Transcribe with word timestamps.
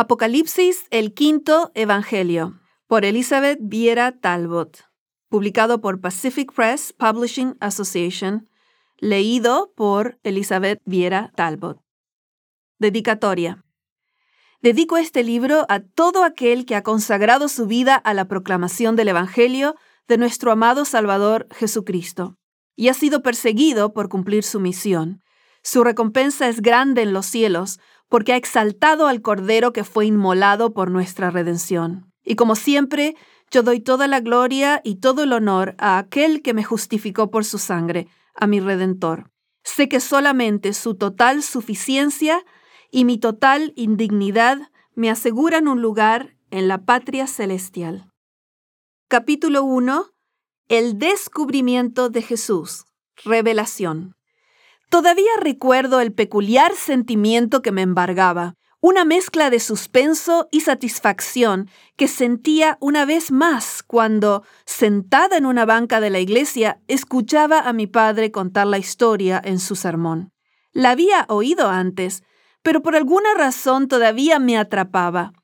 Apocalipsis, 0.00 0.86
el 0.88 1.12
quinto 1.12 1.72
Evangelio, 1.74 2.58
por 2.86 3.04
Elizabeth 3.04 3.58
Viera 3.60 4.18
Talbot, 4.18 4.88
publicado 5.28 5.82
por 5.82 6.00
Pacific 6.00 6.54
Press 6.54 6.94
Publishing 6.94 7.58
Association, 7.60 8.48
leído 8.96 9.74
por 9.76 10.18
Elizabeth 10.22 10.80
Viera 10.86 11.32
Talbot. 11.36 11.82
Dedicatoria. 12.78 13.62
Dedico 14.62 14.96
este 14.96 15.22
libro 15.22 15.66
a 15.68 15.80
todo 15.80 16.24
aquel 16.24 16.64
que 16.64 16.76
ha 16.76 16.82
consagrado 16.82 17.48
su 17.48 17.66
vida 17.66 17.94
a 17.94 18.14
la 18.14 18.26
proclamación 18.26 18.96
del 18.96 19.08
Evangelio 19.08 19.76
de 20.08 20.16
nuestro 20.16 20.50
amado 20.50 20.86
Salvador 20.86 21.46
Jesucristo 21.50 22.38
y 22.74 22.88
ha 22.88 22.94
sido 22.94 23.22
perseguido 23.22 23.92
por 23.92 24.08
cumplir 24.08 24.44
su 24.44 24.60
misión. 24.60 25.22
Su 25.62 25.84
recompensa 25.84 26.48
es 26.48 26.62
grande 26.62 27.02
en 27.02 27.12
los 27.12 27.26
cielos, 27.26 27.80
porque 28.10 28.34
ha 28.34 28.36
exaltado 28.36 29.06
al 29.06 29.22
Cordero 29.22 29.72
que 29.72 29.84
fue 29.84 30.04
inmolado 30.04 30.74
por 30.74 30.90
nuestra 30.90 31.30
redención. 31.30 32.12
Y 32.22 32.34
como 32.34 32.56
siempre, 32.56 33.16
yo 33.50 33.62
doy 33.62 33.80
toda 33.80 34.08
la 34.08 34.20
gloria 34.20 34.82
y 34.84 34.96
todo 34.96 35.22
el 35.22 35.32
honor 35.32 35.76
a 35.78 35.96
aquel 35.96 36.42
que 36.42 36.52
me 36.52 36.64
justificó 36.64 37.30
por 37.30 37.44
su 37.44 37.56
sangre, 37.58 38.08
a 38.34 38.46
mi 38.46 38.60
Redentor. 38.60 39.30
Sé 39.62 39.88
que 39.88 40.00
solamente 40.00 40.72
su 40.72 40.96
total 40.96 41.42
suficiencia 41.42 42.44
y 42.90 43.04
mi 43.04 43.16
total 43.16 43.72
indignidad 43.76 44.58
me 44.94 45.08
aseguran 45.08 45.68
un 45.68 45.80
lugar 45.80 46.36
en 46.50 46.66
la 46.66 46.84
patria 46.84 47.28
celestial. 47.28 48.10
Capítulo 49.08 49.62
1. 49.62 50.10
El 50.68 50.98
descubrimiento 50.98 52.10
de 52.10 52.22
Jesús. 52.22 52.86
Revelación. 53.24 54.14
Todavía 54.90 55.30
recuerdo 55.38 56.00
el 56.00 56.12
peculiar 56.12 56.74
sentimiento 56.74 57.62
que 57.62 57.70
me 57.70 57.82
embargaba, 57.82 58.56
una 58.80 59.04
mezcla 59.04 59.48
de 59.48 59.60
suspenso 59.60 60.48
y 60.50 60.62
satisfacción 60.62 61.70
que 61.96 62.08
sentía 62.08 62.76
una 62.80 63.04
vez 63.04 63.30
más 63.30 63.84
cuando, 63.84 64.42
sentada 64.66 65.36
en 65.36 65.46
una 65.46 65.64
banca 65.64 66.00
de 66.00 66.10
la 66.10 66.18
iglesia, 66.18 66.80
escuchaba 66.88 67.60
a 67.60 67.72
mi 67.72 67.86
padre 67.86 68.32
contar 68.32 68.66
la 68.66 68.78
historia 68.78 69.40
en 69.44 69.60
su 69.60 69.76
sermón. 69.76 70.32
La 70.72 70.90
había 70.90 71.24
oído 71.28 71.68
antes, 71.68 72.24
pero 72.62 72.82
por 72.82 72.96
alguna 72.96 73.32
razón 73.34 73.86
todavía 73.86 74.40
me 74.40 74.58
atrapaba. 74.58 75.34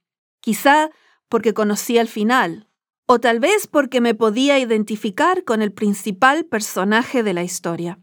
Quizá 0.40 0.90
porque 1.28 1.54
conocía 1.54 2.00
el 2.00 2.08
final, 2.08 2.68
o 3.06 3.20
tal 3.20 3.38
vez 3.38 3.68
porque 3.68 4.00
me 4.00 4.14
podía 4.14 4.58
identificar 4.58 5.44
con 5.44 5.62
el 5.62 5.72
principal 5.72 6.46
personaje 6.46 7.22
de 7.22 7.32
la 7.32 7.44
historia. 7.44 8.00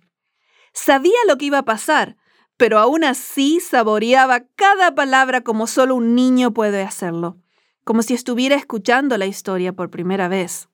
Sabía 0.73 1.17
lo 1.27 1.37
que 1.37 1.45
iba 1.45 1.59
a 1.59 1.65
pasar, 1.65 2.17
pero 2.57 2.79
aún 2.79 3.03
así 3.03 3.59
saboreaba 3.59 4.45
cada 4.55 4.95
palabra 4.95 5.41
como 5.41 5.67
solo 5.67 5.95
un 5.95 6.15
niño 6.15 6.53
puede 6.53 6.83
hacerlo, 6.83 7.37
como 7.83 8.01
si 8.01 8.13
estuviera 8.13 8.55
escuchando 8.55 9.17
la 9.17 9.25
historia 9.25 9.73
por 9.73 9.89
primera 9.89 10.27
vez. 10.27 10.69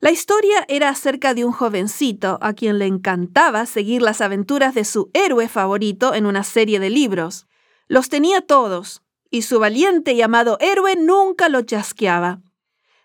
La 0.00 0.10
historia 0.10 0.64
era 0.68 0.88
acerca 0.88 1.34
de 1.34 1.44
un 1.44 1.52
jovencito 1.52 2.38
a 2.40 2.54
quien 2.54 2.78
le 2.78 2.86
encantaba 2.86 3.66
seguir 3.66 4.00
las 4.00 4.22
aventuras 4.22 4.74
de 4.74 4.84
su 4.84 5.10
héroe 5.12 5.46
favorito 5.46 6.14
en 6.14 6.24
una 6.24 6.42
serie 6.42 6.80
de 6.80 6.88
libros. 6.88 7.46
Los 7.86 8.08
tenía 8.08 8.40
todos, 8.40 9.02
y 9.30 9.42
su 9.42 9.60
valiente 9.60 10.12
y 10.12 10.22
amado 10.22 10.56
héroe 10.60 10.96
nunca 10.96 11.50
lo 11.50 11.60
chasqueaba. 11.62 12.40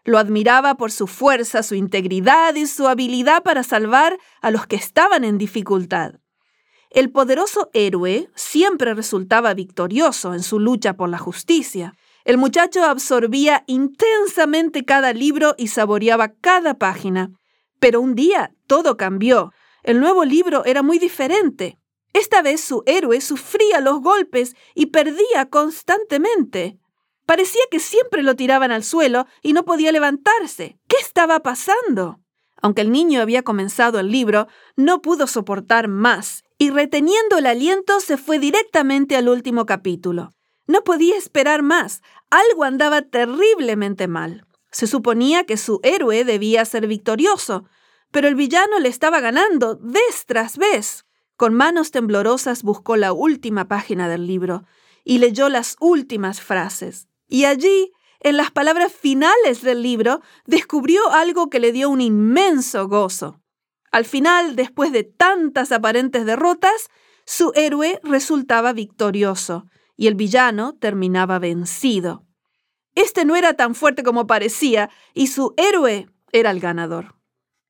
Lo 0.06 0.20
admiraba 0.20 0.76
por 0.76 0.92
su 0.92 1.08
fuerza, 1.08 1.64
su 1.64 1.74
integridad 1.74 2.54
y 2.56 2.68
su 2.68 2.88
habilidad 2.88 3.42
para 3.42 3.64
salvar 3.64 4.20
a 4.40 4.52
los 4.52 4.68
que 4.68 4.76
estaban 4.76 5.24
en 5.24 5.40
dificultad. 5.40 6.20
El 6.92 7.12
poderoso 7.12 7.72
héroe 7.74 8.30
siempre 8.36 8.94
resultaba 8.94 9.56
victorioso 9.56 10.36
en 10.36 10.44
su 10.44 10.60
lucha 10.60 10.94
por 10.94 11.10
la 11.10 11.18
justicia. 11.18 11.96
El 12.24 12.38
muchacho 12.38 12.86
absorbía 12.86 13.64
intensamente 13.66 14.86
cada 14.86 15.12
libro 15.12 15.56
y 15.58 15.68
saboreaba 15.68 16.34
cada 16.40 16.76
página. 16.76 17.32
Pero 17.80 18.00
un 18.00 18.14
día 18.14 18.54
todo 18.68 18.98
cambió. 18.98 19.52
El 19.84 20.00
nuevo 20.00 20.24
libro 20.24 20.66
era 20.66 20.84
muy 20.84 21.00
diferente. 21.00 21.80
Esta 22.14 22.44
vez 22.44 22.62
su 22.62 22.84
héroe 22.86 23.20
sufría 23.22 23.82
los 23.82 24.02
golpes 24.02 24.56
y 24.76 24.86
perdía 24.86 25.50
constantemente. 25.50 26.78
Parecía 27.26 27.62
que 27.72 27.80
siempre 27.80 28.24
lo 28.24 28.36
tiraban 28.36 28.72
al 28.72 28.84
suelo 28.84 29.26
y 29.42 29.54
no 29.54 29.66
podía 29.66 29.92
levantarse. 29.92 30.78
¿Qué 30.88 30.98
estaba 31.02 31.40
pasando? 31.42 32.20
Aunque 32.62 32.82
el 32.82 32.92
niño 32.92 33.22
había 33.22 33.44
comenzado 33.44 34.00
el 34.00 34.12
libro, 34.12 34.48
no 34.76 35.02
pudo 35.02 35.28
soportar 35.28 35.88
más 35.88 36.44
y 36.58 36.70
reteniendo 36.70 37.38
el 37.38 37.48
aliento 37.48 38.00
se 38.00 38.18
fue 38.18 38.40
directamente 38.40 39.16
al 39.16 39.28
último 39.28 39.66
capítulo. 39.66 40.32
No 40.68 40.84
podía 40.84 41.18
esperar 41.18 41.62
más. 41.62 42.02
Algo 42.30 42.64
andaba 42.64 43.02
terriblemente 43.02 44.08
mal. 44.08 44.48
Se 44.72 44.88
suponía 44.88 45.46
que 45.46 45.58
su 45.58 45.80
héroe 45.84 46.24
debía 46.26 46.66
ser 46.66 46.88
victorioso, 46.88 47.66
pero 48.12 48.28
el 48.28 48.36
villano 48.36 48.80
le 48.80 48.90
estaba 48.90 49.20
ganando 49.20 49.78
vez 49.82 50.26
tras 50.26 50.58
vez. 50.58 51.06
Con 51.38 51.54
manos 51.54 51.92
temblorosas 51.92 52.64
buscó 52.64 52.96
la 52.96 53.14
última 53.14 53.68
página 53.68 54.08
del 54.08 54.26
libro 54.26 54.64
y 55.04 55.20
leyó 55.20 55.50
las 55.50 55.76
últimas 55.80 56.42
frases. 56.42 57.08
Y 57.28 57.46
allí, 57.46 57.92
en 58.20 58.38
las 58.38 58.52
palabras 58.52 58.92
finales 58.92 59.62
del 59.62 59.82
libro, 59.82 60.22
descubrió 60.46 61.12
algo 61.12 61.50
que 61.50 61.60
le 61.60 61.72
dio 61.72 61.90
un 61.90 62.02
inmenso 62.02 62.88
gozo. 62.88 63.42
Al 63.92 64.06
final, 64.06 64.56
después 64.56 64.92
de 64.92 65.04
tantas 65.04 65.72
aparentes 65.72 66.26
derrotas, 66.26 66.90
su 67.26 67.52
héroe 67.56 68.00
resultaba 68.04 68.74
victorioso 68.74 69.66
y 69.98 70.08
el 70.08 70.16
villano 70.16 70.76
terminaba 70.76 71.40
vencido. 71.40 72.26
Este 72.94 73.26
no 73.26 73.36
era 73.36 73.54
tan 73.54 73.76
fuerte 73.76 74.04
como 74.04 74.28
parecía 74.28 74.90
y 75.14 75.28
su 75.28 75.54
héroe 75.58 76.08
era 76.32 76.52
el 76.52 76.60
ganador. 76.60 77.16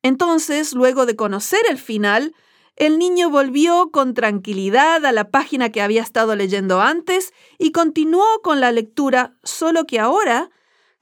Entonces, 0.04 0.74
luego 0.74 1.06
de 1.06 1.16
conocer 1.16 1.62
el 1.70 1.78
final, 1.78 2.36
el 2.76 3.00
niño 3.00 3.30
volvió 3.30 3.90
con 3.92 4.14
tranquilidad 4.14 5.06
a 5.06 5.12
la 5.12 5.30
página 5.30 5.70
que 5.70 5.82
había 5.82 6.02
estado 6.02 6.36
leyendo 6.36 6.82
antes 6.82 7.34
y 7.58 7.72
continuó 7.72 8.26
con 8.44 8.60
la 8.60 8.72
lectura, 8.72 9.38
solo 9.44 9.86
que 9.86 10.00
ahora, 10.00 10.50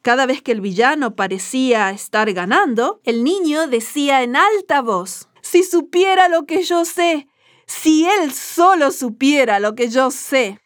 cada 0.04 0.26
vez 0.26 0.42
que 0.42 0.52
el 0.52 0.62
villano 0.62 1.16
parecía 1.16 1.90
estar 1.90 2.32
ganando, 2.34 3.02
el 3.04 3.24
niño 3.24 3.68
decía 3.68 4.22
en 4.22 4.36
alta 4.36 4.82
voz, 4.82 5.30
si 5.42 5.64
supiera 5.64 6.30
lo 6.30 6.46
que 6.46 6.64
yo 6.64 6.86
sé, 6.86 7.28
si 7.66 8.06
él 8.06 8.32
solo 8.32 8.92
supiera 8.92 9.60
lo 9.60 9.74
que 9.74 9.90
yo 9.90 10.12
sé. 10.12 10.60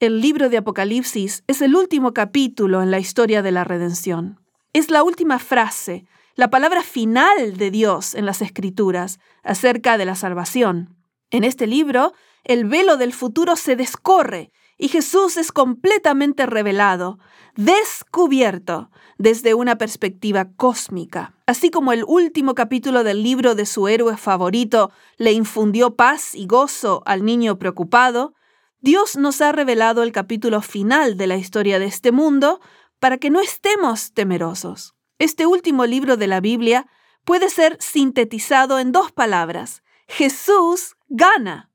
El 0.00 0.20
libro 0.20 0.50
de 0.50 0.58
Apocalipsis 0.58 1.44
es 1.46 1.62
el 1.62 1.74
último 1.74 2.12
capítulo 2.12 2.82
en 2.82 2.90
la 2.90 2.98
historia 2.98 3.40
de 3.40 3.52
la 3.52 3.64
redención. 3.64 4.38
Es 4.74 4.90
la 4.90 5.02
última 5.02 5.38
frase 5.38 6.04
la 6.36 6.50
palabra 6.50 6.82
final 6.82 7.56
de 7.56 7.70
Dios 7.70 8.14
en 8.14 8.26
las 8.26 8.42
Escrituras 8.42 9.18
acerca 9.42 9.96
de 9.96 10.04
la 10.04 10.14
salvación. 10.14 10.94
En 11.30 11.44
este 11.44 11.66
libro, 11.66 12.12
el 12.44 12.66
velo 12.66 12.98
del 12.98 13.14
futuro 13.14 13.56
se 13.56 13.74
descorre 13.74 14.52
y 14.76 14.88
Jesús 14.88 15.38
es 15.38 15.50
completamente 15.50 16.44
revelado, 16.44 17.18
descubierto 17.56 18.90
desde 19.16 19.54
una 19.54 19.78
perspectiva 19.78 20.52
cósmica. 20.56 21.34
Así 21.46 21.70
como 21.70 21.94
el 21.94 22.04
último 22.06 22.54
capítulo 22.54 23.02
del 23.02 23.22
libro 23.22 23.54
de 23.54 23.64
su 23.64 23.88
héroe 23.88 24.18
favorito 24.18 24.92
le 25.16 25.32
infundió 25.32 25.96
paz 25.96 26.34
y 26.34 26.46
gozo 26.46 27.02
al 27.06 27.24
niño 27.24 27.58
preocupado, 27.58 28.34
Dios 28.80 29.16
nos 29.16 29.40
ha 29.40 29.52
revelado 29.52 30.02
el 30.02 30.12
capítulo 30.12 30.60
final 30.60 31.16
de 31.16 31.28
la 31.28 31.36
historia 31.36 31.78
de 31.78 31.86
este 31.86 32.12
mundo 32.12 32.60
para 33.00 33.16
que 33.16 33.30
no 33.30 33.40
estemos 33.40 34.12
temerosos. 34.12 34.95
Este 35.18 35.46
último 35.46 35.86
libro 35.86 36.16
de 36.16 36.26
la 36.26 36.40
Biblia 36.40 36.86
puede 37.24 37.48
ser 37.48 37.76
sintetizado 37.80 38.78
en 38.78 38.92
dos 38.92 39.12
palabras. 39.12 39.82
Jesús 40.08 40.96
gana. 41.08 41.70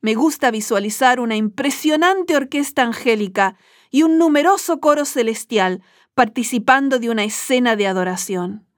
Me 0.00 0.14
gusta 0.14 0.50
visualizar 0.50 1.18
una 1.18 1.34
impresionante 1.34 2.36
orquesta 2.36 2.82
angélica 2.82 3.56
y 3.90 4.02
un 4.02 4.18
numeroso 4.18 4.78
coro 4.78 5.04
celestial 5.04 5.82
participando 6.14 6.98
de 6.98 7.10
una 7.10 7.24
escena 7.24 7.74
de 7.74 7.86
adoración. 7.86 8.68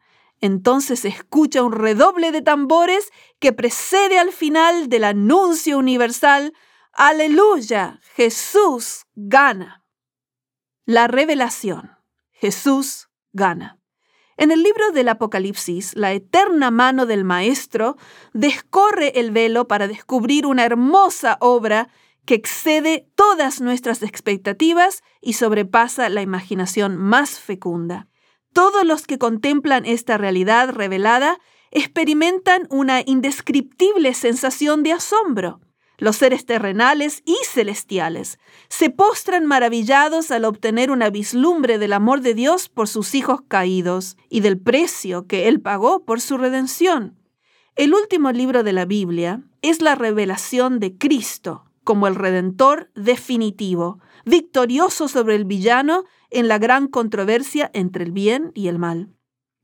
Entonces 0.40 1.04
escucha 1.04 1.62
un 1.62 1.72
redoble 1.72 2.32
de 2.32 2.42
tambores 2.42 3.10
que 3.38 3.52
precede 3.52 4.18
al 4.18 4.32
final 4.32 4.88
del 4.88 5.04
anuncio 5.04 5.78
universal, 5.78 6.52
Aleluya, 6.92 8.00
Jesús 8.14 9.06
gana. 9.14 9.84
La 10.86 11.08
revelación, 11.08 11.90
Jesús 12.30 13.08
gana. 13.32 13.78
En 14.38 14.50
el 14.50 14.62
libro 14.62 14.90
del 14.92 15.08
Apocalipsis, 15.08 15.96
la 15.96 16.12
eterna 16.12 16.70
mano 16.70 17.06
del 17.06 17.24
Maestro 17.24 17.96
descorre 18.34 19.18
el 19.18 19.30
velo 19.30 19.66
para 19.66 19.88
descubrir 19.88 20.44
una 20.44 20.64
hermosa 20.64 21.38
obra 21.40 21.88
que 22.26 22.34
excede 22.34 23.08
todas 23.14 23.62
nuestras 23.62 24.02
expectativas 24.02 25.02
y 25.22 25.34
sobrepasa 25.34 26.10
la 26.10 26.20
imaginación 26.20 26.96
más 26.96 27.40
fecunda. 27.40 28.08
Todos 28.52 28.84
los 28.84 29.06
que 29.06 29.18
contemplan 29.18 29.86
esta 29.86 30.18
realidad 30.18 30.70
revelada 30.70 31.38
experimentan 31.70 32.66
una 32.68 33.00
indescriptible 33.04 34.12
sensación 34.12 34.82
de 34.82 34.92
asombro. 34.92 35.60
Los 35.98 36.16
seres 36.16 36.44
terrenales 36.44 37.22
y 37.24 37.36
celestiales 37.44 38.38
se 38.68 38.90
postran 38.90 39.46
maravillados 39.46 40.30
al 40.30 40.44
obtener 40.44 40.90
una 40.90 41.10
vislumbre 41.10 41.78
del 41.78 41.94
amor 41.94 42.20
de 42.20 42.34
Dios 42.34 42.68
por 42.68 42.88
sus 42.88 43.14
hijos 43.14 43.40
caídos 43.48 44.16
y 44.28 44.40
del 44.40 44.58
precio 44.58 45.26
que 45.26 45.48
Él 45.48 45.60
pagó 45.60 46.04
por 46.04 46.20
su 46.20 46.36
redención. 46.36 47.18
El 47.76 47.94
último 47.94 48.32
libro 48.32 48.62
de 48.62 48.72
la 48.72 48.84
Biblia 48.84 49.42
es 49.62 49.80
la 49.80 49.94
revelación 49.94 50.80
de 50.80 50.96
Cristo 50.96 51.66
como 51.86 52.08
el 52.08 52.16
Redentor 52.16 52.90
definitivo, 52.96 54.00
victorioso 54.24 55.06
sobre 55.06 55.36
el 55.36 55.44
villano 55.44 56.04
en 56.30 56.48
la 56.48 56.58
gran 56.58 56.88
controversia 56.88 57.70
entre 57.74 58.02
el 58.02 58.10
bien 58.10 58.50
y 58.54 58.66
el 58.66 58.78
mal. 58.78 59.14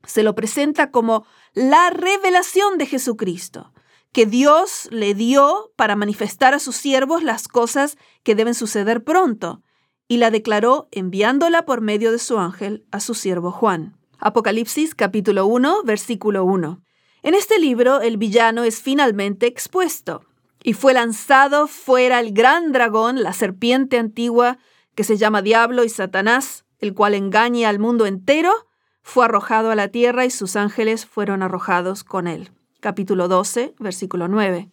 Se 0.05 0.23
lo 0.23 0.33
presenta 0.33 0.89
como 0.89 1.25
la 1.53 1.89
revelación 1.89 2.77
de 2.77 2.85
Jesucristo, 2.85 3.73
que 4.13 4.27
Dios 4.27 4.87
le 4.91 5.15
dio 5.15 5.73
para 5.75 5.95
manifestar 5.95 6.53
a 6.53 6.59
sus 6.59 6.75
siervos 6.75 7.23
las 7.23 7.47
cosas 7.47 7.97
que 8.21 8.35
deben 8.35 8.53
suceder 8.53 9.03
pronto, 9.03 9.63
y 10.07 10.17
la 10.17 10.29
declaró 10.29 10.87
enviándola 10.91 11.65
por 11.65 11.81
medio 11.81 12.11
de 12.11 12.19
su 12.19 12.37
ángel 12.37 12.85
a 12.91 12.99
su 12.99 13.15
siervo 13.15 13.51
Juan. 13.51 13.97
Apocalipsis 14.19 14.93
capítulo 14.93 15.47
1, 15.47 15.81
versículo 15.83 16.45
1. 16.45 16.83
En 17.23 17.33
este 17.33 17.57
libro 17.57 18.01
el 18.01 18.17
villano 18.17 18.63
es 18.63 18.83
finalmente 18.83 19.47
expuesto, 19.47 20.23
y 20.61 20.73
fue 20.73 20.93
lanzado 20.93 21.67
fuera 21.67 22.19
el 22.19 22.33
gran 22.33 22.71
dragón, 22.71 23.23
la 23.23 23.33
serpiente 23.33 23.97
antigua, 23.97 24.59
que 24.93 25.03
se 25.03 25.17
llama 25.17 25.41
Diablo 25.41 25.83
y 25.83 25.89
Satanás, 25.89 26.65
el 26.77 26.93
cual 26.93 27.15
engaña 27.15 27.67
al 27.67 27.79
mundo 27.79 28.05
entero, 28.05 28.53
fue 29.01 29.25
arrojado 29.25 29.71
a 29.71 29.75
la 29.75 29.87
tierra 29.87 30.23
y 30.23 30.29
sus 30.29 30.55
ángeles 30.55 31.07
fueron 31.07 31.41
arrojados 31.41 32.03
con 32.03 32.27
él 32.27 32.51
capítulo 32.83 33.29
12, 33.29 33.75
versículo 33.79 34.27
9. 34.27 34.69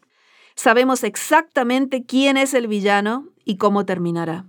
Sabemos 0.56 1.04
exactamente 1.04 2.04
quién 2.04 2.36
es 2.36 2.54
el 2.54 2.66
villano 2.66 3.28
y 3.44 3.56
cómo 3.56 3.86
terminará. 3.86 4.46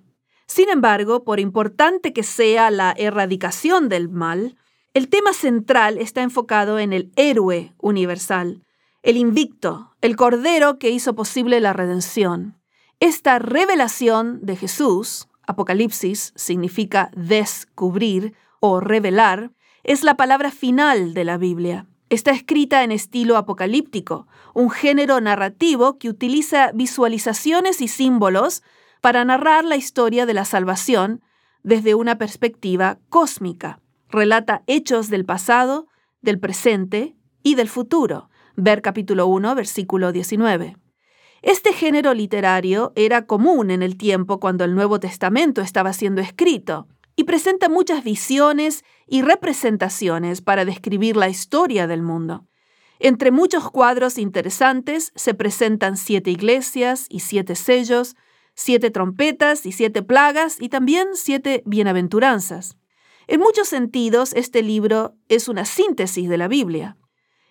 Sin 0.47 0.67
embargo, 0.67 1.23
por 1.23 1.39
importante 1.39 2.11
que 2.11 2.23
sea 2.23 2.71
la 2.71 2.93
erradicación 2.97 3.87
del 3.87 4.09
mal, 4.09 4.57
el 4.95 5.09
tema 5.09 5.31
central 5.31 5.99
está 5.99 6.23
enfocado 6.23 6.79
en 6.79 6.91
el 6.91 7.11
héroe 7.15 7.73
universal, 7.77 8.65
el 9.03 9.15
invicto, 9.15 9.95
el 10.01 10.15
cordero 10.15 10.79
que 10.79 10.89
hizo 10.89 11.13
posible 11.13 11.59
la 11.59 11.71
redención. 11.71 12.59
Esta 12.99 13.37
revelación 13.37 14.39
de 14.41 14.55
Jesús, 14.55 15.29
Apocalipsis 15.45 16.33
significa 16.35 17.11
descubrir 17.15 18.33
o 18.59 18.79
revelar, 18.79 19.51
es 19.83 20.03
la 20.03 20.17
palabra 20.17 20.49
final 20.49 21.13
de 21.13 21.23
la 21.25 21.37
Biblia. 21.37 21.87
Está 22.11 22.31
escrita 22.31 22.83
en 22.83 22.91
estilo 22.91 23.37
apocalíptico, 23.37 24.27
un 24.53 24.69
género 24.69 25.21
narrativo 25.21 25.97
que 25.97 26.09
utiliza 26.09 26.73
visualizaciones 26.73 27.79
y 27.79 27.87
símbolos 27.87 28.63
para 28.99 29.23
narrar 29.23 29.63
la 29.63 29.77
historia 29.77 30.25
de 30.25 30.33
la 30.33 30.43
salvación 30.43 31.21
desde 31.63 31.95
una 31.95 32.17
perspectiva 32.17 32.99
cósmica. 33.07 33.79
Relata 34.09 34.61
hechos 34.67 35.07
del 35.09 35.23
pasado, 35.23 35.87
del 36.21 36.37
presente 36.37 37.15
y 37.43 37.55
del 37.55 37.69
futuro. 37.69 38.29
Ver 38.57 38.81
capítulo 38.81 39.27
1, 39.27 39.55
versículo 39.55 40.11
19. 40.11 40.75
Este 41.41 41.71
género 41.71 42.13
literario 42.13 42.91
era 42.97 43.25
común 43.25 43.71
en 43.71 43.81
el 43.81 43.95
tiempo 43.95 44.41
cuando 44.41 44.65
el 44.65 44.75
Nuevo 44.75 44.99
Testamento 44.99 45.61
estaba 45.61 45.93
siendo 45.93 46.19
escrito 46.19 46.89
y 47.15 47.23
presenta 47.23 47.69
muchas 47.69 48.03
visiones 48.03 48.83
y 49.11 49.23
representaciones 49.23 50.39
para 50.39 50.63
describir 50.63 51.17
la 51.17 51.27
historia 51.27 51.85
del 51.85 52.01
mundo. 52.01 52.47
Entre 52.97 53.29
muchos 53.29 53.69
cuadros 53.69 54.17
interesantes 54.17 55.11
se 55.17 55.33
presentan 55.33 55.97
siete 55.97 56.31
iglesias 56.31 57.07
y 57.09 57.19
siete 57.19 57.55
sellos, 57.55 58.15
siete 58.55 58.89
trompetas 58.89 59.65
y 59.65 59.73
siete 59.73 60.01
plagas 60.01 60.61
y 60.61 60.69
también 60.69 61.09
siete 61.15 61.61
bienaventuranzas. 61.65 62.77
En 63.27 63.41
muchos 63.41 63.67
sentidos, 63.67 64.31
este 64.31 64.63
libro 64.63 65.17
es 65.27 65.49
una 65.49 65.65
síntesis 65.65 66.29
de 66.29 66.37
la 66.37 66.47
Biblia. 66.47 66.95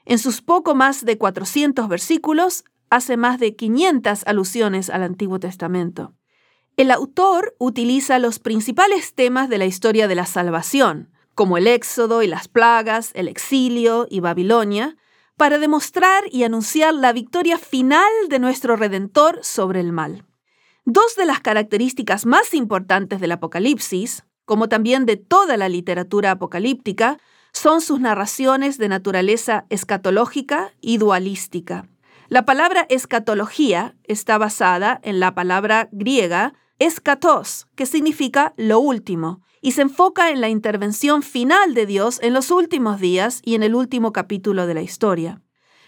En 0.06 0.18
sus 0.18 0.40
poco 0.40 0.74
más 0.74 1.04
de 1.04 1.18
400 1.18 1.88
versículos, 1.88 2.64
hace 2.88 3.18
más 3.18 3.38
de 3.38 3.54
500 3.54 4.26
alusiones 4.26 4.88
al 4.88 5.02
Antiguo 5.02 5.38
Testamento. 5.38 6.14
El 6.78 6.90
autor 6.90 7.54
utiliza 7.58 8.18
los 8.18 8.38
principales 8.38 9.14
temas 9.14 9.50
de 9.50 9.58
la 9.58 9.66
historia 9.66 10.08
de 10.08 10.14
la 10.14 10.24
salvación, 10.24 11.10
como 11.40 11.56
el 11.56 11.68
éxodo 11.68 12.22
y 12.22 12.26
las 12.26 12.48
plagas, 12.48 13.12
el 13.14 13.26
exilio 13.26 14.06
y 14.10 14.20
Babilonia, 14.20 14.98
para 15.38 15.56
demostrar 15.56 16.24
y 16.30 16.44
anunciar 16.44 16.92
la 16.92 17.14
victoria 17.14 17.56
final 17.56 18.10
de 18.28 18.38
nuestro 18.38 18.76
Redentor 18.76 19.38
sobre 19.40 19.80
el 19.80 19.90
mal. 19.90 20.26
Dos 20.84 21.16
de 21.16 21.24
las 21.24 21.40
características 21.40 22.26
más 22.26 22.52
importantes 22.52 23.22
del 23.22 23.32
Apocalipsis, 23.32 24.26
como 24.44 24.68
también 24.68 25.06
de 25.06 25.16
toda 25.16 25.56
la 25.56 25.70
literatura 25.70 26.32
apocalíptica, 26.32 27.16
son 27.54 27.80
sus 27.80 28.00
narraciones 28.00 28.76
de 28.76 28.90
naturaleza 28.90 29.64
escatológica 29.70 30.74
y 30.82 30.98
dualística. 30.98 31.88
La 32.28 32.44
palabra 32.44 32.84
escatología 32.90 33.96
está 34.04 34.36
basada 34.36 35.00
en 35.02 35.20
la 35.20 35.34
palabra 35.34 35.88
griega 35.90 36.52
escatos, 36.78 37.66
que 37.76 37.86
significa 37.86 38.52
lo 38.58 38.78
último, 38.78 39.40
y 39.60 39.72
se 39.72 39.82
enfoca 39.82 40.30
en 40.30 40.40
la 40.40 40.48
intervención 40.48 41.22
final 41.22 41.74
de 41.74 41.86
Dios 41.86 42.18
en 42.22 42.34
los 42.34 42.50
últimos 42.50 43.00
días 43.00 43.40
y 43.44 43.54
en 43.54 43.62
el 43.62 43.74
último 43.74 44.12
capítulo 44.12 44.66
de 44.66 44.74
la 44.74 44.82
historia. 44.82 45.42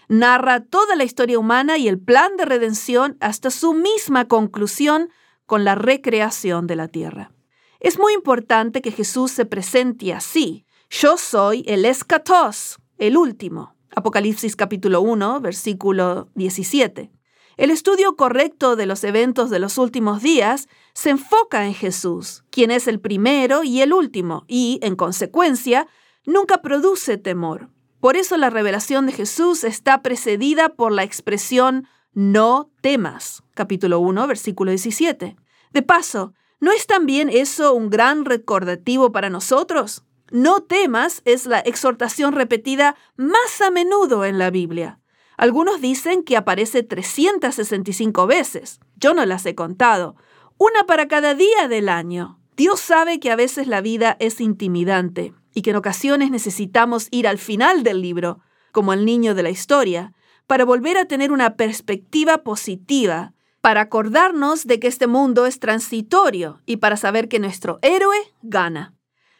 Narra 0.09 0.59
toda 0.59 0.95
la 0.95 1.03
historia 1.03 1.39
humana 1.39 1.77
y 1.77 1.87
el 1.87 1.99
plan 1.99 2.35
de 2.37 2.45
redención 2.45 3.17
hasta 3.19 3.49
su 3.49 3.73
misma 3.73 4.27
conclusión 4.27 5.09
con 5.45 5.63
la 5.63 5.75
recreación 5.75 6.67
de 6.67 6.75
la 6.75 6.87
tierra. 6.87 7.31
Es 7.79 7.97
muy 7.97 8.13
importante 8.13 8.81
que 8.81 8.91
Jesús 8.91 9.31
se 9.31 9.45
presente 9.45 10.13
así. 10.13 10.65
Yo 10.89 11.17
soy 11.17 11.63
el 11.67 11.85
escatos, 11.85 12.77
el 12.97 13.17
último. 13.17 13.75
Apocalipsis 13.95 14.55
capítulo 14.55 15.01
1, 15.01 15.41
versículo 15.41 16.29
17. 16.35 17.11
El 17.57 17.69
estudio 17.69 18.15
correcto 18.15 18.75
de 18.75 18.85
los 18.85 19.03
eventos 19.03 19.49
de 19.49 19.59
los 19.59 19.77
últimos 19.77 20.21
días 20.21 20.67
se 20.93 21.09
enfoca 21.09 21.65
en 21.65 21.73
Jesús, 21.73 22.43
quien 22.49 22.71
es 22.71 22.87
el 22.87 22.99
primero 22.99 23.63
y 23.63 23.81
el 23.81 23.93
último, 23.93 24.45
y, 24.47 24.79
en 24.81 24.95
consecuencia, 24.95 25.87
nunca 26.25 26.61
produce 26.61 27.17
temor. 27.17 27.69
Por 27.99 28.17
eso 28.17 28.37
la 28.37 28.49
revelación 28.49 29.05
de 29.05 29.13
Jesús 29.13 29.63
está 29.63 30.01
precedida 30.01 30.69
por 30.69 30.91
la 30.91 31.03
expresión 31.03 31.87
no 32.13 32.69
temas, 32.81 33.43
capítulo 33.55 33.99
1, 33.99 34.27
versículo 34.27 34.71
17. 34.71 35.35
De 35.71 35.81
paso, 35.81 36.33
¿no 36.59 36.71
es 36.71 36.85
también 36.85 37.29
eso 37.29 37.73
un 37.73 37.89
gran 37.89 38.25
recordativo 38.25 39.11
para 39.11 39.29
nosotros? 39.29 40.03
No 40.31 40.61
temas 40.61 41.21
es 41.25 41.45
la 41.45 41.59
exhortación 41.59 42.33
repetida 42.33 42.95
más 43.15 43.61
a 43.61 43.71
menudo 43.71 44.25
en 44.25 44.37
la 44.37 44.51
Biblia. 44.51 44.99
Algunos 45.37 45.81
dicen 45.81 46.23
que 46.23 46.37
aparece 46.37 46.83
365 46.83 48.27
veces. 48.27 48.79
Yo 48.95 49.13
no 49.13 49.25
las 49.25 49.45
he 49.45 49.55
contado. 49.55 50.15
Una 50.57 50.85
para 50.85 51.07
cada 51.07 51.33
día 51.33 51.67
del 51.67 51.89
año. 51.89 52.39
Dios 52.55 52.79
sabe 52.79 53.19
que 53.19 53.31
a 53.31 53.35
veces 53.35 53.67
la 53.67 53.81
vida 53.81 54.15
es 54.19 54.39
intimidante 54.39 55.33
y 55.53 55.61
que 55.61 55.71
en 55.71 55.75
ocasiones 55.75 56.31
necesitamos 56.31 57.07
ir 57.11 57.27
al 57.27 57.37
final 57.37 57.83
del 57.83 58.01
libro, 58.01 58.39
como 58.71 58.93
el 58.93 59.05
niño 59.05 59.35
de 59.35 59.43
la 59.43 59.49
historia, 59.49 60.13
para 60.47 60.65
volver 60.65 60.97
a 60.97 61.05
tener 61.05 61.31
una 61.31 61.55
perspectiva 61.55 62.39
positiva, 62.39 63.33
para 63.61 63.81
acordarnos 63.81 64.67
de 64.67 64.79
que 64.79 64.87
este 64.87 65.07
mundo 65.07 65.45
es 65.45 65.59
transitorio 65.59 66.61
y 66.65 66.77
para 66.77 66.97
saber 66.97 67.29
que 67.29 67.39
nuestro 67.39 67.79
héroe 67.81 68.17
gana. 68.41 68.93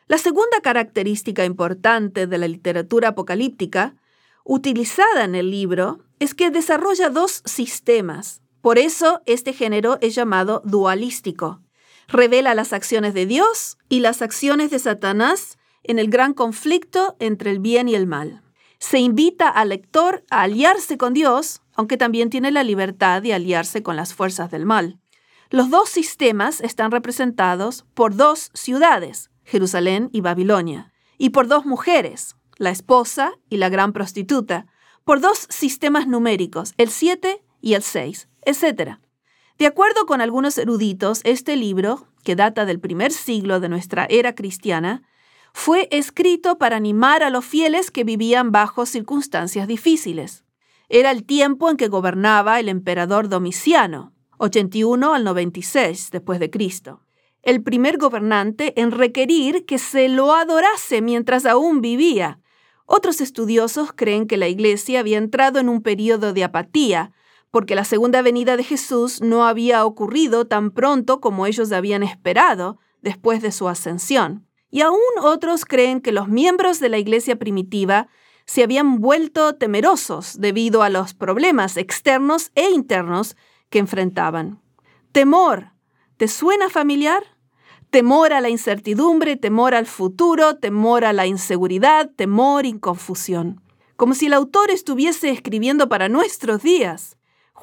La 0.07 0.17
segunda 0.17 0.61
característica 0.61 1.45
importante 1.45 2.27
de 2.27 2.37
la 2.37 2.47
literatura 2.47 3.09
apocalíptica 3.09 3.95
utilizada 4.43 5.23
en 5.23 5.35
el 5.35 5.51
libro 5.51 5.99
es 6.19 6.33
que 6.33 6.51
desarrolla 6.51 7.09
dos 7.09 7.41
sistemas. 7.45 8.42
Por 8.63 8.79
eso 8.79 9.21
este 9.25 9.51
género 9.51 9.97
es 9.99 10.15
llamado 10.15 10.61
dualístico. 10.63 11.59
Revela 12.07 12.55
las 12.55 12.71
acciones 12.71 13.13
de 13.13 13.25
Dios 13.25 13.77
y 13.89 13.99
las 13.99 14.21
acciones 14.21 14.71
de 14.71 14.79
Satanás 14.79 15.57
en 15.83 15.99
el 15.99 16.09
gran 16.09 16.33
conflicto 16.33 17.17
entre 17.19 17.51
el 17.51 17.59
bien 17.59 17.89
y 17.89 17.95
el 17.95 18.07
mal. 18.07 18.41
Se 18.79 18.99
invita 18.99 19.49
al 19.49 19.67
lector 19.67 20.23
a 20.29 20.43
aliarse 20.43 20.97
con 20.97 21.13
Dios, 21.13 21.61
aunque 21.75 21.97
también 21.97 22.29
tiene 22.29 22.51
la 22.51 22.63
libertad 22.63 23.21
de 23.21 23.33
aliarse 23.33 23.83
con 23.83 23.97
las 23.97 24.13
fuerzas 24.13 24.49
del 24.49 24.65
mal. 24.65 24.97
Los 25.49 25.69
dos 25.69 25.89
sistemas 25.89 26.61
están 26.61 26.91
representados 26.91 27.85
por 27.93 28.15
dos 28.15 28.49
ciudades, 28.53 29.29
Jerusalén 29.43 30.09
y 30.13 30.21
Babilonia, 30.21 30.93
y 31.17 31.31
por 31.31 31.49
dos 31.49 31.65
mujeres, 31.65 32.37
la 32.55 32.69
esposa 32.69 33.33
y 33.49 33.57
la 33.57 33.67
gran 33.67 33.91
prostituta, 33.91 34.67
por 35.03 35.19
dos 35.19 35.47
sistemas 35.49 36.07
numéricos, 36.07 36.73
el 36.77 36.89
7 36.89 37.43
y 37.59 37.73
el 37.73 37.83
6, 37.83 38.29
etc. 38.45 38.97
De 39.57 39.67
acuerdo 39.67 40.05
con 40.05 40.21
algunos 40.21 40.57
eruditos, 40.57 41.21
este 41.23 41.55
libro, 41.55 42.07
que 42.23 42.35
data 42.35 42.65
del 42.65 42.79
primer 42.79 43.11
siglo 43.11 43.59
de 43.59 43.69
nuestra 43.69 44.05
era 44.09 44.35
cristiana, 44.35 45.03
fue 45.53 45.87
escrito 45.91 46.57
para 46.57 46.77
animar 46.77 47.21
a 47.21 47.29
los 47.29 47.45
fieles 47.45 47.91
que 47.91 48.03
vivían 48.03 48.51
bajo 48.51 48.85
circunstancias 48.85 49.67
difíciles. 49.67 50.43
Era 50.89 51.11
el 51.11 51.23
tiempo 51.23 51.69
en 51.69 51.77
que 51.77 51.87
gobernaba 51.87 52.59
el 52.59 52.69
emperador 52.69 53.29
Domiciano, 53.29 54.13
81 54.39 55.13
al 55.13 55.23
96 55.23 56.09
después 56.11 56.39
de 56.39 56.49
Cristo. 56.49 57.01
El 57.43 57.61
primer 57.61 57.97
gobernante 57.97 58.79
en 58.81 58.91
requerir 58.91 59.65
que 59.65 59.77
se 59.77 60.09
lo 60.09 60.33
adorase 60.33 61.01
mientras 61.01 61.45
aún 61.45 61.81
vivía. 61.81 62.39
Otros 62.85 63.21
estudiosos 63.21 63.91
creen 63.93 64.27
que 64.27 64.37
la 64.37 64.47
iglesia 64.47 64.99
había 64.99 65.17
entrado 65.17 65.59
en 65.59 65.69
un 65.69 65.81
periodo 65.81 66.33
de 66.33 66.43
apatía, 66.43 67.11
porque 67.53 67.75
la 67.75 67.85
segunda 67.85 68.23
venida 68.23 68.57
de 68.57 68.63
Jesús 68.63 69.21
no 69.21 69.45
había 69.45 69.85
ocurrido 69.85 70.47
tan 70.47 70.71
pronto 70.71 71.21
como 71.21 71.45
ellos 71.45 71.71
habían 71.71 72.01
esperado 72.01 72.79
después 73.03 73.43
de 73.43 73.51
su 73.51 73.69
ascensión. 73.69 74.47
Y 74.71 74.81
aún 74.81 74.97
otros 75.21 75.63
creen 75.63 76.01
que 76.01 76.11
los 76.11 76.27
miembros 76.27 76.79
de 76.79 76.89
la 76.89 76.97
iglesia 76.97 77.37
primitiva 77.37 78.07
se 78.45 78.63
habían 78.63 78.99
vuelto 79.01 79.53
temerosos 79.53 80.41
debido 80.41 80.81
a 80.81 80.89
los 80.89 81.13
problemas 81.13 81.77
externos 81.77 82.51
e 82.55 82.71
internos 82.71 83.37
que 83.69 83.77
enfrentaban. 83.77 84.59
Temor, 85.11 85.73
¿te 86.17 86.27
suena 86.27 86.71
familiar? 86.71 87.37
Temor 87.91 88.33
a 88.33 88.41
la 88.41 88.49
incertidumbre, 88.49 89.37
temor 89.37 89.75
al 89.75 89.85
futuro, 89.85 90.55
temor 90.55 91.05
a 91.05 91.13
la 91.13 91.27
inseguridad, 91.27 92.09
temor 92.15 92.65
y 92.65 92.79
confusión. 92.79 93.61
Como 93.95 94.15
si 94.15 94.25
el 94.25 94.33
autor 94.33 94.71
estuviese 94.71 95.29
escribiendo 95.29 95.87
para 95.87 96.09
nuestros 96.09 96.63
días. 96.63 97.15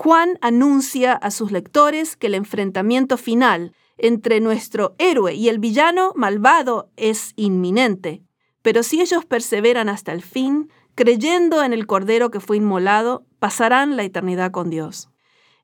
Juan 0.02 0.38
anuncia 0.40 1.12
a 1.12 1.30
sus 1.30 1.52
lectores 1.52 2.16
que 2.16 2.28
el 2.28 2.34
enfrentamiento 2.34 3.18
final 3.18 3.74
entre 3.98 4.40
nuestro 4.40 4.94
héroe 4.96 5.34
y 5.34 5.50
el 5.50 5.58
villano 5.58 6.14
malvado 6.16 6.88
es 6.96 7.34
inminente. 7.36 8.22
Pero 8.62 8.82
si 8.82 9.02
ellos 9.02 9.26
perseveran 9.26 9.90
hasta 9.90 10.14
el 10.14 10.22
fin, 10.22 10.72
creyendo 10.94 11.62
en 11.62 11.74
el 11.74 11.86
Cordero 11.86 12.30
que 12.30 12.40
fue 12.40 12.56
inmolado, 12.56 13.26
pasarán 13.40 13.98
la 13.98 14.02
eternidad 14.02 14.52
con 14.52 14.70
Dios. 14.70 15.10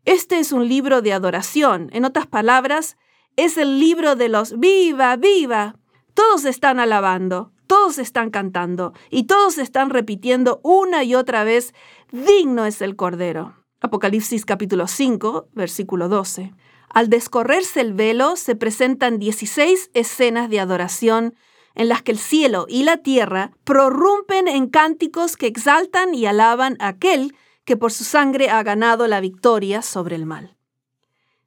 Este 0.04 0.38
es 0.38 0.52
un 0.52 0.68
libro 0.68 1.00
de 1.00 1.14
adoración. 1.14 1.88
En 1.94 2.04
otras 2.04 2.26
palabras, 2.26 2.98
es 3.36 3.56
el 3.56 3.80
libro 3.80 4.16
de 4.16 4.28
los 4.28 4.58
viva, 4.58 5.16
viva. 5.16 5.76
Todos 6.12 6.44
están 6.44 6.78
alabando, 6.78 7.52
todos 7.66 7.96
están 7.96 8.28
cantando 8.28 8.92
y 9.08 9.24
todos 9.24 9.56
están 9.56 9.88
repitiendo 9.88 10.60
una 10.62 11.04
y 11.04 11.14
otra 11.14 11.42
vez, 11.42 11.72
digno 12.12 12.66
es 12.66 12.82
el 12.82 12.96
Cordero. 12.96 13.65
Apocalipsis 13.80 14.46
capítulo 14.46 14.86
5, 14.86 15.48
versículo 15.52 16.08
12. 16.08 16.54
Al 16.88 17.10
descorrerse 17.10 17.82
el 17.82 17.92
velo 17.92 18.36
se 18.36 18.56
presentan 18.56 19.18
16 19.18 19.90
escenas 19.92 20.48
de 20.48 20.60
adoración 20.60 21.34
en 21.74 21.88
las 21.88 22.02
que 22.02 22.12
el 22.12 22.18
cielo 22.18 22.64
y 22.70 22.84
la 22.84 22.96
tierra 22.96 23.52
prorrumpen 23.64 24.48
en 24.48 24.68
cánticos 24.68 25.36
que 25.36 25.46
exaltan 25.46 26.14
y 26.14 26.24
alaban 26.24 26.78
a 26.80 26.88
aquel 26.88 27.36
que 27.66 27.76
por 27.76 27.92
su 27.92 28.04
sangre 28.04 28.48
ha 28.48 28.62
ganado 28.62 29.06
la 29.08 29.20
victoria 29.20 29.82
sobre 29.82 30.16
el 30.16 30.24
mal. 30.24 30.56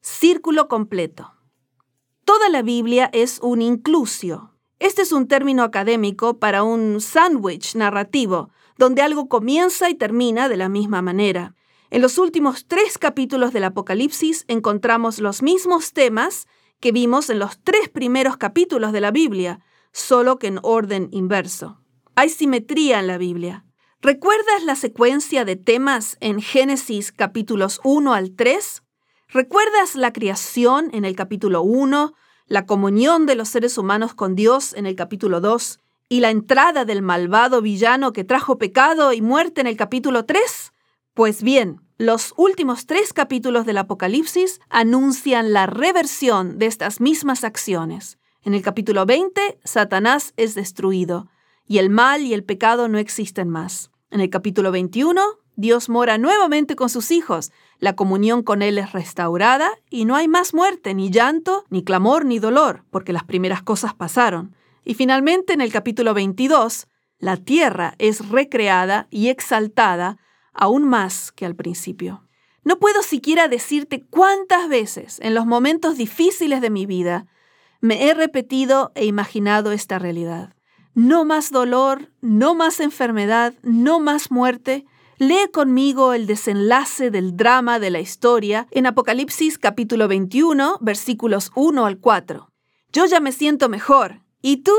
Círculo 0.01 0.67
completo. 0.67 1.33
Toda 2.25 2.47
la 2.49 2.61
Biblia 2.61 3.09
es 3.11 3.39
un 3.41 3.63
inclusio. 3.63 4.53
Este 4.77 5.01
es 5.01 5.11
un 5.11 5.27
término 5.27 5.63
académico 5.63 6.37
para 6.37 6.61
un 6.61 7.01
sándwich 7.01 7.75
narrativo, 7.75 8.51
donde 8.77 9.01
algo 9.01 9.27
comienza 9.27 9.89
y 9.89 9.95
termina 9.95 10.47
de 10.47 10.57
la 10.57 10.69
misma 10.69 11.01
manera. 11.01 11.55
En 11.91 12.03
los 12.03 12.19
últimos 12.19 12.67
tres 12.67 12.99
capítulos 12.99 13.51
del 13.51 13.63
Apocalipsis 13.63 14.45
encontramos 14.47 15.19
los 15.19 15.41
mismos 15.41 15.91
temas 15.91 16.47
que 16.79 16.91
vimos 16.91 17.31
en 17.31 17.39
los 17.39 17.59
tres 17.63 17.89
primeros 17.89 18.37
capítulos 18.37 18.91
de 18.91 19.01
la 19.01 19.09
Biblia, 19.09 19.59
solo 19.91 20.37
que 20.37 20.47
en 20.47 20.59
orden 20.61 21.09
inverso. 21.11 21.81
Hay 22.15 22.29
simetría 22.29 22.99
en 22.99 23.07
la 23.07 23.17
Biblia. 23.17 23.65
¿Recuerdas 24.01 24.63
la 24.63 24.75
secuencia 24.75 25.45
de 25.45 25.55
temas 25.55 26.17
en 26.21 26.41
Génesis 26.41 27.11
capítulos 27.11 27.81
1 27.83 28.13
al 28.13 28.35
3? 28.35 28.83
¿Recuerdas 29.29 29.95
la 29.95 30.13
creación 30.13 30.89
en 30.93 31.05
el 31.05 31.15
capítulo 31.15 31.63
1, 31.63 32.13
la 32.45 32.65
comunión 32.67 33.25
de 33.25 33.33
los 33.33 33.49
seres 33.49 33.79
humanos 33.79 34.13
con 34.13 34.35
Dios 34.35 34.73
en 34.73 34.85
el 34.85 34.95
capítulo 34.95 35.41
2 35.41 35.79
y 36.07 36.19
la 36.19 36.29
entrada 36.29 36.85
del 36.85 37.01
malvado 37.01 37.61
villano 37.61 38.13
que 38.13 38.23
trajo 38.23 38.59
pecado 38.59 39.11
y 39.11 39.21
muerte 39.21 39.61
en 39.61 39.67
el 39.67 39.75
capítulo 39.75 40.25
3? 40.25 40.71
Pues 41.19 41.43
bien, 41.43 41.81
los 41.97 42.33
últimos 42.37 42.85
tres 42.85 43.11
capítulos 43.11 43.65
del 43.65 43.77
Apocalipsis 43.79 44.61
anuncian 44.69 45.51
la 45.51 45.65
reversión 45.65 46.57
de 46.59 46.65
estas 46.65 47.01
mismas 47.01 47.43
acciones. 47.43 48.17
En 48.41 48.53
el 48.53 48.61
capítulo 48.61 49.05
20, 49.05 49.59
Satanás 49.65 50.33
es 50.37 50.55
destruido 50.55 51.27
y 51.67 51.79
el 51.79 51.89
mal 51.89 52.21
y 52.21 52.33
el 52.33 52.45
pecado 52.45 52.87
no 52.87 52.99
existen 52.99 53.49
más. 53.49 53.91
En 54.11 54.21
el 54.21 54.29
capítulo 54.29 54.71
21, 54.71 55.21
Dios 55.57 55.89
mora 55.89 56.17
nuevamente 56.17 56.77
con 56.77 56.87
sus 56.87 57.11
hijos, 57.11 57.51
la 57.79 57.97
comunión 57.97 58.41
con 58.41 58.61
Él 58.61 58.77
es 58.77 58.93
restaurada 58.93 59.69
y 59.89 60.05
no 60.05 60.15
hay 60.15 60.29
más 60.29 60.53
muerte, 60.53 60.93
ni 60.93 61.09
llanto, 61.09 61.65
ni 61.69 61.83
clamor, 61.83 62.23
ni 62.23 62.39
dolor, 62.39 62.85
porque 62.91 63.11
las 63.11 63.25
primeras 63.25 63.61
cosas 63.61 63.93
pasaron. 63.93 64.55
Y 64.85 64.93
finalmente, 64.93 65.51
en 65.51 65.59
el 65.59 65.73
capítulo 65.73 66.13
22, 66.13 66.87
la 67.17 67.35
tierra 67.35 67.95
es 67.97 68.29
recreada 68.29 69.07
y 69.11 69.27
exaltada 69.27 70.17
aún 70.59 70.83
más 70.83 71.31
que 71.31 71.45
al 71.45 71.55
principio. 71.55 72.27
No 72.63 72.79
puedo 72.79 73.01
siquiera 73.01 73.47
decirte 73.47 74.05
cuántas 74.09 74.67
veces 74.67 75.19
en 75.21 75.33
los 75.33 75.45
momentos 75.45 75.97
difíciles 75.97 76.59
de 76.61 76.69
mi 76.69 76.85
vida 76.85 77.27
me 77.79 78.07
he 78.07 78.13
repetido 78.13 78.91
e 78.93 79.05
imaginado 79.05 79.71
esta 79.71 79.97
realidad. 79.99 80.53
No 80.93 81.23
más 81.23 81.51
dolor, 81.51 82.11
no 82.19 82.55
más 82.55 82.81
enfermedad, 82.81 83.53
no 83.63 84.01
más 84.01 84.31
muerte. 84.31 84.85
Lee 85.17 85.49
conmigo 85.53 86.13
el 86.13 86.27
desenlace 86.27 87.09
del 87.09 87.37
drama 87.37 87.79
de 87.79 87.89
la 87.89 88.01
historia 88.01 88.67
en 88.71 88.85
Apocalipsis 88.85 89.57
capítulo 89.57 90.09
21, 90.09 90.77
versículos 90.81 91.51
1 91.55 91.85
al 91.85 91.99
4. 91.99 92.51
Yo 92.91 93.05
ya 93.05 93.21
me 93.21 93.31
siento 93.31 93.69
mejor. 93.69 94.23
¿Y 94.41 94.57
tú? 94.57 94.75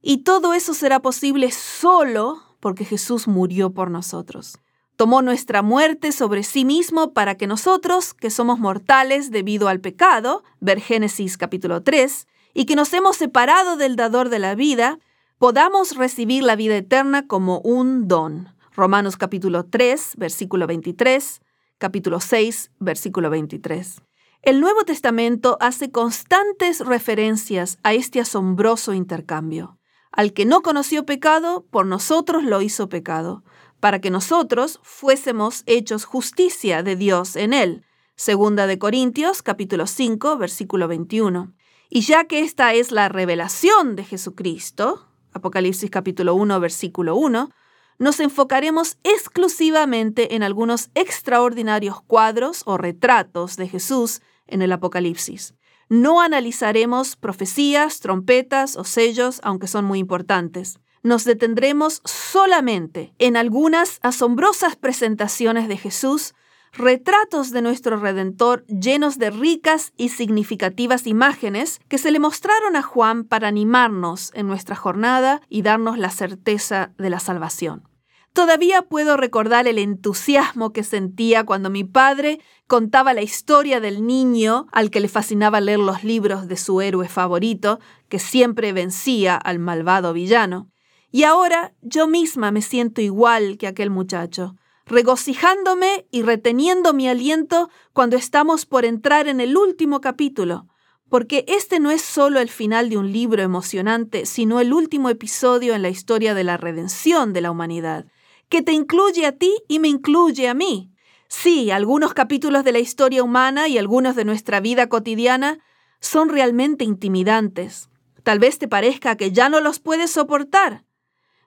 Y 0.00 0.24
todo 0.24 0.52
eso 0.52 0.74
será 0.74 1.00
posible 1.00 1.52
solo 1.52 2.42
porque 2.58 2.84
Jesús 2.84 3.28
murió 3.28 3.70
por 3.70 3.88
nosotros 3.88 4.58
tomó 5.02 5.20
nuestra 5.20 5.62
muerte 5.62 6.12
sobre 6.12 6.44
sí 6.44 6.64
mismo 6.64 7.12
para 7.12 7.34
que 7.34 7.48
nosotros, 7.48 8.14
que 8.14 8.30
somos 8.30 8.60
mortales 8.60 9.32
debido 9.32 9.66
al 9.66 9.80
pecado, 9.80 10.44
ver 10.60 10.80
Génesis 10.80 11.36
capítulo 11.36 11.82
3, 11.82 12.28
y 12.54 12.66
que 12.66 12.76
nos 12.76 12.92
hemos 12.92 13.16
separado 13.16 13.76
del 13.76 13.96
dador 13.96 14.28
de 14.28 14.38
la 14.38 14.54
vida, 14.54 15.00
podamos 15.38 15.96
recibir 15.96 16.44
la 16.44 16.54
vida 16.54 16.76
eterna 16.76 17.26
como 17.26 17.58
un 17.62 18.06
don. 18.06 18.54
Romanos 18.76 19.16
capítulo 19.16 19.64
3, 19.64 20.12
versículo 20.18 20.68
23, 20.68 21.40
capítulo 21.78 22.20
6, 22.20 22.70
versículo 22.78 23.28
23. 23.28 24.02
El 24.42 24.60
Nuevo 24.60 24.84
Testamento 24.84 25.56
hace 25.58 25.90
constantes 25.90 26.78
referencias 26.78 27.76
a 27.82 27.92
este 27.92 28.20
asombroso 28.20 28.94
intercambio. 28.94 29.80
Al 30.12 30.32
que 30.32 30.44
no 30.44 30.62
conoció 30.62 31.04
pecado, 31.06 31.66
por 31.70 31.86
nosotros 31.86 32.44
lo 32.44 32.62
hizo 32.62 32.88
pecado, 32.88 33.42
para 33.82 34.00
que 34.00 34.10
nosotros 34.10 34.78
fuésemos 34.84 35.64
hechos 35.66 36.04
justicia 36.04 36.84
de 36.84 36.94
Dios 36.94 37.34
en 37.34 37.52
él. 37.52 37.84
Segunda 38.14 38.68
de 38.68 38.78
Corintios, 38.78 39.42
capítulo 39.42 39.88
5, 39.88 40.36
versículo 40.36 40.86
21. 40.86 41.52
Y 41.90 42.02
ya 42.02 42.26
que 42.26 42.42
esta 42.42 42.74
es 42.74 42.92
la 42.92 43.08
revelación 43.08 43.96
de 43.96 44.04
Jesucristo, 44.04 45.08
Apocalipsis 45.32 45.90
capítulo 45.90 46.36
1, 46.36 46.60
versículo 46.60 47.16
1, 47.16 47.50
nos 47.98 48.20
enfocaremos 48.20 48.98
exclusivamente 49.02 50.36
en 50.36 50.44
algunos 50.44 50.90
extraordinarios 50.94 52.00
cuadros 52.02 52.62
o 52.66 52.78
retratos 52.78 53.56
de 53.56 53.66
Jesús 53.66 54.22
en 54.46 54.62
el 54.62 54.70
Apocalipsis. 54.70 55.54
No 55.88 56.20
analizaremos 56.20 57.16
profecías, 57.16 57.98
trompetas 57.98 58.76
o 58.76 58.84
sellos, 58.84 59.40
aunque 59.42 59.66
son 59.66 59.84
muy 59.84 59.98
importantes 59.98 60.78
nos 61.02 61.24
detendremos 61.24 62.00
solamente 62.04 63.14
en 63.18 63.36
algunas 63.36 63.98
asombrosas 64.02 64.76
presentaciones 64.76 65.68
de 65.68 65.76
Jesús, 65.76 66.34
retratos 66.72 67.50
de 67.50 67.62
nuestro 67.62 67.98
Redentor 67.98 68.64
llenos 68.66 69.18
de 69.18 69.30
ricas 69.30 69.92
y 69.96 70.08
significativas 70.08 71.06
imágenes 71.06 71.80
que 71.88 71.98
se 71.98 72.10
le 72.10 72.18
mostraron 72.18 72.76
a 72.76 72.82
Juan 72.82 73.24
para 73.24 73.48
animarnos 73.48 74.30
en 74.34 74.46
nuestra 74.46 74.76
jornada 74.76 75.42
y 75.48 75.62
darnos 75.62 75.98
la 75.98 76.10
certeza 76.10 76.92
de 76.96 77.10
la 77.10 77.20
salvación. 77.20 77.88
Todavía 78.32 78.80
puedo 78.80 79.18
recordar 79.18 79.68
el 79.68 79.78
entusiasmo 79.78 80.72
que 80.72 80.84
sentía 80.84 81.44
cuando 81.44 81.68
mi 81.68 81.84
padre 81.84 82.40
contaba 82.66 83.12
la 83.12 83.20
historia 83.20 83.78
del 83.78 84.06
niño 84.06 84.68
al 84.72 84.90
que 84.90 85.00
le 85.00 85.08
fascinaba 85.08 85.60
leer 85.60 85.80
los 85.80 86.02
libros 86.02 86.48
de 86.48 86.56
su 86.56 86.80
héroe 86.80 87.08
favorito, 87.08 87.78
que 88.08 88.18
siempre 88.18 88.72
vencía 88.72 89.36
al 89.36 89.58
malvado 89.58 90.14
villano. 90.14 90.71
Y 91.12 91.24
ahora 91.24 91.74
yo 91.82 92.06
misma 92.06 92.50
me 92.50 92.62
siento 92.62 93.02
igual 93.02 93.58
que 93.58 93.66
aquel 93.66 93.90
muchacho, 93.90 94.56
regocijándome 94.86 96.06
y 96.10 96.22
reteniendo 96.22 96.94
mi 96.94 97.06
aliento 97.06 97.68
cuando 97.92 98.16
estamos 98.16 98.64
por 98.64 98.86
entrar 98.86 99.28
en 99.28 99.40
el 99.40 99.58
último 99.58 100.00
capítulo, 100.00 100.66
porque 101.10 101.44
este 101.48 101.80
no 101.80 101.90
es 101.90 102.00
solo 102.00 102.40
el 102.40 102.48
final 102.48 102.88
de 102.88 102.96
un 102.96 103.12
libro 103.12 103.42
emocionante, 103.42 104.24
sino 104.24 104.58
el 104.58 104.72
último 104.72 105.10
episodio 105.10 105.74
en 105.74 105.82
la 105.82 105.90
historia 105.90 106.32
de 106.32 106.44
la 106.44 106.56
redención 106.56 107.34
de 107.34 107.42
la 107.42 107.50
humanidad, 107.50 108.06
que 108.48 108.62
te 108.62 108.72
incluye 108.72 109.26
a 109.26 109.32
ti 109.32 109.54
y 109.68 109.80
me 109.80 109.88
incluye 109.88 110.48
a 110.48 110.54
mí. 110.54 110.90
Sí, 111.28 111.70
algunos 111.70 112.14
capítulos 112.14 112.64
de 112.64 112.72
la 112.72 112.78
historia 112.78 113.22
humana 113.22 113.68
y 113.68 113.76
algunos 113.76 114.16
de 114.16 114.24
nuestra 114.24 114.60
vida 114.60 114.88
cotidiana 114.88 115.58
son 116.00 116.30
realmente 116.30 116.84
intimidantes. 116.84 117.90
Tal 118.22 118.38
vez 118.38 118.58
te 118.58 118.66
parezca 118.66 119.16
que 119.16 119.30
ya 119.30 119.50
no 119.50 119.60
los 119.60 119.78
puedes 119.78 120.10
soportar. 120.10 120.84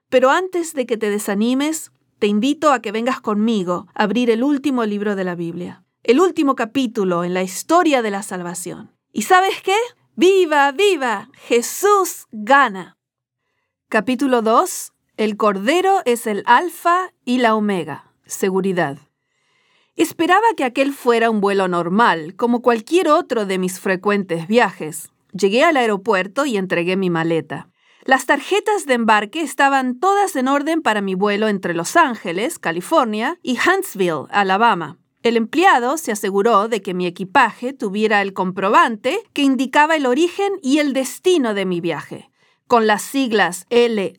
Pero 0.08 0.30
antes 0.30 0.72
de 0.74 0.86
que 0.86 0.96
te 0.96 1.10
desanimes, 1.10 1.90
te 2.18 2.26
invito 2.26 2.72
a 2.72 2.80
que 2.80 2.92
vengas 2.92 3.20
conmigo 3.20 3.86
a 3.94 4.04
abrir 4.04 4.30
el 4.30 4.42
último 4.42 4.84
libro 4.84 5.16
de 5.16 5.24
la 5.24 5.34
Biblia, 5.34 5.84
el 6.02 6.20
último 6.20 6.54
capítulo 6.54 7.24
en 7.24 7.34
la 7.34 7.42
historia 7.42 8.02
de 8.02 8.10
la 8.10 8.22
salvación. 8.22 8.92
¿Y 9.12 9.22
sabes 9.22 9.60
qué? 9.62 9.76
¡Viva, 10.14 10.72
viva! 10.72 11.28
Jesús 11.34 12.26
gana. 12.30 12.96
Capítulo 13.88 14.42
2. 14.42 14.92
El 15.16 15.36
Cordero 15.36 16.02
es 16.04 16.26
el 16.26 16.42
Alfa 16.46 17.12
y 17.24 17.38
la 17.38 17.54
Omega. 17.54 18.12
Seguridad. 18.26 18.98
Esperaba 19.96 20.46
que 20.56 20.64
aquel 20.64 20.92
fuera 20.92 21.30
un 21.30 21.40
vuelo 21.40 21.68
normal, 21.68 22.36
como 22.36 22.62
cualquier 22.62 23.08
otro 23.08 23.46
de 23.46 23.58
mis 23.58 23.80
frecuentes 23.80 24.46
viajes. 24.46 25.10
Llegué 25.32 25.64
al 25.64 25.76
aeropuerto 25.76 26.46
y 26.46 26.56
entregué 26.56 26.96
mi 26.96 27.10
maleta. 27.10 27.70
Las 28.06 28.24
tarjetas 28.24 28.86
de 28.86 28.94
embarque 28.94 29.40
estaban 29.40 29.98
todas 29.98 30.36
en 30.36 30.46
orden 30.46 30.80
para 30.80 31.00
mi 31.00 31.16
vuelo 31.16 31.48
entre 31.48 31.74
Los 31.74 31.96
Ángeles, 31.96 32.60
California, 32.60 33.36
y 33.42 33.58
Huntsville, 33.58 34.26
Alabama. 34.30 34.96
El 35.24 35.36
empleado 35.36 35.96
se 35.96 36.12
aseguró 36.12 36.68
de 36.68 36.82
que 36.82 36.94
mi 36.94 37.08
equipaje 37.08 37.72
tuviera 37.72 38.22
el 38.22 38.32
comprobante 38.32 39.18
que 39.32 39.42
indicaba 39.42 39.96
el 39.96 40.06
origen 40.06 40.52
y 40.62 40.78
el 40.78 40.92
destino 40.92 41.52
de 41.52 41.66
mi 41.66 41.80
viaje, 41.80 42.30
con 42.68 42.86
las 42.86 43.02
siglas 43.02 43.66
LAXHSB, 43.70 44.14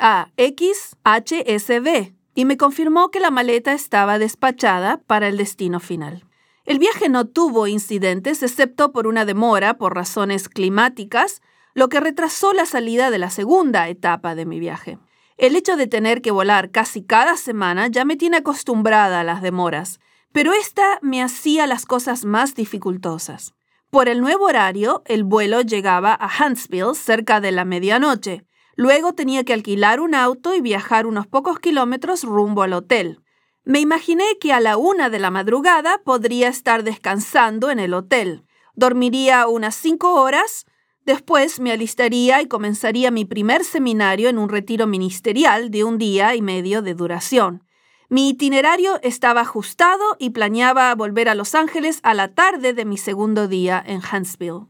y 2.36 2.44
me 2.44 2.58
confirmó 2.58 3.10
que 3.10 3.22
la 3.22 3.32
maleta 3.32 3.72
estaba 3.72 4.20
despachada 4.20 5.02
para 5.08 5.30
el 5.30 5.38
destino 5.38 5.80
final. 5.80 6.26
El 6.66 6.78
viaje 6.78 7.08
no 7.08 7.26
tuvo 7.26 7.68
incidentes 7.68 8.44
excepto 8.44 8.92
por 8.92 9.08
una 9.08 9.24
demora 9.24 9.78
por 9.78 9.96
razones 9.96 10.50
climáticas, 10.50 11.42
lo 11.78 11.90
que 11.90 12.00
retrasó 12.00 12.54
la 12.54 12.66
salida 12.66 13.12
de 13.12 13.20
la 13.20 13.30
segunda 13.30 13.88
etapa 13.88 14.34
de 14.34 14.48
mi 14.48 14.60
viaje. 14.60 14.98
El 15.38 15.56
hecho 15.56 15.78
de 15.78 15.86
tener 15.86 16.24
que 16.24 16.32
volar 16.32 16.72
casi 16.72 17.04
cada 17.04 17.38
semana 17.38 17.86
ya 17.86 18.04
me 18.04 18.16
tiene 18.16 18.38
acostumbrada 18.38 19.20
a 19.20 19.24
las 19.24 19.44
demoras, 19.44 20.00
pero 20.32 20.54
esta 20.54 20.98
me 21.04 21.22
hacía 21.22 21.68
las 21.68 21.86
cosas 21.86 22.26
más 22.26 22.56
dificultosas. 22.56 23.54
Por 23.92 24.10
el 24.10 24.22
nuevo 24.22 24.46
horario, 24.46 25.04
el 25.06 25.24
vuelo 25.24 25.62
llegaba 25.62 26.18
a 26.20 26.28
Huntsville 26.28 26.96
cerca 26.96 27.42
de 27.42 27.52
la 27.52 27.64
medianoche. 27.64 28.44
Luego 28.76 29.14
tenía 29.14 29.44
que 29.44 29.54
alquilar 29.54 30.00
un 30.00 30.16
auto 30.16 30.56
y 30.56 30.62
viajar 30.62 31.06
unos 31.06 31.28
pocos 31.28 31.60
kilómetros 31.60 32.24
rumbo 32.24 32.64
al 32.64 32.74
hotel. 32.74 33.22
Me 33.66 33.80
imaginé 33.80 34.26
que 34.42 34.52
a 34.52 34.60
la 34.62 34.78
una 34.78 35.12
de 35.12 35.20
la 35.20 35.30
madrugada 35.30 36.02
podría 36.04 36.48
estar 36.48 36.82
descansando 36.82 37.70
en 37.70 37.78
el 37.78 37.94
hotel. 37.94 38.46
Dormiría 38.74 39.48
unas 39.48 39.76
cinco 39.76 40.20
horas, 40.20 40.66
después 41.08 41.62
me 41.62 41.72
alistaría 41.72 42.42
y 42.42 42.48
comenzaría 42.48 43.12
mi 43.12 43.24
primer 43.24 43.64
seminario 43.64 44.28
en 44.28 44.38
un 44.38 44.50
retiro 44.50 44.88
ministerial 44.88 45.72
de 45.72 45.86
un 45.86 45.98
día 45.98 46.36
y 46.36 46.42
medio 46.42 46.82
de 46.82 46.94
duración. 46.94 47.64
Mi 48.10 48.30
itinerario 48.30 49.00
estaba 49.02 49.42
ajustado 49.42 50.04
y 50.20 50.32
planeaba 50.32 50.94
volver 50.96 51.30
a 51.30 51.36
Los 51.36 51.56
Ángeles 51.56 52.02
a 52.04 52.14
la 52.14 52.34
tarde 52.36 52.74
de 52.74 52.84
mi 52.84 52.98
segundo 52.98 53.48
día 53.48 53.82
en 53.86 54.02
Huntsville. 54.02 54.68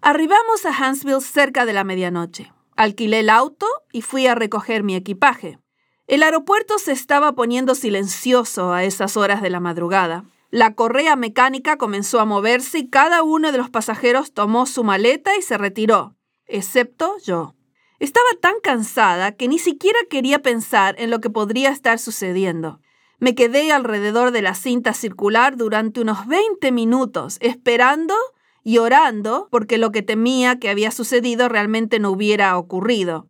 Arribamos 0.00 0.64
a 0.64 0.70
Huntsville 0.70 1.20
cerca 1.20 1.66
de 1.66 1.72
la 1.72 1.82
medianoche. 1.82 2.52
Alquilé 2.76 3.20
el 3.20 3.28
auto 3.28 3.66
y 3.92 4.02
fui 4.02 4.28
a 4.28 4.36
recoger 4.36 4.84
mi 4.84 4.94
equipaje. 4.94 5.58
El 6.06 6.22
aeropuerto 6.22 6.78
se 6.78 6.92
estaba 6.92 7.32
poniendo 7.32 7.74
silencioso 7.74 8.72
a 8.72 8.84
esas 8.84 9.16
horas 9.16 9.42
de 9.42 9.50
la 9.50 9.58
madrugada. 9.58 10.24
La 10.50 10.74
correa 10.74 11.16
mecánica 11.16 11.76
comenzó 11.76 12.20
a 12.20 12.24
moverse 12.24 12.78
y 12.78 12.88
cada 12.88 13.22
uno 13.22 13.52
de 13.52 13.58
los 13.58 13.70
pasajeros 13.70 14.32
tomó 14.32 14.66
su 14.66 14.84
maleta 14.84 15.36
y 15.36 15.42
se 15.42 15.58
retiró, 15.58 16.16
excepto 16.46 17.16
yo. 17.24 17.54
Estaba 17.98 18.28
tan 18.40 18.54
cansada 18.62 19.32
que 19.32 19.48
ni 19.48 19.58
siquiera 19.58 19.98
quería 20.08 20.42
pensar 20.42 20.94
en 20.98 21.10
lo 21.10 21.20
que 21.20 21.30
podría 21.30 21.70
estar 21.70 21.98
sucediendo. 21.98 22.80
Me 23.18 23.34
quedé 23.34 23.72
alrededor 23.72 24.30
de 24.30 24.42
la 24.42 24.54
cinta 24.54 24.92
circular 24.92 25.56
durante 25.56 26.00
unos 26.00 26.26
20 26.26 26.70
minutos, 26.72 27.38
esperando 27.40 28.14
y 28.62 28.78
orando 28.78 29.48
porque 29.50 29.78
lo 29.78 29.90
que 29.90 30.02
temía 30.02 30.58
que 30.58 30.68
había 30.68 30.90
sucedido 30.90 31.48
realmente 31.48 31.98
no 31.98 32.10
hubiera 32.10 32.56
ocurrido. 32.58 33.28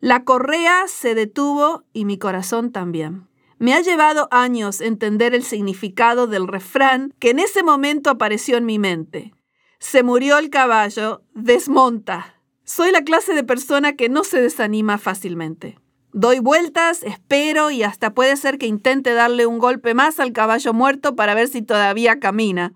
La 0.00 0.24
correa 0.24 0.84
se 0.86 1.14
detuvo 1.14 1.84
y 1.92 2.04
mi 2.04 2.18
corazón 2.18 2.72
también. 2.72 3.27
Me 3.58 3.74
ha 3.74 3.80
llevado 3.80 4.28
años 4.30 4.80
entender 4.80 5.34
el 5.34 5.42
significado 5.42 6.28
del 6.28 6.46
refrán 6.46 7.12
que 7.18 7.30
en 7.30 7.40
ese 7.40 7.64
momento 7.64 8.10
apareció 8.10 8.56
en 8.56 8.66
mi 8.66 8.78
mente. 8.78 9.34
Se 9.80 10.02
murió 10.02 10.38
el 10.38 10.48
caballo, 10.48 11.22
desmonta. 11.34 12.36
Soy 12.64 12.92
la 12.92 13.02
clase 13.02 13.34
de 13.34 13.42
persona 13.42 13.94
que 13.94 14.08
no 14.08 14.22
se 14.22 14.40
desanima 14.40 14.98
fácilmente. 14.98 15.78
Doy 16.12 16.38
vueltas, 16.38 17.02
espero 17.02 17.70
y 17.70 17.82
hasta 17.82 18.14
puede 18.14 18.36
ser 18.36 18.58
que 18.58 18.66
intente 18.66 19.12
darle 19.12 19.46
un 19.46 19.58
golpe 19.58 19.92
más 19.92 20.20
al 20.20 20.32
caballo 20.32 20.72
muerto 20.72 21.16
para 21.16 21.34
ver 21.34 21.48
si 21.48 21.62
todavía 21.62 22.20
camina. 22.20 22.74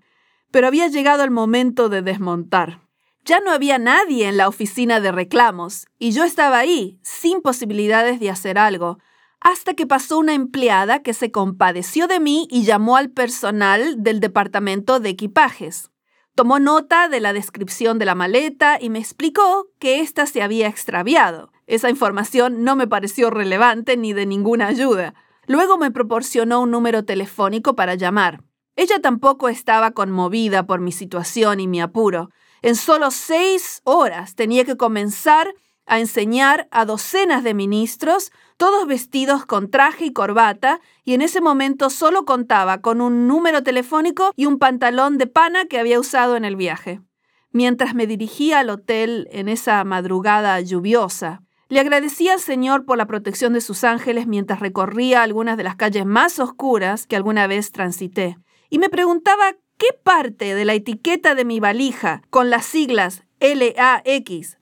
Pero 0.51 0.67
había 0.67 0.87
llegado 0.87 1.23
el 1.23 1.31
momento 1.31 1.89
de 1.89 2.01
desmontar. 2.01 2.81
Ya 3.25 3.39
no 3.39 3.51
había 3.51 3.77
nadie 3.77 4.27
en 4.27 4.35
la 4.35 4.49
oficina 4.49 4.99
de 4.99 5.11
reclamos 5.13 5.87
y 5.97 6.11
yo 6.11 6.25
estaba 6.25 6.57
ahí, 6.57 6.99
sin 7.03 7.41
posibilidades 7.41 8.19
de 8.19 8.29
hacer 8.29 8.57
algo, 8.57 8.99
hasta 9.43 9.73
que 9.73 9.85
pasó 9.85 10.17
una 10.17 10.33
empleada 10.33 11.03
que 11.03 11.13
se 11.13 11.29
compadeció 11.29 12.07
de 12.07 12.21
mí 12.21 12.47
y 12.49 12.63
llamó 12.63 12.95
al 12.95 13.11
personal 13.11 14.01
del 14.01 14.21
departamento 14.21 15.01
de 15.01 15.09
equipajes. 15.09 15.91
Tomó 16.33 16.59
nota 16.59 17.09
de 17.09 17.19
la 17.19 17.33
descripción 17.33 17.99
de 17.99 18.05
la 18.05 18.15
maleta 18.15 18.79
y 18.81 18.89
me 18.89 18.99
explicó 18.99 19.67
que 19.79 19.99
ésta 19.99 20.25
se 20.25 20.41
había 20.41 20.67
extraviado. 20.67 21.51
Esa 21.67 21.89
información 21.89 22.63
no 22.63 22.77
me 22.77 22.87
pareció 22.87 23.29
relevante 23.29 23.97
ni 23.97 24.13
de 24.13 24.25
ninguna 24.25 24.67
ayuda. 24.67 25.13
Luego 25.45 25.77
me 25.77 25.91
proporcionó 25.91 26.61
un 26.61 26.71
número 26.71 27.03
telefónico 27.03 27.75
para 27.75 27.95
llamar. 27.95 28.43
Ella 28.77 28.99
tampoco 29.01 29.49
estaba 29.49 29.91
conmovida 29.91 30.65
por 30.65 30.79
mi 30.79 30.93
situación 30.93 31.59
y 31.59 31.67
mi 31.67 31.81
apuro. 31.81 32.29
En 32.61 32.75
solo 32.75 33.11
seis 33.11 33.81
horas 33.83 34.35
tenía 34.35 34.63
que 34.63 34.77
comenzar 34.77 35.53
a 35.85 35.99
enseñar 35.99 36.67
a 36.71 36.85
docenas 36.85 37.43
de 37.43 37.53
ministros, 37.53 38.31
todos 38.57 38.87
vestidos 38.87 39.45
con 39.45 39.69
traje 39.69 40.05
y 40.05 40.13
corbata, 40.13 40.79
y 41.03 41.13
en 41.13 41.21
ese 41.21 41.41
momento 41.41 41.89
solo 41.89 42.25
contaba 42.25 42.81
con 42.81 43.01
un 43.01 43.27
número 43.27 43.63
telefónico 43.63 44.31
y 44.35 44.45
un 44.45 44.59
pantalón 44.59 45.17
de 45.17 45.27
pana 45.27 45.65
que 45.65 45.79
había 45.79 45.99
usado 45.99 46.35
en 46.35 46.45
el 46.45 46.55
viaje. 46.55 47.01
Mientras 47.51 47.93
me 47.93 48.07
dirigía 48.07 48.59
al 48.59 48.69
hotel 48.69 49.27
en 49.31 49.47
esa 49.49 49.83
madrugada 49.83 50.59
lluviosa, 50.59 51.41
le 51.69 51.79
agradecía 51.79 52.33
al 52.33 52.39
Señor 52.39 52.85
por 52.85 52.97
la 52.97 53.07
protección 53.07 53.53
de 53.53 53.61
sus 53.61 53.83
ángeles 53.83 54.27
mientras 54.27 54.59
recorría 54.59 55.23
algunas 55.23 55.57
de 55.57 55.63
las 55.63 55.75
calles 55.75 56.05
más 56.05 56.39
oscuras 56.39 57.07
que 57.07 57.15
alguna 57.15 57.47
vez 57.47 57.71
transité, 57.71 58.37
y 58.69 58.79
me 58.79 58.89
preguntaba 58.89 59.53
qué 59.77 59.87
parte 60.03 60.55
de 60.55 60.65
la 60.65 60.73
etiqueta 60.73 61.35
de 61.35 61.45
mi 61.45 61.59
valija 61.59 62.21
con 62.29 62.49
las 62.49 62.65
siglas 62.65 63.23
LAXHSB 63.39 64.53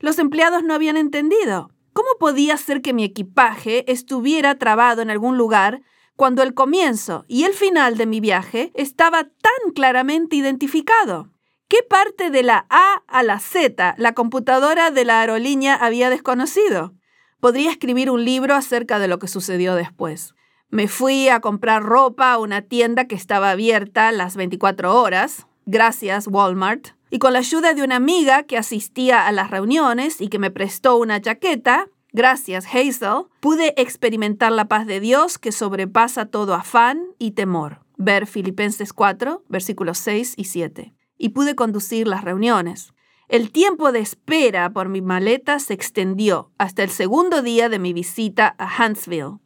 los 0.00 0.18
empleados 0.18 0.62
no 0.62 0.74
habían 0.74 0.96
entendido. 0.96 1.70
¿Cómo 1.98 2.10
podía 2.20 2.56
ser 2.56 2.80
que 2.80 2.92
mi 2.92 3.02
equipaje 3.02 3.90
estuviera 3.90 4.56
trabado 4.56 5.02
en 5.02 5.10
algún 5.10 5.36
lugar 5.36 5.82
cuando 6.14 6.44
el 6.44 6.54
comienzo 6.54 7.24
y 7.26 7.42
el 7.42 7.54
final 7.54 7.96
de 7.96 8.06
mi 8.06 8.20
viaje 8.20 8.70
estaba 8.76 9.24
tan 9.24 9.72
claramente 9.74 10.36
identificado? 10.36 11.32
¿Qué 11.66 11.78
parte 11.82 12.30
de 12.30 12.44
la 12.44 12.66
A 12.70 13.02
a 13.08 13.24
la 13.24 13.40
Z 13.40 13.96
la 13.98 14.14
computadora 14.14 14.92
de 14.92 15.04
la 15.04 15.22
aerolínea 15.22 15.74
había 15.74 16.08
desconocido? 16.08 16.94
Podría 17.40 17.72
escribir 17.72 18.12
un 18.12 18.24
libro 18.24 18.54
acerca 18.54 19.00
de 19.00 19.08
lo 19.08 19.18
que 19.18 19.26
sucedió 19.26 19.74
después. 19.74 20.36
Me 20.68 20.86
fui 20.86 21.28
a 21.28 21.40
comprar 21.40 21.82
ropa 21.82 22.32
a 22.32 22.38
una 22.38 22.62
tienda 22.62 23.08
que 23.08 23.16
estaba 23.16 23.50
abierta 23.50 24.12
las 24.12 24.36
24 24.36 24.94
horas. 24.94 25.48
Gracias, 25.66 26.28
Walmart. 26.28 26.90
Y 27.10 27.18
con 27.18 27.32
la 27.32 27.38
ayuda 27.38 27.74
de 27.74 27.82
una 27.82 27.96
amiga 27.96 28.42
que 28.42 28.58
asistía 28.58 29.26
a 29.26 29.32
las 29.32 29.50
reuniones 29.50 30.20
y 30.20 30.28
que 30.28 30.38
me 30.38 30.50
prestó 30.50 30.96
una 30.96 31.20
chaqueta, 31.20 31.88
gracias 32.12 32.66
Hazel, 32.66 33.26
pude 33.40 33.74
experimentar 33.80 34.52
la 34.52 34.66
paz 34.66 34.86
de 34.86 35.00
Dios 35.00 35.38
que 35.38 35.52
sobrepasa 35.52 36.26
todo 36.26 36.54
afán 36.54 37.02
y 37.18 37.32
temor. 37.32 37.80
Ver 37.96 38.26
Filipenses 38.26 38.92
4, 38.92 39.44
versículos 39.48 39.98
6 39.98 40.34
y 40.36 40.44
7. 40.44 40.94
Y 41.16 41.30
pude 41.30 41.54
conducir 41.54 42.06
las 42.06 42.22
reuniones. 42.22 42.92
El 43.28 43.50
tiempo 43.50 43.92
de 43.92 43.98
espera 43.98 44.70
por 44.72 44.88
mi 44.88 45.02
maleta 45.02 45.58
se 45.58 45.74
extendió 45.74 46.52
hasta 46.58 46.82
el 46.82 46.90
segundo 46.90 47.42
día 47.42 47.68
de 47.68 47.78
mi 47.78 47.92
visita 47.92 48.54
a 48.58 48.70
Huntsville. 48.82 49.38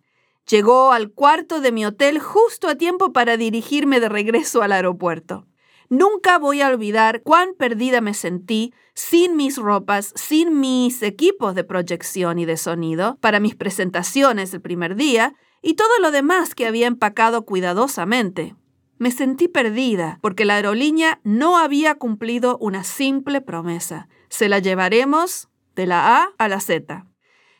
Llegó 0.48 0.92
al 0.92 1.10
cuarto 1.10 1.60
de 1.60 1.72
mi 1.72 1.86
hotel 1.86 2.18
justo 2.18 2.68
a 2.68 2.74
tiempo 2.74 3.12
para 3.12 3.36
dirigirme 3.36 4.00
de 4.00 4.08
regreso 4.08 4.62
al 4.62 4.72
aeropuerto. 4.72 5.46
Nunca 5.92 6.38
voy 6.38 6.62
a 6.62 6.68
olvidar 6.68 7.20
cuán 7.20 7.52
perdida 7.52 8.00
me 8.00 8.14
sentí 8.14 8.72
sin 8.94 9.36
mis 9.36 9.58
ropas, 9.58 10.14
sin 10.16 10.58
mis 10.58 11.02
equipos 11.02 11.54
de 11.54 11.64
proyección 11.64 12.38
y 12.38 12.46
de 12.46 12.56
sonido 12.56 13.18
para 13.20 13.40
mis 13.40 13.56
presentaciones 13.56 14.54
el 14.54 14.62
primer 14.62 14.96
día 14.96 15.34
y 15.60 15.74
todo 15.74 15.90
lo 16.00 16.10
demás 16.10 16.54
que 16.54 16.66
había 16.66 16.86
empacado 16.86 17.44
cuidadosamente. 17.44 18.56
Me 18.96 19.10
sentí 19.10 19.48
perdida 19.48 20.18
porque 20.22 20.46
la 20.46 20.54
aerolínea 20.54 21.20
no 21.24 21.58
había 21.58 21.96
cumplido 21.96 22.56
una 22.56 22.84
simple 22.84 23.42
promesa. 23.42 24.08
Se 24.30 24.48
la 24.48 24.60
llevaremos 24.60 25.50
de 25.76 25.88
la 25.88 26.22
A 26.22 26.32
a 26.38 26.48
la 26.48 26.60
Z. 26.60 27.04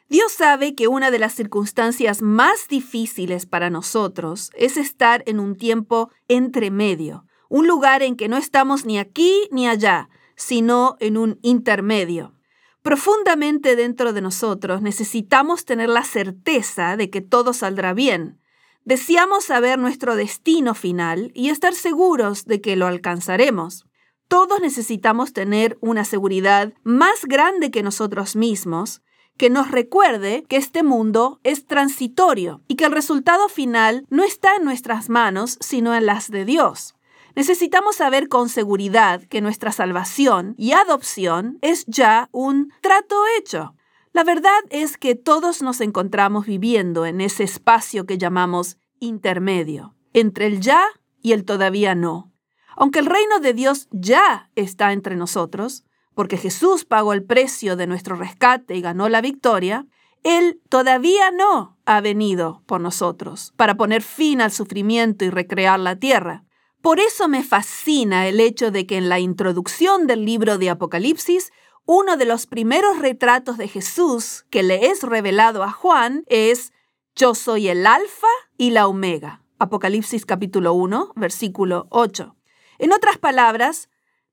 Dios 0.08 0.32
sabe 0.32 0.74
que 0.74 0.88
una 0.88 1.10
de 1.10 1.18
las 1.18 1.34
circunstancias 1.34 2.22
más 2.22 2.66
difíciles 2.66 3.44
para 3.44 3.68
nosotros 3.68 4.50
es 4.54 4.78
estar 4.78 5.22
en 5.26 5.38
un 5.38 5.54
tiempo 5.54 6.10
entre 6.28 6.70
medio, 6.70 7.26
un 7.52 7.66
lugar 7.66 8.02
en 8.02 8.16
que 8.16 8.28
no 8.28 8.38
estamos 8.38 8.86
ni 8.86 8.98
aquí 8.98 9.46
ni 9.50 9.68
allá, 9.68 10.08
sino 10.36 10.96
en 11.00 11.18
un 11.18 11.38
intermedio. 11.42 12.32
Profundamente 12.80 13.76
dentro 13.76 14.14
de 14.14 14.22
nosotros 14.22 14.80
necesitamos 14.80 15.66
tener 15.66 15.90
la 15.90 16.02
certeza 16.02 16.96
de 16.96 17.10
que 17.10 17.20
todo 17.20 17.52
saldrá 17.52 17.92
bien. 17.92 18.40
Deseamos 18.86 19.44
saber 19.44 19.78
nuestro 19.78 20.16
destino 20.16 20.74
final 20.74 21.30
y 21.34 21.50
estar 21.50 21.74
seguros 21.74 22.46
de 22.46 22.62
que 22.62 22.74
lo 22.74 22.86
alcanzaremos. 22.86 23.84
Todos 24.28 24.62
necesitamos 24.62 25.34
tener 25.34 25.76
una 25.82 26.06
seguridad 26.06 26.72
más 26.84 27.26
grande 27.26 27.70
que 27.70 27.82
nosotros 27.82 28.34
mismos, 28.34 29.02
que 29.36 29.50
nos 29.50 29.70
recuerde 29.70 30.44
que 30.48 30.56
este 30.56 30.82
mundo 30.82 31.38
es 31.44 31.66
transitorio 31.66 32.62
y 32.66 32.76
que 32.76 32.86
el 32.86 32.92
resultado 32.92 33.50
final 33.50 34.06
no 34.08 34.24
está 34.24 34.56
en 34.56 34.64
nuestras 34.64 35.10
manos, 35.10 35.58
sino 35.60 35.94
en 35.94 36.06
las 36.06 36.30
de 36.30 36.46
Dios. 36.46 36.94
Necesitamos 37.34 37.96
saber 37.96 38.28
con 38.28 38.48
seguridad 38.48 39.22
que 39.22 39.40
nuestra 39.40 39.72
salvación 39.72 40.54
y 40.58 40.72
adopción 40.72 41.58
es 41.62 41.84
ya 41.86 42.28
un 42.32 42.72
trato 42.82 43.16
hecho. 43.38 43.74
La 44.12 44.24
verdad 44.24 44.60
es 44.68 44.98
que 44.98 45.14
todos 45.14 45.62
nos 45.62 45.80
encontramos 45.80 46.44
viviendo 46.44 47.06
en 47.06 47.22
ese 47.22 47.44
espacio 47.44 48.04
que 48.04 48.18
llamamos 48.18 48.76
intermedio, 49.00 49.94
entre 50.12 50.46
el 50.46 50.60
ya 50.60 50.84
y 51.22 51.32
el 51.32 51.44
todavía 51.44 51.94
no. 51.94 52.30
Aunque 52.76 52.98
el 52.98 53.06
reino 53.06 53.40
de 53.40 53.54
Dios 53.54 53.88
ya 53.90 54.50
está 54.54 54.92
entre 54.92 55.16
nosotros, 55.16 55.84
porque 56.14 56.36
Jesús 56.36 56.84
pagó 56.84 57.14
el 57.14 57.24
precio 57.24 57.76
de 57.76 57.86
nuestro 57.86 58.16
rescate 58.16 58.76
y 58.76 58.82
ganó 58.82 59.08
la 59.08 59.22
victoria, 59.22 59.86
Él 60.22 60.60
todavía 60.68 61.30
no 61.30 61.78
ha 61.86 62.02
venido 62.02 62.62
por 62.66 62.82
nosotros 62.82 63.54
para 63.56 63.76
poner 63.76 64.02
fin 64.02 64.42
al 64.42 64.52
sufrimiento 64.52 65.24
y 65.24 65.30
recrear 65.30 65.80
la 65.80 65.96
tierra. 65.96 66.44
Por 66.82 66.98
eso 66.98 67.28
me 67.28 67.44
fascina 67.44 68.26
el 68.26 68.40
hecho 68.40 68.72
de 68.72 68.86
que 68.86 68.96
en 68.96 69.08
la 69.08 69.20
introducción 69.20 70.08
del 70.08 70.24
libro 70.24 70.58
de 70.58 70.68
Apocalipsis, 70.68 71.52
uno 71.86 72.16
de 72.16 72.24
los 72.24 72.48
primeros 72.48 72.98
retratos 72.98 73.56
de 73.56 73.68
Jesús 73.68 74.46
que 74.50 74.64
le 74.64 74.86
es 74.86 75.04
revelado 75.04 75.62
a 75.62 75.70
Juan 75.70 76.24
es 76.26 76.72
Yo 77.14 77.36
soy 77.36 77.68
el 77.68 77.86
alfa 77.86 78.26
y 78.58 78.70
la 78.70 78.88
omega. 78.88 79.44
Apocalipsis 79.60 80.26
capítulo 80.26 80.74
1, 80.74 81.12
versículo 81.14 81.86
8. 81.90 82.34
En 82.78 82.92
otras 82.92 83.16
palabras, 83.16 83.88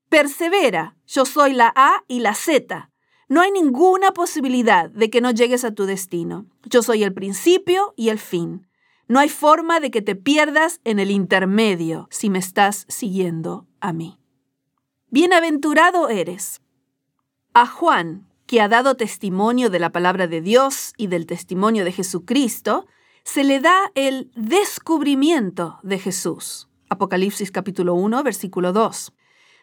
persevera, 0.08 0.96
yo 1.06 1.26
soy 1.26 1.52
la 1.52 1.72
A 1.76 2.02
y 2.08 2.18
la 2.18 2.34
Z. 2.34 2.90
No 3.28 3.42
hay 3.42 3.52
ninguna 3.52 4.10
posibilidad 4.10 4.90
de 4.90 5.08
que 5.08 5.20
no 5.20 5.30
llegues 5.30 5.62
a 5.62 5.72
tu 5.72 5.86
destino. 5.86 6.46
Yo 6.64 6.82
soy 6.82 7.04
el 7.04 7.14
principio 7.14 7.94
y 7.96 8.08
el 8.08 8.18
fin. 8.18 8.66
No 9.10 9.18
hay 9.18 9.28
forma 9.28 9.80
de 9.80 9.90
que 9.90 10.02
te 10.02 10.14
pierdas 10.14 10.80
en 10.84 11.00
el 11.00 11.10
intermedio 11.10 12.06
si 12.12 12.30
me 12.30 12.38
estás 12.38 12.86
siguiendo 12.88 13.66
a 13.80 13.92
mí. 13.92 14.20
Bienaventurado 15.08 16.08
eres. 16.08 16.60
A 17.52 17.66
Juan, 17.66 18.28
que 18.46 18.60
ha 18.60 18.68
dado 18.68 18.96
testimonio 18.96 19.68
de 19.68 19.80
la 19.80 19.90
palabra 19.90 20.28
de 20.28 20.40
Dios 20.40 20.92
y 20.96 21.08
del 21.08 21.26
testimonio 21.26 21.84
de 21.84 21.90
Jesucristo, 21.90 22.86
se 23.24 23.42
le 23.42 23.58
da 23.58 23.90
el 23.96 24.30
descubrimiento 24.36 25.80
de 25.82 25.98
Jesús. 25.98 26.68
Apocalipsis 26.88 27.50
capítulo 27.50 27.94
1, 27.94 28.22
versículo 28.22 28.72
2. 28.72 29.12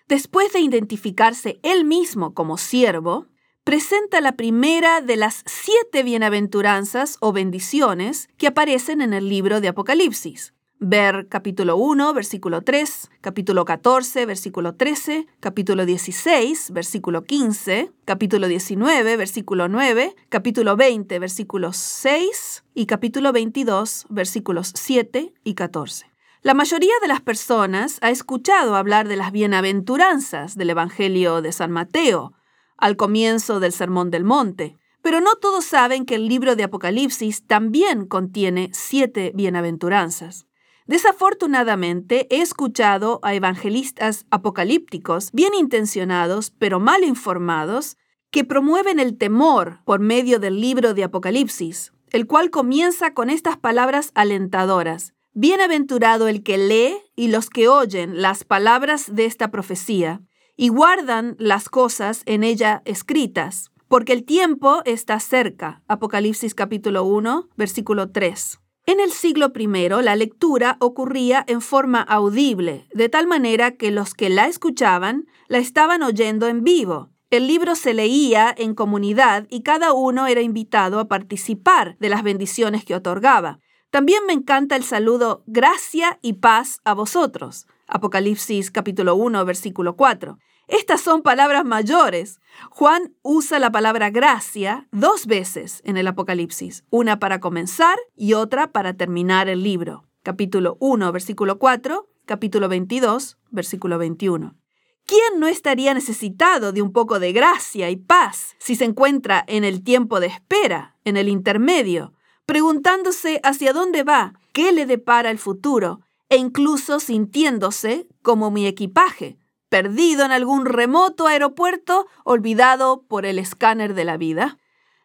Después 0.10 0.52
de 0.52 0.60
identificarse 0.60 1.62
él 1.64 1.86
mismo 1.86 2.34
como 2.34 2.58
siervo, 2.58 3.28
presenta 3.68 4.22
la 4.22 4.38
primera 4.38 5.02
de 5.02 5.18
las 5.18 5.44
siete 5.46 6.02
bienaventuranzas 6.02 7.18
o 7.20 7.34
bendiciones 7.34 8.30
que 8.38 8.48
aparecen 8.48 9.02
en 9.02 9.12
el 9.12 9.28
libro 9.28 9.60
de 9.60 9.68
Apocalipsis. 9.68 10.54
Ver 10.80 11.28
capítulo 11.28 11.76
1, 11.76 12.14
versículo 12.14 12.62
3, 12.62 13.12
capítulo 13.20 13.66
14, 13.66 14.26
versículo 14.26 14.76
13, 14.76 15.28
capítulo 15.42 15.86
16, 15.86 16.72
versículo 16.72 17.26
15, 17.26 17.92
capítulo 18.06 18.48
19, 18.48 19.18
versículo 19.18 19.68
9, 19.68 20.16
capítulo 20.30 20.78
20, 20.78 21.20
versículos 21.20 21.76
6 21.76 22.64
y 22.74 22.86
capítulo 22.86 23.34
22, 23.34 24.06
versículos 24.08 24.72
7 24.76 25.34
y 25.44 25.56
14. 25.56 26.06
La 26.42 26.54
mayoría 26.54 26.94
de 27.02 27.10
las 27.10 27.20
personas 27.20 27.98
ha 28.00 28.12
escuchado 28.12 28.78
hablar 28.78 29.10
de 29.10 29.18
las 29.18 29.34
bienaventuranzas 29.34 30.56
del 30.56 30.70
Evangelio 30.70 31.42
de 31.42 31.52
San 31.52 31.72
Mateo, 31.72 32.32
al 32.78 32.96
comienzo 32.96 33.60
del 33.60 33.72
Sermón 33.72 34.12
del 34.12 34.24
Monte. 34.24 34.78
Pero 35.02 35.22
no 35.22 35.36
todos 35.36 35.66
saben 35.66 36.06
que 36.06 36.16
el 36.16 36.28
libro 36.28 36.56
de 36.56 36.64
Apocalipsis 36.64 37.46
también 37.46 38.06
contiene 38.06 38.70
siete 38.74 39.32
bienaventuranzas. 39.36 40.48
Desafortunadamente, 40.86 42.28
he 42.30 42.42
escuchado 42.42 43.20
a 43.22 43.34
evangelistas 43.34 44.26
apocalípticos 44.32 45.32
bien 45.34 45.54
intencionados, 45.54 46.52
pero 46.52 46.80
mal 46.80 47.04
informados, 47.04 47.98
que 48.32 48.46
promueven 48.46 49.00
el 49.00 49.18
temor 49.18 49.80
por 49.86 50.00
medio 50.00 50.40
del 50.40 50.62
libro 50.62 50.94
de 50.94 51.04
Apocalipsis, 51.04 51.92
el 52.12 52.26
cual 52.26 52.50
comienza 52.50 53.14
con 53.14 53.30
estas 53.30 53.58
palabras 53.58 54.12
alentadoras. 54.16 55.14
Bienaventurado 55.34 56.28
el 56.28 56.42
que 56.42 56.58
lee 56.58 56.98
y 57.16 57.28
los 57.28 57.50
que 57.50 57.68
oyen 57.68 58.22
las 58.22 58.44
palabras 58.44 59.14
de 59.14 59.26
esta 59.26 59.52
profecía 59.52 60.22
y 60.58 60.70
guardan 60.70 61.36
las 61.38 61.70
cosas 61.70 62.24
en 62.26 62.44
ella 62.44 62.82
escritas, 62.86 63.72
porque 63.88 64.12
el 64.12 64.26
tiempo 64.26 64.82
está 64.86 65.20
cerca. 65.20 65.84
Apocalipsis 65.88 66.56
capítulo 66.56 67.04
1, 67.04 67.50
versículo 67.56 68.10
3. 68.10 68.60
En 68.88 69.00
el 69.00 69.12
siglo 69.12 69.52
I, 69.56 69.68
la 70.02 70.16
lectura 70.16 70.78
ocurría 70.80 71.46
en 71.48 71.62
forma 71.62 72.02
audible, 72.02 72.88
de 72.94 73.08
tal 73.08 73.28
manera 73.28 73.76
que 73.76 73.92
los 73.92 74.14
que 74.14 74.30
la 74.30 74.48
escuchaban 74.48 75.28
la 75.48 75.60
estaban 75.60 76.02
oyendo 76.02 76.48
en 76.48 76.64
vivo. 76.64 77.10
El 77.30 77.48
libro 77.48 77.76
se 77.76 77.94
leía 77.94 78.54
en 78.58 78.74
comunidad 78.74 79.46
y 79.50 79.62
cada 79.62 79.94
uno 79.94 80.26
era 80.26 80.42
invitado 80.42 81.00
a 81.00 81.08
participar 81.08 81.98
de 82.00 82.10
las 82.10 82.24
bendiciones 82.24 82.84
que 82.84 82.96
otorgaba. 82.96 83.60
También 83.92 84.26
me 84.26 84.34
encanta 84.34 84.76
el 84.76 84.84
saludo 84.84 85.44
gracia 85.46 86.18
y 86.22 86.34
paz 86.34 86.80
a 86.84 86.94
vosotros. 86.94 87.68
Apocalipsis 87.88 88.72
capítulo 88.72 89.16
1, 89.16 89.46
versículo 89.46 89.96
4. 89.96 90.40
Estas 90.68 91.00
son 91.00 91.22
palabras 91.22 91.64
mayores. 91.64 92.42
Juan 92.72 93.16
usa 93.22 93.58
la 93.58 93.72
palabra 93.72 94.10
gracia 94.10 94.88
dos 94.92 95.26
veces 95.26 95.82
en 95.86 95.96
el 95.96 96.08
Apocalipsis, 96.08 96.84
una 96.90 97.20
para 97.20 97.40
comenzar 97.40 97.98
y 98.18 98.34
otra 98.34 98.74
para 98.74 98.94
terminar 98.94 99.48
el 99.48 99.64
libro. 99.64 100.04
Capítulo 100.24 100.76
1, 100.82 101.14
versículo 101.14 101.58
4, 101.58 102.10
capítulo 102.26 102.68
22, 102.68 103.38
versículo 103.50 103.98
21. 103.98 104.58
¿Quién 105.06 105.40
no 105.40 105.48
estaría 105.48 105.94
necesitado 105.94 106.74
de 106.74 106.82
un 106.82 106.92
poco 106.92 107.20
de 107.20 107.32
gracia 107.32 107.90
y 107.90 107.96
paz 107.96 108.58
si 108.60 108.76
se 108.76 108.84
encuentra 108.84 109.46
en 109.48 109.64
el 109.64 109.82
tiempo 109.86 110.20
de 110.20 110.28
espera, 110.28 110.98
en 111.06 111.16
el 111.16 111.30
intermedio, 111.30 112.12
preguntándose 112.46 113.40
hacia 113.44 113.72
dónde 113.72 114.04
va, 114.04 114.34
qué 114.52 114.74
le 114.74 114.86
depara 114.86 115.32
el 115.32 115.40
futuro, 115.40 116.02
e 116.28 116.36
incluso 116.36 117.00
sintiéndose 117.00 118.10
como 118.22 118.52
mi 118.52 118.68
equipaje, 118.68 119.38
perdido 119.70 120.26
en 120.26 120.32
algún 120.32 120.66
remoto 120.66 121.28
aeropuerto, 121.28 122.08
olvidado 122.24 123.04
por 123.08 123.26
el 123.26 123.40
escáner 123.40 123.94
de 123.94 124.06
la 124.06 124.18
vida. 124.18 124.58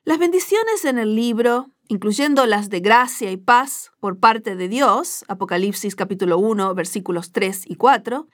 Las 0.05 0.19
bendiciones 0.19 0.85
en 0.85 0.99
el 0.99 1.15
libro, 1.15 1.71
incluyendo 1.89 2.47
las 2.47 2.71
de 2.71 2.81
gracia 2.81 3.31
y 3.31 3.37
paz 3.37 3.93
por 4.01 4.19
parte 4.19 4.57
de 4.57 4.69
Dios, 4.69 5.25
Apocalipsis 5.29 5.95
capítulo 5.95 6.39
1, 6.39 6.75
versículos 6.75 7.33
3 7.33 7.63
y 7.67 7.77
4, 7.77 8.29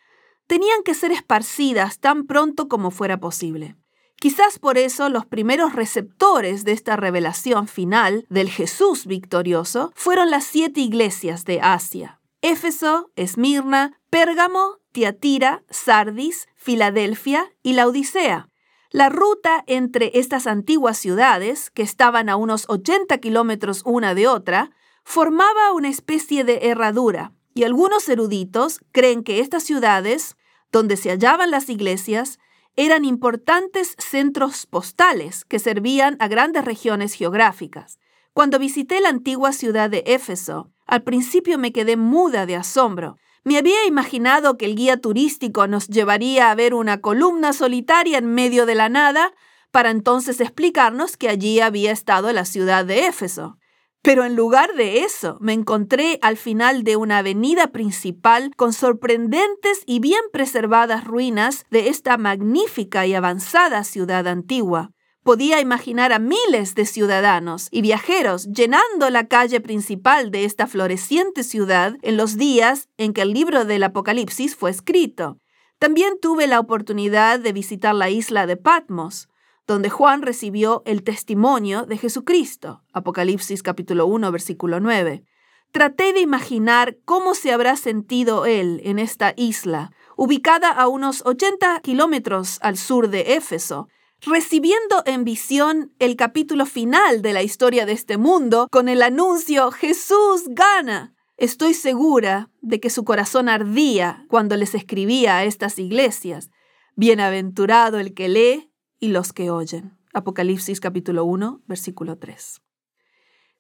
tenían 0.47 0.83
que 0.83 0.95
ser 0.95 1.13
esparcidas 1.13 2.01
tan 2.01 2.27
pronto 2.27 2.69
como 2.69 2.91
fuera 2.91 3.21
posible. 3.21 3.77
Quizás 4.17 4.59
por 4.59 4.79
eso 4.79 5.09
los 5.11 5.27
primeros 5.27 5.75
receptores 5.75 6.65
de 6.65 6.73
esta 6.73 6.97
revelación 6.97 7.69
final 7.69 8.27
del 8.31 8.51
Jesús 8.51 9.07
victorioso 9.07 9.93
fueron 9.95 10.31
las 10.31 10.45
siete 10.45 10.81
iglesias 10.81 11.45
de 11.45 11.61
Asia. 11.61 12.21
Éfeso, 12.41 13.13
Esmirna, 13.15 13.98
Pérgamo, 14.11 14.79
Tiatira, 14.93 15.65
Sardis, 15.69 16.49
Filadelfia 16.57 17.53
y 17.63 17.75
la 17.75 17.87
Odisea. 17.87 18.49
La 18.91 19.11
ruta 19.11 19.65
entre 19.67 20.13
estas 20.15 20.47
antiguas 20.47 20.97
ciudades, 20.97 21.71
que 21.71 21.83
estaban 21.83 22.31
a 22.31 22.37
unos 22.37 22.65
80 22.69 23.19
kilómetros 23.19 23.83
una 23.85 24.15
de 24.15 24.27
otra, 24.27 24.71
formaba 25.05 25.73
una 25.75 25.91
especie 25.91 26.45
de 26.45 26.69
herradura, 26.69 27.33
y 27.53 27.65
algunos 27.65 28.09
eruditos 28.09 28.81
creen 28.93 29.23
que 29.23 29.41
estas 29.41 29.63
ciudades, 29.63 30.37
donde 30.73 30.97
se 30.97 31.11
hallaban 31.11 31.51
las 31.51 31.69
iglesias, 31.69 32.39
eran 32.77 33.05
importantes 33.05 33.95
centros 33.99 34.65
postales 34.65 35.45
que 35.45 35.59
servían 35.59 36.17
a 36.19 36.29
grandes 36.29 36.65
regiones 36.65 37.13
geográficas. 37.13 37.99
Cuando 38.33 38.59
visité 38.59 39.01
la 39.03 39.11
antigua 39.11 39.53
ciudad 39.53 39.91
de 39.91 40.05
Éfeso, 40.07 40.71
al 40.87 41.03
principio 41.03 41.59
me 41.59 41.73
quedé 41.73 41.97
muda 41.97 42.47
de 42.47 42.57
asombro. 42.57 43.19
Me 43.49 43.57
había 43.57 43.87
imaginado 43.87 44.59
que 44.59 44.67
el 44.67 44.77
guía 44.77 44.99
turístico 44.99 45.67
nos 45.67 45.89
llevaría 45.89 46.51
a 46.51 46.55
ver 46.55 46.75
una 46.75 47.01
columna 47.01 47.55
solitaria 47.55 48.19
en 48.19 48.27
medio 48.27 48.67
de 48.67 48.75
la 48.75 48.91
nada, 48.91 49.33
para 49.71 49.89
entonces 49.89 50.43
explicarnos 50.43 51.17
que 51.17 51.31
allí 51.31 51.59
había 51.61 51.91
estado 51.91 52.31
la 52.35 52.45
ciudad 52.45 52.85
de 52.85 53.07
Éfeso. 53.07 53.57
Pero 54.03 54.27
en 54.27 54.37
lugar 54.37 54.75
de 54.75 54.99
eso, 54.99 55.39
me 55.41 55.55
encontré 55.55 56.19
al 56.21 56.37
final 56.37 56.85
de 56.85 56.97
una 56.97 57.19
avenida 57.21 57.69
principal 57.69 58.55
con 58.55 58.75
sorprendentes 58.75 59.83
y 59.87 60.01
bien 60.01 60.21
preservadas 60.31 61.05
ruinas 61.05 61.65
de 61.71 61.89
esta 61.89 62.19
magnífica 62.19 63.07
y 63.07 63.15
avanzada 63.15 63.83
ciudad 63.83 64.29
antigua. 64.29 64.91
Podía 65.23 65.61
imaginar 65.61 66.13
a 66.13 66.19
miles 66.19 66.75
de 66.75 66.87
ciudadanos 66.87 67.69
y 67.71 67.83
viajeros 67.83 68.47
llenando 68.47 69.11
la 69.11 69.27
calle 69.27 69.61
principal 69.61 70.31
de 70.31 70.45
esta 70.45 70.67
floreciente 70.67 71.43
ciudad 71.43 71.97
en 72.03 72.17
los 72.17 72.37
días 72.37 72.89
en 72.97 73.13
que 73.13 73.23
el 73.23 73.33
libro 73.33 73.65
del 73.65 73.83
Apocalipsis 73.83 74.57
fue 74.57 74.71
escrito. 74.71 75.39
También 75.79 76.19
tuve 76.21 76.47
la 76.47 76.61
oportunidad 76.61 77.41
de 77.41 77.53
visitar 77.53 77.95
la 77.95 78.11
isla 78.11 78.47
de 78.47 78.57
Patmos, 78.57 79.29
donde 79.67 79.91
Juan 79.91 80.23
recibió 80.23 80.83
el 80.87 81.03
testimonio 81.03 81.85
de 81.85 81.99
Jesucristo. 81.99 82.83
Apocalipsis 82.93 83.63
capítulo 83.63 84.07
1, 84.07 84.33
versículo 84.33 84.81
9. 84.81 85.25
Traté 85.71 86.15
de 86.15 86.21
imaginar 86.21 86.97
cómo 87.05 87.35
se 87.35 87.53
habrá 87.53 87.77
sentido 87.77 88.47
él 88.47 88.81
en 88.85 88.99
esta 88.99 89.35
isla, 89.37 89.93
ubicada 90.17 90.71
a 90.71 90.89
unos 90.89 91.23
80 91.27 91.81
kilómetros 91.81 92.59
al 92.63 92.79
sur 92.79 93.11
de 93.11 93.35
Éfeso, 93.35 93.89
recibiendo 94.23 95.03
en 95.07 95.25
visión 95.25 95.93
el 95.99 96.17
capítulo 96.17 96.67
final 96.67 97.23
de 97.23 97.33
la 97.33 97.43
historia 97.43 97.87
de 97.87 97.93
este 97.93 98.17
mundo 98.19 98.69
con 98.71 98.89
el 98.89 99.03
anuncio 99.03 99.71
Jesús 99.71 100.45
gana. 100.49 101.15
Estoy 101.37 101.75
segura 101.75 102.51
de 102.61 102.81
que 102.81 102.91
su 102.91 103.05
corazón 103.05 103.49
ardía 103.49 104.27
cuando 104.29 104.57
les 104.57 104.75
escribía 104.75 105.37
a 105.37 105.45
estas 105.45 105.79
iglesias. 105.79 106.51
Bienaventurado 106.97 108.01
el 108.01 108.13
que 108.13 108.29
lee 108.29 108.73
y 108.99 109.09
los 109.09 109.33
que 109.33 109.51
oyen. 109.51 109.97
Apocalipsis 110.13 110.81
capítulo 110.81 111.25
1, 111.25 111.63
versículo 111.67 112.19
3. 112.19 112.61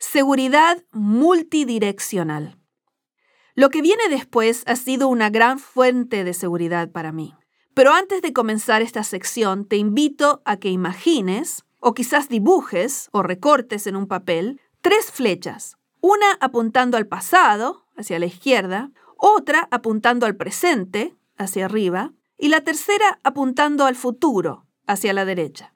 Seguridad 0.00 0.84
multidireccional. 0.90 2.58
Lo 3.54 3.70
que 3.70 3.82
viene 3.82 4.08
después 4.08 4.64
ha 4.66 4.74
sido 4.74 5.08
una 5.08 5.30
gran 5.30 5.58
fuente 5.58 6.24
de 6.24 6.34
seguridad 6.34 6.90
para 6.90 7.12
mí. 7.12 7.34
Pero 7.78 7.92
antes 7.92 8.22
de 8.22 8.32
comenzar 8.32 8.82
esta 8.82 9.04
sección, 9.04 9.64
te 9.64 9.76
invito 9.76 10.42
a 10.44 10.56
que 10.56 10.68
imagines, 10.68 11.64
o 11.78 11.94
quizás 11.94 12.28
dibujes 12.28 13.08
o 13.12 13.22
recortes 13.22 13.86
en 13.86 13.94
un 13.94 14.08
papel, 14.08 14.60
tres 14.80 15.12
flechas. 15.12 15.76
Una 16.00 16.26
apuntando 16.40 16.96
al 16.96 17.06
pasado, 17.06 17.86
hacia 17.96 18.18
la 18.18 18.26
izquierda, 18.26 18.90
otra 19.16 19.68
apuntando 19.70 20.26
al 20.26 20.34
presente, 20.34 21.14
hacia 21.36 21.66
arriba, 21.66 22.14
y 22.36 22.48
la 22.48 22.62
tercera 22.62 23.20
apuntando 23.22 23.86
al 23.86 23.94
futuro, 23.94 24.66
hacia 24.88 25.12
la 25.12 25.24
derecha. 25.24 25.72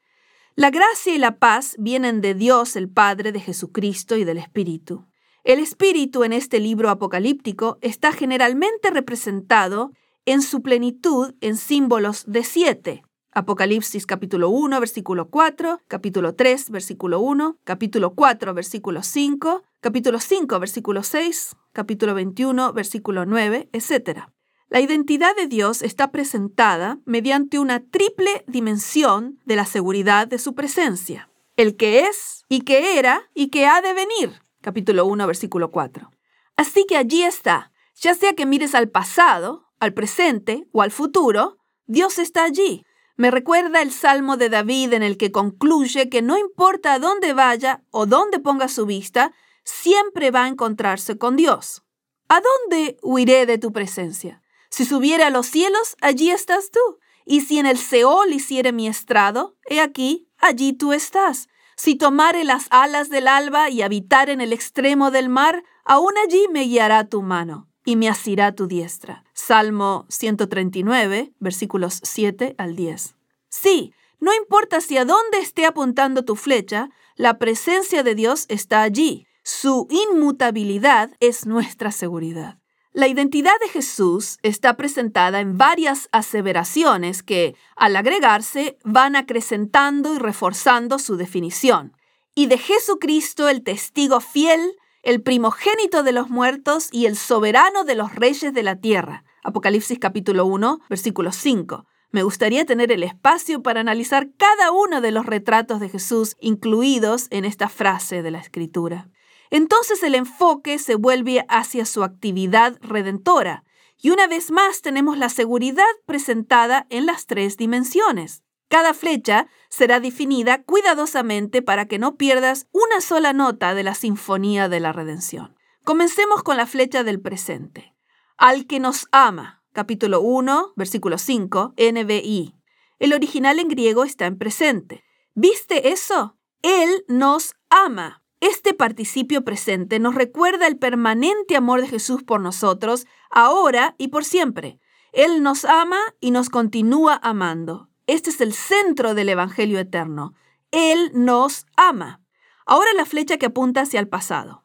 La 0.57 0.71
gracia 0.71 1.15
y 1.15 1.19
la 1.19 1.39
paz 1.39 1.77
vienen 1.79 2.21
de 2.21 2.35
Dios 2.35 2.75
el 2.75 2.89
Padre, 2.89 3.31
de 3.31 3.39
Jesucristo 3.39 4.17
y 4.17 4.25
del 4.25 4.39
Espíritu. 4.39 5.07
El 5.45 5.61
Espíritu 5.61 6.25
en 6.25 6.33
este 6.33 6.59
libro 6.59 6.91
apocalíptico 6.91 7.79
está 7.81 8.11
generalmente 8.11 8.91
representado 8.91 9.93
en 10.25 10.43
su 10.43 10.63
plenitud 10.63 11.35
en 11.41 11.57
símbolos 11.57 12.25
de 12.27 12.45
siete. 12.45 13.03
Apocalipsis 13.33 14.05
capítulo 14.05 14.51
1, 14.51 14.79
versículo 14.79 15.31
4, 15.31 15.81
capítulo 15.89 16.35
3, 16.35 16.71
versículo 16.71 17.21
1, 17.21 17.59
capítulo 17.65 18.15
4, 18.15 18.53
versículo 18.53 19.03
5, 19.03 19.63
capítulo 19.81 20.21
5, 20.21 20.61
versículo 20.61 21.03
6, 21.03 21.57
capítulo 21.73 22.15
21, 22.15 22.73
versículo 22.75 23.25
9, 23.25 23.71
etc. 23.73 24.27
La 24.69 24.81
identidad 24.81 25.35
de 25.35 25.47
Dios 25.47 25.83
está 25.83 26.11
presentada 26.13 26.99
mediante 27.07 27.59
una 27.59 27.81
triple 27.81 28.45
dimensión 28.47 29.41
de 29.47 29.57
la 29.57 29.65
seguridad 29.65 30.27
de 30.27 30.39
su 30.39 30.55
presencia. 30.55 31.31
El 31.57 31.77
que 31.77 32.01
es 32.01 32.45
y 32.49 32.63
que 32.63 32.99
era 32.99 33.23
y 33.35 33.49
que 33.49 33.67
ha 33.67 33.81
de 33.81 33.95
venir. 33.95 34.43
Capítulo 34.61 35.07
1, 35.07 35.27
versículo 35.27 35.71
4. 35.71 36.11
Así 36.57 36.85
que 36.87 36.97
allí 36.97 37.23
está. 37.23 37.73
Ya 37.95 38.15
sea 38.15 38.35
que 38.35 38.47
mires 38.47 38.75
al 38.75 38.89
pasado, 38.89 39.72
al 39.83 39.95
presente 39.95 40.69
o 40.71 40.83
al 40.83 40.93
futuro, 40.93 41.59
Dios 41.87 42.19
está 42.19 42.45
allí. 42.45 42.85
Me 43.17 43.33
recuerda 43.33 43.83
el 43.83 43.91
Salmo 43.91 44.37
de 44.37 44.49
David 44.49 44.93
en 44.93 45.03
el 45.03 45.17
que 45.17 45.33
concluye 45.33 46.09
que 46.09 46.23
no 46.23 46.39
importa 46.39 46.95
a 46.95 46.99
dónde 47.01 47.33
vaya 47.33 47.83
o 47.91 48.07
dónde 48.07 48.39
ponga 48.39 48.69
su 48.69 48.87
vista, 48.87 49.33
siempre 49.65 50.31
va 50.31 50.45
a 50.45 50.49
encontrarse 50.49 51.19
con 51.19 51.35
Dios. 51.35 51.83
¿A 52.29 52.41
dónde 52.41 52.97
huiré 53.03 53.45
de 53.45 53.59
tu 53.59 53.73
presencia? 53.73 54.41
Si 54.71 54.85
subiera 54.85 55.27
a 55.27 55.31
los 55.31 55.47
cielos, 55.47 55.97
allí 56.01 56.31
estás 56.31 56.71
tú. 56.71 57.01
Y 57.27 57.41
si 57.41 57.59
en 57.59 57.67
el 57.67 57.77
Seol 57.77 58.33
hiciere 58.33 58.71
mi 58.71 58.87
estrado, 58.87 59.57
he 59.69 59.81
aquí, 59.81 60.29
allí 60.39 60.75
tú 60.75 60.93
estás. 60.93 61.49
Si 61.77 61.97
tomare 61.97 62.45
las 62.45 62.69
alas 62.71 63.11
del 63.11 63.27
alba 63.27 63.69
y 63.69 63.83
habitar 63.83 64.31
en 64.31 64.41
el 64.41 64.53
extremo 64.53 65.11
del 65.11 65.29
mar, 65.29 65.65
aún 65.85 66.13
allí 66.25 66.47
me 66.53 66.63
guiará 66.63 67.09
tu 67.09 67.21
mano 67.23 67.72
y 67.85 67.97
me 67.97 68.09
asirá 68.09 68.55
tu 68.55 68.67
diestra. 68.67 69.25
Salmo 69.33 70.07
139, 70.09 71.33
versículos 71.39 72.01
7 72.03 72.55
al 72.59 72.77
10. 72.77 73.15
Sí, 73.49 73.93
no 74.21 74.33
importa 74.35 74.81
si 74.81 74.97
a 74.97 75.05
dónde 75.05 75.39
esté 75.39 75.67
apuntando 75.67 76.25
tu 76.25 76.37
flecha, 76.37 76.91
la 77.17 77.39
presencia 77.39 78.03
de 78.03 78.15
Dios 78.15 78.47
está 78.49 78.83
allí. 78.83 79.27
Su 79.43 79.89
inmutabilidad 79.91 81.11
es 81.19 81.47
nuestra 81.47 81.91
seguridad. 81.91 82.59
La 82.93 83.09
identidad 83.09 83.59
de 83.61 83.69
Jesús 83.69 84.39
está 84.43 84.77
presentada 84.77 85.41
en 85.41 85.57
varias 85.57 86.09
aseveraciones 86.13 87.23
que, 87.23 87.57
al 87.75 87.97
agregarse, 87.97 88.79
van 88.85 89.17
acrecentando 89.17 90.15
y 90.15 90.19
reforzando 90.19 90.99
su 90.99 91.17
definición. 91.17 91.97
Y 92.35 92.47
de 92.47 92.59
Jesucristo 92.59 93.49
el 93.49 93.63
testigo 93.63 94.21
fiel, 94.21 94.61
el 95.03 95.23
primogénito 95.23 96.03
de 96.03 96.13
los 96.13 96.31
muertos 96.31 96.89
y 96.93 97.07
el 97.07 97.17
soberano 97.17 97.85
de 97.85 97.95
los 97.95 98.15
reyes 98.15 98.55
de 98.55 98.63
la 98.63 98.77
tierra. 98.77 99.25
Apocalipsis 99.45 99.99
capítulo 99.99 100.47
1, 100.47 100.81
versículo 100.89 101.33
5. 101.33 101.87
Me 102.11 102.23
gustaría 102.23 102.65
tener 102.67 102.93
el 102.93 103.03
espacio 103.03 103.63
para 103.63 103.81
analizar 103.81 104.29
cada 104.37 104.71
uno 104.71 105.01
de 105.01 105.13
los 105.13 105.27
retratos 105.27 105.81
de 105.81 105.89
Jesús 105.89 106.37
incluidos 106.41 107.27
en 107.31 107.45
esta 107.45 107.69
frase 107.69 108.23
de 108.23 108.31
la 108.31 108.39
Escritura 108.39 109.09
entonces 109.53 110.03
el 110.03 110.15
enfoque 110.15 110.79
se 110.79 110.95
vuelve 110.95 111.45
hacia 111.47 111.85
su 111.85 112.03
actividad 112.05 112.79
redentora. 112.81 113.65
Y 114.01 114.09
una 114.09 114.27
vez 114.27 114.51
más 114.51 114.81
tenemos 114.81 115.19
la 115.19 115.29
seguridad 115.29 115.85
presentada 116.07 116.87
en 116.89 117.05
las 117.05 117.27
tres 117.27 117.59
dimensiones. 117.59 118.42
Cada 118.73 118.95
flecha 118.95 119.49
será 119.69 120.01
definida 120.01 120.63
cuidadosamente 120.63 121.61
para 121.61 121.85
que 121.89 121.99
no 121.99 122.17
pierdas 122.17 122.69
una 122.73 123.03
sola 123.03 123.35
nota 123.35 123.75
de 123.75 123.83
la 123.83 123.95
sinfonía 123.95 124.71
de 124.71 124.81
la 124.81 124.95
redención. 124.95 125.55
Comencemos 125.85 126.43
con 126.43 126.57
la 126.57 126.67
flecha 126.67 127.05
del 127.05 127.21
presente. 127.21 127.95
Al 128.39 128.67
que 128.67 128.81
nos 128.81 129.09
ama, 129.13 129.63
capítulo 129.75 130.23
1, 130.23 130.73
versículo 130.75 131.19
5, 131.19 131.75
NBI. 131.77 132.55
El 132.99 133.13
original 133.13 133.59
en 133.59 133.69
griego 133.69 134.05
está 134.05 134.25
en 134.25 134.39
presente. 134.39 135.05
¿Viste 135.35 135.93
eso? 135.93 136.39
Él 136.63 137.05
nos 137.09 137.53
ama. 137.69 138.25
Este 138.41 138.73
participio 138.73 139.45
presente 139.45 139.99
nos 139.99 140.15
recuerda 140.15 140.67
el 140.67 140.79
permanente 140.79 141.57
amor 141.57 141.83
de 141.83 141.89
Jesús 141.89 142.23
por 142.23 142.41
nosotros, 142.41 143.07
ahora 143.31 143.97
y 143.99 144.09
por 144.09 144.25
siempre. 144.25 144.79
Él 145.13 145.43
nos 145.43 145.67
ama 145.67 145.99
y 146.21 146.31
nos 146.31 146.49
continúa 146.49 147.21
amando. 147.23 147.92
Este 148.13 148.29
es 148.29 148.43
el 148.43 148.53
centro 148.53 149.15
del 149.15 149.31
Evangelio 149.31 149.79
eterno. 149.79 150.35
Él 150.71 151.13
nos 151.15 151.65
ama. 151.79 152.21
Ahora 152.67 152.91
la 152.95 153.07
flecha 153.07 153.39
que 153.39 153.47
apunta 153.47 153.81
hacia 153.81 154.01
el 154.01 154.07
pasado. 154.07 154.65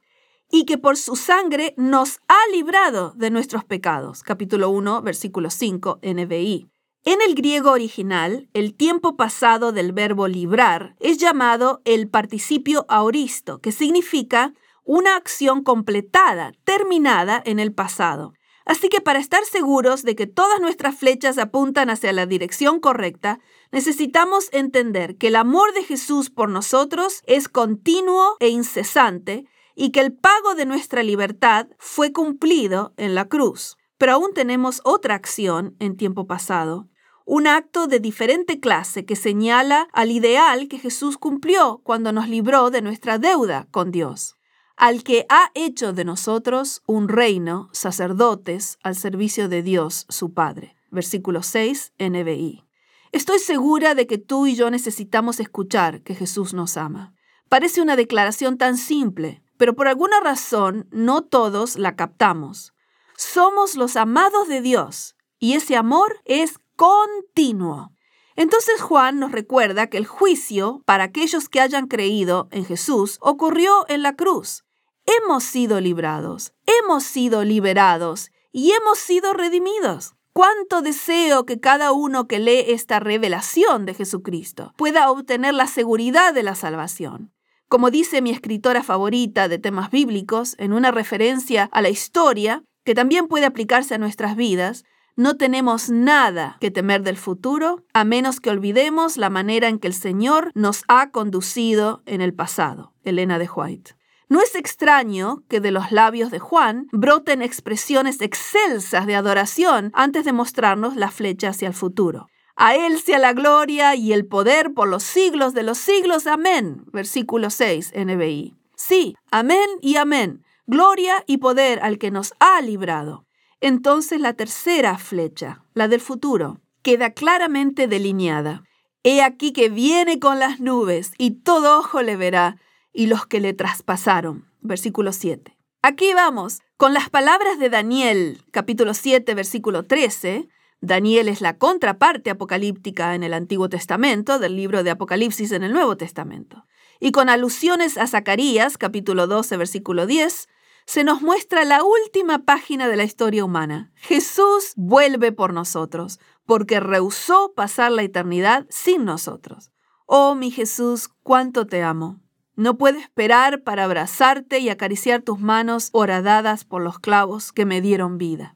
Y 0.51 0.65
que 0.65 0.77
por 0.77 0.97
su 0.97 1.15
sangre 1.15 1.73
nos 1.77 2.19
ha 2.27 2.39
librado 2.51 3.13
de 3.15 3.31
nuestros 3.31 3.63
pecados. 3.63 4.21
Capítulo 4.23 4.69
1, 4.71 5.01
versículo 5.01 5.49
5, 5.49 6.01
NBI. 6.03 6.67
En 7.05 7.21
el 7.25 7.36
griego 7.36 7.71
original, 7.71 8.49
el 8.51 8.75
tiempo 8.75 9.15
pasado 9.15 9.71
del 9.71 9.93
verbo 9.93 10.27
librar 10.27 10.97
es 10.99 11.17
llamado 11.17 11.81
el 11.86 12.10
participio 12.10 12.86
aoristo, 12.89 13.62
que 13.62 13.71
significa 13.71 14.53
una 14.83 15.15
acción 15.15 15.63
completada, 15.63 16.51
terminada 16.65 17.41
en 17.45 17.60
el 17.60 17.71
pasado. 17.71 18.33
Así 18.67 18.89
que 18.89 18.99
para 18.99 19.19
estar 19.19 19.45
seguros 19.45 20.03
de 20.03 20.13
que 20.17 20.27
todas 20.27 20.60
nuestras 20.60 20.97
flechas 20.97 21.38
apuntan 21.38 21.89
hacia 21.89 22.12
la 22.12 22.25
dirección 22.25 22.82
correcta, 22.82 23.39
necesitamos 23.71 24.49
entender 24.51 25.15
que 25.15 25.30
el 25.30 25.38
amor 25.38 25.73
de 25.73 25.84
Jesús 25.84 26.30
por 26.30 26.49
nosotros 26.49 27.21
es 27.25 27.47
continuo 27.47 28.36
e 28.41 28.49
incesante 28.49 29.45
y 29.73 29.91
que 29.91 30.01
el 30.01 30.13
pago 30.13 30.53
de 30.53 30.65
nuestra 30.65 31.01
libertad 31.01 31.67
fue 31.80 32.12
cumplido 32.12 32.93
en 32.97 33.15
la 33.15 33.30
cruz. 33.30 33.77
Pero 33.97 34.12
aún 34.12 34.34
tenemos 34.34 34.82
otra 34.84 35.15
acción 35.15 35.77
en 35.80 35.95
tiempo 35.95 36.27
pasado, 36.27 36.89
un 37.25 37.47
acto 37.47 37.88
de 37.88 38.01
diferente 38.01 38.60
clase 38.60 39.06
que 39.06 39.15
señala 39.15 39.88
al 39.93 40.12
ideal 40.12 40.67
que 40.67 40.77
Jesús 40.77 41.17
cumplió 41.17 41.80
cuando 41.86 42.12
nos 42.12 42.27
libró 42.27 42.69
de 42.69 42.82
nuestra 42.82 43.17
deuda 43.17 43.67
con 43.71 43.91
Dios, 43.91 44.37
al 44.77 45.03
que 45.03 45.25
ha 45.27 45.51
hecho 45.55 45.91
de 45.91 46.05
nosotros 46.05 46.83
un 46.85 47.09
reino, 47.09 47.67
sacerdotes 47.73 48.77
al 48.83 48.95
servicio 48.95 49.49
de 49.49 49.63
Dios 49.63 50.05
su 50.07 50.33
Padre. 50.33 50.77
Versículo 50.91 51.41
6 51.41 51.93
NBI. 51.97 52.63
Estoy 53.11 53.39
segura 53.39 53.95
de 53.95 54.05
que 54.05 54.19
tú 54.19 54.45
y 54.45 54.55
yo 54.55 54.69
necesitamos 54.69 55.39
escuchar 55.39 56.03
que 56.03 56.13
Jesús 56.13 56.53
nos 56.53 56.77
ama. 56.77 57.15
Parece 57.49 57.81
una 57.81 57.95
declaración 57.95 58.57
tan 58.57 58.77
simple, 58.77 59.41
pero 59.57 59.75
por 59.75 59.87
alguna 59.87 60.19
razón 60.19 60.87
no 60.91 61.23
todos 61.23 61.77
la 61.77 61.95
captamos. 61.95 62.73
Somos 63.17 63.75
los 63.75 63.95
amados 63.95 64.47
de 64.47 64.61
Dios 64.61 65.15
y 65.39 65.53
ese 65.53 65.75
amor 65.75 66.21
es 66.25 66.59
continuo. 66.75 67.91
Entonces 68.35 68.79
Juan 68.79 69.19
nos 69.19 69.31
recuerda 69.31 69.87
que 69.87 69.97
el 69.97 70.05
juicio 70.05 70.83
para 70.85 71.05
aquellos 71.05 71.49
que 71.49 71.61
hayan 71.61 71.87
creído 71.87 72.47
en 72.51 72.65
Jesús 72.65 73.17
ocurrió 73.21 73.85
en 73.89 74.03
la 74.03 74.15
cruz. 74.15 74.66
Hemos 75.09 75.45
sido 75.45 75.79
librados, 75.79 76.51
hemos 76.65 77.05
sido 77.05 77.45
liberados 77.45 78.29
y 78.51 78.71
hemos 78.71 78.97
sido 78.97 79.31
redimidos. 79.31 80.15
Cuánto 80.33 80.81
deseo 80.81 81.45
que 81.45 81.61
cada 81.61 81.93
uno 81.93 82.27
que 82.27 82.39
lee 82.39 82.65
esta 82.67 82.99
revelación 82.99 83.85
de 83.85 83.93
Jesucristo 83.93 84.73
pueda 84.75 85.09
obtener 85.09 85.53
la 85.53 85.67
seguridad 85.67 86.33
de 86.33 86.43
la 86.43 86.55
salvación. 86.55 87.31
Como 87.69 87.89
dice 87.89 88.21
mi 88.21 88.31
escritora 88.31 88.83
favorita 88.83 89.47
de 89.47 89.59
temas 89.59 89.91
bíblicos, 89.91 90.55
en 90.57 90.73
una 90.73 90.91
referencia 90.91 91.69
a 91.71 91.81
la 91.81 91.89
historia, 91.89 92.63
que 92.83 92.93
también 92.93 93.27
puede 93.27 93.45
aplicarse 93.45 93.95
a 93.95 93.99
nuestras 93.99 94.35
vidas, 94.35 94.83
no 95.15 95.37
tenemos 95.37 95.89
nada 95.89 96.57
que 96.59 96.69
temer 96.69 97.01
del 97.01 97.17
futuro 97.17 97.85
a 97.93 98.03
menos 98.03 98.41
que 98.41 98.49
olvidemos 98.49 99.15
la 99.15 99.29
manera 99.29 99.69
en 99.69 99.79
que 99.79 99.87
el 99.87 99.93
Señor 99.93 100.51
nos 100.53 100.83
ha 100.89 101.11
conducido 101.11 102.03
en 102.05 102.19
el 102.19 102.33
pasado. 102.33 102.93
Elena 103.03 103.39
de 103.39 103.49
White. 103.49 103.96
No 104.29 104.41
es 104.41 104.55
extraño 104.55 105.43
que 105.47 105.61
de 105.61 105.71
los 105.71 105.91
labios 105.91 106.31
de 106.31 106.39
Juan 106.39 106.87
broten 106.91 107.41
expresiones 107.41 108.19
excelsas 108.21 109.07
de 109.07 109.15
adoración 109.15 109.91
antes 109.93 110.25
de 110.25 110.33
mostrarnos 110.33 110.97
la 110.97 111.11
flecha 111.11 111.49
hacia 111.49 111.69
el 111.69 111.73
futuro. 111.73 112.27
A 112.57 112.75
Él 112.75 112.99
sea 112.99 113.19
la 113.19 113.33
gloria 113.33 113.95
y 113.95 114.11
el 114.11 114.25
poder 114.25 114.73
por 114.73 114.89
los 114.89 115.03
siglos 115.03 115.53
de 115.53 115.63
los 115.63 115.77
siglos. 115.77 116.27
Amén. 116.27 116.83
Versículo 116.91 117.49
6, 117.49 117.93
NBI. 117.95 118.55
Sí, 118.75 119.15
amén 119.31 119.69
y 119.81 119.95
amén. 119.95 120.43
Gloria 120.65 121.23
y 121.25 121.37
poder 121.37 121.79
al 121.81 121.97
que 121.97 122.11
nos 122.11 122.33
ha 122.39 122.59
librado. 122.61 123.25
Entonces 123.61 124.19
la 124.19 124.33
tercera 124.33 124.97
flecha, 124.97 125.63
la 125.73 125.87
del 125.87 126.01
futuro, 126.01 126.59
queda 126.81 127.11
claramente 127.11 127.87
delineada. 127.87 128.63
He 129.03 129.21
aquí 129.21 129.53
que 129.53 129.69
viene 129.69 130.19
con 130.19 130.39
las 130.39 130.59
nubes 130.59 131.13
y 131.17 131.31
todo 131.41 131.79
ojo 131.79 132.01
le 132.01 132.17
verá 132.17 132.57
y 132.97 133.05
los 133.05 133.27
que 133.27 133.39
le 133.39 133.53
traspasaron. 133.53 134.49
Versículo 134.62 135.13
7. 135.13 135.55
Aquí 135.83 136.15
vamos, 136.15 136.62
con 136.77 136.95
las 136.95 137.12
palabras 137.12 137.60
de 137.60 137.69
Daniel, 137.69 138.41
capítulo 138.49 138.95
7, 138.95 139.36
versículo 139.36 139.83
13. 139.83 140.49
Daniel 140.81 141.29
es 141.29 141.39
la 141.39 141.60
contraparte 141.60 142.31
apocalíptica 142.31 143.13
en 143.13 143.21
el 143.21 143.36
Antiguo 143.36 143.69
Testamento 143.69 144.39
del 144.39 144.55
libro 144.55 144.83
de 144.83 144.89
Apocalipsis 144.89 145.51
en 145.51 145.62
el 145.62 145.73
Nuevo 145.73 145.95
Testamento. 145.95 146.65
Y 146.99 147.12
con 147.12 147.29
alusiones 147.29 147.99
a 147.99 148.07
Zacarías, 148.07 148.79
capítulo 148.79 149.27
12, 149.27 149.57
versículo 149.57 150.07
10, 150.07 150.49
se 150.88 151.03
nos 151.03 151.21
muestra 151.21 151.65
la 151.65 151.83
última 151.83 152.45
página 152.45 152.88
de 152.88 152.95
la 152.95 153.03
historia 153.03 153.45
humana. 153.45 153.91
Jesús 153.93 154.73
vuelve 154.75 155.31
por 155.31 155.53
nosotros, 155.53 156.19
porque 156.47 156.79
rehusó 156.79 157.53
pasar 157.55 157.91
la 157.91 158.01
eternidad 158.01 158.65
sin 158.69 159.05
nosotros. 159.05 159.69
Oh 160.07 160.33
mi 160.33 160.49
Jesús, 160.49 161.10
cuánto 161.21 161.67
te 161.67 161.83
amo. 161.83 162.21
No 162.57 162.79
puedo 162.79 162.97
esperar 162.97 163.61
para 163.61 163.83
abrazarte 163.83 164.57
y 164.57 164.69
acariciar 164.69 165.21
tus 165.21 165.39
manos 165.39 165.89
horadadas 165.91 166.65
por 166.65 166.81
los 166.81 166.97
clavos 166.97 167.53
que 167.53 167.65
me 167.65 167.81
dieron 167.81 168.17
vida. 168.17 168.55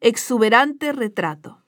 Exuberante 0.00 0.92
retrato. 0.92 1.62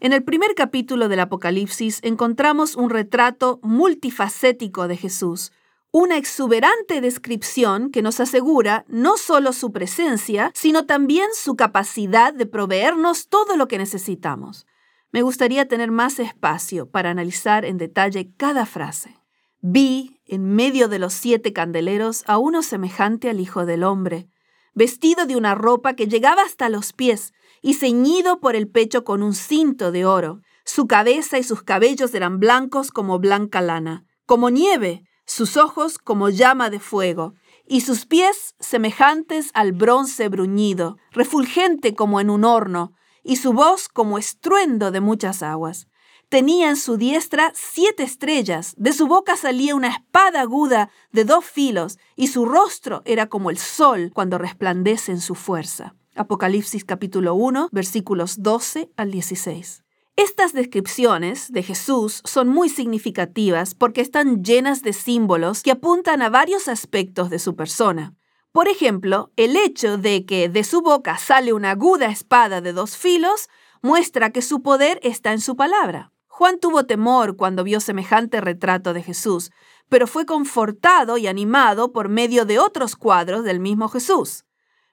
En 0.00 0.12
el 0.12 0.24
primer 0.24 0.56
capítulo 0.56 1.08
del 1.08 1.20
Apocalipsis 1.20 2.00
encontramos 2.02 2.74
un 2.74 2.90
retrato 2.90 3.60
multifacético 3.62 4.88
de 4.88 4.96
Jesús, 4.96 5.52
una 5.92 6.16
exuberante 6.16 7.00
descripción 7.00 7.92
que 7.92 8.02
nos 8.02 8.18
asegura 8.18 8.84
no 8.88 9.16
solo 9.16 9.52
su 9.52 9.70
presencia, 9.70 10.50
sino 10.54 10.86
también 10.86 11.28
su 11.34 11.54
capacidad 11.54 12.34
de 12.34 12.46
proveernos 12.46 13.28
todo 13.28 13.56
lo 13.56 13.68
que 13.68 13.78
necesitamos. 13.78 14.66
Me 15.12 15.22
gustaría 15.22 15.68
tener 15.68 15.92
más 15.92 16.18
espacio 16.18 16.90
para 16.90 17.10
analizar 17.10 17.64
en 17.64 17.78
detalle 17.78 18.32
cada 18.36 18.66
frase. 18.66 19.16
Vi, 19.60 20.17
en 20.28 20.44
medio 20.44 20.88
de 20.88 20.98
los 20.98 21.14
siete 21.14 21.52
candeleros, 21.52 22.22
a 22.26 22.38
uno 22.38 22.62
semejante 22.62 23.28
al 23.28 23.40
Hijo 23.40 23.66
del 23.66 23.82
Hombre, 23.82 24.28
vestido 24.74 25.26
de 25.26 25.34
una 25.34 25.54
ropa 25.54 25.94
que 25.94 26.06
llegaba 26.06 26.42
hasta 26.42 26.68
los 26.68 26.92
pies 26.92 27.32
y 27.62 27.74
ceñido 27.74 28.38
por 28.38 28.54
el 28.54 28.68
pecho 28.68 29.02
con 29.02 29.22
un 29.22 29.34
cinto 29.34 29.90
de 29.90 30.04
oro. 30.04 30.40
Su 30.64 30.86
cabeza 30.86 31.38
y 31.38 31.42
sus 31.42 31.62
cabellos 31.62 32.14
eran 32.14 32.38
blancos 32.38 32.90
como 32.90 33.18
blanca 33.18 33.60
lana, 33.60 34.04
como 34.26 34.50
nieve, 34.50 35.02
sus 35.24 35.56
ojos 35.56 35.98
como 35.98 36.28
llama 36.28 36.70
de 36.70 36.78
fuego, 36.78 37.34
y 37.66 37.80
sus 37.80 38.06
pies 38.06 38.54
semejantes 38.60 39.50
al 39.54 39.72
bronce 39.72 40.28
bruñido, 40.28 40.96
refulgente 41.10 41.94
como 41.94 42.20
en 42.20 42.30
un 42.30 42.44
horno, 42.44 42.92
y 43.22 43.36
su 43.36 43.52
voz 43.52 43.88
como 43.88 44.18
estruendo 44.18 44.90
de 44.90 45.00
muchas 45.00 45.42
aguas. 45.42 45.86
Tenía 46.30 46.68
en 46.68 46.76
su 46.76 46.98
diestra 46.98 47.52
siete 47.54 48.02
estrellas, 48.02 48.74
de 48.76 48.92
su 48.92 49.06
boca 49.06 49.34
salía 49.34 49.74
una 49.74 49.88
espada 49.88 50.42
aguda 50.42 50.90
de 51.10 51.24
dos 51.24 51.42
filos, 51.42 51.98
y 52.16 52.26
su 52.26 52.44
rostro 52.44 53.00
era 53.06 53.28
como 53.28 53.48
el 53.48 53.56
sol 53.56 54.10
cuando 54.12 54.36
resplandece 54.36 55.10
en 55.10 55.22
su 55.22 55.34
fuerza. 55.34 55.94
Apocalipsis 56.16 56.84
capítulo 56.84 57.34
1, 57.34 57.70
versículos 57.72 58.42
12 58.42 58.90
al 58.96 59.10
16. 59.10 59.84
Estas 60.16 60.52
descripciones 60.52 61.50
de 61.50 61.62
Jesús 61.62 62.20
son 62.26 62.48
muy 62.48 62.68
significativas 62.68 63.74
porque 63.74 64.02
están 64.02 64.44
llenas 64.44 64.82
de 64.82 64.92
símbolos 64.92 65.62
que 65.62 65.70
apuntan 65.70 66.20
a 66.20 66.28
varios 66.28 66.68
aspectos 66.68 67.30
de 67.30 67.38
su 67.38 67.56
persona. 67.56 68.14
Por 68.52 68.68
ejemplo, 68.68 69.32
el 69.36 69.56
hecho 69.56 69.96
de 69.96 70.26
que 70.26 70.50
de 70.50 70.64
su 70.64 70.82
boca 70.82 71.16
sale 71.16 71.54
una 71.54 71.70
aguda 71.70 72.10
espada 72.10 72.60
de 72.60 72.74
dos 72.74 72.98
filos 72.98 73.48
muestra 73.80 74.30
que 74.30 74.42
su 74.42 74.60
poder 74.60 75.00
está 75.02 75.32
en 75.32 75.40
su 75.40 75.56
palabra. 75.56 76.12
Juan 76.38 76.60
tuvo 76.60 76.86
temor 76.86 77.34
cuando 77.36 77.64
vio 77.64 77.80
semejante 77.80 78.40
retrato 78.40 78.92
de 78.92 79.02
Jesús, 79.02 79.50
pero 79.88 80.06
fue 80.06 80.24
confortado 80.24 81.18
y 81.18 81.26
animado 81.26 81.90
por 81.90 82.08
medio 82.08 82.44
de 82.44 82.60
otros 82.60 82.94
cuadros 82.94 83.42
del 83.42 83.58
mismo 83.58 83.88
Jesús. 83.88 84.44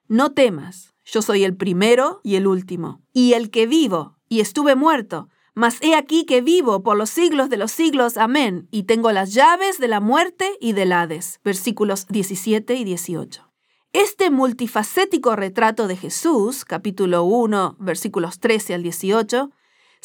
No 0.08 0.32
temas, 0.32 0.96
yo 1.04 1.22
soy 1.22 1.44
el 1.44 1.56
primero 1.56 2.20
y 2.24 2.38
el 2.38 2.48
último, 2.48 3.04
y 3.14 3.34
el 3.34 3.52
que 3.52 3.68
vivo, 3.68 4.18
y 4.28 4.40
estuve 4.40 4.74
muerto, 4.74 5.30
mas 5.54 5.78
he 5.84 5.94
aquí 5.94 6.26
que 6.26 6.42
vivo 6.42 6.82
por 6.82 6.98
los 6.98 7.12
siglos 7.12 7.52
de 7.52 7.58
los 7.58 7.72
siglos, 7.72 8.18
amén, 8.18 8.68
y 8.72 8.86
tengo 8.86 9.12
las 9.12 9.36
llaves 9.36 9.78
de 9.78 9.88
la 9.88 10.00
muerte 10.00 10.58
y 10.60 10.74
del 10.74 10.94
Hades. 10.94 11.42
Versículos 11.44 12.08
17 12.08 12.74
y 12.74 12.84
18. 12.86 13.52
Este 13.94 14.32
multifacético 14.32 15.36
retrato 15.36 15.88
de 15.88 15.96
Jesús, 15.96 16.66
capítulo 16.66 17.24
1, 17.24 17.76
versículos 17.80 18.40
13 18.40 18.74
al 18.74 18.82
18, 18.82 19.52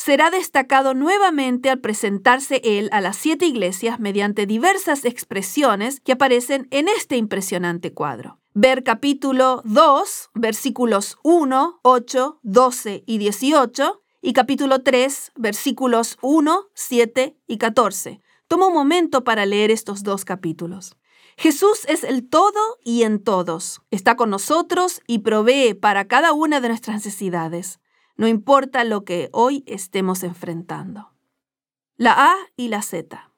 será 0.00 0.30
destacado 0.30 0.94
nuevamente 0.94 1.68
al 1.68 1.80
presentarse 1.80 2.62
él 2.64 2.88
a 2.90 3.02
las 3.02 3.16
siete 3.16 3.44
iglesias 3.44 4.00
mediante 4.00 4.46
diversas 4.46 5.04
expresiones 5.04 6.00
que 6.00 6.12
aparecen 6.12 6.68
en 6.70 6.88
este 6.88 7.18
impresionante 7.18 7.92
cuadro. 7.92 8.38
Ver 8.54 8.82
capítulo 8.82 9.60
2, 9.66 10.30
versículos 10.34 11.18
1, 11.22 11.80
8, 11.82 12.40
12 12.42 13.04
y 13.04 13.18
18 13.18 14.02
y 14.22 14.32
capítulo 14.32 14.82
3, 14.82 15.32
versículos 15.36 16.16
1, 16.22 16.68
7 16.72 17.36
y 17.46 17.58
14. 17.58 18.22
Toma 18.48 18.68
un 18.68 18.74
momento 18.74 19.22
para 19.22 19.44
leer 19.44 19.70
estos 19.70 20.02
dos 20.02 20.24
capítulos. 20.24 20.96
Jesús 21.36 21.84
es 21.88 22.04
el 22.04 22.26
todo 22.26 22.78
y 22.82 23.02
en 23.02 23.22
todos. 23.22 23.82
Está 23.90 24.16
con 24.16 24.30
nosotros 24.30 25.02
y 25.06 25.18
provee 25.18 25.74
para 25.74 26.06
cada 26.06 26.32
una 26.32 26.60
de 26.60 26.68
nuestras 26.68 26.96
necesidades 26.96 27.80
no 28.20 28.28
importa 28.28 28.84
lo 28.84 29.06
que 29.06 29.30
hoy 29.32 29.64
estemos 29.66 30.24
enfrentando. 30.24 31.08
La 31.96 32.32
A 32.32 32.34
y 32.54 32.68
la 32.68 32.82
Z. 32.82 33.32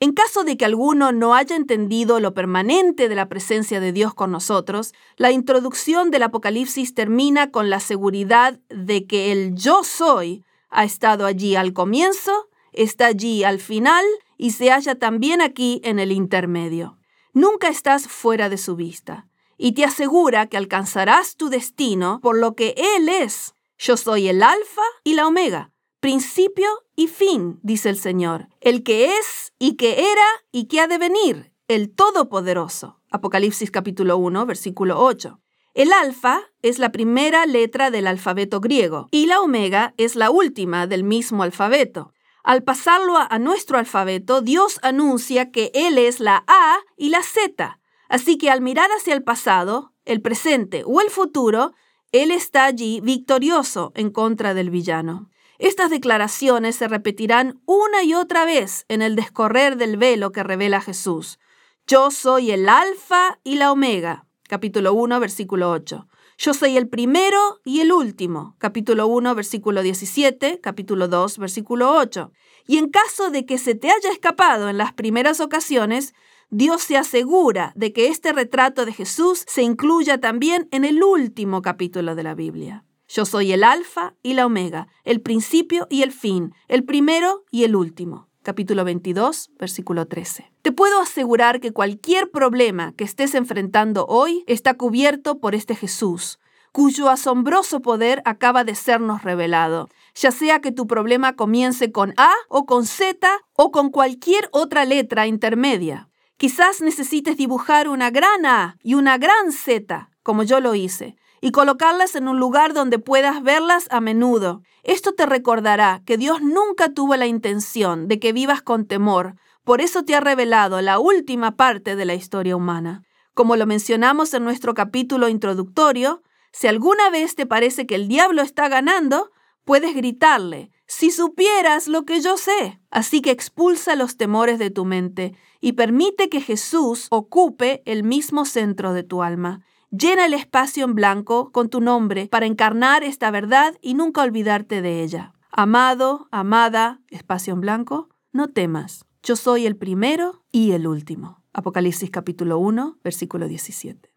En 0.00 0.14
caso 0.14 0.42
de 0.42 0.56
que 0.56 0.64
alguno 0.64 1.12
no 1.12 1.36
haya 1.36 1.54
entendido 1.54 2.18
lo 2.18 2.34
permanente 2.34 3.08
de 3.08 3.14
la 3.14 3.28
presencia 3.28 3.78
de 3.78 3.92
Dios 3.92 4.12
con 4.12 4.32
nosotros, 4.32 4.94
la 5.16 5.30
introducción 5.30 6.10
del 6.10 6.24
Apocalipsis 6.24 6.92
termina 6.92 7.52
con 7.52 7.70
la 7.70 7.78
seguridad 7.78 8.58
de 8.68 9.06
que 9.06 9.30
el 9.30 9.54
yo 9.54 9.84
soy 9.84 10.44
ha 10.70 10.82
estado 10.82 11.24
allí 11.24 11.54
al 11.54 11.72
comienzo, 11.72 12.48
está 12.72 13.06
allí 13.06 13.44
al 13.44 13.60
final 13.60 14.04
y 14.36 14.50
se 14.50 14.72
halla 14.72 14.96
también 14.96 15.40
aquí 15.40 15.80
en 15.84 16.00
el 16.00 16.10
intermedio. 16.10 16.98
Nunca 17.32 17.68
estás 17.68 18.08
fuera 18.08 18.48
de 18.48 18.58
su 18.58 18.74
vista 18.74 19.28
y 19.56 19.70
te 19.70 19.84
asegura 19.84 20.48
que 20.48 20.56
alcanzarás 20.56 21.36
tu 21.36 21.48
destino 21.48 22.18
por 22.20 22.36
lo 22.36 22.56
que 22.56 22.74
Él 22.76 23.08
es. 23.08 23.54
Yo 23.82 23.96
soy 23.96 24.28
el 24.28 24.42
alfa 24.42 24.82
y 25.04 25.14
la 25.14 25.26
omega, 25.26 25.72
principio 26.00 26.68
y 26.96 27.06
fin, 27.06 27.58
dice 27.62 27.88
el 27.88 27.96
Señor, 27.96 28.48
el 28.60 28.82
que 28.82 29.16
es 29.16 29.54
y 29.58 29.76
que 29.76 30.00
era 30.12 30.26
y 30.52 30.66
que 30.66 30.80
ha 30.80 30.86
de 30.86 30.98
venir, 30.98 31.54
el 31.66 31.94
Todopoderoso. 31.94 33.00
Apocalipsis 33.10 33.70
capítulo 33.70 34.18
1, 34.18 34.44
versículo 34.44 35.00
8. 35.02 35.40
El 35.72 35.94
alfa 35.94 36.42
es 36.60 36.78
la 36.78 36.92
primera 36.92 37.46
letra 37.46 37.90
del 37.90 38.06
alfabeto 38.06 38.60
griego 38.60 39.08
y 39.12 39.24
la 39.24 39.40
omega 39.40 39.94
es 39.96 40.14
la 40.14 40.30
última 40.30 40.86
del 40.86 41.02
mismo 41.02 41.42
alfabeto. 41.42 42.12
Al 42.44 42.62
pasarlo 42.62 43.16
a, 43.16 43.38
nuestro 43.38 43.78
alfabeto, 43.78 44.42
Dios 44.42 44.78
anuncia 44.82 45.50
que 45.50 45.70
Él 45.72 45.96
es 45.96 46.20
la 46.20 46.44
A 46.46 46.80
y 46.98 47.08
la 47.08 47.22
Z. 47.22 47.80
Así 48.10 48.36
que 48.36 48.50
al 48.50 48.60
mirar 48.60 48.90
hacia 48.90 49.14
el 49.14 49.22
pasado, 49.22 49.94
el 50.04 50.20
presente 50.20 50.82
o 50.84 51.00
el 51.00 51.08
futuro, 51.08 51.72
Él 52.12 52.32
está 52.32 52.64
allí 52.64 53.00
victorioso 53.00 53.92
en 53.94 54.10
contra 54.10 54.52
del 54.52 54.70
villano. 54.70 55.30
Estas 55.58 55.90
declaraciones 55.90 56.74
se 56.74 56.88
repetirán 56.88 57.60
una 57.66 58.02
y 58.02 58.14
otra 58.14 58.44
vez 58.44 58.84
en 58.88 59.02
el 59.02 59.14
descorrer 59.14 59.76
del 59.76 59.96
velo 59.96 60.32
que 60.32 60.42
revela 60.42 60.80
Jesús. 60.80 61.38
Yo 61.86 62.10
soy 62.10 62.50
el 62.50 62.68
alfa 62.68 63.38
y 63.44 63.56
la 63.56 63.70
omega. 63.70 64.26
Capítulo 64.48 64.92
1, 64.94 65.20
versículo 65.20 65.70
8. 65.70 66.08
Yo 66.38 66.54
soy 66.54 66.76
el 66.76 66.88
primero 66.88 67.60
y 67.64 67.80
el 67.80 67.92
último. 67.92 68.56
Capítulo 68.58 69.06
1, 69.06 69.34
versículo 69.34 69.82
17, 69.82 70.60
capítulo 70.60 71.06
2, 71.06 71.38
versículo 71.38 71.92
8. 71.92 72.32
Y 72.66 72.78
en 72.78 72.88
caso 72.88 73.30
de 73.30 73.44
que 73.44 73.58
se 73.58 73.74
te 73.74 73.90
haya 73.90 74.10
escapado 74.10 74.68
en 74.68 74.78
las 74.78 74.94
primeras 74.94 75.40
ocasiones, 75.40 76.14
Dios 76.52 76.82
se 76.82 76.96
asegura 76.96 77.72
de 77.76 77.92
que 77.92 78.08
este 78.08 78.32
retrato 78.32 78.84
de 78.84 78.92
Jesús 78.92 79.44
se 79.46 79.62
incluya 79.62 80.18
también 80.18 80.66
en 80.72 80.84
el 80.84 81.02
último 81.04 81.62
capítulo 81.62 82.16
de 82.16 82.24
la 82.24 82.34
Biblia. 82.34 82.84
Yo 83.06 83.24
soy 83.24 83.52
el 83.52 83.62
alfa 83.62 84.14
y 84.24 84.34
la 84.34 84.46
omega, 84.46 84.88
el 85.04 85.20
principio 85.20 85.86
y 85.90 86.02
el 86.02 86.10
fin, 86.10 86.52
el 86.66 86.84
primero 86.84 87.44
y 87.52 87.62
el 87.62 87.76
último 87.76 88.28
capítulo 88.42 88.84
22, 88.84 89.50
versículo 89.60 90.06
13. 90.06 90.50
Te 90.62 90.72
puedo 90.72 91.00
asegurar 91.00 91.60
que 91.60 91.72
cualquier 91.72 92.30
problema 92.30 92.94
que 92.96 93.04
estés 93.04 93.36
enfrentando 93.36 94.06
hoy 94.06 94.42
está 94.48 94.74
cubierto 94.74 95.38
por 95.38 95.54
este 95.54 95.76
Jesús, 95.76 96.40
cuyo 96.72 97.10
asombroso 97.10 97.80
poder 97.80 98.22
acaba 98.24 98.64
de 98.64 98.74
sernos 98.74 99.22
revelado, 99.22 99.88
ya 100.16 100.32
sea 100.32 100.60
que 100.60 100.72
tu 100.72 100.88
problema 100.88 101.34
comience 101.34 101.92
con 101.92 102.12
A 102.16 102.32
o 102.48 102.66
con 102.66 102.86
Z 102.86 103.28
o 103.54 103.70
con 103.70 103.90
cualquier 103.90 104.48
otra 104.52 104.84
letra 104.84 105.28
intermedia. 105.28 106.09
Quizás 106.40 106.80
necesites 106.80 107.36
dibujar 107.36 107.86
una 107.86 108.08
gran 108.08 108.46
A 108.46 108.78
y 108.82 108.94
una 108.94 109.18
gran 109.18 109.52
Z, 109.52 110.08
como 110.22 110.42
yo 110.42 110.60
lo 110.60 110.74
hice, 110.74 111.16
y 111.42 111.50
colocarlas 111.50 112.14
en 112.14 112.28
un 112.28 112.38
lugar 112.38 112.72
donde 112.72 112.98
puedas 112.98 113.42
verlas 113.42 113.88
a 113.90 114.00
menudo. 114.00 114.62
Esto 114.82 115.12
te 115.12 115.26
recordará 115.26 116.00
que 116.06 116.16
Dios 116.16 116.40
nunca 116.40 116.94
tuvo 116.94 117.14
la 117.16 117.26
intención 117.26 118.08
de 118.08 118.18
que 118.18 118.32
vivas 118.32 118.62
con 118.62 118.86
temor, 118.86 119.34
por 119.64 119.82
eso 119.82 120.02
te 120.02 120.14
ha 120.14 120.20
revelado 120.20 120.80
la 120.80 120.98
última 120.98 121.56
parte 121.56 121.94
de 121.94 122.06
la 122.06 122.14
historia 122.14 122.56
humana. 122.56 123.02
Como 123.34 123.56
lo 123.56 123.66
mencionamos 123.66 124.32
en 124.32 124.42
nuestro 124.42 124.72
capítulo 124.72 125.28
introductorio, 125.28 126.22
si 126.52 126.68
alguna 126.68 127.10
vez 127.10 127.34
te 127.34 127.44
parece 127.44 127.86
que 127.86 127.96
el 127.96 128.08
diablo 128.08 128.40
está 128.40 128.70
ganando, 128.70 129.30
puedes 129.66 129.94
gritarle, 129.94 130.70
si 130.90 131.12
supieras 131.12 131.86
lo 131.86 132.04
que 132.04 132.20
yo 132.20 132.36
sé. 132.36 132.80
Así 132.90 133.22
que 133.22 133.30
expulsa 133.30 133.94
los 133.94 134.16
temores 134.16 134.58
de 134.58 134.70
tu 134.70 134.84
mente 134.84 135.36
y 135.60 135.74
permite 135.74 136.28
que 136.28 136.40
Jesús 136.40 137.06
ocupe 137.10 137.80
el 137.86 138.02
mismo 138.02 138.44
centro 138.44 138.92
de 138.92 139.04
tu 139.04 139.22
alma. 139.22 139.64
Llena 139.92 140.26
el 140.26 140.34
espacio 140.34 140.84
en 140.84 140.96
blanco 140.96 141.52
con 141.52 141.68
tu 141.68 141.80
nombre 141.80 142.26
para 142.26 142.46
encarnar 142.46 143.04
esta 143.04 143.30
verdad 143.30 143.78
y 143.80 143.94
nunca 143.94 144.22
olvidarte 144.22 144.82
de 144.82 145.04
ella. 145.04 145.32
Amado, 145.52 146.26
amada, 146.32 147.00
espacio 147.08 147.54
en 147.54 147.60
blanco, 147.60 148.08
no 148.32 148.48
temas. 148.48 149.04
Yo 149.22 149.36
soy 149.36 149.66
el 149.66 149.76
primero 149.76 150.42
y 150.50 150.72
el 150.72 150.88
último. 150.88 151.44
Apocalipsis 151.52 152.10
capítulo 152.10 152.58
1, 152.58 152.98
versículo 153.04 153.46
17. 153.46 154.12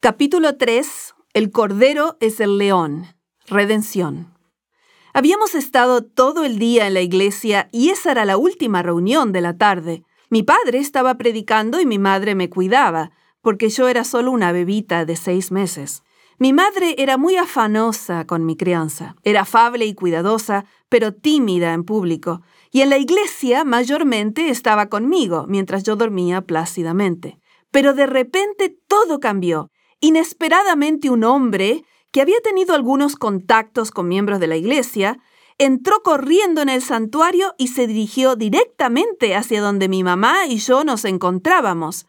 Capítulo 0.00 0.56
3. 0.56 1.14
El 1.34 1.52
Cordero 1.52 2.16
es 2.18 2.40
el 2.40 2.58
león. 2.58 3.06
Redención. 3.46 4.35
Habíamos 5.16 5.54
estado 5.54 6.04
todo 6.04 6.44
el 6.44 6.58
día 6.58 6.86
en 6.86 6.92
la 6.92 7.00
iglesia 7.00 7.70
y 7.72 7.88
esa 7.88 8.10
era 8.10 8.26
la 8.26 8.36
última 8.36 8.82
reunión 8.82 9.32
de 9.32 9.40
la 9.40 9.56
tarde. 9.56 10.02
Mi 10.28 10.42
padre 10.42 10.76
estaba 10.76 11.14
predicando 11.14 11.80
y 11.80 11.86
mi 11.86 11.98
madre 11.98 12.34
me 12.34 12.50
cuidaba 12.50 13.12
porque 13.40 13.70
yo 13.70 13.88
era 13.88 14.04
solo 14.04 14.30
una 14.30 14.52
bebita 14.52 15.06
de 15.06 15.16
seis 15.16 15.50
meses. 15.50 16.02
Mi 16.38 16.52
madre 16.52 16.96
era 16.98 17.16
muy 17.16 17.36
afanosa 17.36 18.26
con 18.26 18.44
mi 18.44 18.58
crianza. 18.58 19.16
Era 19.22 19.40
afable 19.40 19.86
y 19.86 19.94
cuidadosa, 19.94 20.66
pero 20.90 21.14
tímida 21.14 21.72
en 21.72 21.84
público. 21.84 22.42
Y 22.70 22.82
en 22.82 22.90
la 22.90 22.98
iglesia 22.98 23.64
mayormente 23.64 24.50
estaba 24.50 24.90
conmigo, 24.90 25.46
mientras 25.48 25.82
yo 25.82 25.96
dormía 25.96 26.42
plácidamente. 26.42 27.40
Pero 27.70 27.94
de 27.94 28.04
repente 28.04 28.76
todo 28.86 29.18
cambió. 29.18 29.70
Inesperadamente 29.98 31.08
un 31.08 31.24
hombre, 31.24 31.84
que 32.16 32.22
había 32.22 32.40
tenido 32.40 32.74
algunos 32.74 33.14
contactos 33.14 33.90
con 33.90 34.08
miembros 34.08 34.40
de 34.40 34.46
la 34.46 34.56
iglesia, 34.56 35.18
entró 35.58 36.02
corriendo 36.02 36.62
en 36.62 36.70
el 36.70 36.80
santuario 36.80 37.54
y 37.58 37.68
se 37.68 37.86
dirigió 37.86 38.36
directamente 38.36 39.36
hacia 39.36 39.60
donde 39.60 39.90
mi 39.90 40.02
mamá 40.02 40.46
y 40.46 40.56
yo 40.56 40.82
nos 40.82 41.04
encontrábamos 41.04 42.06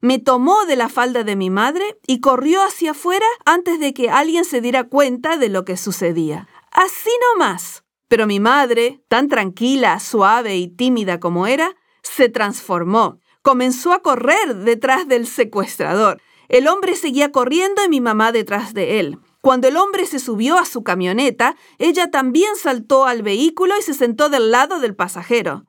me 0.00 0.18
tomó 0.18 0.64
de 0.64 0.76
la 0.76 0.88
falda 0.88 1.24
de 1.24 1.36
mi 1.36 1.50
madre 1.50 1.98
y 2.06 2.20
corrió 2.20 2.62
hacia 2.62 2.92
afuera 2.92 3.26
antes 3.44 3.78
de 3.80 3.92
que 3.92 4.08
alguien 4.08 4.46
se 4.46 4.62
diera 4.62 4.84
cuenta 4.84 5.36
de 5.36 5.50
lo 5.50 5.66
que 5.66 5.76
sucedía. 5.76 6.48
Así 6.72 7.10
no 7.20 7.38
más. 7.38 7.84
Pero 8.08 8.26
mi 8.26 8.40
madre, 8.40 9.02
tan 9.08 9.28
tranquila, 9.28 10.00
suave 10.00 10.56
y 10.56 10.68
tímida 10.68 11.20
como 11.20 11.46
era, 11.46 11.76
se 12.00 12.30
transformó. 12.30 13.20
Comenzó 13.42 13.92
a 13.92 14.00
correr 14.00 14.56
detrás 14.56 15.06
del 15.06 15.26
secuestrador. 15.26 16.22
El 16.48 16.66
hombre 16.66 16.96
seguía 16.96 17.30
corriendo 17.30 17.84
y 17.84 17.90
mi 17.90 18.00
mamá 18.00 18.32
detrás 18.32 18.72
de 18.72 19.00
él. 19.00 19.18
Cuando 19.40 19.68
el 19.68 19.76
hombre 19.78 20.04
se 20.04 20.18
subió 20.18 20.58
a 20.58 20.66
su 20.66 20.82
camioneta, 20.82 21.56
ella 21.78 22.10
también 22.10 22.56
saltó 22.56 23.06
al 23.06 23.22
vehículo 23.22 23.74
y 23.78 23.82
se 23.82 23.94
sentó 23.94 24.28
del 24.28 24.50
lado 24.50 24.80
del 24.80 24.94
pasajero. 24.94 25.64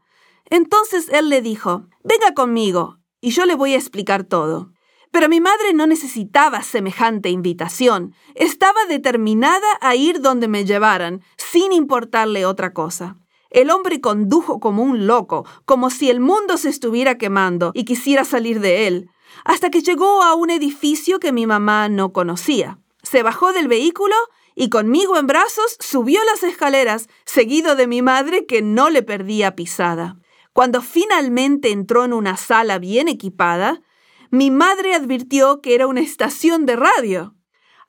Entonces 0.50 1.08
él 1.10 1.30
le 1.30 1.42
dijo, 1.42 1.88
Venga 2.04 2.34
conmigo, 2.34 3.00
y 3.22 3.32
yo 3.32 3.46
le 3.46 3.56
voy 3.56 3.74
a 3.74 3.78
explicar 3.78 4.26
todo. 4.26 4.74
Pero 5.12 5.30
mi 5.30 5.40
madre 5.40 5.74
no 5.74 5.88
necesitaba 5.88 6.64
semejante 6.64 7.30
invitación. 7.30 8.14
Estaba 8.36 8.86
determinada 8.90 9.68
a 9.80 9.96
ir 9.96 10.22
donde 10.22 10.48
me 10.48 10.66
llevaran, 10.66 11.22
sin 11.38 11.72
importarle 11.72 12.46
otra 12.46 12.74
cosa. 12.74 13.18
El 13.50 13.70
hombre 13.70 14.02
condujo 14.02 14.60
como 14.60 14.84
un 14.84 15.08
loco, 15.08 15.46
como 15.66 15.90
si 15.90 16.10
el 16.10 16.20
mundo 16.22 16.58
se 16.58 16.70
estuviera 16.70 17.18
quemando 17.18 17.72
y 17.74 17.84
quisiera 17.84 18.24
salir 18.24 18.62
de 18.62 18.88
él, 18.88 19.10
hasta 19.44 19.70
que 19.70 19.82
llegó 19.82 20.24
a 20.24 20.34
un 20.36 20.50
edificio 20.50 21.20
que 21.20 21.34
mi 21.34 21.46
mamá 21.46 21.90
no 21.90 22.14
conocía. 22.14 22.81
Se 23.12 23.24
bajó 23.24 23.52
del 23.52 23.68
vehículo 23.68 24.16
y 24.56 24.70
conmigo 24.70 25.18
en 25.18 25.28
brazos 25.28 25.76
subió 25.82 26.24
las 26.24 26.44
escaleras, 26.44 27.10
seguido 27.26 27.76
de 27.76 27.86
mi 27.86 28.02
madre 28.02 28.46
que 28.46 28.62
no 28.62 28.90
le 28.90 29.04
perdía 29.04 29.54
pisada. 29.54 30.16
Cuando 30.54 30.82
finalmente 30.82 31.72
entró 31.72 32.06
en 32.06 32.14
una 32.14 32.38
sala 32.38 32.80
bien 32.80 33.10
equipada, 33.10 33.82
mi 34.30 34.50
madre 34.50 34.96
advirtió 34.96 35.60
que 35.60 35.76
era 35.76 35.88
una 35.88 36.00
estación 36.00 36.66
de 36.66 36.78
radio. 36.78 37.36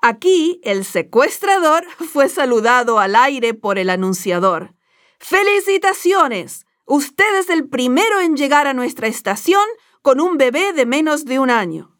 Aquí 0.00 0.60
el 0.64 0.84
secuestrador 0.84 1.86
fue 2.12 2.28
saludado 2.28 2.98
al 2.98 3.14
aire 3.14 3.54
por 3.54 3.78
el 3.78 3.90
anunciador. 3.90 4.74
¡Felicitaciones! 5.20 6.66
Usted 6.84 7.38
es 7.38 7.48
el 7.48 7.68
primero 7.68 8.18
en 8.18 8.36
llegar 8.36 8.66
a 8.66 8.74
nuestra 8.74 9.06
estación 9.06 9.62
con 10.02 10.20
un 10.20 10.36
bebé 10.36 10.72
de 10.72 10.84
menos 10.84 11.26
de 11.26 11.38
un 11.38 11.50
año. 11.50 11.91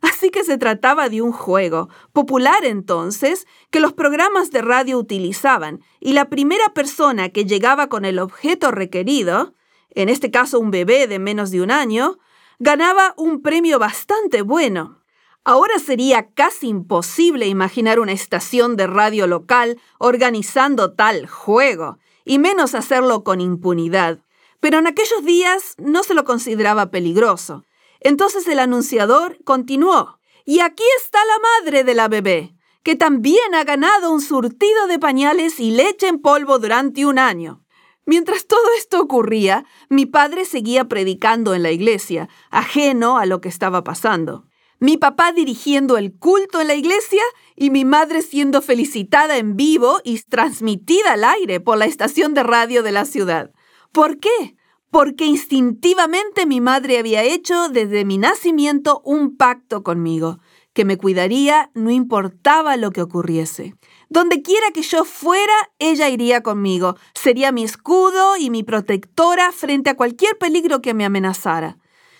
Así 0.00 0.30
que 0.30 0.44
se 0.44 0.58
trataba 0.58 1.08
de 1.08 1.22
un 1.22 1.32
juego, 1.32 1.88
popular 2.12 2.64
entonces, 2.64 3.46
que 3.70 3.80
los 3.80 3.92
programas 3.92 4.50
de 4.50 4.62
radio 4.62 4.98
utilizaban, 4.98 5.80
y 6.00 6.12
la 6.14 6.28
primera 6.28 6.72
persona 6.74 7.28
que 7.28 7.44
llegaba 7.44 7.88
con 7.88 8.04
el 8.04 8.18
objeto 8.18 8.70
requerido 8.70 9.54
en 9.94 10.08
este 10.08 10.30
caso 10.30 10.58
un 10.58 10.70
bebé 10.70 11.06
de 11.06 11.18
menos 11.18 11.50
de 11.50 11.62
un 11.62 11.70
año, 11.70 12.18
ganaba 12.58 13.14
un 13.16 13.42
premio 13.42 13.78
bastante 13.78 14.42
bueno. 14.42 15.02
Ahora 15.44 15.78
sería 15.78 16.30
casi 16.32 16.68
imposible 16.68 17.46
imaginar 17.46 17.98
una 17.98 18.12
estación 18.12 18.76
de 18.76 18.86
radio 18.86 19.26
local 19.26 19.80
organizando 19.98 20.92
tal 20.92 21.26
juego, 21.26 21.98
y 22.24 22.38
menos 22.38 22.74
hacerlo 22.74 23.24
con 23.24 23.40
impunidad. 23.40 24.18
Pero 24.60 24.78
en 24.78 24.86
aquellos 24.86 25.24
días 25.24 25.74
no 25.78 26.02
se 26.02 26.14
lo 26.14 26.24
consideraba 26.24 26.90
peligroso. 26.90 27.64
Entonces 28.00 28.46
el 28.48 28.58
anunciador 28.58 29.38
continuó. 29.44 30.18
Y 30.44 30.60
aquí 30.60 30.84
está 30.98 31.18
la 31.24 31.38
madre 31.64 31.84
de 31.84 31.94
la 31.94 32.08
bebé, 32.08 32.56
que 32.82 32.96
también 32.96 33.54
ha 33.54 33.64
ganado 33.64 34.10
un 34.10 34.20
surtido 34.20 34.86
de 34.88 34.98
pañales 34.98 35.60
y 35.60 35.70
leche 35.70 36.08
en 36.08 36.20
polvo 36.20 36.58
durante 36.58 37.06
un 37.06 37.18
año. 37.18 37.64
Mientras 38.06 38.46
todo 38.46 38.64
esto 38.78 39.00
ocurría, 39.00 39.64
mi 39.88 40.06
padre 40.06 40.44
seguía 40.44 40.86
predicando 40.86 41.54
en 41.54 41.62
la 41.62 41.70
iglesia, 41.70 42.28
ajeno 42.50 43.18
a 43.18 43.26
lo 43.26 43.40
que 43.40 43.48
estaba 43.48 43.84
pasando. 43.84 44.46
Mi 44.80 44.96
papá 44.96 45.32
dirigiendo 45.32 45.98
el 45.98 46.18
culto 46.18 46.60
en 46.60 46.66
la 46.66 46.74
iglesia 46.74 47.22
y 47.54 47.68
mi 47.68 47.84
madre 47.84 48.22
siendo 48.22 48.62
felicitada 48.62 49.36
en 49.36 49.54
vivo 49.54 50.00
y 50.04 50.18
transmitida 50.22 51.12
al 51.12 51.24
aire 51.24 51.60
por 51.60 51.76
la 51.76 51.84
estación 51.84 52.32
de 52.32 52.42
radio 52.42 52.82
de 52.82 52.90
la 52.90 53.04
ciudad. 53.04 53.52
¿Por 53.92 54.18
qué? 54.18 54.56
Porque 54.90 55.24
instintivamente 55.24 56.46
mi 56.46 56.60
madre 56.60 56.98
había 56.98 57.22
hecho 57.22 57.68
desde 57.68 58.04
mi 58.04 58.18
nacimiento 58.18 59.00
un 59.04 59.36
pacto 59.36 59.82
conmigo, 59.82 60.40
que 60.72 60.84
me 60.84 60.96
cuidaría 60.96 61.70
no 61.74 61.90
importaba 61.90 62.76
lo 62.76 62.90
que 62.90 63.02
ocurriese. 63.02 63.74
Donde 64.08 64.42
quiera 64.42 64.72
que 64.72 64.82
yo 64.82 65.04
fuera, 65.04 65.54
ella 65.78 66.08
iría 66.08 66.42
conmigo, 66.42 66.96
sería 67.14 67.52
mi 67.52 67.62
escudo 67.62 68.36
y 68.36 68.50
mi 68.50 68.64
protectora 68.64 69.52
frente 69.52 69.90
a 69.90 69.96
cualquier 69.96 70.36
peligro 70.38 70.82
que 70.82 70.94
me 70.94 71.04
amenazara. 71.04 71.78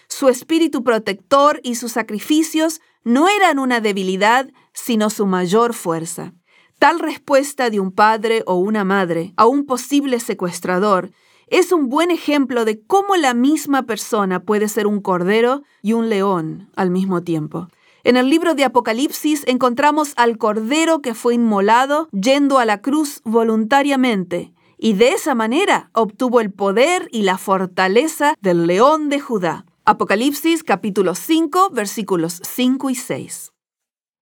Su 0.09 0.29
espíritu 0.29 0.85
protector 0.85 1.61
y 1.65 1.77
sus 1.77 1.93
sacrificios 1.93 2.81
no 3.03 3.29
eran 3.29 3.59
una 3.59 3.81
debilidad, 3.81 4.51
sino 4.73 5.11
su 5.11 5.27
mayor 5.27 5.75
fuerza. 5.75 6.35
Tal 6.79 6.99
respuesta 6.99 7.71
de 7.71 7.81
un 7.81 7.93
padre 7.93 8.43
o 8.47 8.55
una 8.55 8.85
madre 8.85 9.33
a 9.37 9.47
un 9.47 9.67
posible 9.67 10.19
secuestrador 10.21 11.11
es 11.51 11.73
un 11.73 11.89
buen 11.89 12.11
ejemplo 12.11 12.65
de 12.65 12.81
cómo 12.81 13.17
la 13.17 13.35
misma 13.35 13.83
persona 13.83 14.45
puede 14.45 14.69
ser 14.69 14.87
un 14.87 15.01
cordero 15.01 15.63
y 15.83 15.93
un 15.93 16.09
león 16.09 16.71
al 16.77 16.91
mismo 16.91 17.23
tiempo. 17.23 17.69
En 18.05 18.17
el 18.17 18.31
libro 18.31 18.55
de 18.55 18.65
Apocalipsis 18.65 19.45
encontramos 19.47 20.15
al 20.17 20.39
cordero 20.39 21.03
que 21.03 21.13
fue 21.13 21.35
inmolado 21.35 22.09
yendo 22.13 22.59
a 22.59 22.65
la 22.65 22.81
cruz 22.81 23.21
voluntariamente 23.25 24.55
y 24.79 24.95
de 24.95 25.11
esa 25.11 25.35
manera 25.35 25.91
obtuvo 25.93 26.41
el 26.41 26.53
poder 26.53 27.09
y 27.13 27.23
la 27.23 27.37
fortaleza 27.37 28.35
del 28.41 28.67
león 28.67 29.11
de 29.11 29.21
Judá. 29.21 29.67
Apocalipsis 29.85 30.63
capítulo 30.63 31.15
5 31.15 31.71
versículos 31.71 32.41
5 32.49 32.91
y 32.91 32.95
6. 32.95 33.53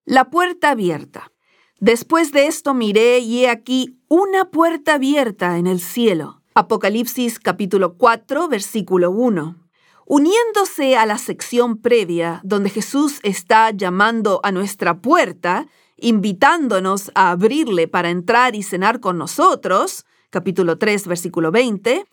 La 0.06 0.30
puerta 0.30 0.70
abierta. 0.70 1.30
Después 1.78 2.32
de 2.32 2.46
esto 2.46 2.74
miré 2.74 3.18
y 3.20 3.44
he 3.44 3.50
aquí 3.50 4.00
una 4.08 4.50
puerta 4.50 4.94
abierta 4.94 5.58
en 5.58 5.66
el 5.68 5.80
cielo. 5.80 6.37
Apocalipsis 6.60 7.38
capítulo 7.38 7.94
4 7.96 8.48
versículo 8.48 9.12
1. 9.12 9.54
Uniéndose 10.06 10.96
a 10.96 11.06
la 11.06 11.16
sección 11.16 11.80
previa 11.80 12.40
donde 12.42 12.68
Jesús 12.68 13.20
está 13.22 13.70
llamando 13.70 14.40
a 14.42 14.50
nuestra 14.50 15.00
puerta, 15.00 15.68
invitándonos 15.96 17.12
a 17.14 17.30
abrirle 17.30 17.86
para 17.86 18.10
entrar 18.10 18.56
y 18.56 18.64
cenar 18.64 18.98
con 18.98 19.18
nosotros, 19.18 20.04
capítulo 20.30 20.78
3 20.78 21.06
versículo 21.06 21.52
20, 21.52 22.06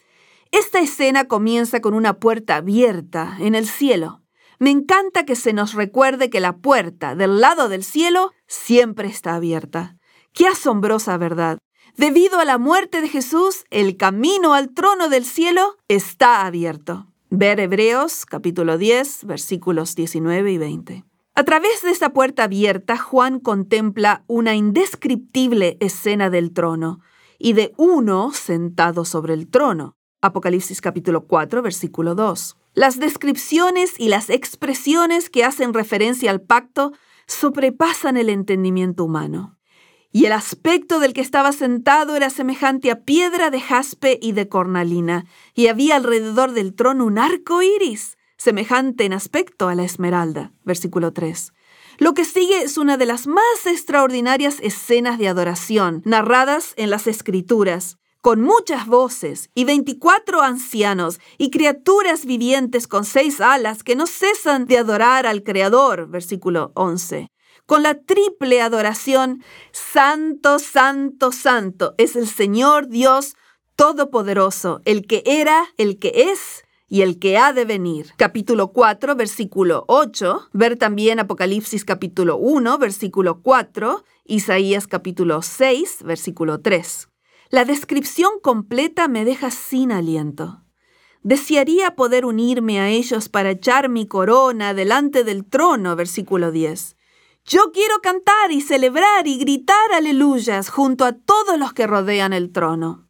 esta 0.51 0.79
escena 0.79 1.27
comienza 1.27 1.81
con 1.81 1.95
una 1.95 2.19
puerta 2.19 2.57
abierta 2.57 3.37
en 3.39 3.55
el 3.55 3.65
cielo. 3.65 4.21
Me 4.59 4.69
encanta 4.69 5.25
que 5.25 5.35
se 5.35 5.53
nos 5.53 5.73
recuerde 5.73 6.29
que 6.29 6.39
la 6.39 6.57
puerta 6.57 7.15
del 7.15 7.41
lado 7.41 7.67
del 7.67 7.83
cielo 7.83 8.31
siempre 8.45 9.07
está 9.07 9.33
abierta. 9.33 9.97
¡Qué 10.33 10.45
asombrosa 10.45 11.17
verdad! 11.17 11.57
Debido 11.97 12.39
a 12.39 12.45
la 12.45 12.57
muerte 12.57 12.99
de 12.99 13.07
Jesús, 13.07 13.63
el 13.69 13.95
camino 13.95 14.53
al 14.53 14.73
trono 14.73 15.07
del 15.07 15.23
cielo 15.23 15.77
está 15.87 16.45
abierto. 16.45 17.07
Ver 17.29 17.61
Hebreos 17.61 18.25
capítulo 18.25 18.77
10 18.77 19.23
versículos 19.23 19.95
19 19.95 20.51
y 20.51 20.57
20. 20.57 21.05
A 21.35 21.43
través 21.45 21.83
de 21.83 21.91
esta 21.91 22.11
puerta 22.11 22.43
abierta, 22.43 22.97
Juan 22.97 23.39
contempla 23.39 24.25
una 24.27 24.55
indescriptible 24.55 25.77
escena 25.79 26.29
del 26.29 26.51
trono 26.51 26.99
y 27.39 27.53
de 27.53 27.73
uno 27.77 28.33
sentado 28.33 29.05
sobre 29.05 29.33
el 29.33 29.47
trono. 29.47 29.95
Apocalipsis 30.21 30.81
capítulo 30.81 31.27
4, 31.27 31.61
versículo 31.61 32.13
2. 32.13 32.57
Las 32.73 32.99
descripciones 32.99 33.97
y 33.97 34.09
las 34.09 34.29
expresiones 34.29 35.29
que 35.29 35.45
hacen 35.45 35.73
referencia 35.73 36.29
al 36.29 36.41
pacto 36.41 36.91
sobrepasan 37.25 38.17
el 38.17 38.27
entendimiento 38.27 39.05
humano. 39.05 39.54
Y 40.15 40.27
el 40.27 40.31
aspecto 40.31 41.01
del 41.01 41.11
que 41.11 41.19
estaba 41.19 41.51
sentado 41.51 42.15
era 42.15 42.29
semejante 42.29 42.89
a 42.89 43.01
piedra 43.01 43.49
de 43.49 43.59
jaspe 43.59 44.17
y 44.21 44.31
de 44.31 44.47
cornalina, 44.47 45.25
y 45.53 45.67
había 45.67 45.97
alrededor 45.97 46.53
del 46.53 46.73
trono 46.73 47.03
un 47.03 47.17
arco 47.17 47.61
iris, 47.61 48.17
semejante 48.37 49.03
en 49.03 49.11
aspecto 49.11 49.67
a 49.67 49.75
la 49.75 49.83
esmeralda. 49.83 50.53
Versículo 50.63 51.11
3. 51.11 51.51
Lo 51.97 52.13
que 52.13 52.23
sigue 52.23 52.61
es 52.61 52.77
una 52.77 52.95
de 52.95 53.05
las 53.05 53.27
más 53.27 53.65
extraordinarias 53.65 54.59
escenas 54.61 55.19
de 55.19 55.27
adoración 55.27 56.01
narradas 56.05 56.75
en 56.77 56.91
las 56.91 57.07
Escrituras 57.07 57.97
con 58.21 58.41
muchas 58.41 58.87
voces, 58.87 59.51
y 59.53 59.65
veinticuatro 59.65 60.41
ancianos, 60.41 61.19
y 61.37 61.51
criaturas 61.51 62.25
vivientes 62.25 62.87
con 62.87 63.03
seis 63.03 63.39
alas 63.41 63.83
que 63.83 63.95
no 63.95 64.07
cesan 64.07 64.65
de 64.65 64.79
adorar 64.79 65.27
al 65.27 65.43
Creador, 65.43 66.07
versículo 66.07 66.71
11. 66.73 67.29
Con 67.65 67.81
la 67.81 67.95
triple 67.95 68.61
adoración, 68.61 69.43
Santo, 69.71 70.59
Santo, 70.59 71.31
Santo, 71.31 71.95
es 71.97 72.15
el 72.15 72.27
Señor 72.27 72.89
Dios 72.89 73.35
Todopoderoso, 73.75 74.81
el 74.85 75.07
que 75.07 75.23
era, 75.25 75.65
el 75.77 75.97
que 75.97 76.31
es 76.31 76.63
y 76.87 77.01
el 77.01 77.17
que 77.17 77.39
ha 77.39 77.53
de 77.53 77.65
venir. 77.65 78.11
Capítulo 78.17 78.71
4, 78.71 79.15
versículo 79.15 79.83
8. 79.87 80.49
Ver 80.53 80.77
también 80.77 81.19
Apocalipsis 81.19 81.83
capítulo 81.83 82.37
1, 82.37 82.77
versículo 82.77 83.41
4. 83.41 84.03
Isaías 84.25 84.85
capítulo 84.85 85.41
6, 85.41 86.03
versículo 86.03 86.61
3. 86.61 87.09
La 87.49 87.65
descripción 87.65 88.33
completa 88.43 89.07
me 89.07 89.25
deja 89.25 89.49
sin 89.49 89.91
aliento. 89.91 90.61
Desearía 91.23 91.95
poder 91.95 92.25
unirme 92.25 92.79
a 92.79 92.89
ellos 92.89 93.27
para 93.27 93.49
echar 93.49 93.89
mi 93.89 94.05
corona 94.05 94.75
delante 94.75 95.23
del 95.23 95.43
trono, 95.45 95.95
versículo 95.95 96.51
10. 96.51 96.95
Yo 97.45 97.71
quiero 97.71 97.99
cantar 98.01 98.51
y 98.51 98.61
celebrar 98.61 99.27
y 99.27 99.37
gritar 99.37 99.91
aleluyas 99.93 100.69
junto 100.69 101.05
a 101.05 101.13
todos 101.13 101.57
los 101.59 101.73
que 101.73 101.87
rodean 101.87 102.33
el 102.33 102.51
trono. 102.51 103.07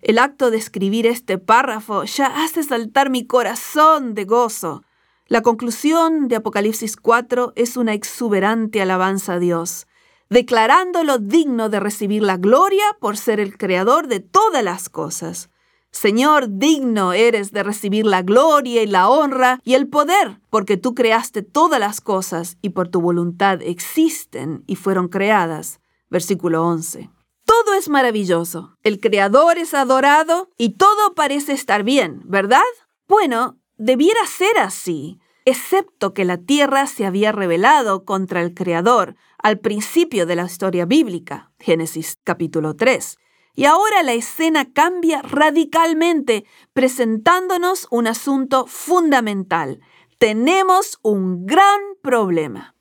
El 0.00 0.18
acto 0.18 0.50
de 0.50 0.58
escribir 0.58 1.06
este 1.06 1.38
párrafo 1.38 2.04
ya 2.04 2.44
hace 2.44 2.62
saltar 2.62 3.10
mi 3.10 3.26
corazón 3.26 4.14
de 4.14 4.24
gozo. 4.24 4.82
La 5.26 5.42
conclusión 5.42 6.28
de 6.28 6.36
Apocalipsis 6.36 6.96
4 6.96 7.52
es 7.56 7.76
una 7.76 7.94
exuberante 7.94 8.80
alabanza 8.80 9.34
a 9.34 9.38
Dios 9.38 9.86
declarándolo 10.30 11.18
digno 11.18 11.68
de 11.68 11.80
recibir 11.80 12.22
la 12.22 12.36
gloria 12.36 12.84
por 13.00 13.16
ser 13.16 13.40
el 13.40 13.56
creador 13.56 14.08
de 14.08 14.20
todas 14.20 14.62
las 14.62 14.88
cosas. 14.88 15.50
Señor, 15.90 16.46
digno 16.58 17.12
eres 17.12 17.50
de 17.50 17.62
recibir 17.62 18.04
la 18.06 18.22
gloria 18.22 18.82
y 18.82 18.86
la 18.86 19.08
honra 19.08 19.60
y 19.64 19.74
el 19.74 19.88
poder, 19.88 20.40
porque 20.50 20.76
tú 20.76 20.94
creaste 20.94 21.42
todas 21.42 21.80
las 21.80 22.00
cosas 22.00 22.58
y 22.62 22.70
por 22.70 22.88
tu 22.88 23.00
voluntad 23.00 23.62
existen 23.62 24.64
y 24.66 24.76
fueron 24.76 25.08
creadas. 25.08 25.80
Versículo 26.10 26.64
11. 26.66 27.10
Todo 27.44 27.74
es 27.74 27.88
maravilloso, 27.88 28.76
el 28.82 29.00
Creador 29.00 29.56
es 29.56 29.72
adorado 29.72 30.50
y 30.58 30.76
todo 30.76 31.14
parece 31.14 31.52
estar 31.52 31.82
bien, 31.82 32.20
¿verdad? 32.24 32.60
Bueno, 33.08 33.58
debiera 33.78 34.26
ser 34.26 34.58
así, 34.58 35.18
excepto 35.46 36.12
que 36.12 36.26
la 36.26 36.36
tierra 36.36 36.86
se 36.86 37.06
había 37.06 37.32
rebelado 37.32 38.04
contra 38.04 38.42
el 38.42 38.52
Creador, 38.52 39.16
al 39.38 39.58
principio 39.60 40.26
de 40.26 40.36
la 40.36 40.44
historia 40.44 40.84
bíblica, 40.84 41.50
Génesis 41.58 42.18
capítulo 42.22 42.76
3. 42.76 43.16
Y 43.58 43.64
ahora 43.64 44.04
la 44.04 44.12
escena 44.12 44.72
cambia 44.72 45.20
radicalmente, 45.20 46.44
presentándonos 46.74 47.88
un 47.90 48.06
asunto 48.06 48.68
fundamental. 48.68 49.80
Tenemos 50.18 51.00
un 51.02 51.44
gran 51.44 51.80
problema. 52.00 52.76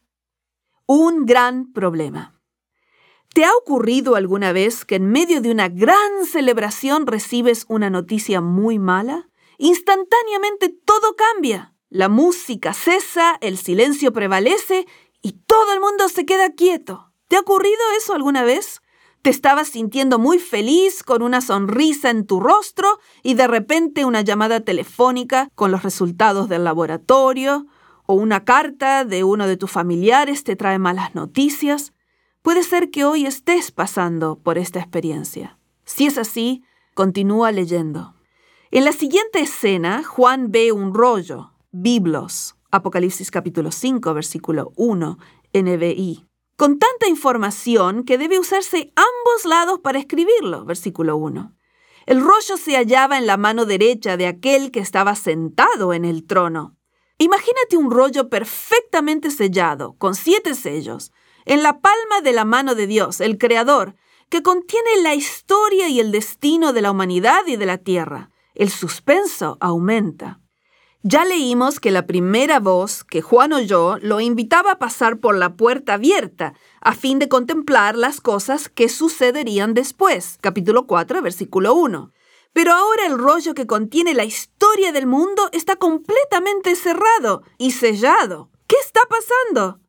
Un 0.86 1.26
gran 1.26 1.74
problema. 1.74 2.40
¿Te 3.34 3.44
ha 3.44 3.56
ocurrido 3.56 4.14
alguna 4.14 4.52
vez 4.52 4.86
que 4.86 4.98
en 4.98 5.10
medio 5.10 5.42
de 5.42 5.50
una 5.50 5.68
gran 5.68 6.28
celebración 6.32 7.08
recibes 7.08 7.66
una 7.70 7.90
noticia 7.90 8.40
muy 8.40 8.78
mala? 8.78 9.32
Instantáneamente 9.58 10.70
todo 10.70 11.16
cambia. 11.16 11.74
La 11.90 12.08
música 12.08 12.74
cesa, 12.74 13.40
el 13.42 13.58
silencio 13.58 14.14
prevalece 14.14 14.86
y 15.24 15.32
todo 15.48 15.74
el 15.74 15.80
mundo 15.80 16.08
se 16.08 16.28
queda 16.28 16.52
quieto. 16.52 17.12
¿Te 17.30 17.36
ha 17.36 17.40
ocurrido 17.40 17.82
eso 17.98 18.14
alguna 18.14 18.44
vez? 18.44 18.80
Te 19.28 19.32
estabas 19.32 19.68
sintiendo 19.68 20.20
muy 20.20 20.40
feliz 20.40 21.04
con 21.04 21.22
una 21.22 21.42
sonrisa 21.42 22.10
en 22.12 22.26
tu 22.26 22.40
rostro 22.40 22.88
y 23.24 23.34
de 23.34 23.46
repente 23.46 24.06
una 24.06 24.22
llamada 24.22 24.62
telefónica 24.62 25.50
con 25.54 25.70
los 25.70 25.84
resultados 25.84 26.48
del 26.48 26.64
laboratorio 26.64 27.66
o 28.06 28.14
una 28.14 28.46
carta 28.46 29.04
de 29.04 29.26
uno 29.26 29.46
de 29.46 29.58
tus 29.58 29.70
familiares 29.70 30.46
te 30.46 30.56
trae 30.56 30.80
malas 30.80 31.14
noticias. 31.14 31.92
Puede 32.42 32.64
ser 32.64 32.90
que 32.90 33.04
hoy 33.04 33.26
estés 33.26 33.74
pasando 33.74 34.40
por 34.40 34.58
esta 34.58 34.80
experiencia. 34.80 35.60
Si 35.84 36.06
es 36.06 36.18
así, 36.18 36.64
continúa 36.94 37.52
leyendo. 37.52 38.16
En 38.72 38.86
la 38.86 38.94
siguiente 38.94 39.42
escena, 39.42 40.06
Juan 40.06 40.52
ve 40.54 40.72
un 40.72 40.94
rollo, 40.94 41.52
biblos, 41.72 42.56
Apocalipsis 42.72 43.30
capítulo 43.30 43.74
5, 43.74 44.14
versículo 44.14 44.72
1, 44.78 45.18
NBI. 45.54 46.28
Con 46.58 46.80
tanta 46.80 47.08
información 47.08 48.04
que 48.04 48.18
debe 48.18 48.40
usarse 48.40 48.92
ambos 48.96 49.46
lados 49.46 49.80
para 49.80 50.00
escribirlo, 50.00 50.66
versículo 50.66 51.16
1. 51.16 51.54
El 52.08 52.20
rollo 52.20 52.58
se 52.58 52.76
hallaba 52.76 53.20
en 53.20 53.28
la 53.28 53.38
mano 53.38 53.66
derecha 53.66 54.18
de 54.18 54.26
aquel 54.26 54.72
que 54.72 54.80
estaba 54.80 55.14
sentado 55.14 55.94
en 55.94 56.04
el 56.04 56.26
trono. 56.26 56.76
Imagínate 57.20 57.78
un 57.78 57.92
rollo 57.92 58.30
perfectamente 58.30 59.30
sellado, 59.30 59.98
con 60.00 60.16
siete 60.16 60.56
sellos, 60.56 61.12
en 61.46 61.62
la 61.62 61.80
palma 61.80 62.22
de 62.24 62.34
la 62.34 62.44
mano 62.44 62.74
de 62.74 62.88
Dios, 62.88 63.22
el 63.22 63.38
Creador, 63.38 63.94
que 64.30 64.42
contiene 64.42 65.04
la 65.04 65.14
historia 65.14 65.90
y 65.90 66.00
el 66.00 66.12
destino 66.12 66.74
de 66.74 66.82
la 66.82 66.90
humanidad 66.90 67.46
y 67.46 67.58
de 67.58 67.68
la 67.68 67.78
tierra. 67.78 68.32
El 68.56 68.72
suspenso 68.72 69.58
aumenta. 69.60 70.40
Ya 71.10 71.24
leímos 71.24 71.80
que 71.80 71.92
la 71.92 72.06
primera 72.06 72.60
voz 72.60 73.06
que 73.06 73.22
Juan 73.22 73.54
oyó 73.54 73.98
lo 74.02 74.20
invitaba 74.20 74.74
a 74.74 74.78
pasar 74.78 75.20
por 75.20 75.38
la 75.38 75.56
puerta 75.56 75.94
abierta, 75.94 76.54
a 76.82 76.96
fin 76.96 77.18
de 77.18 77.30
contemplar 77.30 77.96
las 77.96 78.20
cosas 78.20 78.68
que 78.68 78.90
sucederían 78.90 79.74
después. 79.74 80.38
Capítulo 80.42 80.86
4, 80.86 81.22
versículo 81.22 81.76
1. 81.76 82.12
Pero 82.52 82.74
ahora 82.74 83.06
el 83.06 83.18
rollo 83.18 83.54
que 83.54 83.66
contiene 83.66 84.14
la 84.14 84.26
historia 84.26 84.92
del 84.92 85.08
mundo 85.08 85.48
está 85.54 85.78
completamente 85.78 86.76
cerrado 86.76 87.42
y 87.58 87.72
sellado. 87.72 88.50
¿Qué 88.68 88.76
está 88.86 89.00
pasando? 89.10 89.80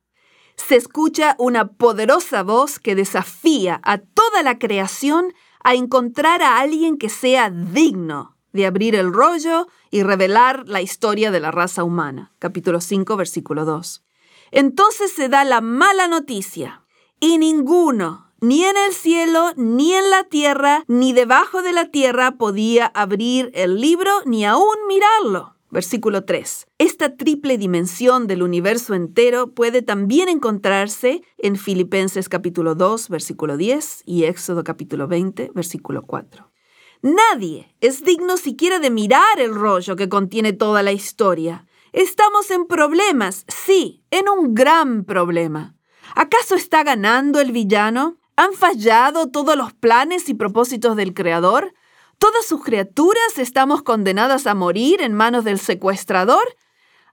Se 0.55 0.77
escucha 0.77 1.35
una 1.41 1.73
poderosa 1.73 2.45
voz 2.45 2.79
que 2.79 2.95
desafía 2.95 3.81
a 3.83 3.99
toda 3.99 4.45
la 4.45 4.61
creación 4.61 5.35
a 5.65 5.75
encontrar 5.75 6.43
a 6.43 6.61
alguien 6.61 6.97
que 6.97 7.09
sea 7.09 7.51
digno 7.51 8.37
de 8.53 8.67
abrir 8.67 8.95
el 8.95 9.13
rollo 9.13 9.67
y 9.91 10.03
revelar 10.03 10.69
la 10.69 10.83
historia 10.83 11.31
de 11.31 11.41
la 11.41 11.51
raza 11.51 11.85
humana. 11.85 12.33
Capítulo 12.39 12.81
5, 12.81 13.17
versículo 13.17 13.65
2. 13.65 14.05
Entonces 14.51 15.13
se 15.13 15.29
da 15.29 15.45
la 15.45 15.61
mala 15.61 16.09
noticia. 16.09 16.83
Y 17.21 17.39
ninguno, 17.39 18.33
ni 18.41 18.65
en 18.65 18.77
el 18.77 18.93
cielo, 18.93 19.53
ni 19.57 19.93
en 19.93 20.11
la 20.11 20.25
tierra, 20.25 20.85
ni 20.87 21.13
debajo 21.13 21.63
de 21.63 21.73
la 21.73 21.87
tierra 21.91 22.33
podía 22.33 22.87
abrir 22.87 23.51
el 23.55 23.81
libro 23.81 24.11
ni 24.25 24.45
aún 24.45 24.77
mirarlo. 24.87 25.55
Versículo 25.71 26.25
3. 26.25 26.67
Esta 26.79 27.17
triple 27.17 27.59
dimensión 27.59 28.27
del 28.27 28.43
universo 28.43 28.95
entero 28.95 29.49
puede 29.49 29.83
también 29.83 30.31
encontrarse 30.31 31.23
en 31.37 31.57
Filipenses 31.57 32.31
capítulo 32.31 32.75
2, 32.75 33.11
versículo 33.11 33.59
10 33.59 34.05
y 34.07 34.25
Éxodo 34.25 34.65
capítulo 34.65 35.09
20, 35.09 35.51
versículo 35.55 36.07
4. 36.07 36.51
Nadie 37.03 37.77
es 37.81 38.03
digno 38.03 38.37
siquiera 38.37 38.81
de 38.81 38.91
mirar 38.91 39.39
el 39.39 39.55
rollo 39.55 39.95
que 39.95 40.09
contiene 40.09 40.53
toda 40.53 40.83
la 40.83 40.93
historia. 40.93 41.65
Estamos 41.93 42.51
en 42.51 42.67
problemas, 42.67 43.45
sí, 43.47 44.03
en 44.11 44.29
un 44.29 44.55
gran 44.55 45.05
problema. 45.05 45.77
¿Acaso 46.17 46.57
está 46.57 46.83
ganando 46.83 47.41
el 47.41 47.53
villano? 47.53 48.19
¿Han 48.37 48.53
fallado 48.53 49.31
todos 49.31 49.57
los 49.57 49.73
planes 49.73 50.29
y 50.29 50.35
propósitos 50.35 50.97
del 50.97 51.15
Creador? 51.15 51.73
¿Todas 52.19 52.47
sus 52.47 52.65
criaturas 52.65 53.39
estamos 53.39 53.83
condenadas 53.83 54.49
a 54.49 54.55
morir 54.55 55.01
en 55.01 55.15
manos 55.15 55.45
del 55.45 55.61
secuestrador? 55.61 56.57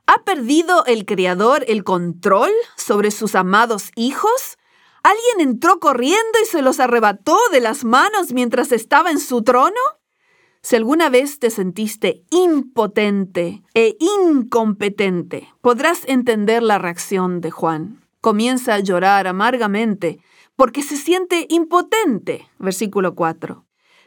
¿Ha 0.07 0.23
perdido 0.23 0.83
el 0.85 1.05
Creador 1.05 1.63
el 1.67 1.83
control 1.83 2.51
sobre 2.75 3.11
sus 3.11 3.35
amados 3.35 3.91
hijos? 3.95 4.57
¿Alguien 5.05 5.49
entró 5.49 5.79
corriendo 5.79 6.39
y 6.41 6.47
se 6.47 6.63
los 6.63 6.79
arrebató 6.79 7.37
de 7.51 7.59
las 7.59 7.83
manos 7.85 8.33
mientras 8.33 8.71
estaba 8.71 9.11
en 9.11 9.19
su 9.19 9.43
trono? 9.43 9.79
Si 10.63 10.75
alguna 10.75 11.09
vez 11.09 11.37
te 11.37 11.51
sentiste 11.51 12.23
impotente 12.31 13.61
e 13.75 13.97
incompetente, 13.99 15.47
podrás 15.61 16.01
entender 16.07 16.63
la 16.63 16.79
reacción 16.79 17.39
de 17.39 17.51
Juan. 17.51 18.01
Comienza 18.19 18.73
a 18.73 18.79
llorar 18.79 19.27
amargamente 19.27 20.21
porque 20.55 20.81
se 20.81 20.97
siente 20.97 21.45
impotente. 21.51 22.47
Versículo 22.57 23.13
4. 23.13 23.63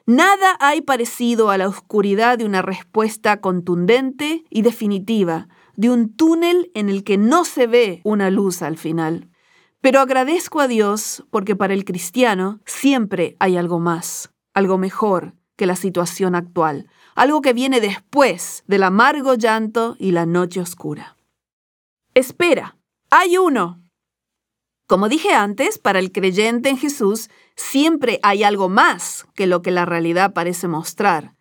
Nada 0.06 0.56
hay 0.58 0.80
parecido 0.80 1.50
a 1.50 1.58
la 1.58 1.68
oscuridad 1.68 2.38
de 2.38 2.44
una 2.44 2.60
respuesta 2.60 3.40
contundente 3.40 4.42
y 4.50 4.62
definitiva, 4.62 5.46
de 5.76 5.90
un 5.90 6.16
túnel 6.16 6.72
en 6.74 6.88
el 6.88 7.04
que 7.04 7.18
no 7.18 7.44
se 7.44 7.68
ve 7.68 8.00
una 8.02 8.30
luz 8.30 8.62
al 8.62 8.76
final. 8.76 9.28
Pero 9.88 10.02
agradezco 10.02 10.60
a 10.60 10.68
Dios 10.68 11.24
porque 11.30 11.56
para 11.56 11.72
el 11.72 11.86
cristiano 11.86 12.60
siempre 12.66 13.36
hay 13.38 13.56
algo 13.56 13.80
más, 13.80 14.28
algo 14.52 14.76
mejor 14.76 15.32
que 15.56 15.64
la 15.64 15.76
situación 15.76 16.34
actual, 16.34 16.90
algo 17.14 17.40
que 17.40 17.54
viene 17.54 17.80
después 17.80 18.64
del 18.66 18.82
amargo 18.82 19.32
llanto 19.32 19.96
y 19.98 20.10
la 20.10 20.26
noche 20.26 20.60
oscura. 20.60 21.16
Espera, 22.12 22.76
hay 23.08 23.38
uno, 23.38 23.80
como 24.86 25.08
dije 25.08 25.32
antes, 25.32 25.78
para 25.78 26.00
el 26.00 26.12
creyente 26.12 26.68
en 26.68 26.76
Jesús 26.76 27.30
siempre 27.56 28.20
hay 28.22 28.42
algo 28.42 28.68
más 28.68 29.24
que 29.34 29.46
lo 29.46 29.62
que 29.62 29.70
la 29.70 29.86
realidad 29.86 30.34
parece 30.34 30.68
mostrar. 30.68 31.34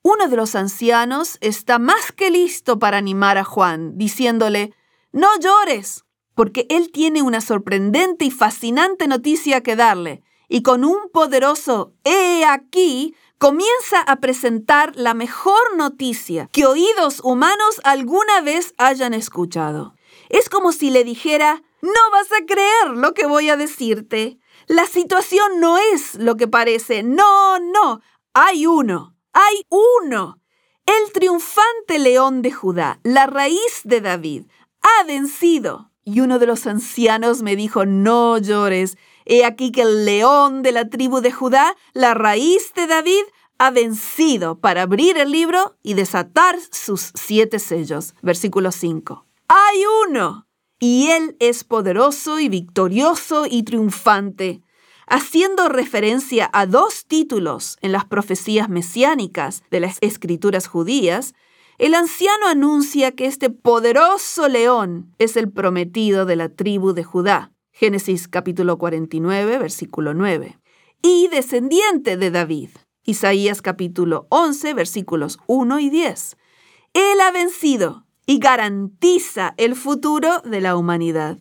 Uno 0.00 0.26
de 0.28 0.36
los 0.36 0.54
ancianos 0.54 1.36
está 1.42 1.78
más 1.78 2.12
que 2.12 2.30
listo 2.30 2.78
para 2.78 2.96
animar 2.96 3.36
a 3.36 3.44
Juan, 3.44 3.98
diciéndole, 3.98 4.72
No 5.12 5.28
llores, 5.38 6.06
porque 6.40 6.64
él 6.70 6.90
tiene 6.90 7.20
una 7.20 7.42
sorprendente 7.42 8.24
y 8.24 8.30
fascinante 8.30 9.06
noticia 9.06 9.62
que 9.62 9.76
darle, 9.76 10.22
y 10.48 10.62
con 10.62 10.86
un 10.86 11.10
poderoso 11.12 11.92
He 12.02 12.46
aquí 12.46 13.14
comienza 13.36 14.00
a 14.00 14.20
presentar 14.20 14.96
la 14.96 15.12
mejor 15.12 15.76
noticia 15.76 16.48
que 16.50 16.64
oídos 16.64 17.20
humanos 17.22 17.82
alguna 17.84 18.40
vez 18.40 18.72
hayan 18.78 19.12
escuchado. 19.12 19.94
Es 20.30 20.48
como 20.48 20.72
si 20.72 20.88
le 20.88 21.04
dijera, 21.04 21.62
no 21.82 22.10
vas 22.10 22.28
a 22.32 22.46
creer 22.46 22.96
lo 22.96 23.12
que 23.12 23.26
voy 23.26 23.50
a 23.50 23.58
decirte. 23.58 24.38
La 24.66 24.86
situación 24.86 25.60
no 25.60 25.76
es 25.76 26.14
lo 26.14 26.38
que 26.38 26.48
parece. 26.48 27.02
No, 27.02 27.58
no. 27.58 28.00
Hay 28.32 28.64
uno. 28.64 29.14
Hay 29.34 29.66
uno. 29.68 30.38
El 30.86 31.12
triunfante 31.12 31.98
león 31.98 32.40
de 32.40 32.50
Judá, 32.50 32.98
la 33.02 33.26
raíz 33.26 33.82
de 33.84 34.00
David, 34.00 34.44
ha 34.80 35.04
vencido. 35.04 35.89
Y 36.12 36.22
uno 36.22 36.40
de 36.40 36.46
los 36.46 36.66
ancianos 36.66 37.40
me 37.42 37.54
dijo, 37.54 37.86
no 37.86 38.36
llores. 38.36 38.98
He 39.26 39.44
aquí 39.44 39.70
que 39.70 39.82
el 39.82 40.04
león 40.04 40.62
de 40.62 40.72
la 40.72 40.88
tribu 40.88 41.20
de 41.20 41.30
Judá, 41.30 41.76
la 41.92 42.14
raíz 42.14 42.74
de 42.74 42.88
David, 42.88 43.22
ha 43.58 43.70
vencido 43.70 44.58
para 44.58 44.82
abrir 44.82 45.18
el 45.18 45.30
libro 45.30 45.76
y 45.84 45.94
desatar 45.94 46.56
sus 46.72 47.12
siete 47.14 47.60
sellos. 47.60 48.14
Versículo 48.22 48.72
5. 48.72 49.24
Hay 49.46 49.82
uno 50.08 50.48
y 50.80 51.10
Él 51.12 51.36
es 51.38 51.62
poderoso 51.62 52.40
y 52.40 52.48
victorioso 52.48 53.46
y 53.48 53.62
triunfante, 53.62 54.62
haciendo 55.06 55.68
referencia 55.68 56.50
a 56.52 56.66
dos 56.66 57.06
títulos 57.06 57.78
en 57.82 57.92
las 57.92 58.04
profecías 58.04 58.68
mesiánicas 58.68 59.62
de 59.70 59.78
las 59.78 59.98
escrituras 60.00 60.66
judías, 60.66 61.34
el 61.80 61.94
anciano 61.94 62.46
anuncia 62.46 63.12
que 63.12 63.24
este 63.24 63.48
poderoso 63.48 64.48
león 64.48 65.14
es 65.18 65.38
el 65.38 65.50
prometido 65.50 66.26
de 66.26 66.36
la 66.36 66.50
tribu 66.50 66.92
de 66.92 67.04
Judá. 67.04 67.54
Génesis 67.72 68.28
capítulo 68.28 68.76
49, 68.76 69.56
versículo 69.56 70.12
9. 70.12 70.58
Y 71.02 71.28
descendiente 71.28 72.18
de 72.18 72.30
David. 72.30 72.68
Isaías 73.02 73.62
capítulo 73.62 74.26
11, 74.28 74.74
versículos 74.74 75.38
1 75.46 75.78
y 75.78 75.88
10. 75.88 76.36
Él 76.92 77.20
ha 77.22 77.30
vencido 77.30 78.04
y 78.26 78.38
garantiza 78.40 79.54
el 79.56 79.74
futuro 79.74 80.40
de 80.40 80.60
la 80.60 80.76
humanidad. 80.76 81.38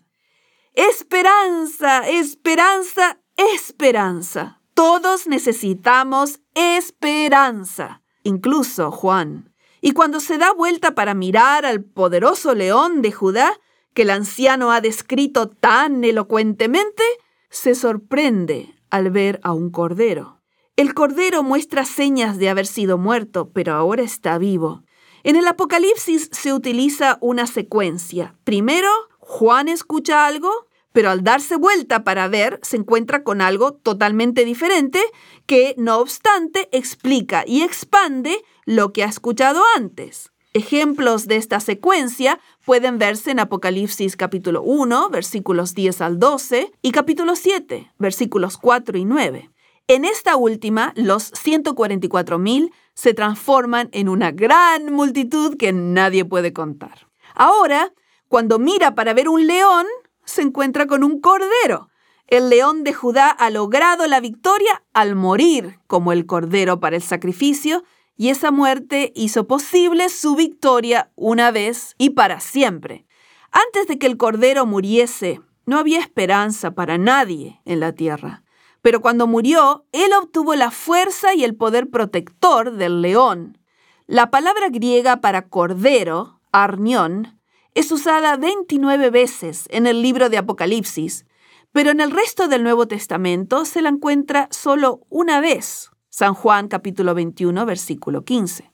Esperanza, 0.74 2.08
esperanza, 2.08 3.20
esperanza. 3.36 4.62
Todos 4.74 5.28
necesitamos 5.28 6.40
esperanza, 6.56 8.04
incluso 8.24 8.90
Juan. 8.90 9.49
Y 9.82 9.92
cuando 9.92 10.20
se 10.20 10.38
da 10.38 10.52
vuelta 10.52 10.96
para 10.96 11.14
mirar 11.14 11.66
al 11.66 11.84
poderoso 11.84 12.54
león 12.54 13.02
de 13.02 13.12
Judá, 13.12 13.60
que 13.94 14.04
el 14.04 14.10
anciano 14.10 14.72
ha 14.72 14.82
descrito 14.82 15.50
tan 15.50 16.04
elocuentemente, 16.04 17.04
se 17.50 17.76
sorprende 17.76 18.76
al 18.90 19.12
ver 19.12 19.40
a 19.44 19.54
un 19.54 19.70
cordero. 19.70 20.40
El 20.76 20.94
cordero 20.94 21.44
muestra 21.44 21.86
señas 21.86 22.38
de 22.38 22.50
haber 22.50 22.66
sido 22.66 22.98
muerto, 22.98 23.50
pero 23.54 23.74
ahora 23.74 24.04
está 24.04 24.38
vivo. 24.38 24.84
En 25.24 25.36
el 25.36 25.46
Apocalipsis 25.48 26.30
se 26.32 26.54
utiliza 26.54 27.18
una 27.20 27.48
secuencia. 27.48 28.36
Primero, 28.46 28.90
Juan 29.18 29.68
escucha 29.68 30.26
algo, 30.26 30.50
pero 30.94 31.10
al 31.10 31.24
darse 31.24 31.58
vuelta 31.58 32.04
para 32.04 32.28
ver, 32.30 32.60
se 32.64 32.78
encuentra 32.78 33.24
con 33.24 33.42
algo 33.42 33.74
totalmente 33.74 34.46
diferente 34.46 35.02
que, 35.46 35.76
no 35.78 36.00
obstante, 36.00 36.70
explica 36.72 37.44
y 37.46 37.62
expande 37.62 38.42
lo 38.70 38.94
que 38.94 39.04
ha 39.04 39.08
escuchado 39.08 39.64
antes. 39.76 40.32
Ejemplos 40.54 41.26
de 41.26 41.38
esta 41.38 41.60
secuencia 41.60 42.40
pueden 42.66 43.00
verse 43.00 43.32
en 43.32 43.40
Apocalipsis 43.40 44.16
capítulo 44.16 44.62
1, 44.62 45.10
versículos 45.10 45.74
10 45.74 46.02
al 46.02 46.20
12, 46.20 46.72
y 46.84 46.92
capítulo 46.92 47.36
7, 47.36 47.92
versículos 47.98 48.58
4 48.58 49.00
y 49.00 49.06
9. 49.06 49.50
En 49.88 50.06
esta 50.06 50.36
última, 50.36 50.94
los 50.96 51.34
144.000 51.34 52.72
se 52.94 53.16
transforman 53.16 53.90
en 53.92 54.08
una 54.08 54.30
gran 54.30 54.94
multitud 54.94 55.58
que 55.58 55.74
nadie 55.74 56.24
puede 56.24 56.54
contar. 56.54 57.08
Ahora, 57.34 57.92
cuando 58.28 58.60
mira 58.60 58.94
para 58.94 59.16
ver 59.16 59.30
un 59.30 59.48
león, 59.48 59.88
se 60.26 60.44
encuentra 60.44 60.86
con 60.86 61.04
un 61.04 61.20
cordero. 61.22 61.90
El 62.28 62.52
león 62.52 62.84
de 62.84 62.94
Judá 62.94 63.32
ha 63.32 63.50
logrado 63.50 64.06
la 64.06 64.20
victoria 64.20 64.84
al 64.94 65.16
morir 65.16 65.80
como 65.88 66.12
el 66.12 66.28
cordero 66.28 66.80
para 66.80 66.98
el 66.98 67.02
sacrificio 67.02 67.84
y 68.20 68.32
esa 68.32 68.52
muerte 68.52 69.14
hizo 69.16 69.48
posible 69.48 70.10
su 70.10 70.36
victoria 70.36 71.10
una 71.16 71.52
vez 71.52 71.96
y 71.98 72.10
para 72.10 72.42
siempre. 72.42 73.06
Antes 73.50 73.88
de 73.88 73.98
que 73.98 74.08
el 74.08 74.18
Cordero 74.18 74.66
muriese, 74.66 75.40
no 75.66 75.78
había 75.78 76.02
esperanza 76.02 76.72
para 76.72 76.98
nadie 76.98 77.62
en 77.64 77.80
la 77.80 77.94
tierra. 77.94 78.44
Pero 78.82 79.00
cuando 79.00 79.26
murió, 79.26 79.86
él 79.94 80.12
obtuvo 80.22 80.54
la 80.56 80.70
fuerza 80.70 81.34
y 81.34 81.46
el 81.46 81.56
poder 81.56 81.90
protector 81.90 82.74
del 82.74 83.02
león. 83.02 83.58
La 84.06 84.30
palabra 84.30 84.68
griega 84.68 85.22
para 85.22 85.48
cordero, 85.48 86.42
arnión, 86.52 87.40
es 87.74 87.90
usada 87.90 88.36
29 88.36 89.12
veces 89.12 89.64
en 89.70 89.88
el 89.88 90.02
libro 90.02 90.30
de 90.30 90.40
Apocalipsis, 90.40 91.26
pero 91.72 91.92
en 91.92 92.02
el 92.02 92.12
resto 92.12 92.50
del 92.50 92.64
Nuevo 92.64 92.86
Testamento 92.86 93.64
se 93.64 93.82
la 93.82 93.88
encuentra 93.88 94.50
solo 94.52 95.06
una 95.08 95.40
vez. 95.40 95.89
San 96.20 96.34
Juan 96.34 96.68
capítulo 96.68 97.16
21, 97.16 97.66
versículo 97.66 98.26
15. 98.26 98.74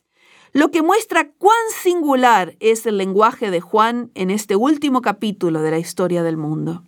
Lo 0.52 0.72
que 0.72 0.82
muestra 0.82 1.30
cuán 1.30 1.54
singular 1.80 2.56
es 2.58 2.86
el 2.86 2.98
lenguaje 2.98 3.52
de 3.52 3.60
Juan 3.60 4.10
en 4.16 4.32
este 4.32 4.56
último 4.56 5.00
capítulo 5.00 5.62
de 5.62 5.70
la 5.70 5.78
historia 5.78 6.24
del 6.24 6.36
mundo. 6.36 6.82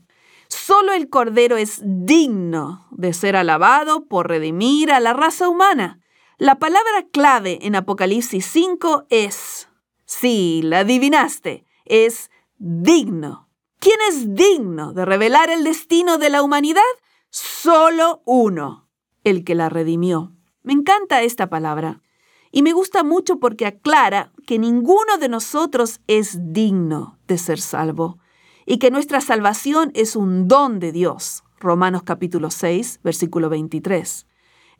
Solo 0.48 0.94
el 0.94 1.08
Cordero 1.08 1.56
es 1.56 1.80
digno 1.84 2.88
de 2.90 3.12
ser 3.12 3.36
alabado 3.36 4.06
por 4.06 4.26
redimir 4.26 4.90
a 4.90 4.98
la 4.98 5.12
raza 5.12 5.48
humana. 5.48 6.00
La 6.38 6.56
palabra 6.56 7.06
clave 7.12 7.60
en 7.62 7.76
Apocalipsis 7.76 8.44
5 8.44 9.06
es, 9.10 9.68
sí, 10.06 10.62
la 10.64 10.80
adivinaste, 10.80 11.66
es 11.84 12.32
digno. 12.56 13.48
¿Quién 13.78 14.00
es 14.08 14.34
digno 14.34 14.92
de 14.92 15.04
revelar 15.04 15.50
el 15.50 15.62
destino 15.62 16.18
de 16.18 16.30
la 16.30 16.42
humanidad? 16.42 16.82
Solo 17.30 18.22
uno, 18.24 18.88
el 19.22 19.44
que 19.44 19.54
la 19.54 19.68
redimió. 19.68 20.32
Me 20.62 20.72
encanta 20.72 21.22
esta 21.22 21.48
palabra 21.48 22.02
y 22.50 22.62
me 22.62 22.72
gusta 22.72 23.04
mucho 23.04 23.38
porque 23.38 23.66
aclara 23.66 24.32
que 24.46 24.58
ninguno 24.58 25.18
de 25.18 25.28
nosotros 25.28 26.00
es 26.06 26.52
digno 26.52 27.18
de 27.26 27.38
ser 27.38 27.60
salvo 27.60 28.18
y 28.66 28.78
que 28.78 28.90
nuestra 28.90 29.20
salvación 29.20 29.90
es 29.94 30.16
un 30.16 30.48
don 30.48 30.78
de 30.78 30.92
Dios. 30.92 31.44
Romanos 31.58 32.02
capítulo 32.04 32.50
6, 32.50 33.00
versículo 33.02 33.48
23. 33.48 34.26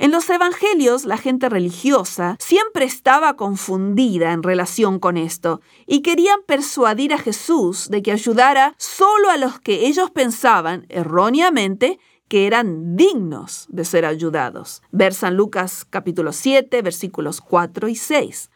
En 0.00 0.12
los 0.12 0.30
evangelios 0.30 1.04
la 1.04 1.16
gente 1.16 1.48
religiosa 1.48 2.36
siempre 2.38 2.84
estaba 2.84 3.34
confundida 3.34 4.32
en 4.32 4.44
relación 4.44 5.00
con 5.00 5.16
esto 5.16 5.60
y 5.86 6.02
querían 6.02 6.38
persuadir 6.46 7.12
a 7.12 7.18
Jesús 7.18 7.88
de 7.88 8.00
que 8.00 8.12
ayudara 8.12 8.76
solo 8.78 9.28
a 9.28 9.36
los 9.36 9.58
que 9.58 9.88
ellos 9.88 10.12
pensaban 10.12 10.86
erróneamente 10.88 11.98
que 12.28 12.46
eran 12.46 12.96
dignos 12.96 13.66
de 13.68 13.84
ser 13.84 14.04
ayudados. 14.04 14.82
Ver 14.92 15.14
San 15.14 15.36
Lucas 15.36 15.84
capítulo 15.88 16.32
7 16.32 16.82
versículos 16.82 17.40
4 17.40 17.88
y 17.88 17.96
6. 17.96 18.50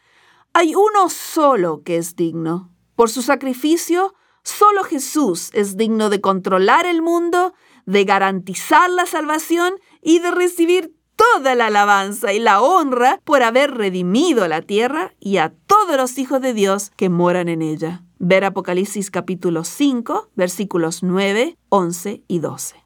Hay 0.53 0.75
uno 0.75 1.09
solo 1.09 1.81
que 1.83 1.97
es 1.97 2.15
digno. 2.15 2.71
Por 2.95 3.09
su 3.09 3.21
sacrificio 3.21 4.13
Solo 4.43 4.83
Jesús 4.83 5.49
es 5.53 5.77
digno 5.77 6.09
de 6.09 6.19
controlar 6.19 6.85
el 6.85 7.01
mundo, 7.01 7.53
de 7.85 8.03
garantizar 8.03 8.89
la 8.89 9.05
salvación 9.05 9.75
y 10.01 10.19
de 10.19 10.31
recibir 10.31 10.93
toda 11.15 11.55
la 11.55 11.67
alabanza 11.67 12.33
y 12.33 12.39
la 12.39 12.61
honra 12.61 13.21
por 13.23 13.41
haber 13.41 13.71
redimido 13.71 14.47
la 14.49 14.61
tierra 14.61 15.13
y 15.19 15.37
a 15.37 15.53
todos 15.65 15.95
los 15.95 16.17
hijos 16.17 16.41
de 16.41 16.53
Dios 16.53 16.91
que 16.97 17.07
moran 17.07 17.47
en 17.47 17.61
ella. 17.61 18.03
Ver 18.19 18.43
Apocalipsis 18.43 19.11
capítulo 19.11 19.63
5, 19.63 20.29
versículos 20.35 21.03
9, 21.03 21.57
11 21.69 22.23
y 22.27 22.39
12. 22.39 22.82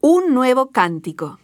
Un 0.00 0.32
nuevo 0.32 0.70
cántico. 0.70 1.40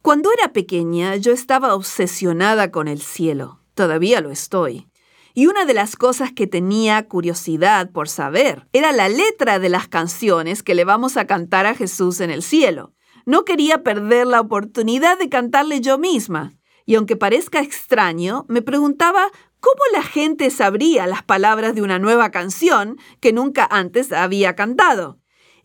Cuando 0.00 0.30
era 0.32 0.52
pequeña 0.52 1.16
yo 1.16 1.32
estaba 1.32 1.74
obsesionada 1.74 2.70
con 2.70 2.86
el 2.86 3.02
cielo. 3.02 3.58
Todavía 3.74 4.20
lo 4.20 4.30
estoy. 4.30 4.86
Y 5.34 5.48
una 5.48 5.64
de 5.64 5.74
las 5.74 5.96
cosas 5.96 6.30
que 6.32 6.46
tenía 6.46 7.08
curiosidad 7.08 7.90
por 7.90 8.08
saber 8.08 8.68
era 8.72 8.92
la 8.92 9.08
letra 9.08 9.58
de 9.58 9.70
las 9.70 9.88
canciones 9.88 10.62
que 10.62 10.76
le 10.76 10.84
vamos 10.84 11.16
a 11.16 11.26
cantar 11.26 11.66
a 11.66 11.74
Jesús 11.74 12.20
en 12.20 12.30
el 12.30 12.44
cielo. 12.44 12.92
No 13.26 13.44
quería 13.44 13.82
perder 13.82 14.28
la 14.28 14.40
oportunidad 14.40 15.18
de 15.18 15.28
cantarle 15.28 15.80
yo 15.80 15.98
misma. 15.98 16.52
Y 16.86 16.94
aunque 16.94 17.16
parezca 17.16 17.60
extraño, 17.60 18.46
me 18.48 18.62
preguntaba 18.62 19.32
cómo 19.58 19.82
la 19.92 20.04
gente 20.04 20.50
sabría 20.50 21.08
las 21.08 21.24
palabras 21.24 21.74
de 21.74 21.82
una 21.82 21.98
nueva 21.98 22.30
canción 22.30 22.98
que 23.18 23.32
nunca 23.32 23.66
antes 23.68 24.12
había 24.12 24.54
cantado. 24.54 25.18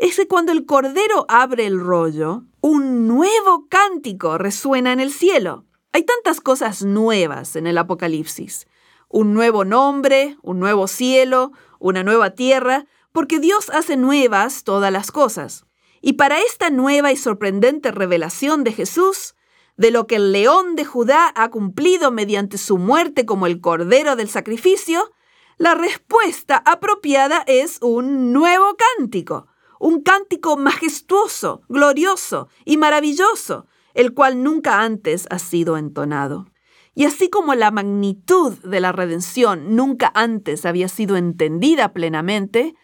Es 0.04 0.18
que 0.18 0.28
cuando 0.28 0.52
el 0.52 0.66
Cordero 0.66 1.26
abre 1.30 1.66
el 1.66 1.80
rollo, 1.80 2.44
un 2.60 3.08
nuevo 3.08 3.68
cántico 3.70 4.38
resuena 4.38 4.92
en 4.92 5.00
el 5.00 5.14
cielo. 5.14 5.64
Hay 5.94 6.04
tantas 6.04 6.42
cosas 6.42 6.84
nuevas 6.84 7.56
en 7.56 7.68
el 7.68 7.78
Apocalipsis 7.78 8.68
un 9.08 9.34
nuevo 9.34 9.64
nombre, 9.64 10.36
un 10.42 10.60
nuevo 10.60 10.90
cielo, 10.90 11.54
una 11.80 12.04
nueva 12.04 12.32
tierra, 12.32 12.86
porque 13.14 13.40
Dios 13.40 13.70
hace 13.70 13.96
nuevas 13.96 14.66
todas 14.66 14.92
las 14.92 15.10
cosas. 15.10 15.66
Y 16.02 16.14
para 16.14 16.42
esta 16.42 16.70
nueva 16.70 17.14
y 17.14 17.16
sorprendente 17.16 17.92
revelación 17.92 18.66
de 18.66 18.74
Jesús, 18.74 19.36
de 19.78 19.92
lo 19.92 20.06
que 20.06 20.18
el 20.18 20.34
león 20.34 20.76
de 20.76 20.84
Judá 20.84 21.32
ha 21.34 21.50
cumplido 21.50 22.12
mediante 22.12 22.58
su 22.58 22.78
muerte 22.78 23.26
como 23.26 23.48
el 23.48 23.62
cordero 23.62 24.18
del 24.18 24.28
sacrificio, 24.28 25.14
la 25.58 25.76
respuesta 25.76 26.62
apropiada 26.66 27.46
es 27.48 27.78
un 27.82 28.34
nuevo 28.34 28.76
cántico, 28.98 29.48
un 29.84 30.02
cántico 30.02 30.56
majestuoso, 30.56 31.62
glorioso 31.68 32.48
y 32.64 32.78
maravilloso, 32.78 33.68
el 33.94 34.14
cual 34.14 34.42
nunca 34.42 34.82
antes 34.82 35.28
ha 35.30 35.40
sido 35.40 35.76
entonado. 35.78 36.48
Y 36.96 37.04
así 37.04 37.30
como 37.30 37.54
la 37.54 37.70
magnitud 37.70 38.54
de 38.60 38.80
la 38.80 38.94
redención 38.94 39.76
nunca 39.76 40.10
antes 40.16 40.66
había 40.66 40.88
sido 40.88 41.18
entendida 41.18 41.92
plenamente, 41.92 42.76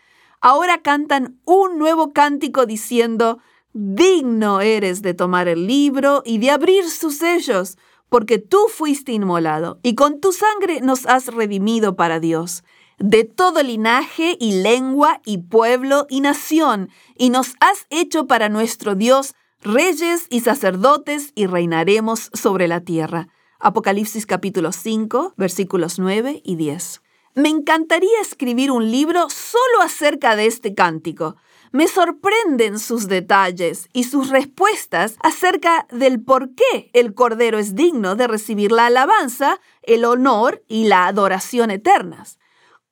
ahora 0.42 0.82
cantan 0.82 1.40
un 1.46 1.80
nuevo 1.80 2.12
cántico 2.12 2.66
diciendo, 2.66 3.40
digno 3.72 4.60
eres 4.60 5.02
de 5.02 5.14
tomar 5.14 5.48
el 5.48 5.68
libro 5.68 6.22
y 6.26 6.40
de 6.40 6.52
abrir 6.52 6.90
sus 6.90 7.16
sellos, 7.16 7.78
porque 8.10 8.40
tú 8.40 8.58
fuiste 8.68 9.14
inmolado 9.14 9.80
y 9.84 9.96
con 9.96 10.20
tu 10.20 10.34
sangre 10.34 10.82
nos 10.82 11.06
has 11.06 11.28
redimido 11.28 11.96
para 11.96 12.20
Dios, 12.20 12.66
de 13.00 13.24
todo 13.24 13.64
linaje 13.64 14.38
y 14.40 14.62
lengua 14.62 15.22
y 15.26 15.40
pueblo 15.40 16.06
y 16.10 16.22
nación, 16.22 16.90
y 17.18 17.30
nos 17.30 17.56
has 17.60 17.88
hecho 17.90 18.28
para 18.28 18.50
nuestro 18.50 18.96
Dios 18.96 19.36
reyes 19.62 20.28
y 20.30 20.42
sacerdotes 20.42 21.32
y 21.36 21.48
reinaremos 21.48 22.30
sobre 22.34 22.68
la 22.68 22.82
tierra. 22.82 23.28
Apocalipsis 23.60 24.26
capítulo 24.26 24.72
5, 24.72 25.34
versículos 25.36 26.00
9 26.00 26.42
y 26.46 26.56
10. 26.56 27.02
Me 27.36 27.50
encantaría 27.50 28.22
escribir 28.22 28.72
un 28.72 28.90
libro 28.90 29.30
solo 29.30 29.82
acerca 29.84 30.36
de 30.36 30.46
este 30.46 30.74
cántico. 30.74 31.36
Me 31.72 31.88
sorprenden 31.88 32.80
sus 32.80 33.08
detalles 33.08 33.90
y 33.94 34.06
sus 34.06 34.30
respuestas 34.30 35.18
acerca 35.22 35.88
del 35.92 36.22
por 36.22 36.56
qué 36.56 36.90
el 36.94 37.14
Cordero 37.14 37.60
es 37.60 37.76
digno 37.76 38.16
de 38.16 38.28
recibir 38.28 38.72
la 38.72 38.88
alabanza, 38.88 39.60
el 39.84 40.06
honor 40.06 40.64
y 40.68 40.88
la 40.88 41.08
adoración 41.08 41.70
eternas. 41.70 42.40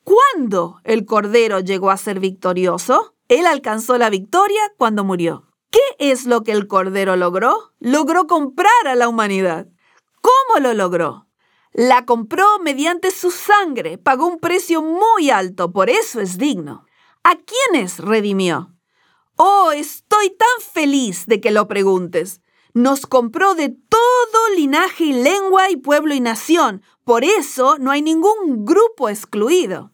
¿Cuándo 0.07 0.79
el 0.85 1.05
Cordero 1.05 1.59
llegó 1.59 1.91
a 1.91 1.97
ser 1.97 2.21
victorioso? 2.21 3.17
Él 3.27 3.45
alcanzó 3.45 3.97
la 3.97 4.09
victoria 4.09 4.61
cuando 4.77 5.03
murió. 5.03 5.51
¿Qué 5.69 5.81
es 5.99 6.25
lo 6.25 6.43
que 6.43 6.53
el 6.53 6.67
Cordero 6.67 7.17
logró? 7.17 7.73
Logró 7.81 8.25
comprar 8.25 8.87
a 8.87 8.95
la 8.95 9.09
humanidad. 9.09 9.67
¿Cómo 10.21 10.61
lo 10.61 10.73
logró? 10.73 11.27
La 11.73 12.05
compró 12.05 12.45
mediante 12.63 13.11
su 13.11 13.31
sangre, 13.31 13.97
pagó 13.97 14.27
un 14.27 14.39
precio 14.39 14.81
muy 14.81 15.29
alto, 15.29 15.73
por 15.73 15.89
eso 15.89 16.21
es 16.21 16.37
digno. 16.37 16.85
¿A 17.23 17.35
quiénes 17.35 17.99
redimió? 17.99 18.73
Oh, 19.35 19.73
estoy 19.73 20.29
tan 20.29 20.61
feliz 20.71 21.25
de 21.25 21.41
que 21.41 21.51
lo 21.51 21.67
preguntes. 21.67 22.39
Nos 22.73 23.07
compró 23.07 23.55
de 23.55 23.75
todo 23.89 24.55
linaje 24.55 25.03
y 25.03 25.11
lengua 25.11 25.69
y 25.69 25.75
pueblo 25.75 26.13
y 26.13 26.21
nación, 26.21 26.81
por 27.03 27.25
eso 27.25 27.77
no 27.77 27.91
hay 27.91 28.01
ningún 28.01 28.63
grupo 28.63 29.09
excluido. 29.09 29.91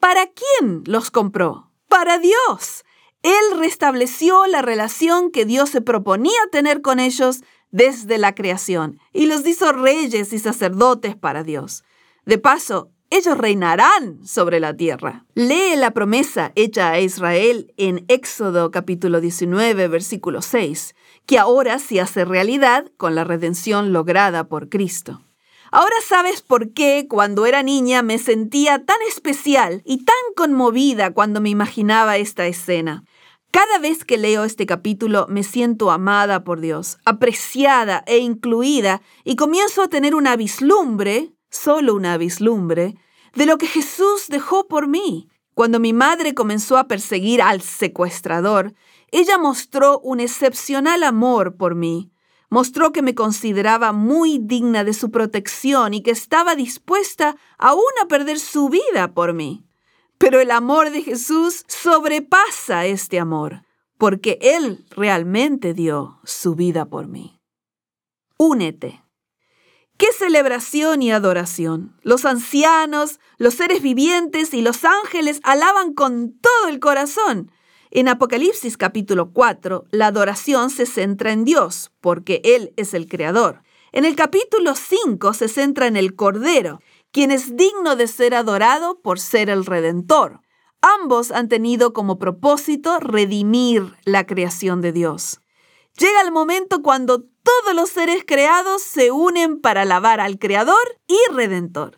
¿Para 0.00 0.26
quién 0.26 0.82
los 0.86 1.10
compró? 1.10 1.70
Para 1.88 2.18
Dios. 2.18 2.84
Él 3.22 3.58
restableció 3.58 4.46
la 4.46 4.62
relación 4.62 5.30
que 5.32 5.44
Dios 5.44 5.70
se 5.70 5.80
proponía 5.80 6.38
tener 6.52 6.82
con 6.82 7.00
ellos 7.00 7.40
desde 7.70 8.16
la 8.18 8.34
creación 8.34 8.98
y 9.12 9.26
los 9.26 9.46
hizo 9.46 9.72
reyes 9.72 10.32
y 10.32 10.38
sacerdotes 10.38 11.16
para 11.16 11.42
Dios. 11.42 11.84
De 12.24 12.38
paso, 12.38 12.90
ellos 13.10 13.36
reinarán 13.38 14.24
sobre 14.24 14.60
la 14.60 14.76
tierra. 14.76 15.24
Lee 15.34 15.76
la 15.76 15.92
promesa 15.92 16.52
hecha 16.54 16.90
a 16.90 17.00
Israel 17.00 17.72
en 17.76 18.04
Éxodo 18.08 18.70
capítulo 18.70 19.20
19, 19.20 19.88
versículo 19.88 20.42
6, 20.42 20.94
que 21.26 21.38
ahora 21.38 21.78
se 21.78 22.00
hace 22.00 22.24
realidad 22.24 22.92
con 22.96 23.14
la 23.14 23.24
redención 23.24 23.92
lograda 23.92 24.44
por 24.48 24.68
Cristo. 24.68 25.22
Ahora 25.70 25.96
sabes 26.06 26.40
por 26.40 26.72
qué 26.72 27.06
cuando 27.08 27.44
era 27.44 27.62
niña 27.62 28.02
me 28.02 28.18
sentía 28.18 28.84
tan 28.84 28.96
especial 29.06 29.82
y 29.84 30.04
tan 30.04 30.16
conmovida 30.34 31.12
cuando 31.12 31.40
me 31.40 31.50
imaginaba 31.50 32.16
esta 32.16 32.46
escena. 32.46 33.04
Cada 33.50 33.78
vez 33.78 34.04
que 34.04 34.18
leo 34.18 34.44
este 34.44 34.66
capítulo 34.66 35.26
me 35.28 35.42
siento 35.42 35.90
amada 35.90 36.44
por 36.44 36.60
Dios, 36.60 36.98
apreciada 37.04 38.02
e 38.06 38.18
incluida 38.18 39.02
y 39.24 39.36
comienzo 39.36 39.82
a 39.82 39.88
tener 39.88 40.14
una 40.14 40.36
vislumbre, 40.36 41.32
solo 41.50 41.94
una 41.94 42.16
vislumbre, 42.18 42.94
de 43.34 43.46
lo 43.46 43.58
que 43.58 43.66
Jesús 43.66 44.28
dejó 44.28 44.68
por 44.68 44.86
mí. 44.86 45.28
Cuando 45.54 45.80
mi 45.80 45.92
madre 45.92 46.34
comenzó 46.34 46.78
a 46.78 46.88
perseguir 46.88 47.42
al 47.42 47.62
secuestrador, 47.62 48.74
ella 49.10 49.38
mostró 49.38 49.98
un 50.00 50.20
excepcional 50.20 51.02
amor 51.02 51.56
por 51.56 51.74
mí. 51.74 52.12
Mostró 52.50 52.92
que 52.92 53.02
me 53.02 53.14
consideraba 53.14 53.92
muy 53.92 54.38
digna 54.38 54.84
de 54.84 54.94
su 54.94 55.10
protección 55.10 55.92
y 55.94 56.02
que 56.02 56.10
estaba 56.10 56.54
dispuesta 56.54 57.36
aún 57.58 57.82
a 58.02 58.08
perder 58.08 58.38
su 58.38 58.68
vida 58.68 59.12
por 59.12 59.34
mí. 59.34 59.66
Pero 60.16 60.40
el 60.40 60.50
amor 60.50 60.90
de 60.90 61.02
Jesús 61.02 61.64
sobrepasa 61.68 62.86
este 62.86 63.20
amor, 63.20 63.62
porque 63.98 64.38
Él 64.40 64.86
realmente 64.90 65.74
dio 65.74 66.20
su 66.24 66.54
vida 66.54 66.86
por 66.86 67.06
mí. 67.06 67.40
Únete. 68.38 69.02
¡Qué 69.98 70.12
celebración 70.12 71.02
y 71.02 71.10
adoración! 71.10 71.96
Los 72.02 72.24
ancianos, 72.24 73.18
los 73.36 73.54
seres 73.54 73.82
vivientes 73.82 74.54
y 74.54 74.62
los 74.62 74.84
ángeles 74.84 75.40
alaban 75.42 75.92
con 75.92 76.38
todo 76.38 76.68
el 76.68 76.78
corazón. 76.78 77.50
En 77.90 78.08
Apocalipsis 78.08 78.76
capítulo 78.76 79.32
4, 79.32 79.86
la 79.90 80.08
adoración 80.08 80.68
se 80.68 80.84
centra 80.84 81.32
en 81.32 81.44
Dios, 81.44 81.90
porque 82.02 82.42
Él 82.44 82.74
es 82.76 82.92
el 82.92 83.08
Creador. 83.08 83.62
En 83.92 84.04
el 84.04 84.14
capítulo 84.14 84.74
5 84.74 85.32
se 85.32 85.48
centra 85.48 85.86
en 85.86 85.96
el 85.96 86.14
Cordero, 86.14 86.80
quien 87.12 87.30
es 87.30 87.56
digno 87.56 87.96
de 87.96 88.06
ser 88.06 88.34
adorado 88.34 89.00
por 89.00 89.18
ser 89.18 89.48
el 89.48 89.64
Redentor. 89.64 90.42
Ambos 90.82 91.30
han 91.30 91.48
tenido 91.48 91.94
como 91.94 92.18
propósito 92.18 93.00
redimir 93.00 93.94
la 94.04 94.26
creación 94.26 94.82
de 94.82 94.92
Dios. 94.92 95.40
Llega 95.98 96.20
el 96.20 96.30
momento 96.30 96.82
cuando 96.82 97.22
todos 97.22 97.74
los 97.74 97.88
seres 97.88 98.22
creados 98.26 98.82
se 98.82 99.10
unen 99.10 99.62
para 99.62 99.82
alabar 99.82 100.20
al 100.20 100.38
Creador 100.38 100.76
y 101.06 101.18
Redentor. 101.32 101.96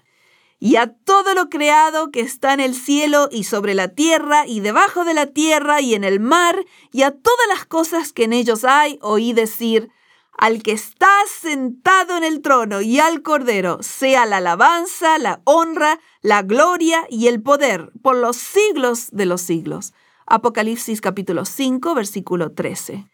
Y 0.62 0.76
a 0.76 0.92
todo 0.92 1.34
lo 1.34 1.48
creado 1.48 2.10
que 2.10 2.20
está 2.20 2.52
en 2.52 2.60
el 2.60 2.74
cielo 2.74 3.28
y 3.32 3.44
sobre 3.44 3.74
la 3.74 3.88
tierra 3.88 4.46
y 4.46 4.60
debajo 4.60 5.04
de 5.04 5.14
la 5.14 5.26
tierra 5.26 5.80
y 5.80 5.94
en 5.94 6.04
el 6.04 6.20
mar 6.20 6.64
y 6.92 7.02
a 7.02 7.12
todas 7.12 7.46
las 7.48 7.64
cosas 7.64 8.12
que 8.12 8.24
en 8.24 8.34
ellos 8.34 8.64
hay, 8.64 8.98
oí 9.00 9.32
decir, 9.32 9.90
al 10.36 10.62
que 10.62 10.72
está 10.72 11.10
sentado 11.40 12.16
en 12.16 12.24
el 12.24 12.42
trono 12.42 12.82
y 12.82 12.98
al 13.00 13.22
Cordero, 13.22 13.82
sea 13.82 14.26
la 14.26 14.36
alabanza, 14.36 15.18
la 15.18 15.40
honra, 15.44 15.98
la 16.20 16.42
gloria 16.42 17.06
y 17.08 17.28
el 17.28 17.42
poder 17.42 17.90
por 18.02 18.16
los 18.16 18.36
siglos 18.36 19.08
de 19.12 19.26
los 19.26 19.40
siglos. 19.40 19.94
Apocalipsis 20.26 21.00
capítulo 21.00 21.44
5, 21.44 21.94
versículo 21.94 22.52
13. 22.52 23.06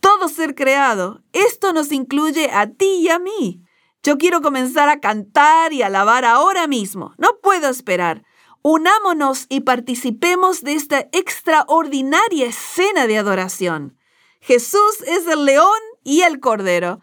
Todo 0.00 0.28
ser 0.28 0.54
creado, 0.54 1.22
esto 1.32 1.72
nos 1.72 1.92
incluye 1.92 2.50
a 2.50 2.66
ti 2.66 2.96
y 3.00 3.08
a 3.08 3.18
mí. 3.18 3.63
Yo 4.04 4.18
quiero 4.18 4.42
comenzar 4.42 4.90
a 4.90 5.00
cantar 5.00 5.72
y 5.72 5.80
alabar 5.80 6.26
ahora 6.26 6.66
mismo. 6.66 7.14
No 7.16 7.38
puedo 7.42 7.70
esperar. 7.70 8.22
Unámonos 8.60 9.46
y 9.48 9.60
participemos 9.60 10.62
de 10.62 10.74
esta 10.74 11.08
extraordinaria 11.12 12.46
escena 12.46 13.06
de 13.06 13.16
adoración. 13.16 13.96
Jesús 14.40 15.00
es 15.06 15.26
el 15.26 15.46
león 15.46 15.80
y 16.02 16.20
el 16.20 16.38
Cordero. 16.38 17.00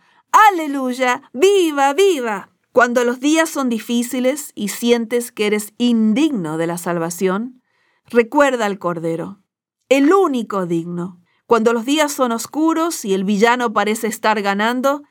Aleluya, 0.52 1.24
viva, 1.34 1.93
viva. 1.93 2.52
Cuando 2.72 3.04
los 3.04 3.20
días 3.20 3.49
son 3.49 3.68
difíciles 3.68 4.52
y 4.54 4.68
sientes 4.68 5.32
que 5.32 5.47
eres 5.47 5.74
indigno 5.80 6.60
de 6.60 6.68
la 6.68 6.78
salvación, 6.78 7.64
recuerda 8.06 8.68
al 8.68 8.78
Cordero, 8.78 9.41
el 9.89 10.14
único 10.14 10.68
digno. 10.68 11.20
Cuando 11.47 11.74
los 11.74 11.84
días 11.84 12.12
son 12.12 12.32
oscuros 12.32 13.04
y 13.06 13.16
el 13.16 13.24
villano 13.24 13.74
parece 13.74 14.06
estar 14.06 14.39
ganando 14.43 15.02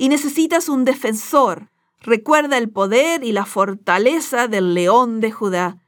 y 0.00 0.08
necesitas 0.08 0.70
un 0.70 0.86
defensor, 0.86 1.68
recuerda 2.00 2.56
el 2.56 2.70
poder 2.70 3.22
y 3.22 3.32
la 3.32 3.44
fortaleza 3.44 4.48
del 4.48 4.72
león 4.72 5.20
de 5.20 5.30
Judá 5.30 5.82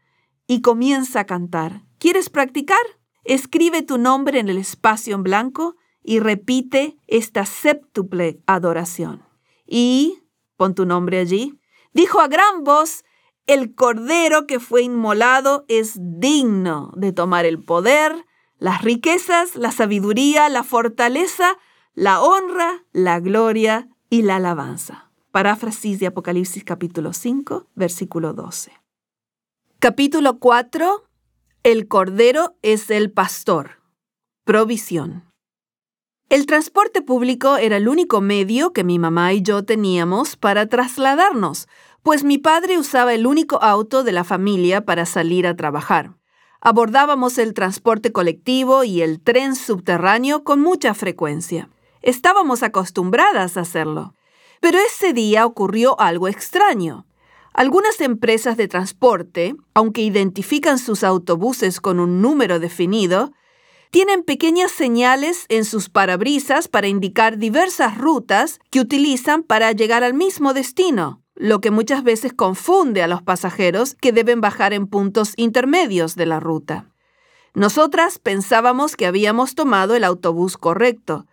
y 0.46 0.60
comienza 0.60 1.20
a 1.20 1.24
cantar. 1.24 1.80
¿Quieres 1.98 2.28
practicar? 2.28 2.76
Escribe 3.24 3.80
tu 3.80 3.96
nombre 3.96 4.38
en 4.38 4.50
el 4.50 4.58
espacio 4.58 5.14
en 5.14 5.22
blanco 5.22 5.76
y 6.02 6.20
repite 6.20 6.98
esta 7.06 7.46
séptuple 7.46 8.42
adoración. 8.44 9.22
Y, 9.66 10.22
pon 10.58 10.74
tu 10.74 10.84
nombre 10.84 11.18
allí, 11.18 11.58
dijo 11.94 12.20
a 12.20 12.28
gran 12.28 12.64
voz, 12.64 13.04
el 13.46 13.74
cordero 13.74 14.46
que 14.46 14.60
fue 14.60 14.82
inmolado 14.82 15.64
es 15.68 15.94
digno 15.98 16.92
de 16.96 17.12
tomar 17.12 17.46
el 17.46 17.64
poder, 17.64 18.26
las 18.58 18.82
riquezas, 18.82 19.56
la 19.56 19.72
sabiduría, 19.72 20.50
la 20.50 20.64
fortaleza, 20.64 21.56
la 21.94 22.20
honra, 22.20 22.84
la 22.92 23.18
gloria 23.18 23.88
y 24.12 24.20
la 24.20 24.36
alabanza. 24.36 25.10
Paráfrasis 25.30 25.98
de 25.98 26.08
Apocalipsis 26.08 26.64
capítulo 26.64 27.14
5, 27.14 27.68
versículo 27.74 28.34
12. 28.34 28.70
Capítulo 29.78 30.38
4. 30.38 31.04
El 31.62 31.88
Cordero 31.88 32.54
es 32.60 32.90
el 32.90 33.10
pastor. 33.10 33.80
Provisión. 34.44 35.24
El 36.28 36.44
transporte 36.44 37.00
público 37.00 37.56
era 37.56 37.78
el 37.78 37.88
único 37.88 38.20
medio 38.20 38.74
que 38.74 38.84
mi 38.84 38.98
mamá 38.98 39.32
y 39.32 39.40
yo 39.40 39.64
teníamos 39.64 40.36
para 40.36 40.66
trasladarnos, 40.66 41.66
pues 42.02 42.22
mi 42.22 42.36
padre 42.36 42.76
usaba 42.76 43.14
el 43.14 43.26
único 43.26 43.62
auto 43.62 44.04
de 44.04 44.12
la 44.12 44.24
familia 44.24 44.84
para 44.84 45.06
salir 45.06 45.46
a 45.46 45.56
trabajar. 45.56 46.18
Abordábamos 46.60 47.38
el 47.38 47.54
transporte 47.54 48.12
colectivo 48.12 48.84
y 48.84 49.00
el 49.00 49.22
tren 49.22 49.56
subterráneo 49.56 50.44
con 50.44 50.60
mucha 50.60 50.92
frecuencia. 50.92 51.70
Estábamos 52.02 52.62
acostumbradas 52.62 53.56
a 53.56 53.60
hacerlo. 53.60 54.14
Pero 54.60 54.78
ese 54.78 55.12
día 55.12 55.46
ocurrió 55.46 55.98
algo 56.00 56.28
extraño. 56.28 57.06
Algunas 57.52 58.00
empresas 58.00 58.56
de 58.56 58.68
transporte, 58.68 59.54
aunque 59.74 60.02
identifican 60.02 60.78
sus 60.78 61.04
autobuses 61.04 61.80
con 61.80 62.00
un 62.00 62.22
número 62.22 62.58
definido, 62.60 63.32
tienen 63.90 64.22
pequeñas 64.22 64.72
señales 64.72 65.44
en 65.50 65.66
sus 65.66 65.90
parabrisas 65.90 66.66
para 66.66 66.86
indicar 66.86 67.36
diversas 67.36 67.98
rutas 67.98 68.58
que 68.70 68.80
utilizan 68.80 69.42
para 69.42 69.70
llegar 69.72 70.02
al 70.02 70.14
mismo 70.14 70.54
destino, 70.54 71.20
lo 71.34 71.60
que 71.60 71.70
muchas 71.70 72.02
veces 72.02 72.32
confunde 72.32 73.02
a 73.02 73.06
los 73.06 73.20
pasajeros 73.20 73.94
que 74.00 74.12
deben 74.12 74.40
bajar 74.40 74.72
en 74.72 74.86
puntos 74.86 75.34
intermedios 75.36 76.14
de 76.14 76.24
la 76.24 76.40
ruta. 76.40 76.88
Nosotras 77.52 78.18
pensábamos 78.18 78.96
que 78.96 79.06
habíamos 79.06 79.54
tomado 79.54 79.94
el 79.94 80.04
autobús 80.04 80.56
correcto, 80.56 81.26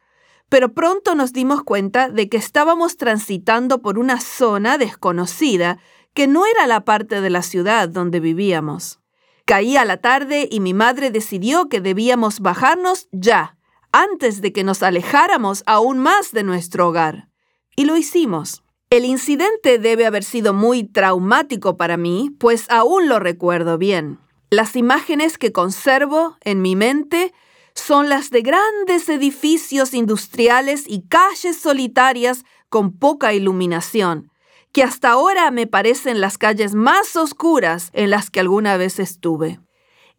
pero 0.49 0.73
pronto 0.73 1.15
nos 1.15 1.31
dimos 1.31 1.63
cuenta 1.63 2.09
de 2.09 2.27
que 2.27 2.37
estábamos 2.37 2.97
transitando 2.97 3.81
por 3.81 3.99
una 3.99 4.19
zona 4.19 4.77
desconocida 4.77 5.79
que 6.13 6.27
no 6.27 6.45
era 6.45 6.67
la 6.67 6.83
parte 6.83 7.21
de 7.21 7.29
la 7.29 7.43
ciudad 7.43 7.87
donde 7.87 8.19
vivíamos. 8.19 8.99
Caía 9.45 9.85
la 9.85 9.97
tarde 9.97 10.47
y 10.51 10.59
mi 10.59 10.73
madre 10.73 11.11
decidió 11.11 11.69
que 11.69 11.81
debíamos 11.81 12.39
bajarnos 12.39 13.07
ya, 13.11 13.57
antes 13.91 14.41
de 14.41 14.51
que 14.51 14.63
nos 14.63 14.83
alejáramos 14.83 15.63
aún 15.65 15.99
más 15.99 16.31
de 16.31 16.43
nuestro 16.43 16.89
hogar. 16.89 17.29
Y 17.75 17.85
lo 17.85 17.95
hicimos. 17.95 18.63
El 18.89 19.05
incidente 19.05 19.77
debe 19.77 20.07
haber 20.07 20.23
sido 20.23 20.53
muy 20.53 20.83
traumático 20.83 21.77
para 21.77 21.95
mí, 21.95 22.31
pues 22.39 22.65
aún 22.69 23.07
lo 23.07 23.19
recuerdo 23.19 23.77
bien. 23.77 24.19
Las 24.49 24.75
imágenes 24.75 25.37
que 25.37 25.51
conservo 25.51 26.37
en 26.41 26.61
mi 26.61 26.75
mente 26.75 27.33
son 27.73 28.09
las 28.09 28.29
de 28.29 28.41
grandes 28.41 29.09
edificios 29.09 29.93
industriales 29.93 30.83
y 30.87 31.01
calles 31.07 31.57
solitarias 31.57 32.43
con 32.69 32.91
poca 32.91 33.33
iluminación, 33.33 34.31
que 34.71 34.83
hasta 34.83 35.11
ahora 35.11 35.51
me 35.51 35.67
parecen 35.67 36.21
las 36.21 36.37
calles 36.37 36.75
más 36.75 37.15
oscuras 37.15 37.89
en 37.93 38.09
las 38.09 38.29
que 38.29 38.39
alguna 38.39 38.77
vez 38.77 38.99
estuve. 38.99 39.59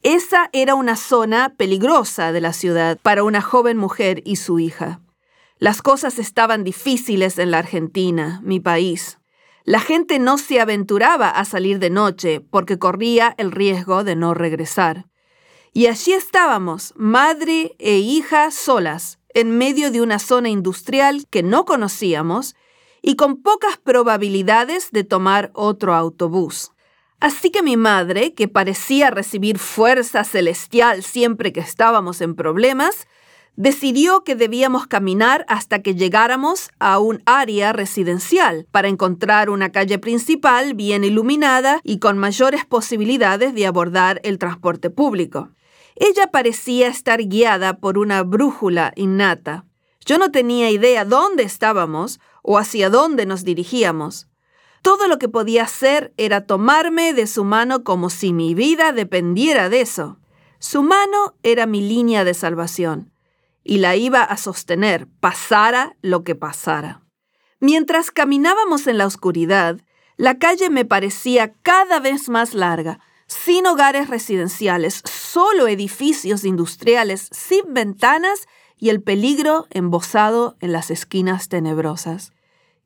Esa 0.03 0.48
era 0.53 0.74
una 0.74 0.96
zona 0.96 1.55
peligrosa 1.57 2.32
de 2.32 2.40
la 2.40 2.53
ciudad 2.53 2.98
para 3.03 3.22
una 3.22 3.42
joven 3.42 3.76
mujer 3.76 4.22
y 4.24 4.36
su 4.36 4.59
hija. 4.59 5.01
Las 5.59 5.82
cosas 5.82 6.18
estaban 6.18 6.64
difíciles 6.64 7.38
en 7.38 7.51
la 7.51 7.59
Argentina, 7.59 8.40
mi 8.42 8.61
país. 8.61 9.18
La 9.64 9.78
gente 9.78 10.18
no 10.18 10.38
se 10.38 10.59
aventuraba 10.59 11.28
a 11.28 11.44
salir 11.44 11.78
de 11.78 11.90
noche 11.90 12.40
porque 12.40 12.78
corría 12.78 13.34
el 13.36 13.53
riesgo 13.53 14.03
de 14.03 14.16
no 14.16 14.32
regresar. 14.32 15.09
Y 15.72 15.86
allí 15.86 16.12
estábamos, 16.12 16.92
madre 16.96 17.76
e 17.78 17.98
hija 17.98 18.50
solas, 18.50 19.18
en 19.34 19.56
medio 19.56 19.92
de 19.92 20.00
una 20.00 20.18
zona 20.18 20.48
industrial 20.48 21.26
que 21.30 21.44
no 21.44 21.64
conocíamos 21.64 22.56
y 23.02 23.14
con 23.14 23.40
pocas 23.40 23.76
probabilidades 23.76 24.90
de 24.90 25.04
tomar 25.04 25.52
otro 25.54 25.94
autobús. 25.94 26.72
Así 27.20 27.50
que 27.50 27.62
mi 27.62 27.76
madre, 27.76 28.34
que 28.34 28.48
parecía 28.48 29.10
recibir 29.10 29.58
fuerza 29.58 30.24
celestial 30.24 31.04
siempre 31.04 31.52
que 31.52 31.60
estábamos 31.60 32.20
en 32.20 32.34
problemas, 32.34 33.06
decidió 33.56 34.24
que 34.24 34.34
debíamos 34.34 34.86
caminar 34.86 35.44
hasta 35.46 35.82
que 35.82 35.94
llegáramos 35.94 36.70
a 36.78 36.98
un 36.98 37.22
área 37.26 37.72
residencial 37.72 38.66
para 38.70 38.88
encontrar 38.88 39.50
una 39.50 39.70
calle 39.70 39.98
principal 39.98 40.74
bien 40.74 41.04
iluminada 41.04 41.80
y 41.84 41.98
con 41.98 42.16
mayores 42.18 42.64
posibilidades 42.64 43.54
de 43.54 43.66
abordar 43.66 44.20
el 44.24 44.38
transporte 44.38 44.90
público. 44.90 45.50
Ella 46.01 46.28
parecía 46.28 46.88
estar 46.88 47.22
guiada 47.22 47.76
por 47.76 47.98
una 47.98 48.22
brújula 48.22 48.94
innata. 48.96 49.66
Yo 50.07 50.16
no 50.16 50.30
tenía 50.30 50.70
idea 50.70 51.05
dónde 51.05 51.42
estábamos 51.42 52.20
o 52.42 52.57
hacia 52.57 52.88
dónde 52.88 53.26
nos 53.26 53.44
dirigíamos. 53.44 54.26
Todo 54.80 55.09
lo 55.09 55.18
que 55.18 55.28
podía 55.28 55.64
hacer 55.64 56.14
era 56.16 56.46
tomarme 56.46 57.12
de 57.12 57.26
su 57.26 57.44
mano 57.44 57.84
como 57.84 58.09
si 58.09 58.32
mi 58.32 58.55
vida 58.55 58.92
dependiera 58.92 59.68
de 59.68 59.82
eso. 59.82 60.18
Su 60.59 60.82
mano 60.82 61.34
era 61.42 61.66
mi 61.66 61.86
línea 61.86 62.24
de 62.24 62.32
salvación 62.32 63.12
y 63.62 63.76
la 63.76 63.94
iba 63.94 64.22
a 64.22 64.38
sostener, 64.38 65.07
pasara 65.20 65.96
lo 66.01 66.24
que 66.24 66.34
pasara. 66.34 67.03
Mientras 67.61 68.11
caminábamos 68.11 68.86
en 68.86 68.96
la 68.96 69.05
oscuridad, 69.05 69.82
la 70.16 70.38
calle 70.38 70.70
me 70.70 70.86
parecía 70.86 71.53
cada 71.61 72.01
vez 72.01 72.30
más 72.30 72.55
larga, 72.55 73.01
sin 73.30 73.64
hogares 73.68 74.08
residenciales, 74.08 75.02
solo 75.04 75.68
edificios 75.68 76.44
industriales 76.44 77.28
sin 77.30 77.72
ventanas 77.72 78.48
y 78.76 78.88
el 78.88 79.02
peligro 79.02 79.68
embosado 79.70 80.56
en 80.58 80.72
las 80.72 80.90
esquinas 80.90 81.48
tenebrosas. 81.48 82.32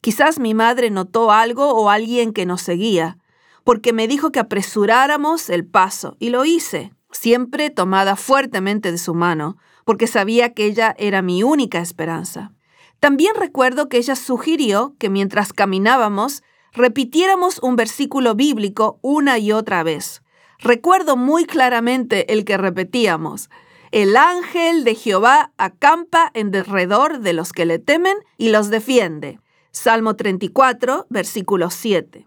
Quizás 0.02 0.38
mi 0.38 0.52
madre 0.52 0.90
notó 0.90 1.32
algo 1.32 1.72
o 1.72 1.88
alguien 1.88 2.34
que 2.34 2.44
nos 2.44 2.60
seguía, 2.60 3.16
porque 3.64 3.94
me 3.94 4.06
dijo 4.06 4.32
que 4.32 4.38
apresuráramos 4.38 5.48
el 5.48 5.64
paso, 5.64 6.14
y 6.18 6.28
lo 6.28 6.44
hice, 6.44 6.92
siempre 7.10 7.70
tomada 7.70 8.14
fuertemente 8.14 8.92
de 8.92 8.98
su 8.98 9.14
mano, 9.14 9.56
porque 9.86 10.06
sabía 10.06 10.52
que 10.52 10.66
ella 10.66 10.94
era 10.98 11.22
mi 11.22 11.42
única 11.42 11.78
esperanza. 11.78 12.52
También 13.00 13.34
recuerdo 13.34 13.88
que 13.88 13.96
ella 13.96 14.14
sugirió 14.14 14.94
que 14.98 15.08
mientras 15.08 15.54
caminábamos, 15.54 16.42
repitiéramos 16.74 17.60
un 17.60 17.76
versículo 17.76 18.34
bíblico 18.34 18.98
una 19.00 19.38
y 19.38 19.50
otra 19.50 19.82
vez. 19.82 20.20
Recuerdo 20.58 21.16
muy 21.16 21.44
claramente 21.44 22.32
el 22.32 22.44
que 22.44 22.56
repetíamos. 22.56 23.50
El 23.90 24.16
ángel 24.16 24.84
de 24.84 24.94
Jehová 24.94 25.52
acampa 25.56 26.30
en 26.34 26.50
derredor 26.50 27.20
de 27.20 27.32
los 27.32 27.52
que 27.52 27.64
le 27.64 27.78
temen 27.78 28.16
y 28.38 28.48
los 28.48 28.70
defiende. 28.70 29.38
Salmo 29.70 30.16
34, 30.16 31.06
versículo 31.10 31.70
7. 31.70 32.26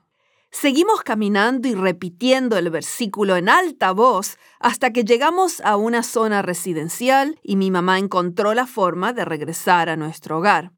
Seguimos 0.49 1.01
caminando 1.01 1.67
y 1.67 1.75
repitiendo 1.75 2.57
el 2.57 2.69
versículo 2.69 3.35
en 3.35 3.49
alta 3.49 3.91
voz 3.91 4.37
hasta 4.59 4.91
que 4.91 5.03
llegamos 5.03 5.61
a 5.61 5.75
una 5.75 6.03
zona 6.03 6.41
residencial 6.41 7.39
y 7.43 7.57
mi 7.57 7.69
mamá 7.69 7.99
encontró 7.99 8.53
la 8.53 8.65
forma 8.65 9.13
de 9.13 9.25
regresar 9.25 9.89
a 9.89 9.97
nuestro 9.97 10.37
hogar. 10.37 10.71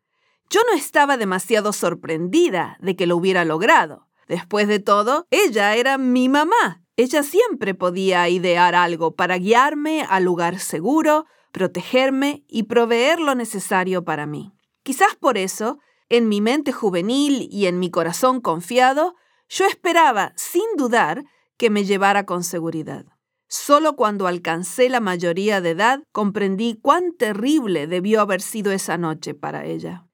Yo 0.49 0.61
no 0.69 0.75
estaba 0.75 1.17
demasiado 1.17 1.71
sorprendida 1.71 2.77
de 2.81 2.95
que 2.95 3.05
lo 3.05 3.15
hubiera 3.15 3.45
logrado. 3.45 4.07
Después 4.27 4.67
de 4.67 4.79
todo, 4.79 5.27
ella 5.29 5.75
era 5.75 5.97
mi 5.97 6.29
mamá. 6.29 6.83
Ella 6.99 7.23
siempre 7.23 7.73
podía 7.75 8.27
idear 8.27 8.75
algo 8.75 9.15
para 9.15 9.37
guiarme 9.37 10.05
al 10.09 10.25
lugar 10.25 10.59
seguro, 10.59 11.27
protegerme 11.53 12.43
y 12.49 12.63
proveer 12.63 13.21
lo 13.21 13.35
necesario 13.35 14.03
para 14.03 14.25
mí. 14.25 14.51
Quizás 14.83 15.15
por 15.15 15.37
eso 15.37 15.79
en 16.09 16.27
mi 16.27 16.41
mente 16.41 16.73
juvenil 16.73 17.47
y 17.49 17.67
en 17.67 17.79
mi 17.79 17.89
corazón 17.89 18.41
confiado, 18.41 19.15
yo 19.47 19.65
esperaba, 19.65 20.33
sin 20.35 20.65
dudar, 20.75 21.23
que 21.55 21.69
me 21.69 21.85
llevara 21.85 22.25
con 22.25 22.43
seguridad. 22.43 23.05
Solo 23.47 23.95
cuando 23.95 24.27
alcancé 24.27 24.89
la 24.89 24.99
mayoría 24.99 25.61
de 25.61 25.69
edad 25.69 26.03
comprendí 26.11 26.77
cuán 26.81 27.13
terrible 27.17 27.87
debió 27.87 28.19
haber 28.19 28.41
sido 28.41 28.73
esa 28.73 28.97
noche 28.97 29.33
para 29.33 29.63
ella. 29.63 30.08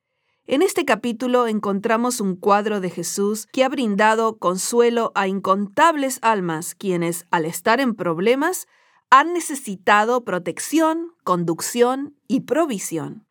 En 0.47 0.61
este 0.61 0.85
capítulo 0.85 1.47
encontramos 1.47 2.21
un 2.21 2.35
cuadro 2.35 2.79
de 2.79 2.91
Jesús 2.91 3.47
que 3.51 3.63
ha 3.63 3.69
brindado 3.69 4.37
consuelo 4.37 5.11
a 5.15 5.27
incontables 5.27 6.19
almas 6.21 6.75
quienes, 6.75 7.25
al 7.31 7.45
estar 7.45 7.79
en 7.79 7.95
problemas, 7.95 8.67
han 9.09 9.33
necesitado 9.33 10.23
protección, 10.23 11.13
conducción 11.23 12.15
y 12.27 12.41
provisión. 12.41 13.25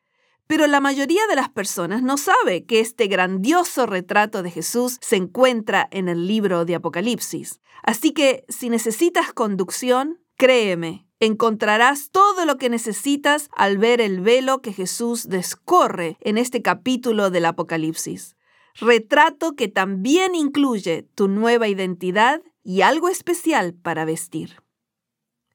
Pero 0.49 0.67
la 0.67 0.81
mayoría 0.81 1.25
de 1.29 1.37
las 1.37 1.49
personas 1.49 2.03
no 2.03 2.17
sabe 2.17 2.65
que 2.65 2.81
este 2.81 3.07
grandioso 3.07 3.87
retrato 3.87 4.43
de 4.43 4.51
Jesús 4.51 4.99
se 5.01 5.15
encuentra 5.15 5.87
en 5.93 6.09
el 6.09 6.27
libro 6.27 6.65
de 6.65 6.75
Apocalipsis. 6.75 7.61
Así 7.85 8.11
que 8.11 8.45
si 8.49 8.71
necesitas 8.71 9.33
conducción, 9.33 10.19
créeme, 10.37 11.04
encontrarás 11.25 12.11
todo 12.11 12.45
lo 12.47 12.57
que 12.57 12.71
necesitas 12.71 13.49
al 13.57 13.79
ver 13.79 14.01
el 14.01 14.21
velo 14.21 14.61
que 14.61 14.73
Jesús 14.73 15.29
descorre 15.29 16.17
en 16.21 16.39
este 16.39 16.63
capítulo 16.63 17.31
del 17.31 17.45
Apocalipsis. 17.45 18.37
Retrato 18.75 19.55
que 19.55 19.69
también 19.69 20.35
incluye 20.35 21.09
tu 21.15 21.29
nueva 21.29 21.69
identidad 21.69 22.43
y 22.63 22.81
algo 22.81 23.09
especial 23.09 23.75
para 23.75 24.05
vestir. 24.05 24.63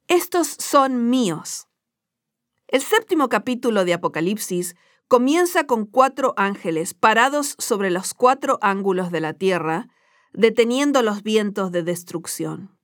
Estos 0.07 0.47
son 0.47 1.09
míos. 1.09 1.67
El 2.67 2.82
séptimo 2.82 3.30
capítulo 3.30 3.84
de 3.84 3.93
Apocalipsis 3.93 4.76
comienza 5.07 5.65
con 5.65 5.86
cuatro 5.86 6.34
ángeles 6.38 6.93
parados 6.93 7.55
sobre 7.57 7.89
los 7.89 8.13
cuatro 8.13 8.59
ángulos 8.61 9.11
de 9.11 9.20
la 9.20 9.34
tierra, 9.34 9.89
deteniendo 10.34 11.01
los 11.01 11.24
vientos 11.24 11.72
de 11.72 11.84
destrucción. 11.84 12.78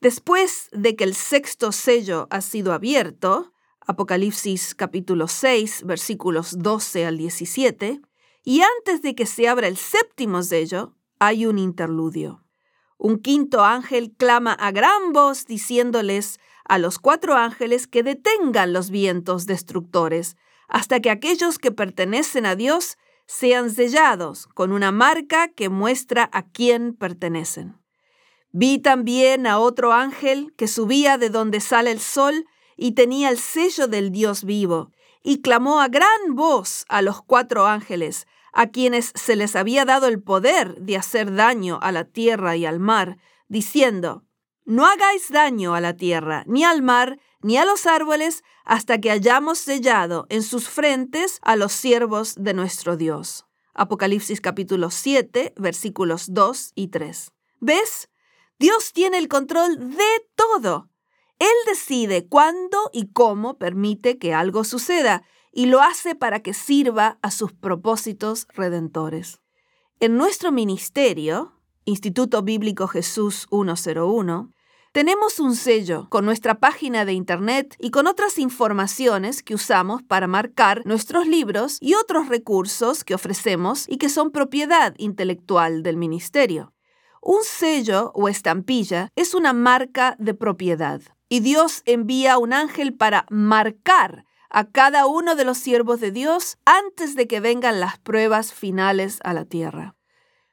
Después 0.00 0.68
de 0.72 0.94
que 0.94 1.04
el 1.04 1.14
sexto 1.14 1.72
sello 1.72 2.28
ha 2.30 2.42
sido 2.42 2.72
abierto, 2.72 3.52
Apocalipsis 3.80 4.74
capítulo 4.74 5.26
6 5.26 5.84
versículos 5.84 6.58
12 6.58 7.06
al 7.06 7.16
17, 7.16 8.00
y 8.44 8.60
antes 8.60 9.00
de 9.02 9.14
que 9.14 9.26
se 9.26 9.48
abra 9.48 9.68
el 9.68 9.76
séptimo 9.76 10.42
sello, 10.42 10.94
hay 11.18 11.46
un 11.46 11.58
interludio. 11.58 12.44
Un 12.98 13.18
quinto 13.18 13.64
ángel 13.64 14.14
clama 14.16 14.52
a 14.52 14.70
gran 14.70 15.12
voz 15.12 15.46
diciéndoles 15.46 16.40
a 16.64 16.78
los 16.78 16.98
cuatro 16.98 17.34
ángeles 17.34 17.86
que 17.86 18.02
detengan 18.02 18.72
los 18.72 18.90
vientos 18.90 19.46
destructores 19.46 20.36
hasta 20.68 21.00
que 21.00 21.10
aquellos 21.10 21.58
que 21.58 21.72
pertenecen 21.72 22.44
a 22.44 22.54
Dios 22.54 22.98
sean 23.26 23.70
sellados 23.70 24.46
con 24.48 24.72
una 24.72 24.92
marca 24.92 25.48
que 25.48 25.68
muestra 25.68 26.28
a 26.32 26.42
quién 26.42 26.94
pertenecen. 26.94 27.85
Vi 28.52 28.78
también 28.78 29.46
a 29.46 29.58
otro 29.58 29.92
ángel 29.92 30.54
que 30.56 30.68
subía 30.68 31.18
de 31.18 31.30
donde 31.30 31.60
sale 31.60 31.90
el 31.90 32.00
sol 32.00 32.46
y 32.76 32.92
tenía 32.92 33.30
el 33.30 33.38
sello 33.38 33.88
del 33.88 34.10
Dios 34.10 34.44
vivo, 34.44 34.90
y 35.22 35.40
clamó 35.40 35.80
a 35.80 35.88
gran 35.88 36.34
voz 36.34 36.84
a 36.88 37.02
los 37.02 37.22
cuatro 37.22 37.66
ángeles, 37.66 38.26
a 38.52 38.68
quienes 38.68 39.12
se 39.14 39.36
les 39.36 39.56
había 39.56 39.84
dado 39.84 40.06
el 40.06 40.22
poder 40.22 40.80
de 40.80 40.96
hacer 40.96 41.34
daño 41.34 41.78
a 41.82 41.92
la 41.92 42.04
tierra 42.04 42.56
y 42.56 42.64
al 42.64 42.80
mar, 42.80 43.18
diciendo, 43.48 44.24
no 44.64 44.86
hagáis 44.86 45.30
daño 45.30 45.74
a 45.74 45.80
la 45.80 45.96
tierra, 45.96 46.42
ni 46.46 46.64
al 46.64 46.82
mar, 46.82 47.20
ni 47.40 47.56
a 47.56 47.64
los 47.64 47.86
árboles, 47.86 48.42
hasta 48.64 49.00
que 49.00 49.10
hayamos 49.10 49.58
sellado 49.58 50.26
en 50.28 50.42
sus 50.42 50.68
frentes 50.68 51.38
a 51.42 51.54
los 51.54 51.72
siervos 51.72 52.34
de 52.36 52.52
nuestro 52.52 52.96
Dios. 52.96 53.46
Apocalipsis 53.74 54.40
capítulo 54.40 54.90
7, 54.90 55.54
versículos 55.56 56.32
2 56.32 56.72
y 56.74 56.88
3. 56.88 57.30
¿Ves? 57.60 58.08
Dios 58.58 58.92
tiene 58.92 59.18
el 59.18 59.28
control 59.28 59.90
de 59.90 60.28
todo. 60.34 60.88
Él 61.38 61.48
decide 61.66 62.26
cuándo 62.26 62.90
y 62.92 63.12
cómo 63.12 63.58
permite 63.58 64.18
que 64.18 64.32
algo 64.32 64.64
suceda 64.64 65.24
y 65.52 65.66
lo 65.66 65.82
hace 65.82 66.14
para 66.14 66.40
que 66.40 66.54
sirva 66.54 67.18
a 67.22 67.30
sus 67.30 67.52
propósitos 67.52 68.46
redentores. 68.54 69.40
En 70.00 70.16
nuestro 70.16 70.52
ministerio, 70.52 71.52
Instituto 71.84 72.42
Bíblico 72.42 72.88
Jesús 72.88 73.46
101, 73.50 74.50
tenemos 74.92 75.40
un 75.40 75.54
sello 75.54 76.08
con 76.08 76.24
nuestra 76.24 76.58
página 76.58 77.04
de 77.04 77.12
internet 77.12 77.76
y 77.78 77.90
con 77.90 78.06
otras 78.06 78.38
informaciones 78.38 79.42
que 79.42 79.54
usamos 79.54 80.02
para 80.02 80.26
marcar 80.26 80.80
nuestros 80.86 81.26
libros 81.26 81.76
y 81.82 81.92
otros 81.92 82.28
recursos 82.28 83.04
que 83.04 83.14
ofrecemos 83.14 83.84
y 83.88 83.98
que 83.98 84.08
son 84.08 84.30
propiedad 84.30 84.94
intelectual 84.96 85.82
del 85.82 85.98
ministerio. 85.98 86.72
Un 87.28 87.42
sello 87.42 88.12
o 88.14 88.28
estampilla 88.28 89.10
es 89.16 89.34
una 89.34 89.52
marca 89.52 90.14
de 90.20 90.32
propiedad 90.32 91.00
y 91.28 91.40
Dios 91.40 91.82
envía 91.84 92.38
un 92.38 92.52
ángel 92.52 92.94
para 92.94 93.26
marcar 93.30 94.24
a 94.48 94.70
cada 94.70 95.08
uno 95.08 95.34
de 95.34 95.44
los 95.44 95.58
siervos 95.58 95.98
de 95.98 96.12
Dios 96.12 96.56
antes 96.64 97.16
de 97.16 97.26
que 97.26 97.40
vengan 97.40 97.80
las 97.80 97.98
pruebas 97.98 98.52
finales 98.52 99.18
a 99.24 99.32
la 99.32 99.44
tierra. 99.44 99.96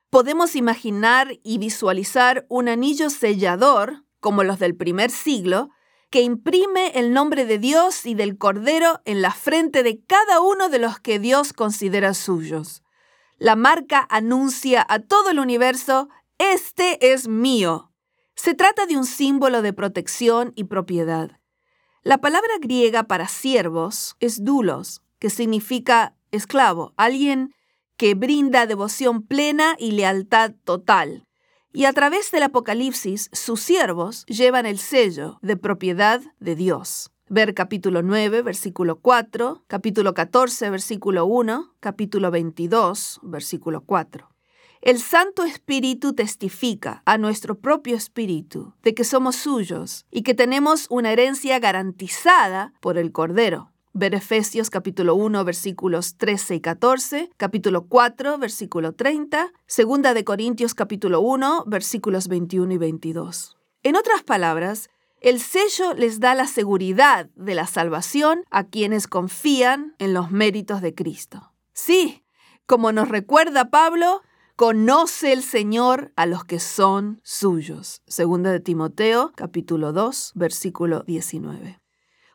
Podemos 0.09 0.55
imaginar 0.55 1.37
y 1.43 1.59
visualizar 1.59 2.47
un 2.49 2.67
anillo 2.67 3.11
sellador 3.11 4.03
como 4.19 4.43
los 4.43 4.57
del 4.57 4.75
primer 4.75 5.11
siglo, 5.11 5.69
que 6.09 6.21
imprime 6.21 6.93
el 6.95 7.13
nombre 7.13 7.45
de 7.45 7.59
Dios 7.59 8.07
y 8.07 8.15
del 8.15 8.39
Cordero 8.39 8.99
en 9.05 9.21
la 9.21 9.29
frente 9.29 9.83
de 9.83 10.01
cada 10.03 10.41
uno 10.41 10.69
de 10.69 10.79
los 10.79 10.99
que 10.99 11.19
Dios 11.19 11.53
considera 11.53 12.15
suyos. 12.15 12.81
La 13.37 13.55
marca 13.55 14.07
anuncia 14.09 14.85
a 14.87 14.99
todo 14.99 15.29
el 15.29 15.39
universo, 15.39 16.09
este 16.51 17.13
es 17.13 17.27
mío. 17.27 17.91
Se 18.35 18.53
trata 18.53 18.85
de 18.85 18.97
un 18.97 19.05
símbolo 19.05 19.61
de 19.61 19.73
protección 19.73 20.51
y 20.55 20.65
propiedad. 20.65 21.39
La 22.03 22.19
palabra 22.19 22.53
griega 22.59 23.03
para 23.03 23.27
siervos 23.27 24.15
es 24.19 24.43
dulos, 24.43 25.01
que 25.19 25.29
significa 25.29 26.15
esclavo, 26.31 26.93
alguien 26.97 27.53
que 27.95 28.15
brinda 28.15 28.65
devoción 28.65 29.25
plena 29.25 29.75
y 29.79 29.91
lealtad 29.91 30.51
total 30.63 31.27
Y 31.71 31.85
a 31.85 31.93
través 31.93 32.29
del 32.31 32.43
Apocalipsis, 32.43 33.29
sus 33.31 33.61
siervos 33.61 34.25
llevan 34.25 34.65
el 34.65 34.79
sello 34.79 35.39
de 35.41 35.55
propiedad 35.55 36.21
de 36.39 36.55
Dios. 36.55 37.11
Ver 37.29 37.53
capítulo 37.53 38.01
9, 38.01 38.41
versículo 38.41 38.99
4, 38.99 39.63
capítulo 39.67 40.13
14, 40.13 40.69
versículo 40.69 41.25
1, 41.25 41.75
capítulo 41.79 42.29
22, 42.31 43.21
versículo 43.23 43.81
4. 43.85 44.32
El 44.85 44.99
Santo 44.99 45.45
Espíritu 45.45 46.11
testifica 46.11 47.03
a 47.05 47.17
nuestro 47.17 47.57
propio 47.57 47.95
espíritu 47.95 48.73
de 48.83 48.93
que 48.93 49.05
somos 49.05 49.37
suyos 49.37 50.05
y 50.11 50.23
que 50.23 50.33
tenemos 50.33 50.87
una 50.89 51.13
herencia 51.13 51.57
garantizada 51.59 52.73
por 52.81 52.97
el 52.97 53.13
Cordero. 53.13 53.71
Ver 53.93 54.13
Efesios 54.13 54.69
capítulo 54.69 55.15
1 55.15 55.45
versículos 55.45 56.17
13 56.17 56.55
y 56.55 56.59
14, 56.59 57.29
capítulo 57.37 57.87
4 57.87 58.37
versículo 58.37 58.91
30, 58.91 59.53
segunda 59.67 60.13
de 60.13 60.25
Corintios 60.25 60.73
capítulo 60.73 61.21
1 61.21 61.63
versículos 61.65 62.27
21 62.27 62.73
y 62.73 62.77
22. 62.77 63.55
En 63.83 63.95
otras 63.95 64.23
palabras, 64.23 64.89
el 65.21 65.39
sello 65.39 65.93
les 65.93 66.19
da 66.19 66.35
la 66.35 66.47
seguridad 66.47 67.29
de 67.37 67.55
la 67.55 67.67
salvación 67.67 68.43
a 68.51 68.65
quienes 68.65 69.07
confían 69.07 69.95
en 69.99 70.13
los 70.13 70.29
méritos 70.29 70.81
de 70.81 70.93
Cristo. 70.93 71.53
Sí, 71.71 72.25
como 72.65 72.91
nos 72.91 73.07
recuerda 73.07 73.69
Pablo, 73.69 74.21
conoce 74.55 75.33
el 75.33 75.41
Señor 75.41 76.11
a 76.15 76.25
los 76.25 76.45
que 76.45 76.59
son 76.59 77.19
suyos. 77.23 78.03
Segunda 78.05 78.51
de 78.51 78.59
Timoteo, 78.59 79.31
capítulo 79.35 79.93
2, 79.93 80.33
versículo 80.35 81.01
19. 81.01 81.81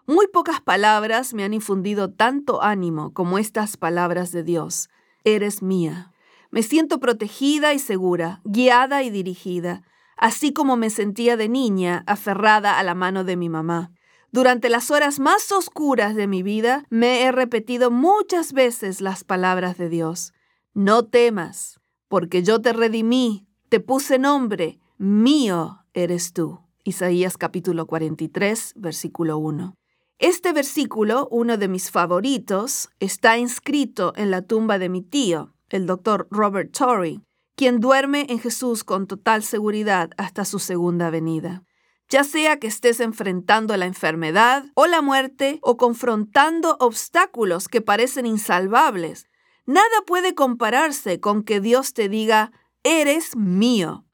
Muy 0.07 0.27
pocas 0.27 0.61
palabras 0.61 1.33
me 1.33 1.45
han 1.45 1.55
infundido 1.55 2.11
tanto 2.11 2.63
ánimo 2.63 3.13
como 3.13 3.39
estas 3.39 3.77
palabras 3.77 4.33
de 4.33 4.43
Dios. 4.43 4.89
Eres 5.23 5.63
mía. 5.63 6.13
Me 6.51 6.63
siento 6.63 6.99
protegida 6.99 7.73
y 7.75 7.79
segura, 7.79 8.41
guiada 8.45 9.03
y 9.03 9.11
dirigida, 9.11 9.83
así 10.17 10.53
como 10.53 10.77
me 10.77 10.91
sentía 10.91 11.37
de 11.37 11.49
niña 11.49 12.03
aferrada 12.07 12.79
a 12.79 12.83
la 12.83 12.95
mano 12.95 13.23
de 13.23 13.37
mi 13.37 13.49
mamá. 13.49 13.93
Durante 14.33 14.71
las 14.71 14.91
horas 14.91 15.21
más 15.21 15.53
oscuras 15.53 16.17
de 16.17 16.27
mi 16.27 16.43
vida 16.43 16.85
me 16.91 17.23
he 17.23 17.33
repetido 17.33 17.91
muchas 17.91 18.53
veces 18.53 19.01
las 19.01 19.25
palabras 19.25 19.79
de 19.79 19.89
Dios. 19.89 20.33
No 20.75 21.07
temas, 21.07 21.78
porque 22.09 22.43
yo 22.43 22.61
te 22.61 22.73
redimí, 22.73 23.47
te 23.69 23.81
puse 23.81 24.19
nombre, 24.19 24.81
mío 24.97 25.85
eres 25.93 26.33
tú. 26.33 26.61
Isaías 26.83 27.37
capítulo 27.37 27.87
43, 27.87 28.75
versículo 28.77 29.37
1. 29.39 29.75
Este 30.19 30.53
versículo, 30.53 31.29
uno 31.31 31.59
de 31.59 31.69
mis 31.69 31.91
favoritos, 31.91 32.89
está 32.99 33.37
inscrito 33.37 34.15
en 34.17 34.31
la 34.31 34.43
tumba 34.43 34.79
de 34.79 34.89
mi 34.89 35.03
tío, 35.03 35.53
el 35.69 35.87
doctor 35.87 36.27
Robert 36.31 36.73
Torrey, 36.77 37.21
quien 37.55 37.79
duerme 37.79 38.27
en 38.31 38.41
Jesús 38.41 38.85
con 38.85 39.07
total 39.07 39.43
seguridad 39.43 40.11
hasta 40.17 40.45
su 40.45 40.59
segunda 40.59 41.11
venida. 41.11 41.63
Ya 42.09 42.25
sea 42.25 42.59
que 42.59 42.69
estés 42.69 43.01
enfrentando 43.01 43.77
la 43.77 43.85
enfermedad 43.85 44.65
o 44.75 44.87
la 44.87 45.03
muerte 45.03 45.59
o 45.61 45.77
confrontando 45.77 46.79
obstáculos 46.81 47.69
que 47.69 47.83
parecen 47.83 48.25
insalvables, 48.25 49.27
nada 49.69 50.03
puede 50.07 50.35
compararse 50.35 51.21
con 51.21 51.43
que 51.43 51.61
Dios 51.61 51.93
te 51.93 52.09
diga, 52.09 52.53
eres 52.83 53.37
mío. 53.37 54.07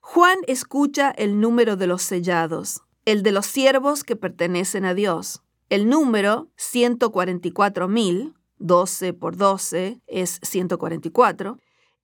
Juan 0.00 0.36
escucha 0.48 1.10
el 1.12 1.40
número 1.40 1.76
de 1.76 1.86
los 1.86 2.02
sellados, 2.02 2.82
el 3.04 3.22
de 3.22 3.30
los 3.30 3.46
siervos 3.46 4.02
que 4.02 4.16
pertenecen 4.16 4.84
a 4.84 4.94
Dios. 4.94 5.42
El 5.70 5.88
número 5.88 6.50
144.000, 6.58 8.34
12 8.58 9.12
por 9.12 9.36
12 9.36 10.00
es 10.08 10.40
144, 10.42 11.58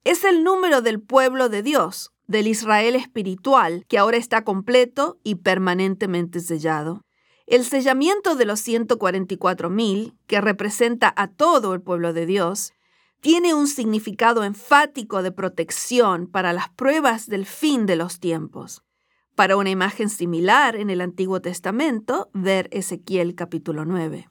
es 0.05 0.25
el 0.25 0.45
número 0.45 0.81
del 0.81 1.01
pueblo 1.01 1.49
de 1.49 1.65
Dios, 1.65 2.13
del 2.29 2.47
Israel 2.47 2.95
espiritual, 2.95 3.85
que 3.89 3.99
ahora 3.99 4.17
está 4.17 4.45
completo 4.45 5.19
y 5.25 5.37
permanentemente 5.37 6.39
sellado. 6.39 7.03
El 7.49 7.65
sellamiento 7.65 8.37
de 8.37 8.45
los 8.45 8.67
144.000, 8.67 10.15
que 10.29 10.41
representa 10.41 11.13
a 11.17 11.27
todo 11.27 11.75
el 11.75 11.83
pueblo 11.83 12.13
de 12.13 12.27
Dios, 12.27 12.73
tiene 13.23 13.55
un 13.55 13.69
significado 13.69 14.43
enfático 14.43 15.23
de 15.23 15.31
protección 15.31 16.27
para 16.27 16.53
las 16.53 16.69
pruebas 16.71 17.29
del 17.29 17.47
fin 17.47 17.87
de 17.87 17.95
los 17.95 18.19
tiempos. 18.19 18.83
Para 19.37 19.57
una 19.57 19.71
imagen 19.71 20.11
similar 20.11 20.75
en 20.75 20.91
el 20.91 21.01
Antiguo 21.01 21.41
Testamento, 21.41 22.31
ver 22.35 22.69
Ezequiel 22.73 23.37
capítulo 23.37 23.85
9. 23.85 24.29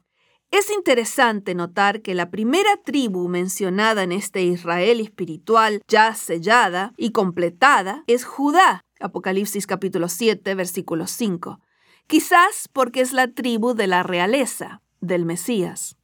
Es 0.51 0.69
interesante 0.69 1.55
notar 1.55 2.01
que 2.01 2.13
la 2.13 2.29
primera 2.29 2.69
tribu 2.83 3.29
mencionada 3.29 4.03
en 4.03 4.11
este 4.11 4.43
Israel 4.43 4.99
espiritual 4.99 5.81
ya 5.87 6.13
sellada 6.13 6.93
y 6.97 7.13
completada 7.13 8.03
es 8.07 8.25
Judá, 8.25 8.81
Apocalipsis 8.99 9.67
capítulo 9.67 10.09
7, 10.09 10.53
versículo 10.53 11.07
5, 11.07 11.61
quizás 12.07 12.67
porque 12.73 12.99
es 12.99 13.13
la 13.13 13.29
tribu 13.29 13.73
de 13.73 13.87
la 13.87 14.03
realeza, 14.03 14.81
del 14.99 15.23
Mesías. 15.23 15.95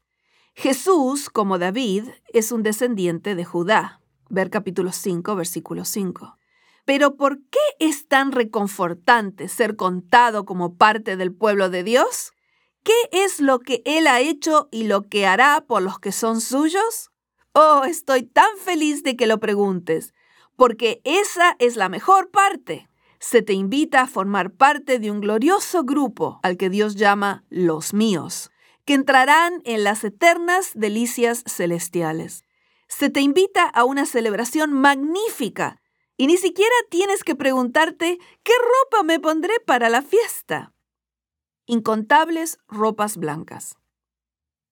Jesús, 0.60 1.30
como 1.30 1.60
David, 1.60 2.05
es 2.34 2.51
un 2.51 2.64
descendiente 2.64 3.36
de 3.36 3.45
Judá, 3.45 4.01
ver 4.28 4.49
capítulo 4.49 4.91
5, 4.91 5.36
versículo 5.36 5.86
5. 5.86 6.39
Pero 6.84 7.16
¿por 7.16 7.38
qué 7.51 7.60
es 7.78 8.08
tan 8.08 8.32
reconfortante 8.32 9.49
ser 9.49 9.76
contado 9.76 10.45
como 10.45 10.74
parte 10.74 11.16
del 11.16 11.32
pueblo 11.32 11.70
de 11.70 11.84
Dios? 11.84 12.32
¿Qué 12.82 12.95
es 13.12 13.39
lo 13.39 13.60
que 13.60 13.84
Él 13.86 14.08
ha 14.08 14.20
hecho 14.20 14.68
y 14.72 14.86
lo 14.86 15.03
que 15.03 15.28
hará 15.28 15.64
por 15.68 15.84
los 15.84 15.99
que 15.99 16.12
son 16.12 16.41
suyos? 16.41 17.12
Oh, 17.53 17.84
estoy 17.84 18.24
tan 18.24 18.58
feliz 18.58 19.03
de 19.03 19.16
que 19.16 19.28
lo 19.28 19.39
preguntes, 19.39 20.16
porque 20.55 21.01
esa 21.03 21.55
es 21.60 21.76
la 21.76 21.88
mejor 21.88 22.32
parte. 22.32 22.89
Se 23.20 23.43
te 23.43 23.53
invita 23.53 24.01
a 24.01 24.08
formar 24.08 24.49
parte 24.49 24.97
de 24.97 25.12
un 25.12 25.22
glorioso 25.22 25.84
grupo 25.84 26.39
al 26.41 26.58
que 26.58 26.72
Dios 26.72 26.95
llama 26.95 27.45
los 27.51 27.93
míos, 27.93 28.49
que 28.88 28.93
entrarán 28.93 29.61
en 29.65 29.83
las 29.83 30.05
eternas 30.05 30.71
delicias 30.73 31.43
celestiales. 31.45 32.45
Se 32.88 33.09
te 33.09 33.19
invita 33.19 33.65
a 33.65 33.83
una 33.83 34.05
celebración 34.05 34.71
magnífica 34.71 35.81
y 36.15 36.27
ni 36.27 36.38
siquiera 36.38 36.73
tienes 36.89 37.25
que 37.25 37.35
preguntarte 37.35 38.17
qué 38.43 38.53
ropa 38.55 39.03
me 39.03 39.19
pondré 39.19 39.59
para 39.65 39.89
la 39.89 40.01
fiesta. 40.01 40.73
Incontables 41.65 42.59
ropas 42.69 43.17
blancas. 43.17 43.75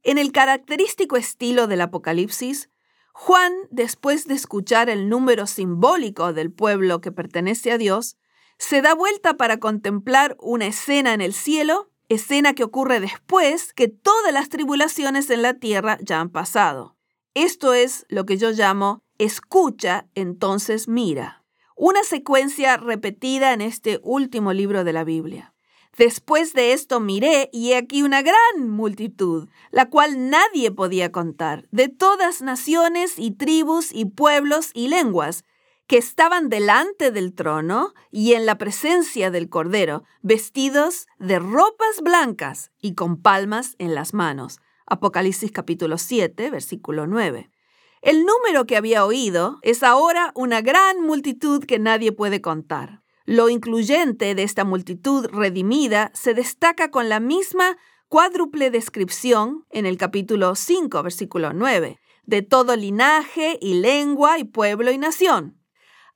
En 0.02 0.18
el 0.18 0.32
característico 0.32 1.18
estilo 1.18 1.68
del 1.68 1.82
Apocalipsis, 1.82 2.70
Juan, 3.12 3.52
después 3.70 4.28
de 4.28 4.36
escuchar 4.36 4.90
el 4.90 5.10
número 5.10 5.46
simbólico 5.46 6.32
del 6.32 6.54
pueblo 6.54 7.02
que 7.02 7.12
pertenece 7.12 7.74
a 7.74 7.78
Dios, 7.78 8.16
se 8.60 8.82
da 8.82 8.96
vuelta 8.96 9.36
para 9.36 9.60
contemplar 9.60 10.38
una 10.40 10.68
escena 10.68 11.14
en 11.14 11.20
el 11.20 11.34
cielo, 11.34 11.92
escena 12.10 12.54
que 12.54 12.64
ocurre 12.64 13.00
después 13.00 13.74
que 13.74 13.88
todas 13.88 14.34
las 14.34 14.50
tribulaciones 14.50 15.30
en 15.30 15.42
la 15.42 15.56
tierra 15.56 15.98
ya 16.02 16.20
han 16.20 16.30
pasado. 16.30 16.96
Esto 17.34 17.74
es 17.74 18.06
lo 18.10 18.26
que 18.26 18.38
yo 18.38 18.52
llamo 18.52 19.04
escucha, 19.18 20.08
entonces 20.16 20.88
mira. 20.88 21.44
Una 21.76 22.04
secuencia 22.04 22.78
repetida 22.78 23.54
en 23.54 23.62
este 23.62 24.00
último 24.04 24.54
libro 24.54 24.84
de 24.84 24.94
la 24.94 25.04
Biblia. 25.04 25.54
Después 25.98 26.54
de 26.54 26.74
esto 26.74 27.00
miré 27.00 27.50
y 27.54 27.72
he 27.72 27.78
aquí 27.78 28.04
una 28.04 28.22
gran 28.22 28.70
multitud, 28.70 29.48
la 29.72 29.90
cual 29.90 30.30
nadie 30.30 30.72
podía 30.72 31.12
contar, 31.12 31.68
de 31.72 31.88
todas 31.88 32.42
naciones 32.42 33.14
y 33.18 33.32
tribus 33.32 33.94
y 33.94 34.06
pueblos 34.06 34.72
y 34.74 34.90
lenguas, 34.90 35.46
que 35.88 35.98
estaban 35.98 36.50
delante 36.50 37.12
del 37.12 37.34
trono 37.34 37.94
y 38.12 38.34
en 38.34 38.46
la 38.46 38.58
presencia 38.58 39.30
del 39.30 39.50
Cordero, 39.50 40.04
vestidos 40.22 41.08
de 41.20 41.40
ropas 41.40 42.02
blancas 42.02 42.72
y 42.82 42.96
con 42.96 43.22
palmas 43.22 43.76
en 43.78 43.94
las 43.94 44.14
manos. 44.14 44.60
Apocalipsis 44.88 45.52
capítulo 45.52 45.98
7, 45.98 46.50
versículo 46.50 47.06
9. 47.08 47.50
El 48.02 48.26
número 48.26 48.66
que 48.66 48.78
había 48.78 49.06
oído 49.06 49.60
es 49.62 49.84
ahora 49.84 50.32
una 50.36 50.62
gran 50.62 51.02
multitud 51.02 51.64
que 51.64 51.80
nadie 51.80 52.12
puede 52.12 52.42
contar. 52.42 53.02
Lo 53.26 53.50
incluyente 53.50 54.36
de 54.36 54.44
esta 54.44 54.64
multitud 54.64 55.26
redimida 55.28 56.12
se 56.14 56.36
destaca 56.36 56.92
con 56.92 57.10
la 57.10 57.20
misma 57.20 57.78
cuádruple 58.08 58.70
descripción 58.70 59.66
en 59.72 59.88
el 59.88 59.98
capítulo 59.98 60.56
5, 60.56 61.02
versículo 61.02 61.54
9, 61.54 62.00
de 62.26 62.42
todo 62.44 62.76
linaje 62.76 63.58
y 63.62 63.76
lengua 63.76 64.38
y 64.38 64.44
pueblo 64.44 64.92
y 64.92 65.00
nación. 65.00 65.60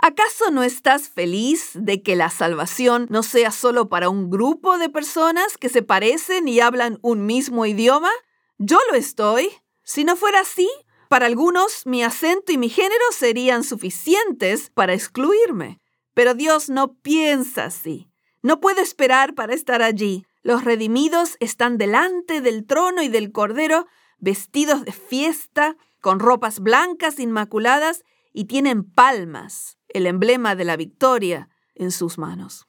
¿Acaso 0.02 0.50
no 0.50 0.64
estás 0.64 1.10
feliz 1.10 1.72
de 1.74 2.02
que 2.02 2.16
la 2.16 2.30
salvación 2.30 3.08
no 3.10 3.22
sea 3.22 3.52
solo 3.52 3.90
para 3.90 4.08
un 4.08 4.30
grupo 4.30 4.78
de 4.78 4.88
personas 4.88 5.58
que 5.58 5.68
se 5.68 5.82
parecen 5.82 6.48
y 6.48 6.62
hablan 6.62 7.00
un 7.02 7.26
mismo 7.26 7.66
idioma? 7.66 8.10
Yo 8.58 8.80
lo 8.90 8.98
estoy. 8.98 9.50
Si 9.84 10.06
no 10.06 10.16
fuera 10.16 10.40
así, 10.40 10.70
para 11.10 11.26
algunos, 11.26 11.86
mi 11.86 12.02
acento 12.02 12.54
y 12.54 12.58
mi 12.58 12.70
género 12.70 13.04
serían 13.12 13.66
suficientes 13.66 14.70
para 14.70 14.94
excluirme. 14.94 15.82
Pero 16.14 16.34
Dios 16.34 16.70
no 16.70 16.94
piensa 16.94 17.66
así. 17.66 18.10
No 18.42 18.62
puede 18.62 18.82
esperar 18.82 19.36
para 19.36 19.54
estar 19.54 19.82
allí. 19.82 20.26
Los 20.44 20.64
redimidos 20.64 21.36
están 21.42 21.78
delante 21.78 22.40
del 22.40 22.66
trono 22.66 23.02
y 23.02 23.10
del 23.10 23.34
cordero, 23.34 23.86
vestidos 24.18 24.86
de 24.86 24.94
fiesta, 24.94 25.76
con 26.00 26.22
ropas 26.22 26.62
blancas 26.62 27.20
inmaculadas, 27.20 28.06
y 28.32 28.46
tienen 28.46 28.90
palmas 28.90 29.79
el 29.90 30.06
emblema 30.08 30.56
de 30.56 30.66
la 30.66 30.78
victoria, 30.78 31.50
en 31.76 31.92
sus 31.92 32.18
manos. 32.18 32.68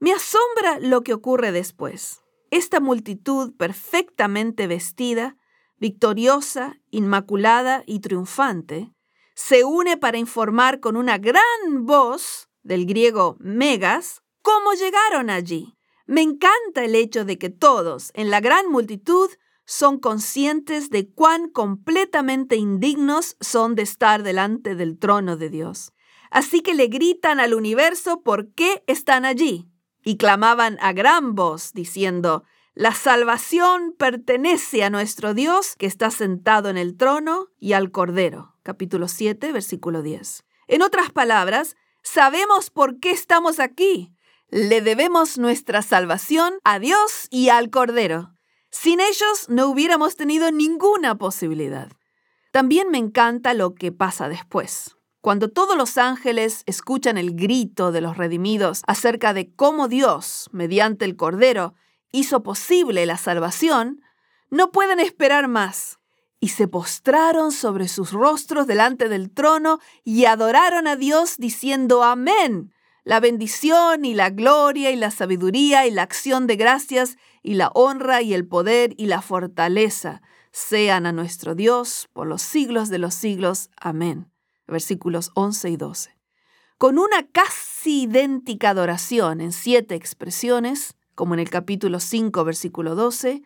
Me 0.00 0.12
asombra 0.12 0.78
lo 0.80 1.02
que 1.02 1.14
ocurre 1.14 1.52
después. 1.52 2.22
Esta 2.50 2.80
multitud 2.80 3.54
perfectamente 3.56 4.66
vestida, 4.66 5.36
victoriosa, 5.78 6.78
inmaculada 6.90 7.82
y 7.86 8.00
triunfante, 8.00 8.92
se 9.34 9.64
une 9.64 9.96
para 9.96 10.16
informar 10.16 10.80
con 10.80 10.96
una 10.96 11.18
gran 11.18 11.84
voz, 11.84 12.48
del 12.62 12.86
griego 12.86 13.36
megas, 13.38 14.22
cómo 14.42 14.72
llegaron 14.72 15.30
allí. 15.30 15.76
Me 16.06 16.22
encanta 16.22 16.84
el 16.84 16.94
hecho 16.94 17.24
de 17.24 17.38
que 17.38 17.50
todos, 17.50 18.10
en 18.14 18.30
la 18.30 18.40
gran 18.40 18.68
multitud, 18.70 19.30
son 19.66 19.98
conscientes 19.98 20.90
de 20.90 21.10
cuán 21.10 21.48
completamente 21.48 22.56
indignos 22.56 23.36
son 23.40 23.74
de 23.74 23.82
estar 23.82 24.22
delante 24.22 24.74
del 24.74 24.98
trono 24.98 25.36
de 25.36 25.50
Dios. 25.50 25.92
Así 26.36 26.60
que 26.60 26.74
le 26.74 26.88
gritan 26.88 27.40
al 27.40 27.54
universo 27.54 28.20
por 28.20 28.52
qué 28.52 28.84
están 28.86 29.24
allí 29.24 29.70
y 30.04 30.18
clamaban 30.18 30.76
a 30.82 30.92
gran 30.92 31.34
voz 31.34 31.72
diciendo, 31.72 32.44
la 32.74 32.92
salvación 32.92 33.94
pertenece 33.96 34.84
a 34.84 34.90
nuestro 34.90 35.32
Dios 35.32 35.76
que 35.76 35.86
está 35.86 36.10
sentado 36.10 36.68
en 36.68 36.76
el 36.76 36.94
trono 36.94 37.46
y 37.58 37.72
al 37.72 37.90
Cordero. 37.90 38.54
Capítulo 38.62 39.08
7, 39.08 39.50
versículo 39.50 40.02
10. 40.02 40.44
En 40.68 40.82
otras 40.82 41.10
palabras, 41.10 41.74
sabemos 42.02 42.68
por 42.68 43.00
qué 43.00 43.12
estamos 43.12 43.58
aquí. 43.58 44.12
Le 44.50 44.82
debemos 44.82 45.38
nuestra 45.38 45.80
salvación 45.80 46.58
a 46.64 46.78
Dios 46.78 47.28
y 47.30 47.48
al 47.48 47.70
Cordero. 47.70 48.34
Sin 48.70 49.00
ellos 49.00 49.46
no 49.48 49.68
hubiéramos 49.68 50.16
tenido 50.16 50.52
ninguna 50.52 51.14
posibilidad. 51.14 51.90
También 52.52 52.90
me 52.90 52.98
encanta 52.98 53.54
lo 53.54 53.74
que 53.74 53.90
pasa 53.90 54.28
después. 54.28 54.95
Cuando 55.26 55.48
todos 55.48 55.76
los 55.76 55.98
ángeles 55.98 56.62
escuchan 56.66 57.18
el 57.18 57.34
grito 57.34 57.90
de 57.90 58.00
los 58.00 58.16
redimidos 58.16 58.82
acerca 58.86 59.34
de 59.34 59.52
cómo 59.52 59.88
Dios, 59.88 60.48
mediante 60.52 61.04
el 61.04 61.16
Cordero, 61.16 61.74
hizo 62.12 62.44
posible 62.44 63.06
la 63.06 63.16
salvación, 63.16 64.02
no 64.50 64.70
pueden 64.70 65.00
esperar 65.00 65.48
más. 65.48 65.98
Y 66.38 66.50
se 66.50 66.68
postraron 66.68 67.50
sobre 67.50 67.88
sus 67.88 68.12
rostros 68.12 68.68
delante 68.68 69.08
del 69.08 69.32
trono 69.32 69.80
y 70.04 70.26
adoraron 70.26 70.86
a 70.86 70.94
Dios 70.94 71.38
diciendo 71.38 72.04
Amén. 72.04 72.72
La 73.02 73.18
bendición 73.18 74.04
y 74.04 74.14
la 74.14 74.30
gloria 74.30 74.92
y 74.92 74.96
la 74.96 75.10
sabiduría 75.10 75.88
y 75.88 75.90
la 75.90 76.02
acción 76.02 76.46
de 76.46 76.54
gracias 76.54 77.16
y 77.42 77.54
la 77.54 77.72
honra 77.74 78.22
y 78.22 78.32
el 78.32 78.46
poder 78.46 78.94
y 78.96 79.06
la 79.06 79.22
fortaleza 79.22 80.22
sean 80.52 81.04
a 81.04 81.10
nuestro 81.10 81.56
Dios 81.56 82.08
por 82.12 82.28
los 82.28 82.42
siglos 82.42 82.90
de 82.90 83.00
los 83.00 83.14
siglos. 83.14 83.70
Amén 83.76 84.30
versículos 84.66 85.30
11 85.34 85.70
y 85.70 85.76
12. 85.76 86.16
Con 86.78 86.98
una 86.98 87.26
casi 87.26 88.02
idéntica 88.02 88.70
adoración 88.70 89.40
en 89.40 89.52
siete 89.52 89.94
expresiones, 89.94 90.94
como 91.14 91.34
en 91.34 91.40
el 91.40 91.50
capítulo 91.50 92.00
5, 92.00 92.44
versículo 92.44 92.94
12, 92.94 93.42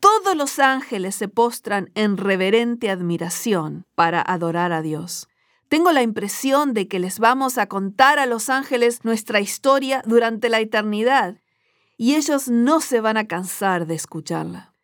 todos 0.00 0.36
los 0.36 0.58
ángeles 0.58 1.14
se 1.14 1.28
postran 1.28 1.90
en 1.94 2.16
reverente 2.16 2.90
admiración 2.90 3.86
para 3.94 4.20
adorar 4.20 4.72
a 4.72 4.82
Dios. 4.82 5.28
Tengo 5.68 5.90
la 5.90 6.02
impresión 6.02 6.74
de 6.74 6.86
que 6.86 6.98
les 6.98 7.18
vamos 7.18 7.58
a 7.58 7.66
contar 7.66 8.18
a 8.18 8.26
los 8.26 8.50
ángeles 8.50 9.04
nuestra 9.04 9.40
historia 9.40 10.02
durante 10.06 10.48
la 10.48 10.60
eternidad, 10.60 11.40
y 11.96 12.14
ellos 12.14 12.48
no 12.48 12.80
se 12.80 13.00
van 13.00 13.16
a 13.16 13.26
cansar 13.26 13.86
de 13.86 13.94
escucharla. 13.94 14.75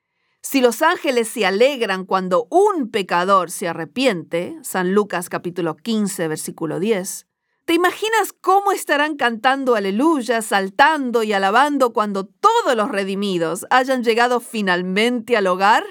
Si 0.44 0.60
los 0.60 0.82
ángeles 0.82 1.28
se 1.28 1.46
alegran 1.46 2.04
cuando 2.04 2.48
un 2.50 2.90
pecador 2.90 3.52
se 3.52 3.68
arrepiente, 3.68 4.58
San 4.62 4.92
Lucas 4.92 5.28
capítulo 5.28 5.76
15, 5.76 6.26
versículo 6.26 6.80
10, 6.80 7.28
¿te 7.64 7.74
imaginas 7.74 8.32
cómo 8.40 8.72
estarán 8.72 9.16
cantando 9.16 9.76
aleluya, 9.76 10.42
saltando 10.42 11.22
y 11.22 11.32
alabando 11.32 11.92
cuando 11.92 12.26
todos 12.26 12.76
los 12.76 12.90
redimidos 12.90 13.66
hayan 13.70 14.02
llegado 14.02 14.40
finalmente 14.40 15.36
al 15.36 15.46
hogar? 15.46 15.84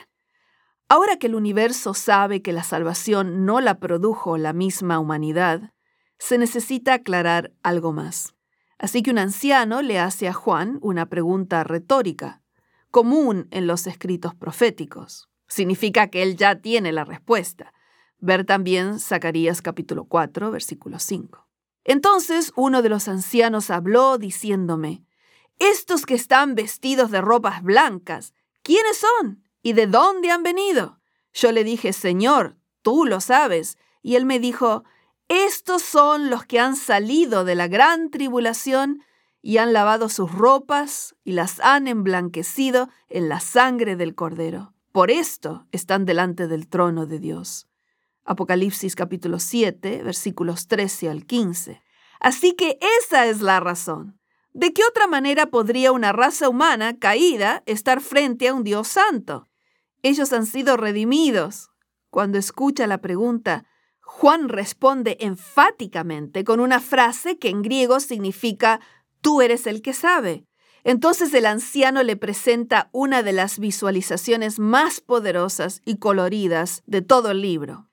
Ahora 0.89 1.15
que 1.15 1.27
el 1.27 1.35
universo 1.35 1.93
sabe 1.93 2.41
que 2.41 2.51
la 2.51 2.63
salvación 2.63 3.45
no 3.45 3.61
la 3.61 3.79
produjo 3.79 4.37
la 4.37 4.51
misma 4.51 4.99
humanidad, 4.99 5.71
se 6.19 6.37
necesita 6.37 6.95
aclarar 6.95 7.53
algo 7.63 7.93
más. 7.93 8.35
Así 8.77 9.01
que 9.01 9.11
un 9.11 9.17
anciano 9.17 9.81
le 9.81 9.97
hace 9.97 10.27
a 10.27 10.33
Juan 10.33 10.77
una 10.81 11.05
pregunta 11.05 11.63
retórica 11.63 12.40
común 12.91 13.47
en 13.51 13.65
los 13.65 13.87
escritos 13.87 14.35
proféticos. 14.35 15.29
Significa 15.47 16.09
que 16.09 16.21
él 16.21 16.35
ya 16.35 16.61
tiene 16.61 16.91
la 16.91 17.05
respuesta. 17.05 17.73
Ver 18.19 18.45
también 18.45 18.99
Zacarías 18.99 19.61
capítulo 19.61 20.05
4, 20.05 20.51
versículo 20.51 20.99
5. 20.99 21.47
Entonces 21.83 22.51
uno 22.55 22.81
de 22.81 22.89
los 22.89 23.07
ancianos 23.07 23.71
habló 23.71 24.17
diciéndome, 24.17 25.03
Estos 25.57 26.05
que 26.05 26.13
están 26.13 26.53
vestidos 26.53 27.11
de 27.11 27.21
ropas 27.21 27.63
blancas, 27.63 28.33
¿quiénes 28.61 28.97
son? 28.97 29.43
¿Y 29.63 29.73
de 29.73 29.87
dónde 29.87 30.29
han 30.29 30.43
venido? 30.43 30.99
Yo 31.33 31.51
le 31.51 31.63
dije, 31.63 31.93
Señor, 31.93 32.57
tú 32.81 33.05
lo 33.05 33.21
sabes. 33.21 33.77
Y 34.01 34.15
él 34.15 34.25
me 34.25 34.39
dijo, 34.39 34.83
Estos 35.27 35.81
son 35.81 36.29
los 36.29 36.45
que 36.45 36.59
han 36.59 36.75
salido 36.75 37.45
de 37.45 37.55
la 37.55 37.67
gran 37.67 38.11
tribulación 38.11 39.01
y 39.41 39.57
han 39.57 39.73
lavado 39.73 40.09
sus 40.09 40.31
ropas 40.31 41.15
y 41.23 41.31
las 41.33 41.59
han 41.59 41.87
emblanquecido 41.87 42.89
en 43.09 43.29
la 43.29 43.39
sangre 43.39 43.95
del 43.95 44.15
Cordero. 44.15 44.73
Por 44.91 45.09
esto 45.09 45.67
están 45.71 46.05
delante 46.05 46.47
del 46.47 46.67
trono 46.67 47.05
de 47.05 47.19
Dios. 47.19 47.67
Apocalipsis 48.23 48.95
capítulo 48.95 49.39
7, 49.39 50.03
versículos 50.03 50.67
13 50.67 51.09
al 51.09 51.25
15. 51.25 51.81
Así 52.19 52.53
que 52.53 52.77
esa 52.99 53.25
es 53.25 53.41
la 53.41 53.59
razón. 53.59 54.19
¿De 54.53 54.73
qué 54.73 54.83
otra 54.87 55.07
manera 55.07 55.47
podría 55.47 55.91
una 55.91 56.11
raza 56.11 56.49
humana 56.49 56.99
caída 56.99 57.63
estar 57.65 58.01
frente 58.01 58.49
a 58.49 58.53
un 58.53 58.63
Dios 58.63 58.89
santo? 58.89 59.47
Ellos 60.03 60.33
han 60.33 60.45
sido 60.45 60.77
redimidos. 60.77 61.71
Cuando 62.09 62.37
escucha 62.37 62.85
la 62.85 62.99
pregunta, 62.99 63.65
Juan 64.01 64.49
responde 64.49 65.17
enfáticamente 65.21 66.43
con 66.43 66.59
una 66.59 66.81
frase 66.81 67.39
que 67.39 67.49
en 67.49 67.61
griego 67.61 68.01
significa 68.01 68.81
Tú 69.21 69.41
eres 69.41 69.67
el 69.67 69.81
que 69.81 69.93
sabe. 69.93 70.45
Entonces 70.83 71.33
el 71.33 71.45
anciano 71.45 72.01
le 72.03 72.15
presenta 72.15 72.89
una 72.91 73.21
de 73.21 73.33
las 73.33 73.59
visualizaciones 73.59 74.57
más 74.57 74.99
poderosas 74.99 75.81
y 75.85 75.97
coloridas 75.97 76.81
de 76.87 77.01
todo 77.01 77.31
el 77.31 77.41
libro. 77.41 77.87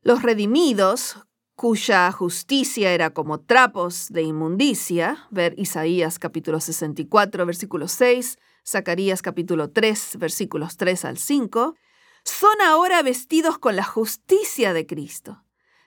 Los 0.00 0.22
redimidos, 0.22 1.18
cuya 1.54 2.10
justicia 2.12 2.92
era 2.92 3.10
como 3.10 3.40
trapos 3.40 4.08
de 4.10 4.22
inmundicia, 4.22 5.26
ver 5.30 5.54
Isaías 5.58 6.18
capítulo 6.18 6.60
64, 6.60 7.46
versículo 7.46 7.88
6, 7.88 8.38
Zacarías 8.66 9.20
capítulo 9.20 9.70
3, 9.70 10.16
versículos 10.18 10.76
3 10.78 11.04
al 11.04 11.18
5, 11.18 11.74
son 12.24 12.60
ahora 12.62 13.02
vestidos 13.02 13.58
con 13.58 13.76
la 13.76 13.84
justicia 13.84 14.72
de 14.72 14.86
Cristo. 14.86 15.44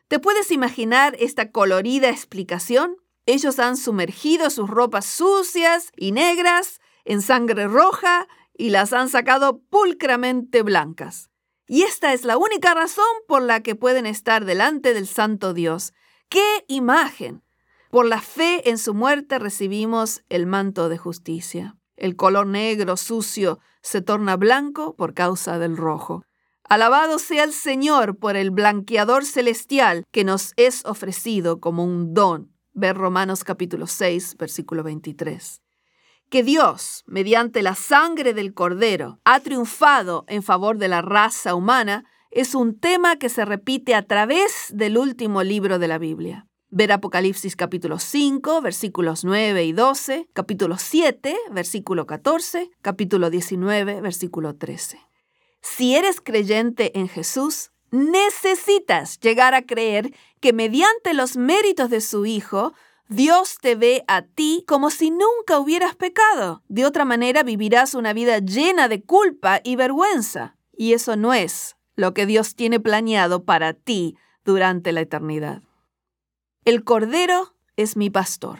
¿Te 0.07 0.19
puedes 0.19 0.51
imaginar 0.51 1.15
esta 1.19 1.51
colorida 1.51 2.09
explicación? 2.09 2.95
Ellos 3.27 3.59
han 3.59 3.75
sumergido 3.75 4.49
sus 4.49 4.69
ropas 4.69 5.05
sucias 5.05 5.91
y 5.97 6.13
negras 6.13 6.79
en 7.03 7.21
sangre 7.21 7.67
roja 7.67 8.25
y 8.57 8.69
las 8.69 8.93
han 8.93 9.09
sacado 9.09 9.59
pulcramente 9.69 10.63
blancas. 10.63 11.29
Y 11.67 11.83
esta 11.83 12.13
es 12.13 12.23
la 12.23 12.37
única 12.37 12.73
razón 12.73 13.03
por 13.27 13.41
la 13.41 13.61
que 13.61 13.75
pueden 13.75 14.05
estar 14.05 14.45
delante 14.45 14.93
del 14.93 15.07
Santo 15.07 15.53
Dios. 15.53 15.93
¡Qué 16.29 16.63
imagen! 16.69 17.43
Por 17.91 18.05
la 18.05 18.21
fe 18.21 18.69
en 18.69 18.77
su 18.77 18.93
muerte 18.93 19.39
recibimos 19.39 20.23
el 20.29 20.45
manto 20.45 20.87
de 20.87 20.97
justicia. 20.97 21.75
El 21.97 22.15
color 22.15 22.47
negro 22.47 22.95
sucio 22.95 23.59
se 23.81 24.01
torna 24.01 24.37
blanco 24.37 24.95
por 24.95 25.13
causa 25.13 25.59
del 25.59 25.75
rojo. 25.75 26.23
Alabado 26.63 27.19
sea 27.19 27.43
el 27.43 27.51
Señor 27.51 28.17
por 28.17 28.37
el 28.37 28.51
blanqueador 28.51 29.25
celestial 29.25 30.05
que 30.11 30.23
nos 30.23 30.53
es 30.55 30.85
ofrecido 30.85 31.59
como 31.59 31.83
un 31.83 32.13
don 32.13 32.56
Ver 32.79 32.95
Romanos 32.95 33.43
capítulo 33.43 33.87
6, 33.87 34.37
versículo 34.37 34.83
23. 34.83 35.63
Que 36.29 36.43
Dios, 36.43 37.03
mediante 37.07 37.63
la 37.63 37.73
sangre 37.73 38.35
del 38.35 38.53
Cordero, 38.53 39.19
ha 39.25 39.39
triunfado 39.39 40.25
en 40.27 40.43
favor 40.43 40.77
de 40.77 40.87
la 40.87 41.01
raza 41.01 41.55
humana 41.55 42.05
es 42.29 42.53
un 42.53 42.79
tema 42.79 43.15
que 43.15 43.29
se 43.29 43.45
repite 43.45 43.95
a 43.95 44.03
través 44.03 44.69
del 44.71 44.99
último 44.99 45.41
libro 45.41 45.79
de 45.79 45.87
la 45.87 45.97
Biblia. 45.97 46.45
Ver 46.69 46.91
Apocalipsis 46.91 47.55
capítulo 47.55 47.97
5, 47.97 48.61
versículos 48.61 49.25
9 49.25 49.65
y 49.65 49.71
12, 49.71 50.29
capítulo 50.33 50.77
7, 50.77 51.35
versículo 51.51 52.05
14, 52.05 52.69
capítulo 52.83 53.31
19, 53.31 54.01
versículo 54.01 54.55
13. 54.55 54.99
Si 55.63 55.95
eres 55.95 56.21
creyente 56.21 56.95
en 56.99 57.07
Jesús, 57.07 57.71
necesitas 57.91 59.19
llegar 59.19 59.53
a 59.53 59.65
creer 59.65 60.14
que 60.39 60.53
mediante 60.53 61.14
los 61.14 61.38
méritos 61.38 61.89
de 61.89 62.01
su 62.01 62.26
Hijo, 62.26 62.73
Dios 63.09 63.57
te 63.61 63.76
ve 63.76 64.03
a 64.07 64.23
ti 64.23 64.65
como 64.68 64.89
si 64.89 65.11
nunca 65.11 65.59
hubieras 65.59 65.95
pecado. 65.95 66.64
De 66.68 66.85
otra 66.85 67.05
manera 67.05 67.43
vivirás 67.43 67.93
una 67.93 68.14
vida 68.14 68.39
llena 68.39 68.88
de 68.88 69.03
culpa 69.03 69.61
y 69.64 69.76
vergüenza. 69.76 70.57
Y 70.76 70.93
eso 70.93 71.15
no 71.15 71.34
es 71.34 71.77
lo 71.95 72.14
que 72.14 72.26
Dios 72.26 72.55
tiene 72.55 72.80
planeado 72.80 73.43
para 73.43 73.73
ti 73.73 74.18
durante 74.43 74.91
la 74.91 75.01
eternidad. 75.01 75.64
El 76.65 76.84
Cordero 76.84 77.55
es 77.77 77.95
mi 77.95 78.09
pastor. 78.09 78.59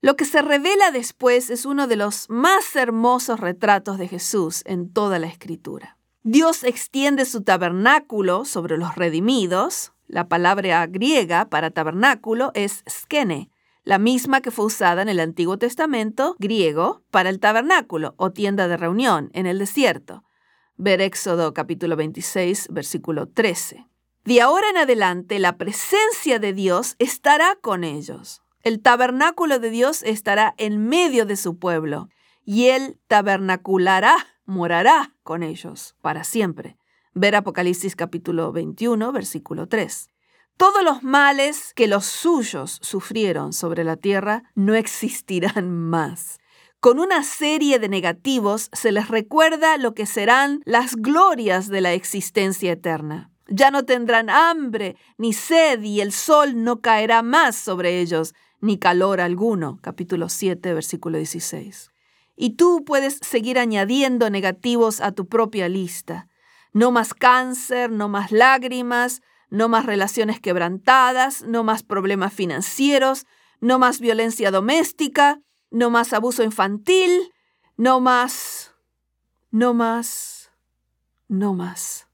Lo 0.00 0.16
que 0.16 0.24
se 0.24 0.42
revela 0.42 0.90
después 0.90 1.50
es 1.50 1.64
uno 1.64 1.86
de 1.86 1.96
los 1.96 2.30
más 2.30 2.76
hermosos 2.76 3.40
retratos 3.40 3.98
de 3.98 4.08
Jesús 4.08 4.62
en 4.64 4.92
toda 4.92 5.18
la 5.18 5.26
escritura. 5.26 5.97
Dios 6.22 6.64
extiende 6.64 7.24
su 7.24 7.42
tabernáculo 7.42 8.44
sobre 8.44 8.76
los 8.76 8.96
redimidos. 8.96 9.92
La 10.06 10.28
palabra 10.28 10.86
griega 10.86 11.48
para 11.48 11.70
tabernáculo 11.70 12.50
es 12.54 12.82
skene, 12.88 13.50
la 13.84 13.98
misma 13.98 14.40
que 14.40 14.50
fue 14.50 14.66
usada 14.66 15.00
en 15.00 15.08
el 15.08 15.20
Antiguo 15.20 15.58
Testamento 15.58 16.36
griego 16.38 17.02
para 17.10 17.30
el 17.30 17.40
tabernáculo 17.40 18.14
o 18.16 18.32
tienda 18.32 18.68
de 18.68 18.76
reunión 18.76 19.30
en 19.32 19.46
el 19.46 19.58
desierto. 19.58 20.24
Ver 20.76 21.00
Éxodo 21.00 21.54
capítulo 21.54 21.96
26, 21.96 22.68
versículo 22.70 23.28
13. 23.28 23.86
De 24.24 24.42
ahora 24.42 24.68
en 24.70 24.76
adelante 24.76 25.38
la 25.38 25.56
presencia 25.56 26.38
de 26.38 26.52
Dios 26.52 26.96
estará 26.98 27.56
con 27.60 27.82
ellos. 27.84 28.42
El 28.62 28.82
tabernáculo 28.82 29.58
de 29.58 29.70
Dios 29.70 30.02
estará 30.02 30.54
en 30.58 30.86
medio 30.86 31.24
de 31.24 31.36
su 31.36 31.58
pueblo 31.58 32.08
y 32.44 32.66
él 32.68 32.98
tabernaculará, 33.06 34.16
morará 34.48 35.14
con 35.22 35.42
ellos 35.42 35.94
para 36.00 36.24
siempre. 36.24 36.78
Ver 37.12 37.36
Apocalipsis 37.36 37.94
capítulo 37.94 38.50
21, 38.50 39.12
versículo 39.12 39.68
3. 39.68 40.08
Todos 40.56 40.82
los 40.82 41.02
males 41.02 41.72
que 41.74 41.86
los 41.86 42.06
suyos 42.06 42.78
sufrieron 42.80 43.52
sobre 43.52 43.84
la 43.84 43.96
tierra 43.96 44.44
no 44.54 44.74
existirán 44.74 45.70
más. 45.70 46.38
Con 46.80 46.98
una 46.98 47.24
serie 47.24 47.78
de 47.78 47.90
negativos 47.90 48.70
se 48.72 48.90
les 48.90 49.08
recuerda 49.08 49.76
lo 49.76 49.94
que 49.94 50.06
serán 50.06 50.62
las 50.64 50.96
glorias 50.96 51.68
de 51.68 51.82
la 51.82 51.92
existencia 51.92 52.72
eterna. 52.72 53.30
Ya 53.48 53.70
no 53.70 53.84
tendrán 53.84 54.30
hambre 54.30 54.96
ni 55.18 55.34
sed 55.34 55.82
y 55.82 56.00
el 56.00 56.12
sol 56.12 56.64
no 56.64 56.80
caerá 56.80 57.22
más 57.22 57.54
sobre 57.54 58.00
ellos, 58.00 58.34
ni 58.60 58.78
calor 58.78 59.20
alguno. 59.20 59.78
Capítulo 59.82 60.30
7, 60.30 60.72
versículo 60.72 61.18
16. 61.18 61.90
Y 62.40 62.50
tú 62.50 62.84
puedes 62.84 63.18
seguir 63.20 63.58
añadiendo 63.58 64.30
negativos 64.30 65.00
a 65.00 65.10
tu 65.10 65.26
propia 65.26 65.68
lista. 65.68 66.28
No 66.72 66.92
más 66.92 67.12
cáncer, 67.12 67.90
no 67.90 68.08
más 68.08 68.30
lágrimas, 68.30 69.22
no 69.50 69.68
más 69.68 69.86
relaciones 69.86 70.38
quebrantadas, 70.38 71.42
no 71.42 71.64
más 71.64 71.82
problemas 71.82 72.32
financieros, 72.32 73.26
no 73.60 73.80
más 73.80 73.98
violencia 73.98 74.52
doméstica, 74.52 75.40
no 75.72 75.90
más 75.90 76.12
abuso 76.12 76.44
infantil, 76.44 77.32
no 77.76 77.98
más, 77.98 78.72
no 79.50 79.74
más, 79.74 80.52
no 81.26 81.54
más. 81.54 82.06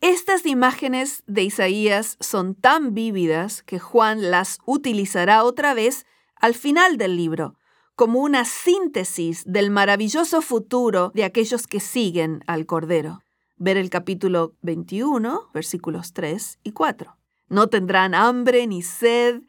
Estas 0.00 0.46
imágenes 0.46 1.22
de 1.26 1.42
Isaías 1.42 2.16
son 2.18 2.54
tan 2.54 2.94
vívidas 2.94 3.62
que 3.62 3.78
Juan 3.78 4.30
las 4.30 4.58
utilizará 4.64 5.44
otra 5.44 5.74
vez 5.74 6.06
al 6.36 6.54
final 6.54 6.96
del 6.96 7.18
libro, 7.18 7.59
como 8.00 8.20
una 8.20 8.46
síntesis 8.46 9.44
del 9.44 9.70
maravilloso 9.70 10.40
futuro 10.40 11.12
de 11.14 11.22
aquellos 11.22 11.66
que 11.66 11.80
siguen 11.80 12.42
al 12.46 12.64
Cordero 12.64 13.20
ver 13.58 13.76
el 13.76 13.90
capítulo 13.90 14.54
21, 14.62 15.50
versículos 15.52 16.14
3 16.14 16.60
y 16.62 16.72
4. 16.72 17.14
No 17.50 17.66
tendrán 17.66 18.14
hambre 18.14 18.66
ni 18.66 18.80
sed, 18.80 19.42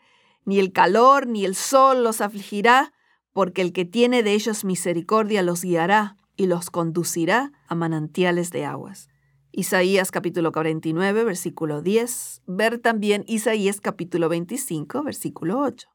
ni 0.44 0.60
el 0.60 0.74
calor 0.74 1.28
ni 1.28 1.46
el 1.46 1.56
sol 1.56 2.04
los 2.04 2.20
afligirá, 2.20 2.92
porque 3.32 3.62
el 3.62 3.72
que 3.72 3.86
tiene 3.86 4.22
de 4.22 4.34
ellos 4.34 4.66
misericordia 4.66 5.44
los 5.44 5.62
guiará 5.62 6.18
y 6.36 6.48
los 6.48 6.70
conducirá 6.70 7.54
a 7.70 7.76
manantiales 7.76 8.52
de 8.52 8.66
aguas. 8.66 9.08
Isaías 9.54 10.12
capítulo 10.12 10.52
49, 10.52 11.24
versículo 11.24 11.82
10. 11.82 12.42
Ver 12.48 12.80
también 12.80 13.24
Isaías 13.28 13.80
capítulo 13.80 14.28
25, 14.28 15.04
versículo 15.04 15.62
8. 15.62 15.88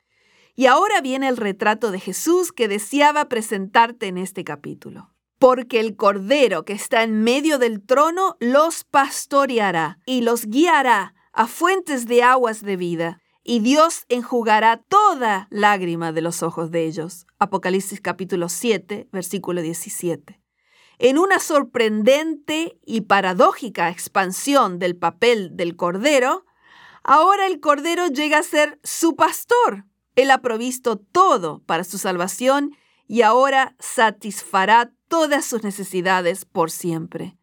Y 0.57 0.67
ahora 0.67 1.01
viene 1.01 1.29
el 1.29 1.37
retrato 1.37 1.91
de 1.93 2.01
Jesús 2.01 2.51
que 2.51 2.67
deseaba 2.67 3.29
presentarte 3.29 4.09
en 4.09 4.19
este 4.19 4.43
capítulo 4.43 5.13
porque 5.39 5.81
el 5.81 5.97
Cordero 5.97 6.65
que 6.65 6.73
está 6.73 7.03
en 7.03 7.23
medio 7.23 7.59
del 7.59 7.85
trono 7.85 8.37
los 8.41 8.85
pastoreará 8.85 9.99
y 10.07 10.23
los 10.23 10.47
guiará 10.47 11.15
a 11.33 11.47
fuentes 11.47 12.07
de 12.07 12.23
aguas 12.23 12.63
de 12.63 12.77
vida, 12.77 13.21
y 13.45 13.61
Dios 13.61 14.07
enjugará 14.09 14.79
toda 14.79 15.47
lágrima 15.51 16.11
de 16.11 16.23
los 16.23 16.43
ojos 16.43 16.71
de 16.71 16.87
ellos. 16.87 17.27
Apocalipsis 17.39 18.01
capítulo 18.01 18.49
7, 18.49 19.09
versículo 19.13 19.61
17. 19.61 20.41
En 20.99 21.19
una 21.19 21.39
sorprendente 21.39 22.79
y 22.87 23.03
paradójica 23.03 23.91
expansión 23.91 24.79
del 24.79 24.97
papel 24.97 25.51
del 25.57 25.77
Cordero, 25.77 26.47
ahora 27.05 27.47
el 27.47 27.61
Cordero 27.61 28.07
llega 28.09 28.39
a 28.39 28.43
ser 28.43 28.81
su 28.83 29.15
pastor. 29.15 29.85
Él 30.17 30.31
ha 30.31 30.39
provisto 30.39 30.97
todo 30.97 31.63
para 31.67 31.85
su 31.85 31.99
salvación 31.99 32.75
y 33.07 33.23
ahora 33.23 33.77
satisfará 33.79 34.93
todas 35.09 35.45
sus 35.45 35.63
necesidades 35.63 36.45
por 36.45 36.71
siempre. 36.71 37.39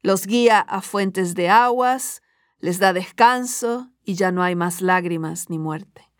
Los 0.00 0.26
guía 0.26 0.60
a 0.60 0.80
fuentes 0.80 1.34
de 1.34 1.48
aguas, 1.50 2.22
les 2.58 2.78
da 2.78 2.92
descanso 2.92 3.90
y 4.04 4.14
ya 4.14 4.32
no 4.32 4.42
hay 4.42 4.54
más 4.54 4.80
lágrimas 4.80 5.50
ni 5.50 5.58
muerte. 5.58 6.10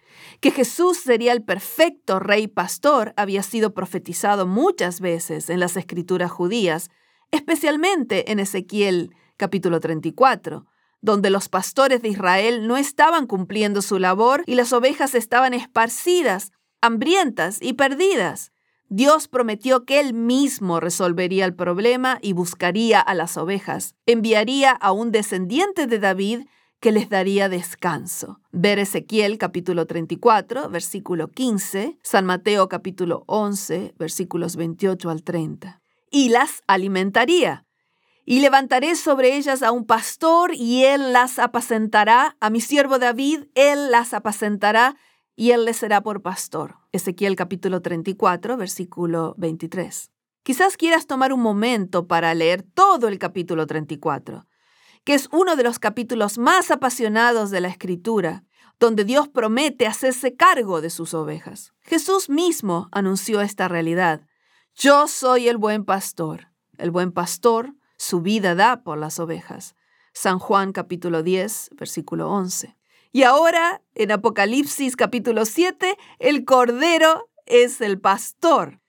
Que 0.41 0.51
Jesús 0.51 0.99
sería 0.99 1.33
el 1.33 1.45
perfecto 1.45 2.19
rey 2.19 2.49
pastor 2.49 3.15
había 3.17 3.43
sido 3.43 3.75
profetizado 3.75 4.47
muchas 4.47 5.01
veces 5.01 5.51
en 5.51 5.61
las 5.61 5.77
escrituras 5.77 6.31
judías, 6.31 6.91
especialmente 7.31 8.31
en 8.31 8.41
Ezequiel 8.41 9.11
capítulo 9.37 9.81
34, 9.81 10.67
donde 11.03 11.31
los 11.31 11.49
pastores 11.49 12.01
de 12.01 12.09
Israel 12.09 12.67
no 12.67 12.77
estaban 12.77 13.27
cumpliendo 13.27 13.83
su 13.83 13.99
labor 13.99 14.45
y 14.47 14.55
las 14.55 14.73
ovejas 14.73 15.15
estaban 15.15 15.53
esparcidas, 15.53 16.53
hambrientas 16.81 17.59
y 17.61 17.75
perdidas. 17.75 18.53
Dios 18.89 19.27
prometió 19.27 19.85
que 19.85 20.01
Él 20.01 20.15
mismo 20.15 20.79
resolvería 20.79 21.45
el 21.45 21.55
problema 21.55 22.19
y 22.23 22.35
buscaría 22.35 23.01
a 23.01 23.15
las 23.15 23.37
ovejas. 23.37 23.95
Enviaría 24.07 24.71
a 24.71 24.93
un 24.93 25.13
descendiente 25.13 25.87
de 25.87 25.99
David 25.99 26.47
que 26.79 26.93
les 26.93 27.09
daría 27.09 27.49
descanso. 27.49 28.41
Ver 28.51 28.79
Ezequiel 28.79 29.39
capítulo 29.39 29.87
34, 29.87 30.69
versículo 30.69 31.29
15, 31.29 31.99
San 32.03 32.27
Mateo 32.27 32.69
capítulo 32.69 33.25
11, 33.29 33.95
versículos 33.99 34.57
28 34.57 35.09
al 35.09 35.23
30. 35.23 35.81
Y 36.11 36.29
las 36.29 36.63
alimentaría. 36.67 37.65
Y 38.25 38.41
levantaré 38.41 38.95
sobre 38.95 39.37
ellas 39.37 39.63
a 39.63 39.73
un 39.73 39.85
pastor 39.85 40.55
y 40.55 40.85
él 40.85 41.13
las 41.13 41.41
apacentará, 41.41 42.37
a 42.41 42.51
mi 42.51 42.61
siervo 42.61 43.01
David, 43.01 43.47
él 43.57 43.91
las 43.91 44.15
apacentará 44.15 44.97
y 45.35 45.51
él 45.51 45.65
les 45.65 45.79
será 45.79 46.03
por 46.03 46.23
pastor. 46.23 46.77
Ezequiel 46.93 47.35
capítulo 47.35 47.83
34, 47.83 48.57
versículo 48.57 49.35
23. 49.39 50.13
Quizás 50.45 50.77
quieras 50.77 51.09
tomar 51.09 51.33
un 51.33 51.41
momento 51.41 52.07
para 52.07 52.33
leer 52.35 52.63
todo 52.63 53.09
el 53.09 53.19
capítulo 53.19 53.67
34, 53.67 54.47
que 55.03 55.15
es 55.15 55.29
uno 55.33 55.57
de 55.57 55.65
los 55.65 55.81
capítulos 55.81 56.39
más 56.39 56.71
apasionados 56.71 57.51
de 57.51 57.61
la 57.61 57.69
Escritura, 57.69 58.45
donde 58.79 59.05
Dios 59.05 59.29
promete 59.29 59.89
hacerse 59.89 60.37
cargo 60.37 60.81
de 60.81 60.91
sus 60.91 61.13
ovejas. 61.13 61.73
Jesús 61.81 62.29
mismo 62.29 62.89
anunció 62.93 63.41
esta 63.41 63.67
realidad. 63.67 64.27
Yo 64.77 65.09
soy 65.09 65.49
el 65.49 65.57
buen 65.57 65.85
pastor. 65.85 66.53
El 66.79 66.93
buen 66.93 67.11
pastor 67.11 67.75
su 68.03 68.21
vida 68.21 68.57
da 68.57 68.83
por 68.83 68.99
las 68.99 69.21
ovejas. 69.21 69.77
San 70.13 70.41
Juan 70.41 70.73
capítulo 70.73 71.23
10, 71.23 71.71
versículo 71.79 72.33
11. 72.33 72.77
Y 73.13 73.23
ahora, 73.23 73.81
en 73.95 74.11
Apocalipsis 74.11 74.97
capítulo 74.97 75.45
7, 75.45 75.97
el 76.19 76.45
Cordero 76.45 77.31
es 77.47 77.81
el 77.81 78.01
pastor. 78.01 78.81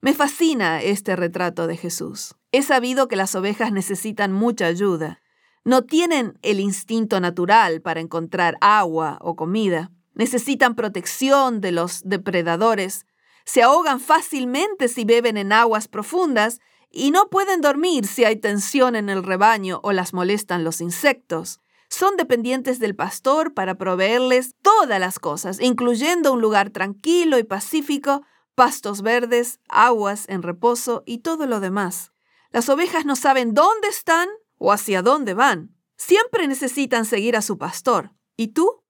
Me 0.00 0.14
fascina 0.14 0.82
este 0.82 1.16
retrato 1.16 1.66
de 1.66 1.76
Jesús. 1.76 2.36
He 2.52 2.62
sabido 2.62 3.08
que 3.08 3.16
las 3.16 3.34
ovejas 3.34 3.72
necesitan 3.72 4.32
mucha 4.32 4.66
ayuda. 4.66 5.20
No 5.64 5.82
tienen 5.82 6.38
el 6.42 6.60
instinto 6.60 7.18
natural 7.18 7.82
para 7.82 7.98
encontrar 7.98 8.56
agua 8.60 9.18
o 9.20 9.34
comida. 9.34 9.90
Necesitan 10.14 10.76
protección 10.76 11.60
de 11.60 11.72
los 11.72 12.02
depredadores. 12.04 13.04
Se 13.44 13.64
ahogan 13.64 13.98
fácilmente 13.98 14.86
si 14.86 15.04
beben 15.04 15.38
en 15.38 15.52
aguas 15.52 15.88
profundas 15.88 16.60
y 16.90 17.10
no 17.10 17.28
pueden 17.28 17.60
dormir 17.60 18.06
si 18.06 18.24
hay 18.24 18.36
tensión 18.36 18.96
en 18.96 19.08
el 19.08 19.22
rebaño 19.22 19.80
o 19.82 19.92
las 19.92 20.12
molestan 20.12 20.64
los 20.64 20.80
insectos 20.80 21.60
son 21.90 22.16
dependientes 22.16 22.78
del 22.78 22.94
pastor 22.94 23.52
para 23.52 23.74
proveerles 23.74 24.54
todas 24.62 25.00
las 25.00 25.18
cosas, 25.18 25.60
incluyendo 25.60 26.32
un 26.32 26.40
lugar 26.40 26.70
tranquilo 26.70 27.36
y 27.38 27.44
pacífico, 27.44 28.22
pastos 28.54 29.02
verdes, 29.02 29.58
aguas 29.68 30.24
en 30.28 30.42
reposo 30.42 31.02
y 31.04 31.18
todo 31.18 31.46
lo 31.46 31.60
demás. 31.60 32.12
Las 32.52 32.68
ovejas 32.68 33.04
no 33.04 33.16
saben 33.16 33.54
dónde 33.54 33.88
están 33.88 34.28
o 34.56 34.72
hacia 34.72 35.02
dónde 35.02 35.34
van. 35.34 35.74
Siempre 35.96 36.46
necesitan 36.46 37.04
seguir 37.04 37.36
a 37.36 37.42
su 37.42 37.58
pastor. 37.58 38.12
¿Y 38.36 38.48
tú? 38.48 38.84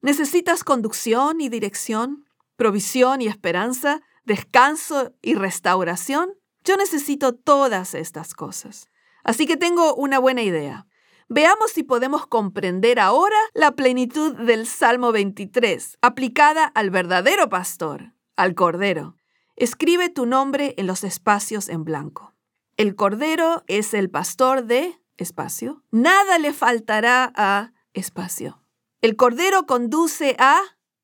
¿Necesitas 0.00 0.64
conducción 0.64 1.40
y 1.40 1.50
dirección, 1.50 2.24
provisión 2.56 3.20
y 3.20 3.26
esperanza, 3.26 4.00
descanso 4.24 5.12
y 5.20 5.34
restauración? 5.34 6.39
Yo 6.64 6.76
necesito 6.76 7.34
todas 7.34 7.94
estas 7.94 8.34
cosas. 8.34 8.90
Así 9.24 9.46
que 9.46 9.56
tengo 9.56 9.94
una 9.94 10.18
buena 10.18 10.42
idea. 10.42 10.86
Veamos 11.28 11.70
si 11.70 11.84
podemos 11.84 12.26
comprender 12.26 12.98
ahora 12.98 13.36
la 13.54 13.72
plenitud 13.72 14.34
del 14.34 14.66
Salmo 14.66 15.12
23, 15.12 15.98
aplicada 16.02 16.64
al 16.64 16.90
verdadero 16.90 17.48
pastor, 17.48 18.14
al 18.36 18.54
Cordero. 18.54 19.16
Escribe 19.54 20.08
tu 20.08 20.26
nombre 20.26 20.74
en 20.76 20.86
los 20.86 21.04
espacios 21.04 21.68
en 21.68 21.84
blanco. 21.84 22.34
El 22.76 22.96
Cordero 22.96 23.62
es 23.68 23.94
el 23.94 24.10
pastor 24.10 24.64
de 24.64 25.00
espacio. 25.18 25.84
Nada 25.90 26.38
le 26.38 26.52
faltará 26.52 27.32
a 27.36 27.72
espacio. 27.92 28.62
El 29.00 29.16
Cordero 29.16 29.66
conduce 29.66 30.34
a 30.38 30.60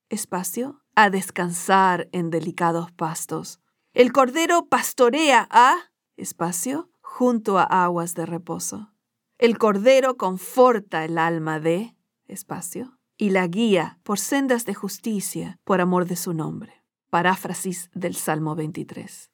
espacio, 0.09 0.83
a 0.95 1.09
descansar 1.11 2.09
en 2.13 2.31
delicados 2.31 2.91
pastos. 2.93 3.61
El 3.97 4.13
Cordero 4.13 4.67
pastorea 4.67 5.49
a 5.51 5.75
espacio 6.19 6.91
junto 7.01 7.59
a 7.59 7.63
aguas 7.63 8.13
de 8.13 8.27
reposo. 8.27 8.93
El 9.39 9.57
Cordero 9.57 10.19
conforta 10.19 11.03
el 11.07 11.17
alma 11.17 11.61
de 11.61 11.97
espacio 12.27 12.99
y 13.17 13.31
la 13.31 13.47
guía 13.47 13.99
por 14.03 14.19
sendas 14.19 14.67
de 14.67 14.75
justicia 14.75 15.59
por 15.65 15.81
amor 15.81 16.05
de 16.05 16.17
su 16.17 16.35
nombre. 16.35 16.85
Paráfrasis 17.09 17.89
del 17.95 18.17
Salmo 18.17 18.55
23. 18.55 19.31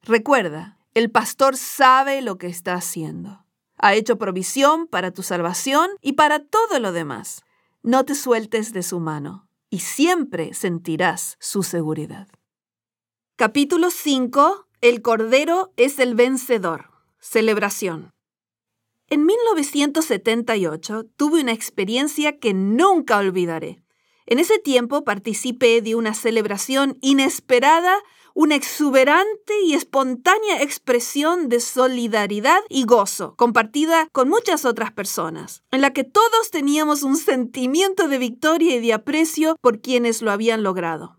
Recuerda, 0.00 0.78
el 0.94 1.10
pastor 1.10 1.58
sabe 1.58 2.22
lo 2.22 2.38
que 2.38 2.46
está 2.46 2.72
haciendo. 2.72 3.44
Ha 3.76 3.92
hecho 3.92 4.16
provisión 4.16 4.86
para 4.86 5.10
tu 5.10 5.22
salvación 5.22 5.90
y 6.00 6.14
para 6.14 6.38
todo 6.38 6.80
lo 6.80 6.92
demás. 6.92 7.44
No 7.82 8.06
te 8.06 8.14
sueltes 8.14 8.72
de 8.72 8.82
su 8.82 9.00
mano 9.00 9.50
y 9.68 9.80
siempre 9.80 10.54
sentirás 10.54 11.36
su 11.40 11.62
seguridad. 11.62 12.26
Capítulo 13.38 13.92
5. 13.92 14.66
El 14.80 15.00
Cordero 15.00 15.72
es 15.76 16.00
el 16.00 16.16
vencedor. 16.16 16.86
Celebración. 17.20 18.10
En 19.10 19.26
1978 19.26 21.04
tuve 21.16 21.42
una 21.42 21.52
experiencia 21.52 22.40
que 22.40 22.52
nunca 22.52 23.16
olvidaré. 23.16 23.80
En 24.26 24.40
ese 24.40 24.58
tiempo 24.58 25.04
participé 25.04 25.80
de 25.82 25.94
una 25.94 26.14
celebración 26.14 26.98
inesperada, 27.00 27.98
una 28.34 28.56
exuberante 28.56 29.60
y 29.64 29.74
espontánea 29.74 30.60
expresión 30.60 31.48
de 31.48 31.60
solidaridad 31.60 32.58
y 32.68 32.86
gozo, 32.86 33.36
compartida 33.36 34.08
con 34.10 34.28
muchas 34.28 34.64
otras 34.64 34.90
personas, 34.90 35.62
en 35.70 35.80
la 35.80 35.92
que 35.92 36.02
todos 36.02 36.50
teníamos 36.50 37.04
un 37.04 37.16
sentimiento 37.16 38.08
de 38.08 38.18
victoria 38.18 38.74
y 38.74 38.80
de 38.80 38.94
aprecio 38.94 39.54
por 39.60 39.80
quienes 39.80 40.22
lo 40.22 40.32
habían 40.32 40.64
logrado. 40.64 41.17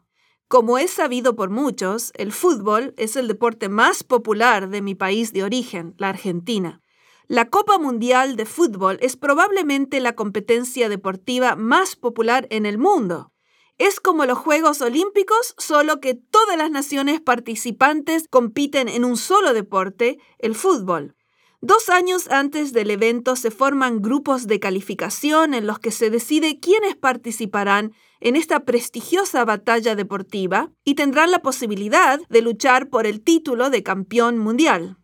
Como 0.49 0.79
es 0.79 0.89
sabido 0.89 1.35
por 1.35 1.51
muchos, 1.51 2.11
el 2.15 2.31
fútbol 2.31 2.95
es 2.97 3.15
el 3.15 3.27
deporte 3.27 3.69
más 3.69 4.03
popular 4.03 4.69
de 4.69 4.81
mi 4.81 4.95
país 4.95 5.31
de 5.31 5.43
origen, 5.43 5.93
la 5.99 6.09
Argentina. 6.09 6.81
La 7.27 7.51
Copa 7.51 7.77
Mundial 7.77 8.35
de 8.35 8.47
Fútbol 8.47 8.97
es 8.99 9.15
probablemente 9.15 9.99
la 9.99 10.15
competencia 10.15 10.89
deportiva 10.89 11.55
más 11.55 11.95
popular 11.95 12.47
en 12.49 12.65
el 12.65 12.79
mundo. 12.79 13.31
Es 13.77 13.99
como 13.99 14.25
los 14.25 14.39
Juegos 14.39 14.81
Olímpicos, 14.81 15.53
solo 15.59 15.99
que 15.99 16.15
todas 16.15 16.57
las 16.57 16.71
naciones 16.71 17.21
participantes 17.21 18.25
compiten 18.27 18.89
en 18.89 19.05
un 19.05 19.17
solo 19.17 19.53
deporte, 19.53 20.17
el 20.39 20.55
fútbol. 20.55 21.15
Dos 21.61 21.89
años 21.89 22.29
antes 22.29 22.71
del 22.71 22.89
evento 22.89 23.35
se 23.35 23.51
forman 23.51 24.01
grupos 24.01 24.47
de 24.47 24.61
calificación 24.61 25.53
en 25.53 25.67
los 25.67 25.77
que 25.77 25.91
se 25.91 26.09
decide 26.09 26.61
quiénes 26.61 26.95
participarán 26.95 27.91
en 28.21 28.37
esta 28.37 28.61
prestigiosa 28.61 29.43
batalla 29.43 29.95
deportiva 29.95 30.71
y 30.85 30.95
tendrán 30.95 31.31
la 31.31 31.41
posibilidad 31.41 32.21
de 32.29 32.41
luchar 32.41 32.87
por 32.89 33.05
el 33.05 33.21
título 33.21 33.69
de 33.69 33.83
campeón 33.83 34.37
mundial. 34.37 34.97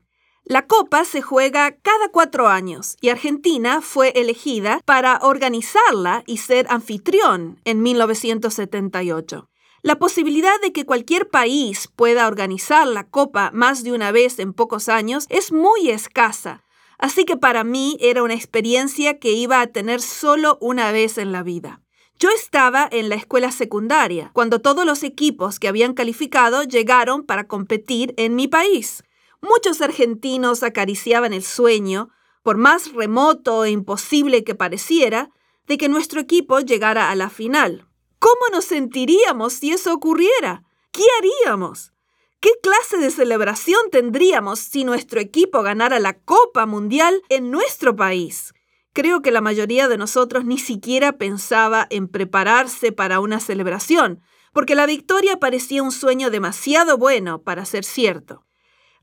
La 0.46 0.66
Copa 0.66 1.04
se 1.04 1.22
juega 1.22 1.76
cada 1.82 2.08
cuatro 2.10 2.48
años 2.48 2.96
y 3.02 3.10
Argentina 3.10 3.82
fue 3.82 4.14
elegida 4.16 4.80
para 4.86 5.20
organizarla 5.24 6.24
y 6.26 6.38
ser 6.38 6.68
anfitrión 6.70 7.60
en 7.66 7.82
1978. 7.82 9.50
La 9.86 10.00
posibilidad 10.00 10.60
de 10.64 10.74
que 10.74 10.84
cualquier 10.84 11.30
país 11.30 11.88
pueda 11.96 12.28
organizar 12.28 12.88
la 12.88 13.08
Copa 13.08 13.52
más 13.54 13.84
de 13.84 13.92
una 13.92 14.12
vez 14.12 14.40
en 14.40 14.52
pocos 14.52 14.90
años 14.90 15.28
es 15.30 15.52
muy 15.52 15.92
escasa, 15.92 16.64
así 16.98 17.24
que 17.24 17.38
para 17.38 17.64
mí 17.64 17.96
era 18.00 18.24
una 18.24 18.34
experiencia 18.34 19.20
que 19.20 19.34
iba 19.34 19.62
a 19.62 19.68
tener 19.68 20.02
solo 20.02 20.58
una 20.60 20.92
vez 20.92 21.20
en 21.20 21.32
la 21.32 21.44
vida. 21.44 21.84
Yo 22.18 22.32
estaba 22.32 22.90
en 22.92 23.10
la 23.10 23.16
escuela 23.16 23.52
secundaria 23.52 24.32
cuando 24.34 24.60
todos 24.60 24.88
los 24.88 25.04
equipos 25.04 25.60
que 25.60 25.68
habían 25.68 25.94
calificado 25.94 26.64
llegaron 26.64 27.24
para 27.24 27.48
competir 27.48 28.16
en 28.18 28.34
mi 28.34 28.48
país. 28.48 29.04
Muchos 29.40 29.82
argentinos 29.82 30.64
acariciaban 30.64 31.32
el 31.32 31.44
sueño, 31.44 32.10
por 32.42 32.58
más 32.58 32.92
remoto 32.94 33.66
e 33.66 33.70
imposible 33.70 34.44
que 34.44 34.56
pareciera, 34.56 35.30
de 35.68 35.78
que 35.78 35.90
nuestro 35.90 36.20
equipo 36.20 36.60
llegara 36.60 37.12
a 37.12 37.16
la 37.16 37.30
final. 37.30 37.86
¿Cómo 38.26 38.50
nos 38.52 38.66
sentiríamos 38.66 39.54
si 39.54 39.72
eso 39.72 39.94
ocurriera? 39.94 40.64
¿Qué 40.92 41.04
haríamos? 41.20 41.94
¿Qué 42.40 42.50
clase 42.64 42.98
de 42.98 43.12
celebración 43.12 43.80
tendríamos 43.92 44.58
si 44.58 44.84
nuestro 44.84 45.20
equipo 45.20 45.62
ganara 45.62 46.00
la 46.00 46.18
Copa 46.18 46.66
Mundial 46.66 47.22
en 47.30 47.52
nuestro 47.52 47.96
país? 47.96 48.56
Creo 48.94 49.22
que 49.22 49.30
la 49.30 49.42
mayoría 49.42 49.88
de 49.88 50.00
nosotros 50.00 50.44
ni 50.44 50.58
siquiera 50.58 51.20
pensaba 51.20 51.86
en 51.92 52.08
prepararse 52.08 52.92
para 52.92 53.20
una 53.20 53.40
celebración, 53.40 54.24
porque 54.54 54.74
la 54.74 54.88
victoria 54.88 55.38
parecía 55.38 55.84
un 55.84 55.92
sueño 55.92 56.32
demasiado 56.32 56.98
bueno 56.98 57.44
para 57.44 57.64
ser 57.64 57.84
cierto. 57.84 58.44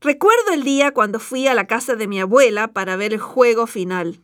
Recuerdo 0.01 0.51
el 0.51 0.63
día 0.63 0.91
cuando 0.91 1.21
fui 1.21 1.47
a 1.47 1.53
la 1.53 1.65
casa 1.65 1.95
de 1.95 2.09
mi 2.09 2.19
abuela 2.19 2.73
para 2.73 2.97
ver 2.97 3.13
el 3.13 3.21
juego 3.21 3.67
final. 3.67 4.21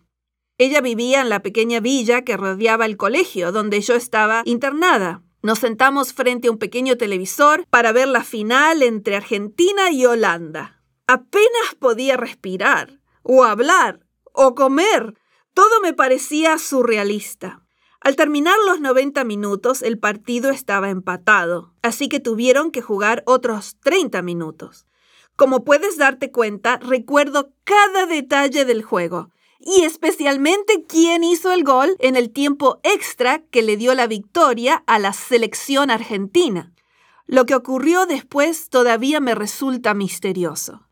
Ella 0.61 0.81
vivía 0.81 1.21
en 1.21 1.29
la 1.29 1.41
pequeña 1.41 1.79
villa 1.79 2.23
que 2.23 2.35
rodeaba 2.35 2.85
el 2.85 2.97
colegio 2.97 3.53
donde 3.53 3.79
yo 3.79 3.95
estaba 3.95 4.41
internada. 4.43 5.23
Nos 5.41 5.59
sentamos 5.59 6.11
frente 6.11 6.49
a 6.49 6.51
un 6.51 6.57
pequeño 6.57 6.97
televisor 6.97 7.65
para 7.69 7.93
ver 7.93 8.09
la 8.09 8.25
final 8.25 8.83
entre 8.83 9.15
Argentina 9.15 9.89
y 9.89 10.05
Holanda. 10.05 10.83
Apenas 11.07 11.75
podía 11.79 12.17
respirar, 12.17 12.99
o 13.23 13.45
hablar, 13.45 14.01
o 14.33 14.53
comer. 14.53 15.13
Todo 15.53 15.79
me 15.81 15.93
parecía 15.93 16.57
surrealista. 16.57 17.65
Al 18.01 18.17
terminar 18.17 18.55
los 18.67 18.81
90 18.81 19.23
minutos, 19.23 19.81
el 19.81 19.97
partido 19.97 20.49
estaba 20.49 20.89
empatado, 20.89 21.73
así 21.81 22.09
que 22.09 22.19
tuvieron 22.19 22.71
que 22.71 22.81
jugar 22.81 23.23
otros 23.25 23.77
30 23.79 24.21
minutos. 24.23 24.87
Como 25.37 25.63
puedes 25.63 25.97
darte 25.97 26.33
cuenta, 26.33 26.79
recuerdo 26.79 27.53
cada 27.63 28.07
detalle 28.07 28.65
del 28.65 28.83
juego 28.83 29.29
y 29.59 29.83
especialmente 29.83 30.85
quién 30.87 31.23
hizo 31.23 31.51
el 31.51 31.63
gol 31.63 31.95
en 31.99 32.15
el 32.15 32.31
tiempo 32.31 32.79
extra 32.83 33.43
que 33.51 33.61
le 33.61 33.77
dio 33.77 33.93
la 33.93 34.07
victoria 34.07 34.83
a 34.87 34.99
la 34.99 35.13
selección 35.13 35.91
argentina. 35.91 36.73
Lo 37.27 37.45
que 37.45 37.55
ocurrió 37.55 38.05
después 38.05 38.69
todavía 38.69 39.19
me 39.19 39.35
resulta 39.35 39.93
misterioso. 39.93 40.87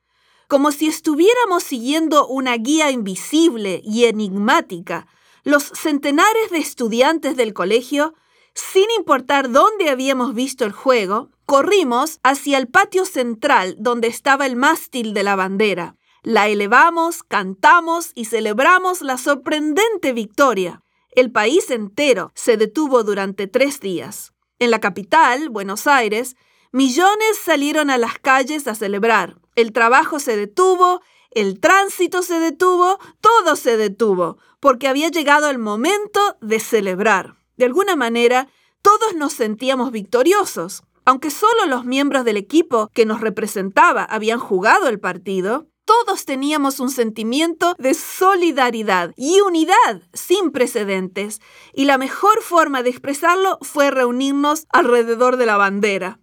Como 0.47 0.71
si 0.71 0.87
estuviéramos 0.87 1.63
siguiendo 1.63 2.27
una 2.27 2.55
guía 2.55 2.91
invisible 2.91 3.81
y 3.83 4.05
enigmática, 4.05 5.07
los 5.43 5.63
centenares 5.63 6.51
de 6.51 6.59
estudiantes 6.59 7.35
del 7.35 7.53
colegio 7.53 8.13
sin 8.57 8.85
importar 8.97 9.51
dónde 9.51 9.91
habíamos 9.91 10.33
visto 10.33 10.65
el 10.65 10.71
juego, 10.71 11.29
corrimos 11.45 12.19
hacia 12.23 12.57
el 12.57 12.67
patio 12.67 13.05
central 13.05 13.75
donde 13.77 14.07
estaba 14.07 14.47
el 14.47 14.55
mástil 14.55 15.13
de 15.13 15.21
la 15.21 15.35
bandera. 15.35 15.95
La 16.29 16.49
elevamos, 16.49 17.23
cantamos 17.23 18.11
y 18.13 18.25
celebramos 18.25 19.01
la 19.01 19.17
sorprendente 19.17 20.11
victoria. 20.11 20.83
El 21.11 21.31
país 21.31 21.71
entero 21.71 22.33
se 22.35 22.57
detuvo 22.57 23.05
durante 23.05 23.47
tres 23.47 23.79
días. 23.79 24.33
En 24.59 24.69
la 24.69 24.81
capital, 24.81 25.47
Buenos 25.47 25.87
Aires, 25.87 26.35
millones 26.73 27.37
salieron 27.41 27.89
a 27.89 27.97
las 27.97 28.19
calles 28.19 28.67
a 28.67 28.75
celebrar. 28.75 29.37
El 29.55 29.71
trabajo 29.71 30.19
se 30.19 30.35
detuvo, 30.35 31.01
el 31.31 31.61
tránsito 31.61 32.21
se 32.21 32.41
detuvo, 32.41 32.99
todo 33.21 33.55
se 33.55 33.77
detuvo, 33.77 34.37
porque 34.59 34.89
había 34.89 35.07
llegado 35.07 35.49
el 35.49 35.59
momento 35.59 36.19
de 36.41 36.59
celebrar. 36.59 37.37
De 37.55 37.63
alguna 37.63 37.95
manera, 37.95 38.49
todos 38.81 39.15
nos 39.15 39.31
sentíamos 39.31 39.93
victoriosos. 39.93 40.83
Aunque 41.05 41.31
solo 41.31 41.67
los 41.67 41.85
miembros 41.85 42.25
del 42.25 42.35
equipo 42.35 42.89
que 42.93 43.05
nos 43.05 43.21
representaba 43.21 44.03
habían 44.03 44.39
jugado 44.39 44.89
el 44.89 44.99
partido, 44.99 45.67
todos 45.87 46.25
teníamos 46.25 46.81
un 46.81 46.91
sentimiento 46.91 47.73
de 47.79 47.93
solidaridad 47.93 49.13
y 49.15 49.39
unidad 49.39 50.01
sin 50.13 50.51
precedentes, 50.51 51.39
y 51.73 51.85
la 51.85 51.97
mejor 51.97 52.43
forma 52.43 52.83
de 52.83 52.89
expresarlo 52.89 53.57
fue 53.61 53.89
reunirnos 53.89 54.67
alrededor 54.69 55.37
de 55.37 55.45
la 55.45 55.55
bandera. 55.55 56.19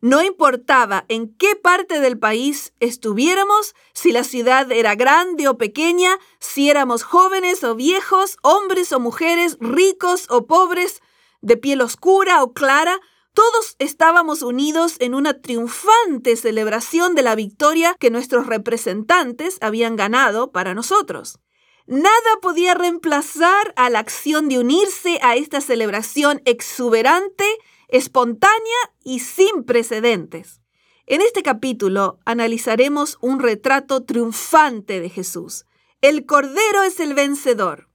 No 0.00 0.20
importaba 0.20 1.04
en 1.08 1.32
qué 1.36 1.54
parte 1.54 2.00
del 2.00 2.18
país 2.18 2.74
estuviéramos, 2.80 3.74
si 3.94 4.10
la 4.10 4.24
ciudad 4.24 4.70
era 4.72 4.96
grande 4.96 5.46
o 5.46 5.56
pequeña, 5.58 6.18
si 6.40 6.68
éramos 6.68 7.04
jóvenes 7.04 7.62
o 7.62 7.76
viejos, 7.76 8.36
hombres 8.42 8.92
o 8.92 8.98
mujeres, 8.98 9.56
ricos 9.60 10.26
o 10.28 10.46
pobres, 10.46 11.00
de 11.40 11.56
piel 11.56 11.82
oscura 11.82 12.42
o 12.42 12.52
clara, 12.52 13.00
todos 13.34 13.74
estábamos 13.80 14.42
unidos 14.42 14.96
en 15.00 15.14
una 15.14 15.40
triunfante 15.40 16.36
celebración 16.36 17.14
de 17.14 17.22
la 17.22 17.34
victoria 17.34 17.96
que 17.98 18.10
nuestros 18.10 18.46
representantes 18.46 19.58
habían 19.60 19.96
ganado 19.96 20.52
para 20.52 20.72
nosotros. 20.72 21.40
Nada 21.86 22.38
podía 22.40 22.74
reemplazar 22.74 23.74
a 23.76 23.90
la 23.90 23.98
acción 23.98 24.48
de 24.48 24.58
unirse 24.58 25.18
a 25.20 25.36
esta 25.36 25.60
celebración 25.60 26.40
exuberante, 26.46 27.44
espontánea 27.88 28.78
y 29.02 29.18
sin 29.18 29.64
precedentes. 29.64 30.60
En 31.06 31.20
este 31.20 31.42
capítulo 31.42 32.20
analizaremos 32.24 33.18
un 33.20 33.40
retrato 33.40 34.04
triunfante 34.04 35.00
de 35.00 35.10
Jesús. 35.10 35.66
El 36.00 36.24
Cordero 36.24 36.84
es 36.84 37.00
el 37.00 37.14
vencedor. 37.14 37.88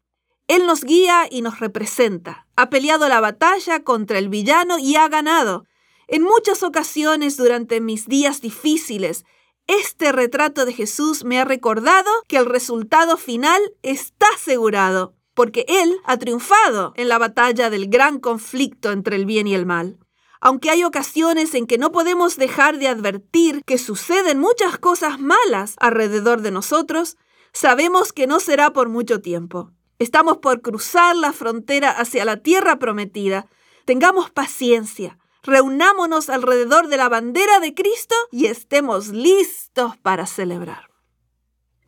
Él 0.49 0.65
nos 0.65 0.83
guía 0.83 1.27
y 1.29 1.43
nos 1.43 1.59
representa. 1.59 2.47
Ha 2.55 2.71
peleado 2.71 3.07
la 3.07 3.21
batalla 3.21 3.83
contra 3.83 4.17
el 4.17 4.29
villano 4.29 4.79
y 4.79 4.95
ha 4.95 5.07
ganado. 5.07 5.65
En 6.07 6.23
muchas 6.23 6.63
ocasiones 6.63 7.37
durante 7.37 7.79
mis 7.81 8.07
días 8.07 8.41
difíciles, 8.41 9.25
este 9.67 10.11
retrato 10.11 10.65
de 10.65 10.73
Jesús 10.73 11.23
me 11.23 11.39
ha 11.39 11.45
recordado 11.45 12.09
que 12.27 12.37
el 12.37 12.47
resultado 12.47 13.15
final 13.15 13.61
está 13.83 14.25
asegurado, 14.33 15.13
porque 15.35 15.65
Él 15.67 15.95
ha 16.03 16.17
triunfado 16.17 16.93
en 16.95 17.09
la 17.09 17.19
batalla 17.19 17.69
del 17.69 17.87
gran 17.87 18.19
conflicto 18.19 18.91
entre 18.91 19.17
el 19.17 19.27
bien 19.27 19.45
y 19.45 19.53
el 19.53 19.67
mal. 19.67 19.99
Aunque 20.41 20.71
hay 20.71 20.83
ocasiones 20.83 21.53
en 21.53 21.67
que 21.67 21.77
no 21.77 21.91
podemos 21.91 22.37
dejar 22.37 22.79
de 22.79 22.87
advertir 22.87 23.61
que 23.67 23.77
suceden 23.77 24.39
muchas 24.39 24.79
cosas 24.79 25.19
malas 25.19 25.75
alrededor 25.77 26.41
de 26.41 26.49
nosotros, 26.49 27.17
sabemos 27.53 28.13
que 28.13 28.25
no 28.25 28.39
será 28.39 28.73
por 28.73 28.89
mucho 28.89 29.21
tiempo. 29.21 29.73
Estamos 29.99 30.37
por 30.37 30.61
cruzar 30.61 31.13
la 31.17 31.33
frontera 31.33 31.91
hacia 31.91 32.23
la 32.23 32.37
tierra 32.37 32.79
prometida. 32.79 33.47
Tengamos 33.83 34.31
paciencia, 34.31 35.19
reunámonos 35.43 36.29
alrededor 36.29 36.87
de 36.87 36.95
la 36.95 37.09
bandera 37.09 37.59
de 37.59 37.73
Cristo 37.73 38.15
y 38.31 38.45
estemos 38.45 39.09
listos 39.09 39.97
para 39.97 40.25
celebrar. 40.25 40.89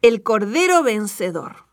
El 0.02 0.24
Cordero 0.24 0.84
Vencedor. 0.84 1.68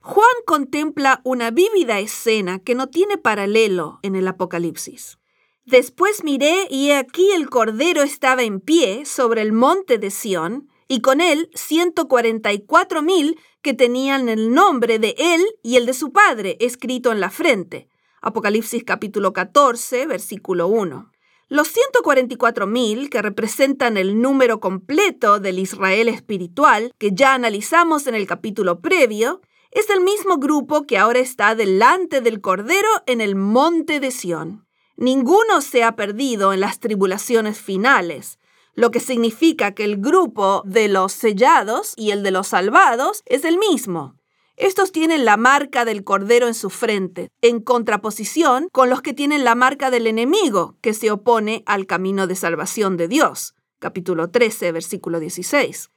Juan 0.00 0.26
contempla 0.46 1.20
una 1.24 1.50
vívida 1.50 1.98
escena 1.98 2.60
que 2.60 2.76
no 2.76 2.88
tiene 2.88 3.18
paralelo 3.18 3.98
en 4.02 4.14
el 4.14 4.28
Apocalipsis. 4.28 5.18
Después 5.64 6.22
miré 6.22 6.68
y 6.70 6.90
he 6.90 6.96
aquí 6.96 7.32
el 7.32 7.50
Cordero 7.50 8.02
estaba 8.02 8.44
en 8.44 8.60
pie 8.60 9.04
sobre 9.04 9.42
el 9.42 9.52
monte 9.52 9.98
de 9.98 10.10
Sión 10.10 10.69
y 10.90 11.02
con 11.02 11.20
él 11.20 11.50
144 11.54 13.00
mil 13.00 13.38
que 13.62 13.74
tenían 13.74 14.28
el 14.28 14.52
nombre 14.52 14.98
de 14.98 15.14
él 15.16 15.40
y 15.62 15.76
el 15.76 15.86
de 15.86 15.94
su 15.94 16.10
padre 16.10 16.56
escrito 16.58 17.12
en 17.12 17.20
la 17.20 17.30
frente. 17.30 17.88
Apocalipsis 18.20 18.82
capítulo 18.82 19.32
14, 19.32 20.06
versículo 20.06 20.66
1. 20.66 21.12
Los 21.46 21.68
144 21.68 22.66
mil, 22.66 23.08
que 23.08 23.22
representan 23.22 23.98
el 23.98 24.20
número 24.20 24.58
completo 24.58 25.38
del 25.38 25.60
Israel 25.60 26.08
espiritual, 26.08 26.92
que 26.98 27.12
ya 27.12 27.34
analizamos 27.34 28.08
en 28.08 28.16
el 28.16 28.26
capítulo 28.26 28.80
previo, 28.80 29.42
es 29.70 29.90
el 29.90 30.00
mismo 30.00 30.38
grupo 30.38 30.88
que 30.88 30.98
ahora 30.98 31.20
está 31.20 31.54
delante 31.54 32.20
del 32.20 32.40
Cordero 32.40 32.88
en 33.06 33.20
el 33.20 33.36
monte 33.36 34.00
de 34.00 34.10
Sión. 34.10 34.66
Ninguno 34.96 35.60
se 35.60 35.84
ha 35.84 35.94
perdido 35.94 36.52
en 36.52 36.58
las 36.58 36.80
tribulaciones 36.80 37.60
finales, 37.60 38.39
lo 38.80 38.90
que 38.90 39.00
significa 39.00 39.72
que 39.72 39.84
el 39.84 39.98
grupo 39.98 40.62
de 40.64 40.88
los 40.88 41.12
sellados 41.12 41.92
y 41.96 42.12
el 42.12 42.22
de 42.22 42.30
los 42.30 42.48
salvados 42.48 43.22
es 43.26 43.44
el 43.44 43.58
mismo. 43.58 44.14
Estos 44.56 44.90
tienen 44.90 45.26
la 45.26 45.36
marca 45.36 45.84
del 45.84 46.02
Cordero 46.02 46.46
en 46.46 46.54
su 46.54 46.70
frente, 46.70 47.28
en 47.42 47.60
contraposición 47.60 48.68
con 48.72 48.88
los 48.88 49.02
que 49.02 49.12
tienen 49.12 49.44
la 49.44 49.54
marca 49.54 49.90
del 49.90 50.06
enemigo, 50.06 50.78
que 50.80 50.94
se 50.94 51.10
opone 51.10 51.62
al 51.66 51.86
camino 51.86 52.26
de 52.26 52.36
salvación 52.36 52.96
de 52.96 53.06
Dios. 53.06 53.54
Capítulo 53.80 54.30
13, 54.30 54.72
versículo 54.72 55.20
16. 55.20 55.90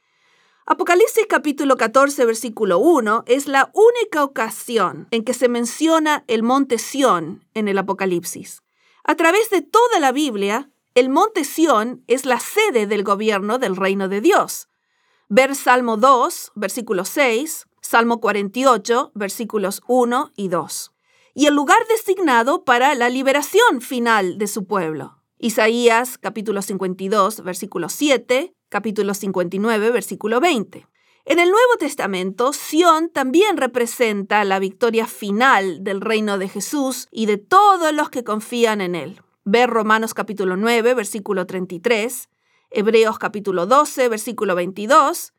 Apocalipsis 0.66 1.26
capítulo 1.30 1.78
14, 1.78 2.26
versículo 2.26 2.80
1 2.80 3.24
es 3.28 3.48
la 3.48 3.72
única 3.74 4.26
ocasión 4.26 5.08
en 5.12 5.24
que 5.24 5.34
se 5.34 5.48
menciona 5.48 6.26
el 6.28 6.44
monte 6.44 6.80
Sión 6.80 7.46
en 7.54 7.70
el 7.70 7.78
Apocalipsis. 7.78 8.62
A 9.06 9.16
través 9.16 9.50
de 9.50 9.62
toda 9.62 10.02
la 10.02 10.12
Biblia, 10.12 10.70
el 10.96 11.10
monte 11.10 11.44
Sión 11.44 12.04
es 12.08 12.26
la 12.26 12.40
sede 12.40 12.86
del 12.86 13.04
gobierno 13.04 13.58
del 13.58 13.76
reino 13.76 14.08
de 14.08 14.22
Dios. 14.22 14.70
Ver 15.28 15.56
Salmo 15.56 15.98
2, 15.98 16.52
versículo 16.56 17.06
6, 17.06 17.66
Salmo 17.82 18.22
48, 18.22 19.12
versículos 19.16 19.82
1 19.88 20.34
y 20.36 20.50
2. 20.50 20.92
Y 21.34 21.48
el 21.48 21.56
lugar 21.56 21.80
designado 21.90 22.64
para 22.64 22.94
la 22.94 23.10
liberación 23.10 23.82
final 23.82 24.38
de 24.38 24.46
su 24.46 24.68
pueblo. 24.68 25.24
Isaías 25.40 26.20
capítulo 26.20 26.62
52, 26.62 27.44
versículo 27.44 27.90
7, 27.90 28.54
capítulo 28.70 29.16
59, 29.16 29.90
versículo 29.90 30.40
20. 30.40 30.88
En 31.26 31.40
el 31.40 31.50
Nuevo 31.50 31.78
Testamento, 31.80 32.54
Sión 32.54 33.10
también 33.10 33.58
representa 33.58 34.44
la 34.44 34.60
victoria 34.60 35.08
final 35.08 35.84
del 35.84 36.02
reino 36.02 36.38
de 36.38 36.50
Jesús 36.50 37.08
y 37.12 37.26
de 37.26 37.38
todos 37.38 37.94
los 37.94 38.10
que 38.12 38.24
confían 38.24 38.80
en 38.82 38.94
él. 38.94 39.22
Ver 39.46 39.70
Romanos 39.70 40.14
capítulo 40.14 40.56
9, 40.56 40.94
versículo 40.94 41.46
33, 41.46 42.30
Hebreos 42.72 43.20
capítulo 43.20 43.66
12, 43.66 44.08
versículo 44.08 44.56
22, 44.56 45.34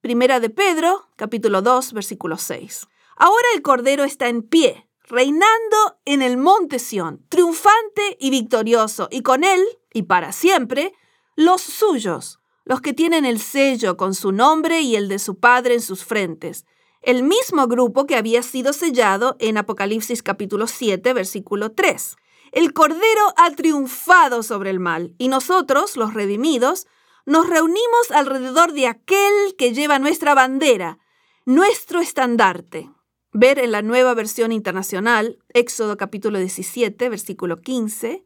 Primera 0.00 0.40
de 0.40 0.48
Pedro 0.48 1.06
capítulo 1.16 1.60
2, 1.60 1.92
versículo 1.92 2.38
6. 2.38 2.88
Ahora 3.16 3.44
el 3.54 3.60
Cordero 3.60 4.04
está 4.04 4.28
en 4.30 4.42
pie, 4.42 4.88
reinando 5.06 5.98
en 6.06 6.22
el 6.22 6.38
monte 6.38 6.78
Sión, 6.78 7.22
triunfante 7.28 8.16
y 8.18 8.30
victorioso, 8.30 9.08
y 9.10 9.20
con 9.20 9.44
él, 9.44 9.62
y 9.92 10.04
para 10.04 10.32
siempre, 10.32 10.94
los 11.36 11.60
suyos, 11.60 12.40
los 12.64 12.80
que 12.80 12.94
tienen 12.94 13.26
el 13.26 13.40
sello 13.40 13.98
con 13.98 14.14
su 14.14 14.32
nombre 14.32 14.80
y 14.80 14.96
el 14.96 15.06
de 15.08 15.18
su 15.18 15.38
Padre 15.38 15.74
en 15.74 15.82
sus 15.82 16.02
frentes, 16.02 16.64
el 17.02 17.24
mismo 17.24 17.66
grupo 17.66 18.06
que 18.06 18.16
había 18.16 18.42
sido 18.42 18.72
sellado 18.72 19.36
en 19.38 19.58
Apocalipsis 19.58 20.22
capítulo 20.22 20.66
7, 20.66 21.12
versículo 21.12 21.72
3. 21.72 22.16
El 22.52 22.72
Cordero 22.72 23.34
ha 23.36 23.50
triunfado 23.52 24.42
sobre 24.42 24.70
el 24.70 24.80
mal 24.80 25.14
y 25.18 25.28
nosotros, 25.28 25.96
los 25.96 26.14
redimidos, 26.14 26.86
nos 27.26 27.48
reunimos 27.48 28.10
alrededor 28.12 28.72
de 28.72 28.88
aquel 28.88 29.54
que 29.56 29.72
lleva 29.72 29.98
nuestra 29.98 30.34
bandera, 30.34 30.98
nuestro 31.44 32.00
estandarte. 32.00 32.90
Ver 33.32 33.60
en 33.60 33.70
la 33.70 33.82
nueva 33.82 34.14
versión 34.14 34.50
internacional, 34.50 35.38
Éxodo 35.50 35.96
capítulo 35.96 36.38
17, 36.38 37.08
versículo 37.08 37.56
15, 37.58 38.24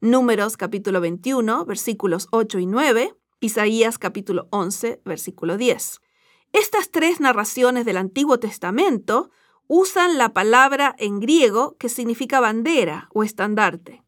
Números 0.00 0.56
capítulo 0.56 1.00
21, 1.00 1.64
versículos 1.64 2.28
8 2.30 2.58
y 2.60 2.66
9, 2.66 3.16
Isaías 3.40 3.98
capítulo 3.98 4.46
11, 4.50 5.00
versículo 5.04 5.56
10. 5.56 6.00
Estas 6.52 6.90
tres 6.90 7.20
narraciones 7.20 7.84
del 7.84 7.96
Antiguo 7.96 8.38
Testamento 8.38 9.30
usan 9.66 10.18
la 10.18 10.32
palabra 10.32 10.94
en 10.98 11.20
griego 11.20 11.76
que 11.78 11.88
significa 11.88 12.40
bandera 12.40 13.08
o 13.12 13.22
estandarte. 13.22 14.02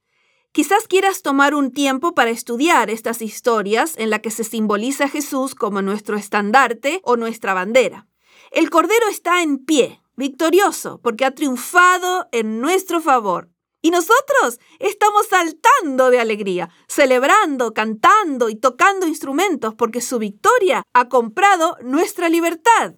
Quizás 0.52 0.88
quieras 0.88 1.20
tomar 1.20 1.54
un 1.54 1.70
tiempo 1.70 2.14
para 2.14 2.30
estudiar 2.30 2.88
estas 2.88 3.20
historias 3.20 3.94
en 3.98 4.08
la 4.08 4.20
que 4.20 4.30
se 4.30 4.42
simboliza 4.42 5.04
a 5.04 5.08
Jesús 5.08 5.54
como 5.54 5.82
nuestro 5.82 6.16
estandarte 6.16 7.00
o 7.04 7.16
nuestra 7.16 7.52
bandera. 7.52 8.06
El 8.52 8.70
Cordero 8.70 9.06
está 9.10 9.42
en 9.42 9.58
pie, 9.58 10.00
victorioso, 10.16 10.98
porque 11.02 11.26
ha 11.26 11.34
triunfado 11.34 12.28
en 12.32 12.60
nuestro 12.60 13.02
favor. 13.02 13.50
Y 13.82 13.90
nosotros 13.90 14.58
estamos 14.78 15.26
saltando 15.28 16.10
de 16.10 16.20
alegría, 16.20 16.70
celebrando, 16.88 17.74
cantando 17.74 18.48
y 18.48 18.56
tocando 18.56 19.06
instrumentos 19.06 19.74
porque 19.74 20.00
su 20.00 20.18
victoria 20.18 20.82
ha 20.92 21.08
comprado 21.08 21.76
nuestra 21.82 22.28
libertad. 22.28 22.94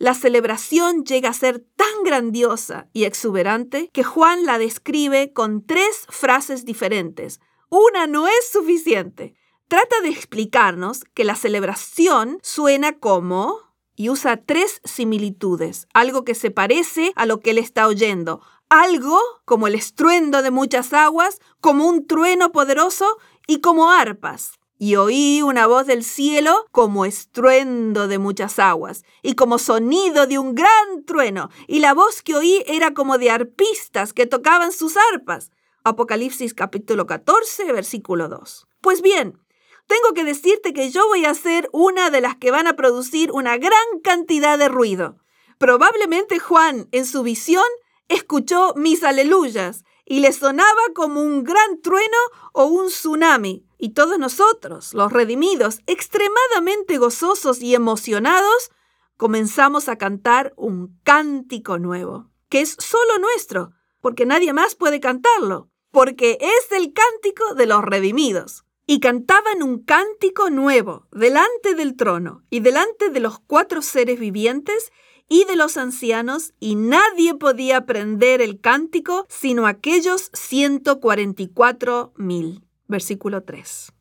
La 0.00 0.14
celebración 0.14 1.04
llega 1.04 1.28
a 1.28 1.34
ser 1.34 1.62
tan 1.76 2.04
grandiosa 2.06 2.88
y 2.94 3.04
exuberante 3.04 3.90
que 3.92 4.02
Juan 4.02 4.46
la 4.46 4.56
describe 4.56 5.34
con 5.34 5.66
tres 5.66 6.06
frases 6.08 6.64
diferentes. 6.64 7.38
Una 7.68 8.06
no 8.06 8.26
es 8.26 8.50
suficiente. 8.50 9.34
Trata 9.68 10.00
de 10.00 10.08
explicarnos 10.08 11.04
que 11.12 11.24
la 11.24 11.34
celebración 11.34 12.38
suena 12.42 12.98
como 12.98 13.58
y 13.94 14.08
usa 14.08 14.38
tres 14.38 14.80
similitudes, 14.84 15.86
algo 15.92 16.24
que 16.24 16.34
se 16.34 16.50
parece 16.50 17.12
a 17.14 17.26
lo 17.26 17.40
que 17.40 17.50
él 17.50 17.58
está 17.58 17.86
oyendo, 17.86 18.40
algo 18.70 19.20
como 19.44 19.66
el 19.66 19.74
estruendo 19.74 20.40
de 20.40 20.50
muchas 20.50 20.94
aguas, 20.94 21.40
como 21.60 21.86
un 21.86 22.06
trueno 22.06 22.52
poderoso 22.52 23.18
y 23.46 23.60
como 23.60 23.90
arpas 23.90 24.59
y 24.80 24.96
oí 24.96 25.42
una 25.42 25.66
voz 25.66 25.86
del 25.86 26.02
cielo 26.02 26.66
como 26.72 27.04
estruendo 27.04 28.08
de 28.08 28.18
muchas 28.18 28.58
aguas 28.58 29.04
y 29.20 29.34
como 29.34 29.58
sonido 29.58 30.26
de 30.26 30.38
un 30.38 30.54
gran 30.54 31.04
trueno, 31.04 31.50
y 31.68 31.80
la 31.80 31.92
voz 31.92 32.22
que 32.22 32.34
oí 32.34 32.64
era 32.66 32.94
como 32.94 33.18
de 33.18 33.30
arpistas 33.30 34.14
que 34.14 34.24
tocaban 34.24 34.72
sus 34.72 34.94
arpas. 35.12 35.50
Apocalipsis 35.84 36.54
capítulo 36.54 37.06
14, 37.06 37.70
versículo 37.74 38.28
2. 38.28 38.68
Pues 38.80 39.02
bien, 39.02 39.38
tengo 39.86 40.14
que 40.14 40.24
decirte 40.24 40.72
que 40.72 40.90
yo 40.90 41.06
voy 41.08 41.26
a 41.26 41.34
ser 41.34 41.68
una 41.72 42.08
de 42.08 42.22
las 42.22 42.36
que 42.36 42.50
van 42.50 42.66
a 42.66 42.74
producir 42.74 43.32
una 43.32 43.58
gran 43.58 44.00
cantidad 44.02 44.58
de 44.58 44.68
ruido. 44.68 45.18
Probablemente 45.58 46.38
Juan, 46.38 46.88
en 46.90 47.04
su 47.04 47.22
visión, 47.22 47.66
escuchó 48.08 48.72
mis 48.76 49.04
aleluyas 49.04 49.84
y 50.10 50.18
le 50.18 50.32
sonaba 50.32 50.82
como 50.92 51.22
un 51.22 51.44
gran 51.44 51.80
trueno 51.82 52.16
o 52.52 52.64
un 52.64 52.88
tsunami 52.88 53.64
y 53.78 53.90
todos 53.90 54.18
nosotros, 54.18 54.92
los 54.92 55.12
redimidos, 55.12 55.82
extremadamente 55.86 56.98
gozosos 56.98 57.62
y 57.62 57.76
emocionados, 57.76 58.72
comenzamos 59.16 59.88
a 59.88 59.98
cantar 59.98 60.52
un 60.56 60.98
cántico 61.04 61.78
nuevo, 61.78 62.28
que 62.48 62.60
es 62.60 62.74
solo 62.80 63.20
nuestro, 63.20 63.70
porque 64.00 64.26
nadie 64.26 64.52
más 64.52 64.74
puede 64.74 64.98
cantarlo, 64.98 65.70
porque 65.92 66.38
es 66.40 66.72
el 66.72 66.92
cántico 66.92 67.54
de 67.54 67.66
los 67.66 67.84
redimidos. 67.84 68.64
Y 68.86 68.98
cantaban 68.98 69.62
un 69.62 69.84
cántico 69.84 70.50
nuevo 70.50 71.06
delante 71.12 71.76
del 71.76 71.94
trono 71.94 72.42
y 72.50 72.58
delante 72.58 73.10
de 73.10 73.20
los 73.20 73.38
cuatro 73.38 73.80
seres 73.80 74.18
vivientes 74.18 74.90
y 75.30 75.44
de 75.44 75.54
los 75.54 75.76
ancianos, 75.76 76.52
y 76.58 76.74
nadie 76.74 77.34
podía 77.36 77.78
aprender 77.78 78.42
el 78.42 78.60
cántico 78.60 79.26
sino 79.28 79.66
aquellos 79.66 80.30
144 80.34 82.12
mil. 82.16 82.64
Versículo 82.88 83.44
3. 83.44 83.92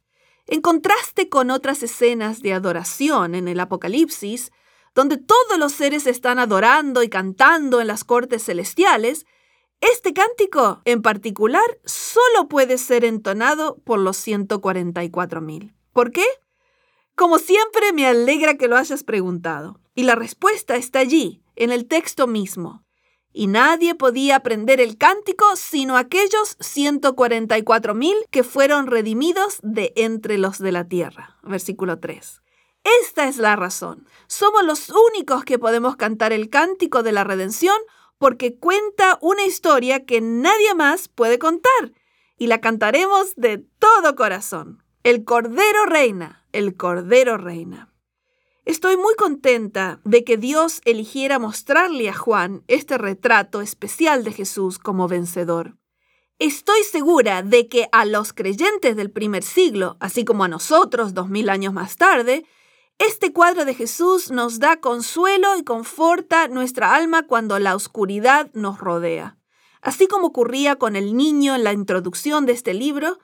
En 0.47 0.61
contraste 0.61 1.29
con 1.29 1.51
otras 1.51 1.83
escenas 1.83 2.41
de 2.41 2.53
adoración 2.53 3.35
en 3.35 3.47
el 3.47 3.59
Apocalipsis, 3.59 4.51
donde 4.95 5.17
todos 5.17 5.59
los 5.59 5.71
seres 5.71 6.07
están 6.07 6.39
adorando 6.39 7.03
y 7.03 7.09
cantando 7.09 7.79
en 7.79 7.85
las 7.85 8.03
cortes 8.03 8.45
celestiales, 8.45 9.27
este 9.81 10.13
cántico 10.13 10.81
en 10.85 11.03
particular 11.03 11.79
solo 11.85 12.49
puede 12.49 12.79
ser 12.79 13.05
entonado 13.05 13.77
por 13.85 13.99
los 13.99 14.17
144 14.17 15.41
mil. 15.41 15.75
¿Por 15.93 16.11
qué? 16.11 16.25
Como 17.13 17.37
siempre 17.37 17.93
me 17.93 18.07
alegra 18.07 18.55
que 18.55 18.67
lo 18.67 18.77
hayas 18.77 19.03
preguntado. 19.03 19.79
Y 19.99 20.03
la 20.03 20.15
respuesta 20.15 20.77
está 20.77 20.99
allí, 20.99 21.43
en 21.57 21.71
el 21.71 21.85
texto 21.85 22.25
mismo. 22.25 22.85
Y 23.33 23.47
nadie 23.47 23.95
podía 23.95 24.37
aprender 24.37 24.79
el 24.79 24.97
cántico 24.97 25.57
sino 25.57 25.97
aquellos 25.97 26.55
144 26.61 27.93
mil 27.95 28.15
que 28.31 28.45
fueron 28.45 28.87
redimidos 28.87 29.59
de 29.61 29.91
entre 29.97 30.37
los 30.37 30.57
de 30.57 30.71
la 30.71 30.87
tierra. 30.87 31.37
Versículo 31.43 31.99
3. 31.99 32.41
Esta 33.01 33.27
es 33.27 33.35
la 33.39 33.57
razón. 33.57 34.07
Somos 34.27 34.63
los 34.63 34.89
únicos 34.89 35.43
que 35.43 35.59
podemos 35.59 35.97
cantar 35.97 36.31
el 36.31 36.49
cántico 36.49 37.03
de 37.03 37.11
la 37.11 37.25
redención 37.25 37.75
porque 38.17 38.57
cuenta 38.57 39.17
una 39.19 39.43
historia 39.43 40.05
que 40.05 40.21
nadie 40.21 40.75
más 40.75 41.09
puede 41.09 41.39
contar 41.39 41.91
y 42.37 42.47
la 42.47 42.61
cantaremos 42.61 43.35
de 43.35 43.57
todo 43.57 44.15
corazón. 44.15 44.81
El 45.03 45.25
Cordero 45.25 45.85
reina, 45.87 46.45
el 46.53 46.77
Cordero 46.77 47.37
reina. 47.37 47.88
Estoy 48.69 48.97
muy 48.97 49.15
contenta 49.15 49.99
de 50.03 50.23
que 50.23 50.37
Dios 50.37 50.81
eligiera 50.85 51.39
mostrarle 51.39 52.07
a 52.07 52.13
Juan 52.13 52.63
este 52.67 52.99
retrato 52.99 53.61
especial 53.61 54.23
de 54.23 54.31
Jesús 54.31 54.77
como 54.77 55.07
vencedor. 55.07 55.75
Estoy 56.37 56.83
segura 56.83 57.41
de 57.41 57.67
que 57.67 57.89
a 57.91 58.05
los 58.05 58.31
creyentes 58.31 58.95
del 58.95 59.09
primer 59.09 59.41
siglo, 59.41 59.97
así 59.99 60.23
como 60.23 60.43
a 60.43 60.47
nosotros 60.47 61.15
dos 61.15 61.29
mil 61.29 61.49
años 61.49 61.73
más 61.73 61.95
tarde, 61.95 62.45
este 62.99 63.33
cuadro 63.33 63.65
de 63.65 63.73
Jesús 63.73 64.29
nos 64.29 64.59
da 64.59 64.79
consuelo 64.79 65.57
y 65.57 65.63
conforta 65.63 66.47
nuestra 66.47 66.93
alma 66.93 67.25
cuando 67.25 67.57
la 67.57 67.75
oscuridad 67.75 68.51
nos 68.53 68.77
rodea. 68.77 69.39
Así 69.81 70.05
como 70.05 70.27
ocurría 70.27 70.75
con 70.75 70.95
el 70.95 71.17
niño 71.17 71.55
en 71.55 71.63
la 71.63 71.73
introducción 71.73 72.45
de 72.45 72.51
este 72.51 72.75
libro, 72.75 73.17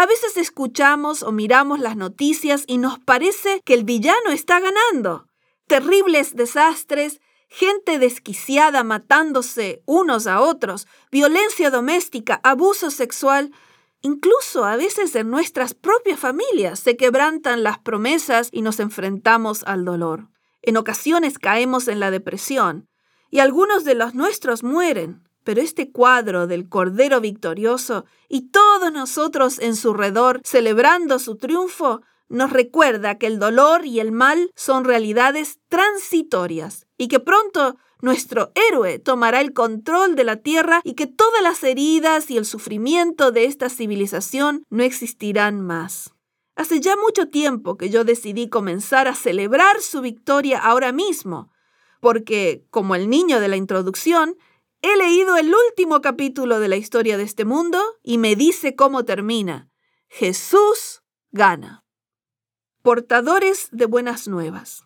a 0.00 0.06
veces 0.06 0.38
escuchamos 0.38 1.22
o 1.22 1.30
miramos 1.30 1.78
las 1.78 1.94
noticias 1.94 2.64
y 2.66 2.78
nos 2.78 2.98
parece 2.98 3.60
que 3.66 3.74
el 3.74 3.84
villano 3.84 4.30
está 4.30 4.58
ganando. 4.58 5.26
Terribles 5.66 6.34
desastres, 6.34 7.20
gente 7.48 7.98
desquiciada 7.98 8.82
matándose 8.82 9.82
unos 9.84 10.26
a 10.26 10.40
otros, 10.40 10.86
violencia 11.12 11.68
doméstica, 11.68 12.40
abuso 12.42 12.90
sexual. 12.90 13.52
Incluso 14.00 14.64
a 14.64 14.76
veces 14.76 15.14
en 15.16 15.28
nuestras 15.28 15.74
propias 15.74 16.18
familias 16.18 16.80
se 16.80 16.96
quebrantan 16.96 17.62
las 17.62 17.78
promesas 17.78 18.48
y 18.52 18.62
nos 18.62 18.80
enfrentamos 18.80 19.64
al 19.64 19.84
dolor. 19.84 20.30
En 20.62 20.78
ocasiones 20.78 21.38
caemos 21.38 21.88
en 21.88 22.00
la 22.00 22.10
depresión 22.10 22.88
y 23.30 23.40
algunos 23.40 23.84
de 23.84 23.96
los 23.96 24.14
nuestros 24.14 24.62
mueren. 24.62 25.28
Pero 25.50 25.62
este 25.62 25.90
cuadro 25.90 26.46
del 26.46 26.68
Cordero 26.68 27.20
victorioso 27.20 28.04
y 28.28 28.50
todos 28.52 28.92
nosotros 28.92 29.58
en 29.58 29.74
su 29.74 29.94
redor 29.94 30.40
celebrando 30.44 31.18
su 31.18 31.38
triunfo 31.38 32.02
nos 32.28 32.52
recuerda 32.52 33.18
que 33.18 33.26
el 33.26 33.40
dolor 33.40 33.84
y 33.84 33.98
el 33.98 34.12
mal 34.12 34.52
son 34.54 34.84
realidades 34.84 35.58
transitorias 35.68 36.86
y 36.96 37.08
que 37.08 37.18
pronto 37.18 37.78
nuestro 38.00 38.52
héroe 38.54 39.00
tomará 39.00 39.40
el 39.40 39.52
control 39.52 40.14
de 40.14 40.22
la 40.22 40.36
tierra 40.36 40.82
y 40.84 40.94
que 40.94 41.08
todas 41.08 41.42
las 41.42 41.64
heridas 41.64 42.30
y 42.30 42.36
el 42.36 42.44
sufrimiento 42.44 43.32
de 43.32 43.46
esta 43.46 43.70
civilización 43.70 44.62
no 44.70 44.84
existirán 44.84 45.60
más. 45.60 46.14
Hace 46.54 46.78
ya 46.78 46.94
mucho 46.94 47.26
tiempo 47.28 47.76
que 47.76 47.90
yo 47.90 48.04
decidí 48.04 48.48
comenzar 48.48 49.08
a 49.08 49.16
celebrar 49.16 49.80
su 49.80 50.00
victoria 50.00 50.60
ahora 50.60 50.92
mismo, 50.92 51.50
porque, 52.00 52.64
como 52.70 52.94
el 52.94 53.10
niño 53.10 53.40
de 53.40 53.48
la 53.48 53.56
introducción, 53.56 54.36
He 54.82 54.96
leído 54.96 55.36
el 55.36 55.52
último 55.68 56.00
capítulo 56.00 56.58
de 56.58 56.68
la 56.68 56.76
historia 56.76 57.18
de 57.18 57.24
este 57.24 57.44
mundo 57.44 57.78
y 58.02 58.16
me 58.16 58.34
dice 58.34 58.74
cómo 58.74 59.04
termina. 59.04 59.68
Jesús 60.08 61.02
gana. 61.32 61.84
Portadores 62.80 63.68
de 63.72 63.84
buenas 63.84 64.26
nuevas. 64.26 64.84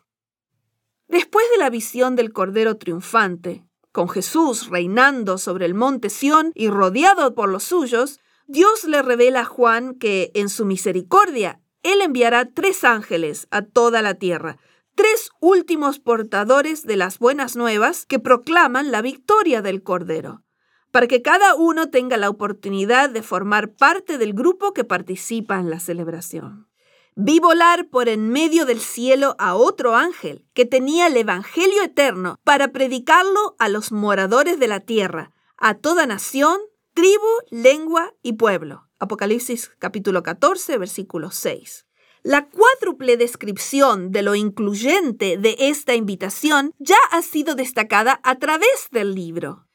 Después 1.07 1.47
de 1.53 1.59
la 1.59 1.71
visión 1.71 2.17
del 2.17 2.33
Cordero 2.33 2.77
triunfante, 2.77 3.65
con 3.93 4.09
Jesús 4.09 4.69
reinando 4.69 5.39
sobre 5.39 5.65
el 5.67 5.75
monte 5.75 6.11
Sión 6.11 6.51
y 6.57 6.71
rodeado 6.71 7.37
por 7.37 7.49
los 7.49 7.63
suyos, 7.63 8.19
Dios 8.49 8.83
le 8.85 9.01
revela 9.01 9.43
a 9.43 9.45
Juan 9.45 9.95
que 9.95 10.33
en 10.35 10.49
su 10.49 10.65
misericordia 10.65 11.61
Él 11.85 12.01
enviará 12.01 12.47
tres 12.47 12.83
ángeles 12.83 13.47
a 13.53 13.63
toda 13.63 14.03
la 14.03 14.15
tierra 14.15 14.59
tres 14.95 15.31
últimos 15.41 15.99
portadores 15.99 16.85
de 16.85 16.97
las 16.97 17.19
buenas 17.19 17.57
nuevas 17.57 18.07
que 18.07 18.19
proclaman 18.19 18.91
la 18.91 19.03
victoria 19.03 19.63
del 19.63 19.83
Cordero, 19.83 20.43
para 20.91 21.07
que 21.07 21.23
cada 21.23 21.55
uno 21.55 21.91
tenga 21.91 22.17
la 22.17 22.31
oportunidad 22.31 23.11
de 23.11 23.23
formar 23.23 23.73
parte 23.73 24.19
del 24.19 24.33
grupo 24.33 24.73
que 24.73 24.85
participa 24.85 25.59
en 25.59 25.71
la 25.71 25.81
celebración. 25.81 26.69
Vi 27.17 27.39
volar 27.39 27.89
por 27.89 28.09
en 28.09 28.29
medio 28.29 28.67
del 28.67 28.81
cielo 28.81 29.37
a 29.39 29.55
otro 29.55 29.95
ángel 29.95 30.45
que 30.53 30.67
tenía 30.67 31.07
el 31.07 31.17
Evangelio 31.17 31.83
eterno 31.83 32.41
para 32.43 32.73
predicarlo 32.73 33.55
a 33.59 33.69
los 33.69 33.93
moradores 33.93 34.59
de 34.59 34.67
la 34.67 34.81
tierra, 34.81 35.31
a 35.57 35.75
toda 35.75 36.07
nación, 36.07 36.59
tribu, 36.93 37.29
lengua 37.51 38.15
y 38.23 38.33
pueblo. 38.33 38.89
Apocalipsis 38.99 39.71
capítulo 39.79 40.25
14, 40.25 40.77
versículo 40.79 41.31
6. 41.31 41.87
La 42.27 42.49
cuádruple 42.49 43.19
descripción 43.19 44.11
de 44.11 44.23
lo 44.23 44.35
incluyente 44.35 45.37
de 45.37 45.57
esta 45.59 45.95
invitación 45.95 46.73
ya 46.79 46.97
ha 47.11 47.21
sido 47.21 47.55
destacada 47.55 48.19
a 48.23 48.39
través 48.39 48.89
del 48.91 49.15
libro. 49.15 49.67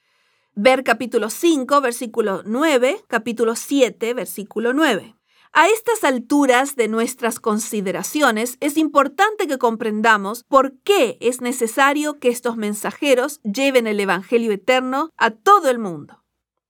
Ver 0.55 0.83
capítulo 0.83 1.29
5, 1.29 1.79
versículo 1.79 2.41
9, 2.43 3.03
capítulo 3.07 3.55
7, 3.55 4.15
versículo 4.15 4.73
9. 4.73 5.15
A 5.53 5.67
estas 5.67 6.03
alturas 6.03 6.75
de 6.75 6.87
nuestras 6.87 7.39
consideraciones 7.39 8.57
es 8.61 8.77
importante 8.77 9.45
que 9.45 9.59
comprendamos 9.59 10.43
por 10.45 10.73
qué 10.79 11.19
es 11.21 11.41
necesario 11.41 12.17
que 12.17 12.29
estos 12.29 12.57
mensajeros 12.57 13.41
lleven 13.43 13.85
el 13.85 13.99
Evangelio 13.99 14.51
eterno 14.51 15.11
a 15.17 15.29
todo 15.29 15.69
el 15.69 15.77
mundo. 15.77 16.23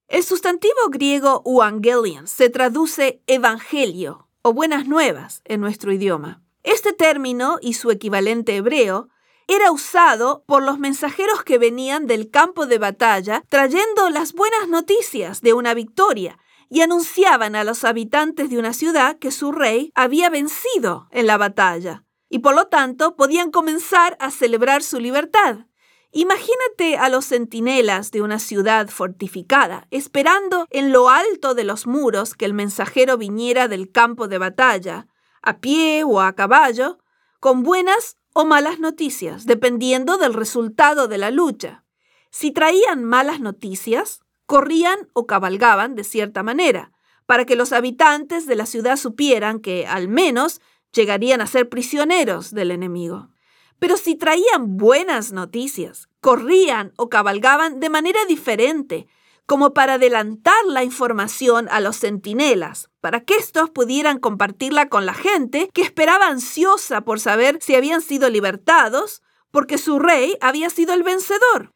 El 0.09 0.25
sustantivo 0.25 0.89
griego 0.91 1.41
euangelion 1.45 2.27
se 2.27 2.49
traduce 2.49 3.23
evangelio 3.27 4.28
o 4.41 4.53
buenas 4.53 4.87
nuevas 4.87 5.41
en 5.45 5.61
nuestro 5.61 5.91
idioma. 5.91 6.41
Este 6.63 6.93
término 6.93 7.57
y 7.61 7.73
su 7.73 7.91
equivalente 7.91 8.55
hebreo 8.55 9.09
era 9.47 9.71
usado 9.71 10.43
por 10.45 10.61
los 10.61 10.77
mensajeros 10.77 11.43
que 11.43 11.57
venían 11.57 12.05
del 12.05 12.29
campo 12.29 12.67
de 12.67 12.77
batalla 12.77 13.43
trayendo 13.49 14.09
las 14.09 14.33
buenas 14.33 14.67
noticias 14.67 15.41
de 15.41 15.53
una 15.53 15.73
victoria 15.73 16.37
y 16.69 16.81
anunciaban 16.81 17.55
a 17.55 17.63
los 17.63 17.83
habitantes 17.83 18.49
de 18.49 18.59
una 18.59 18.73
ciudad 18.73 19.17
que 19.17 19.31
su 19.31 19.51
rey 19.51 19.91
había 19.95 20.29
vencido 20.29 21.07
en 21.11 21.25
la 21.25 21.37
batalla 21.37 22.03
y 22.29 22.39
por 22.39 22.53
lo 22.53 22.67
tanto 22.67 23.15
podían 23.15 23.49
comenzar 23.49 24.15
a 24.19 24.29
celebrar 24.29 24.83
su 24.83 24.99
libertad. 24.99 25.65
Imagínate 26.11 26.97
a 26.97 27.07
los 27.09 27.25
centinelas 27.25 28.11
de 28.11 28.23
una 28.23 28.39
ciudad 28.39 28.89
fortificada, 28.89 29.87
esperando 29.91 30.65
en 30.71 30.91
lo 30.91 31.09
alto 31.09 31.53
de 31.53 31.63
los 31.63 31.85
muros 31.85 32.33
que 32.33 32.45
el 32.45 32.53
mensajero 32.53 33.17
viniera 33.17 33.67
del 33.67 33.91
campo 33.91 34.27
de 34.27 34.39
batalla, 34.39 35.07
a 35.43 35.59
pie 35.59 36.03
o 36.03 36.19
a 36.19 36.33
caballo, 36.33 36.97
con 37.39 37.61
buenas 37.61 38.17
o 38.33 38.45
malas 38.45 38.79
noticias, 38.79 39.45
dependiendo 39.45 40.17
del 40.17 40.33
resultado 40.33 41.07
de 41.07 41.19
la 41.19 41.29
lucha. 41.29 41.85
Si 42.31 42.51
traían 42.51 43.03
malas 43.03 43.39
noticias, 43.39 44.21
corrían 44.47 45.09
o 45.13 45.27
cabalgaban 45.27 45.93
de 45.93 46.03
cierta 46.03 46.41
manera, 46.41 46.91
para 47.27 47.45
que 47.45 47.55
los 47.55 47.71
habitantes 47.71 48.47
de 48.47 48.55
la 48.55 48.65
ciudad 48.65 48.97
supieran 48.97 49.59
que, 49.59 49.85
al 49.85 50.07
menos, 50.07 50.59
llegarían 50.91 51.41
a 51.41 51.47
ser 51.47 51.69
prisioneros 51.69 52.51
del 52.51 52.71
enemigo. 52.71 53.29
Pero 53.79 53.97
si 53.97 54.15
traían 54.15 54.77
buenas 54.77 55.31
noticias, 55.31 56.09
corrían 56.21 56.93
o 56.97 57.09
cabalgaban 57.09 57.79
de 57.79 57.89
manera 57.89 58.19
diferente, 58.27 59.07
como 59.45 59.73
para 59.73 59.95
adelantar 59.95 60.63
la 60.67 60.83
información 60.83 61.67
a 61.71 61.79
los 61.79 61.97
centinelas, 61.97 62.89
para 63.01 63.21
que 63.21 63.35
éstos 63.35 63.71
pudieran 63.71 64.19
compartirla 64.19 64.89
con 64.89 65.07
la 65.07 65.15
gente 65.15 65.69
que 65.73 65.81
esperaba 65.81 66.27
ansiosa 66.27 67.01
por 67.01 67.19
saber 67.19 67.57
si 67.59 67.73
habían 67.73 68.01
sido 68.01 68.29
libertados, 68.29 69.23
porque 69.49 69.79
su 69.79 69.97
rey 69.97 70.37
había 70.39 70.69
sido 70.69 70.93
el 70.93 71.01
vencedor. 71.01 71.73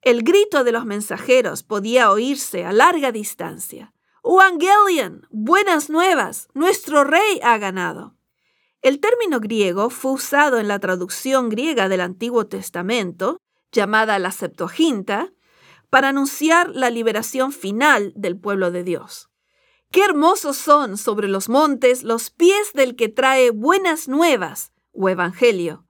El 0.00 0.22
grito 0.22 0.64
de 0.64 0.72
los 0.72 0.86
mensajeros 0.86 1.62
podía 1.62 2.10
oírse 2.10 2.64
a 2.64 2.72
larga 2.72 3.12
distancia. 3.12 3.92
Evangelion, 4.24 5.26
buenas 5.30 5.90
nuevas, 5.90 6.48
nuestro 6.54 7.04
rey 7.04 7.40
ha 7.42 7.58
ganado. 7.58 8.16
El 8.82 9.00
término 9.00 9.40
griego 9.40 9.90
fue 9.90 10.12
usado 10.12 10.58
en 10.58 10.68
la 10.68 10.78
traducción 10.78 11.48
griega 11.48 11.88
del 11.88 12.00
Antiguo 12.00 12.46
Testamento, 12.46 13.38
llamada 13.72 14.18
la 14.18 14.32
Septuaginta, 14.32 15.32
para 15.90 16.08
anunciar 16.08 16.70
la 16.70 16.90
liberación 16.90 17.52
final 17.52 18.12
del 18.16 18.38
pueblo 18.38 18.70
de 18.70 18.84
Dios. 18.84 19.28
Qué 19.90 20.04
hermosos 20.04 20.56
son 20.56 20.96
sobre 20.96 21.28
los 21.28 21.48
montes 21.48 22.04
los 22.04 22.30
pies 22.30 22.72
del 22.74 22.96
que 22.96 23.08
trae 23.08 23.50
buenas 23.50 24.08
nuevas 24.08 24.72
o 24.92 25.08
evangelio 25.08 25.84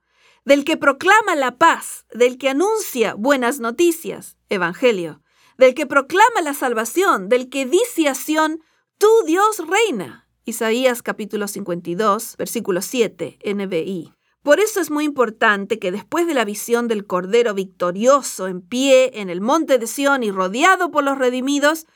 del 0.45 0.65
que 0.65 0.77
proclama 0.77 1.37
la 1.37 1.59
paz, 1.59 2.07
del 2.13 2.39
que 2.39 2.49
anuncia 2.49 3.15
buenas 3.15 3.61
noticias, 3.61 4.37
Evangelio, 4.49 5.23
del 5.59 5.75
que 5.75 5.87
proclama 5.87 6.41
la 6.43 6.55
salvación, 6.55 7.29
del 7.29 7.51
que 7.51 7.67
dice 7.67 8.09
a 8.09 8.15
Sión, 8.15 8.61
tu 8.99 9.09
Dios 9.27 9.63
reina. 9.69 10.29
Isaías 10.51 11.03
capítulo 11.03 11.49
52, 11.49 12.37
versículo 12.37 12.83
7, 12.83 13.39
NBI. 13.55 14.13
Por 14.43 14.59
eso 14.59 14.81
es 14.81 14.91
muy 14.91 15.05
importante 15.05 15.79
que 15.79 15.93
después 15.93 16.27
de 16.27 16.35
la 16.35 16.45
visión 16.45 16.89
del 16.89 17.07
Cordero 17.07 17.55
victorioso 17.55 18.49
en 18.49 18.61
pie 18.61 19.21
en 19.21 19.31
el 19.31 19.41
monte 19.41 19.79
de 19.79 19.87
Sión 19.87 20.23
y 20.23 20.31
rodeado 20.31 20.91
por 20.91 21.05
los 21.05 21.19
redimidos, 21.19 21.87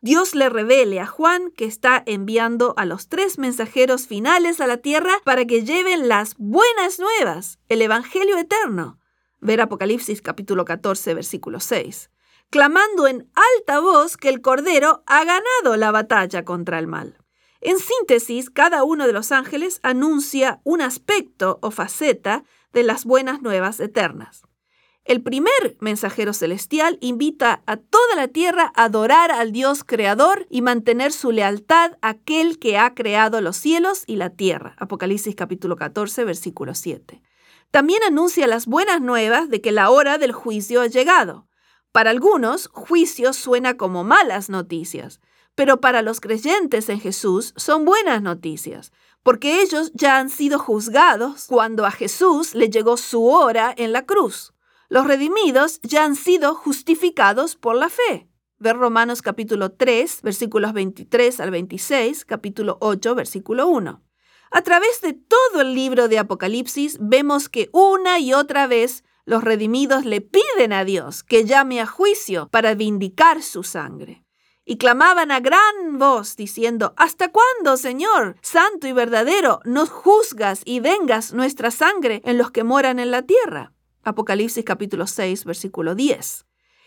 Dios 0.00 0.34
le 0.34 0.48
revele 0.48 1.00
a 1.00 1.06
Juan 1.06 1.50
que 1.50 1.64
está 1.64 2.02
enviando 2.06 2.74
a 2.76 2.84
los 2.84 3.08
tres 3.08 3.38
mensajeros 3.38 4.06
finales 4.06 4.60
a 4.60 4.66
la 4.66 4.76
tierra 4.76 5.14
para 5.24 5.44
que 5.44 5.64
lleven 5.64 6.08
las 6.08 6.34
buenas 6.36 7.00
nuevas, 7.00 7.58
el 7.68 7.82
Evangelio 7.82 8.38
eterno. 8.38 9.00
Ver 9.40 9.60
Apocalipsis 9.60 10.22
capítulo 10.22 10.64
14, 10.64 11.14
versículo 11.14 11.58
6. 11.58 12.10
Clamando 12.50 13.08
en 13.08 13.28
alta 13.34 13.80
voz 13.80 14.16
que 14.16 14.28
el 14.28 14.40
Cordero 14.40 15.02
ha 15.06 15.24
ganado 15.24 15.76
la 15.76 15.90
batalla 15.90 16.44
contra 16.44 16.78
el 16.78 16.86
mal. 16.86 17.18
En 17.64 17.78
síntesis, 17.78 18.50
cada 18.50 18.84
uno 18.84 19.06
de 19.06 19.14
los 19.14 19.32
ángeles 19.32 19.80
anuncia 19.82 20.60
un 20.64 20.82
aspecto 20.82 21.58
o 21.62 21.70
faceta 21.70 22.44
de 22.74 22.82
las 22.82 23.06
buenas 23.06 23.40
nuevas 23.40 23.80
eternas. 23.80 24.42
El 25.06 25.22
primer 25.22 25.78
mensajero 25.80 26.34
celestial 26.34 26.98
invita 27.00 27.62
a 27.64 27.78
toda 27.78 28.16
la 28.16 28.28
tierra 28.28 28.70
a 28.76 28.84
adorar 28.84 29.30
al 29.30 29.52
Dios 29.52 29.82
creador 29.82 30.46
y 30.50 30.60
mantener 30.60 31.10
su 31.10 31.32
lealtad 31.32 31.92
a 32.02 32.10
aquel 32.10 32.58
que 32.58 32.76
ha 32.76 32.94
creado 32.94 33.40
los 33.40 33.56
cielos 33.56 34.04
y 34.06 34.16
la 34.16 34.28
tierra. 34.28 34.76
Apocalipsis 34.78 35.34
capítulo 35.34 35.76
14, 35.76 36.24
versículo 36.24 36.74
7. 36.74 37.22
También 37.70 38.02
anuncia 38.02 38.46
las 38.46 38.66
buenas 38.66 39.00
nuevas 39.00 39.48
de 39.48 39.62
que 39.62 39.72
la 39.72 39.88
hora 39.88 40.18
del 40.18 40.32
juicio 40.32 40.82
ha 40.82 40.86
llegado. 40.86 41.48
Para 41.92 42.10
algunos, 42.10 42.68
juicio 42.68 43.32
suena 43.32 43.78
como 43.78 44.04
malas 44.04 44.50
noticias, 44.50 45.20
pero 45.54 45.80
para 45.80 46.02
los 46.02 46.20
creyentes 46.20 46.88
en 46.88 47.00
Jesús 47.00 47.54
son 47.56 47.84
buenas 47.84 48.22
noticias, 48.22 48.92
porque 49.22 49.62
ellos 49.62 49.92
ya 49.94 50.18
han 50.18 50.30
sido 50.30 50.58
juzgados 50.58 51.46
cuando 51.46 51.86
a 51.86 51.90
Jesús 51.90 52.54
le 52.54 52.68
llegó 52.68 52.96
su 52.96 53.26
hora 53.26 53.72
en 53.76 53.92
la 53.92 54.04
cruz. 54.04 54.52
Los 54.88 55.06
redimidos 55.06 55.80
ya 55.82 56.04
han 56.04 56.16
sido 56.16 56.54
justificados 56.54 57.56
por 57.56 57.76
la 57.76 57.88
fe. 57.88 58.28
Ver 58.58 58.76
Romanos 58.76 59.22
capítulo 59.22 59.72
3, 59.72 60.22
versículos 60.22 60.72
23 60.72 61.40
al 61.40 61.50
26, 61.50 62.24
capítulo 62.24 62.76
8, 62.80 63.14
versículo 63.14 63.66
1. 63.66 64.02
A 64.50 64.62
través 64.62 65.00
de 65.00 65.14
todo 65.14 65.62
el 65.62 65.74
libro 65.74 66.08
de 66.08 66.18
Apocalipsis 66.18 66.98
vemos 67.00 67.48
que 67.48 67.70
una 67.72 68.20
y 68.20 68.32
otra 68.32 68.66
vez 68.66 69.04
los 69.24 69.42
redimidos 69.42 70.04
le 70.04 70.20
piden 70.20 70.72
a 70.72 70.84
Dios 70.84 71.24
que 71.24 71.44
llame 71.44 71.80
a 71.80 71.86
juicio 71.86 72.48
para 72.50 72.74
vindicar 72.74 73.42
su 73.42 73.62
sangre. 73.62 74.23
Y 74.66 74.78
clamaban 74.78 75.30
a 75.30 75.40
gran 75.40 75.98
voz 75.98 76.36
diciendo, 76.36 76.94
¿Hasta 76.96 77.30
cuándo, 77.30 77.76
Señor, 77.76 78.36
santo 78.40 78.86
y 78.86 78.92
verdadero, 78.92 79.60
nos 79.64 79.90
juzgas 79.90 80.62
y 80.64 80.80
vengas 80.80 81.34
nuestra 81.34 81.70
sangre 81.70 82.22
en 82.24 82.38
los 82.38 82.50
que 82.50 82.64
moran 82.64 82.98
en 82.98 83.10
la 83.10 83.22
tierra? 83.22 83.72
Apocalipsis 84.02 84.64
capítulo 84.64 85.06
6, 85.06 85.44
versículo 85.44 85.94
10. 85.94 86.46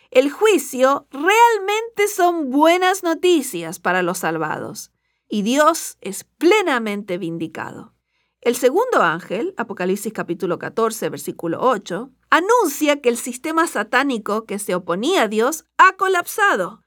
El 0.09 0.31
juicio 0.31 1.07
realmente 1.11 2.07
son 2.07 2.49
buenas 2.49 3.03
noticias 3.03 3.79
para 3.79 4.01
los 4.01 4.19
salvados 4.19 4.91
y 5.29 5.41
Dios 5.41 5.97
es 6.01 6.23
plenamente 6.23 7.17
vindicado. 7.17 7.93
El 8.41 8.55
segundo 8.55 9.01
ángel, 9.01 9.53
Apocalipsis 9.57 10.13
capítulo 10.13 10.57
14, 10.57 11.09
versículo 11.09 11.59
8, 11.61 12.11
anuncia 12.29 13.01
que 13.01 13.09
el 13.09 13.17
sistema 13.17 13.67
satánico 13.67 14.45
que 14.45 14.59
se 14.59 14.75
oponía 14.75 15.23
a 15.23 15.27
Dios 15.27 15.65
ha 15.77 15.93
colapsado. 15.97 16.81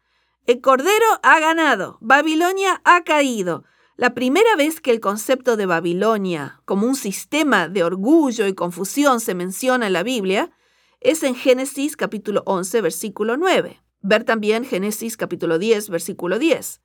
El 0.46 0.60
Cordero 0.60 1.06
ha 1.22 1.38
ganado, 1.38 1.98
Babilonia 2.00 2.80
ha 2.84 3.04
caído, 3.04 3.64
la 3.96 4.14
primera 4.14 4.56
vez 4.56 4.80
que 4.80 4.90
el 4.90 4.98
concepto 4.98 5.58
de 5.58 5.66
Babilonia 5.66 6.62
como 6.64 6.86
un 6.86 6.96
sistema 6.96 7.68
de 7.68 7.84
orgullo 7.84 8.46
y 8.46 8.54
confusión 8.54 9.20
se 9.20 9.34
menciona 9.34 9.88
en 9.88 9.92
la 9.92 10.02
Biblia 10.02 10.50
es 11.00 11.22
en 11.22 11.34
Génesis 11.34 11.98
capítulo 11.98 12.42
11, 12.46 12.80
versículo 12.80 13.36
9. 13.36 13.82
Ver 14.00 14.24
también 14.24 14.64
Génesis 14.64 15.18
capítulo 15.18 15.58
10, 15.58 15.90
versículo 15.90 16.38
10. 16.38 16.80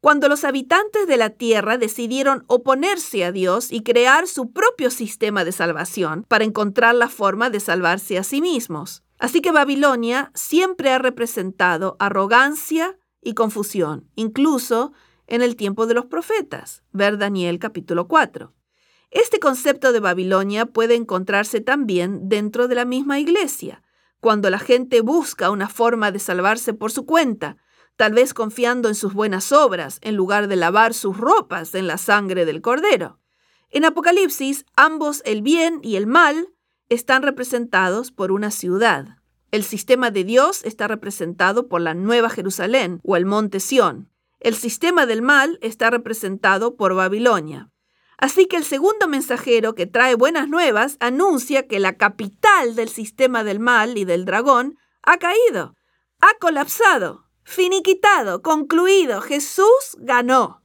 Cuando 0.00 0.28
los 0.28 0.42
habitantes 0.42 1.06
de 1.06 1.16
la 1.16 1.30
tierra 1.30 1.78
decidieron 1.78 2.44
oponerse 2.48 3.24
a 3.24 3.30
Dios 3.30 3.70
y 3.70 3.82
crear 3.82 4.26
su 4.26 4.52
propio 4.52 4.90
sistema 4.90 5.44
de 5.44 5.52
salvación 5.52 6.24
para 6.26 6.44
encontrar 6.44 6.96
la 6.96 7.08
forma 7.08 7.50
de 7.50 7.60
salvarse 7.60 8.18
a 8.18 8.24
sí 8.24 8.40
mismos. 8.40 9.04
Así 9.18 9.40
que 9.40 9.50
Babilonia 9.50 10.30
siempre 10.34 10.90
ha 10.90 10.98
representado 10.98 11.96
arrogancia 11.98 12.98
y 13.20 13.34
confusión, 13.34 14.08
incluso 14.14 14.92
en 15.26 15.42
el 15.42 15.56
tiempo 15.56 15.86
de 15.86 15.94
los 15.94 16.06
profetas. 16.06 16.82
Ver 16.92 17.18
Daniel 17.18 17.58
capítulo 17.58 18.06
4. 18.08 18.54
Este 19.10 19.40
concepto 19.40 19.92
de 19.92 20.00
Babilonia 20.00 20.66
puede 20.66 20.94
encontrarse 20.94 21.60
también 21.60 22.28
dentro 22.28 22.68
de 22.68 22.74
la 22.74 22.84
misma 22.84 23.18
iglesia, 23.18 23.82
cuando 24.20 24.50
la 24.50 24.58
gente 24.58 25.00
busca 25.00 25.50
una 25.50 25.68
forma 25.68 26.12
de 26.12 26.18
salvarse 26.18 26.74
por 26.74 26.92
su 26.92 27.06
cuenta, 27.06 27.56
tal 27.96 28.12
vez 28.12 28.34
confiando 28.34 28.88
en 28.88 28.94
sus 28.94 29.14
buenas 29.14 29.50
obras 29.50 29.98
en 30.02 30.14
lugar 30.14 30.46
de 30.46 30.56
lavar 30.56 30.94
sus 30.94 31.16
ropas 31.16 31.74
en 31.74 31.86
la 31.86 31.98
sangre 31.98 32.44
del 32.44 32.60
cordero. 32.60 33.18
En 33.70 33.84
Apocalipsis, 33.84 34.64
ambos, 34.76 35.22
el 35.24 35.42
bien 35.42 35.80
y 35.82 35.96
el 35.96 36.06
mal, 36.06 36.48
están 36.88 37.22
representados 37.22 38.12
por 38.12 38.32
una 38.32 38.50
ciudad. 38.50 39.18
El 39.50 39.64
sistema 39.64 40.10
de 40.10 40.24
Dios 40.24 40.64
está 40.64 40.88
representado 40.88 41.68
por 41.68 41.80
la 41.80 41.94
Nueva 41.94 42.30
Jerusalén 42.30 43.00
o 43.02 43.16
el 43.16 43.26
monte 43.26 43.60
Sión. 43.60 44.10
El 44.40 44.54
sistema 44.54 45.06
del 45.06 45.22
mal 45.22 45.58
está 45.62 45.90
representado 45.90 46.76
por 46.76 46.94
Babilonia. 46.94 47.70
Así 48.18 48.46
que 48.46 48.56
el 48.56 48.64
segundo 48.64 49.06
mensajero 49.08 49.74
que 49.74 49.86
trae 49.86 50.14
buenas 50.14 50.48
nuevas 50.48 50.96
anuncia 51.00 51.66
que 51.66 51.78
la 51.78 51.96
capital 51.96 52.74
del 52.74 52.88
sistema 52.88 53.44
del 53.44 53.60
mal 53.60 53.96
y 53.96 54.04
del 54.04 54.24
dragón 54.24 54.76
ha 55.02 55.18
caído, 55.18 55.74
ha 56.20 56.38
colapsado, 56.40 57.24
finiquitado, 57.44 58.42
concluido. 58.42 59.20
Jesús 59.20 59.96
ganó. 59.98 60.57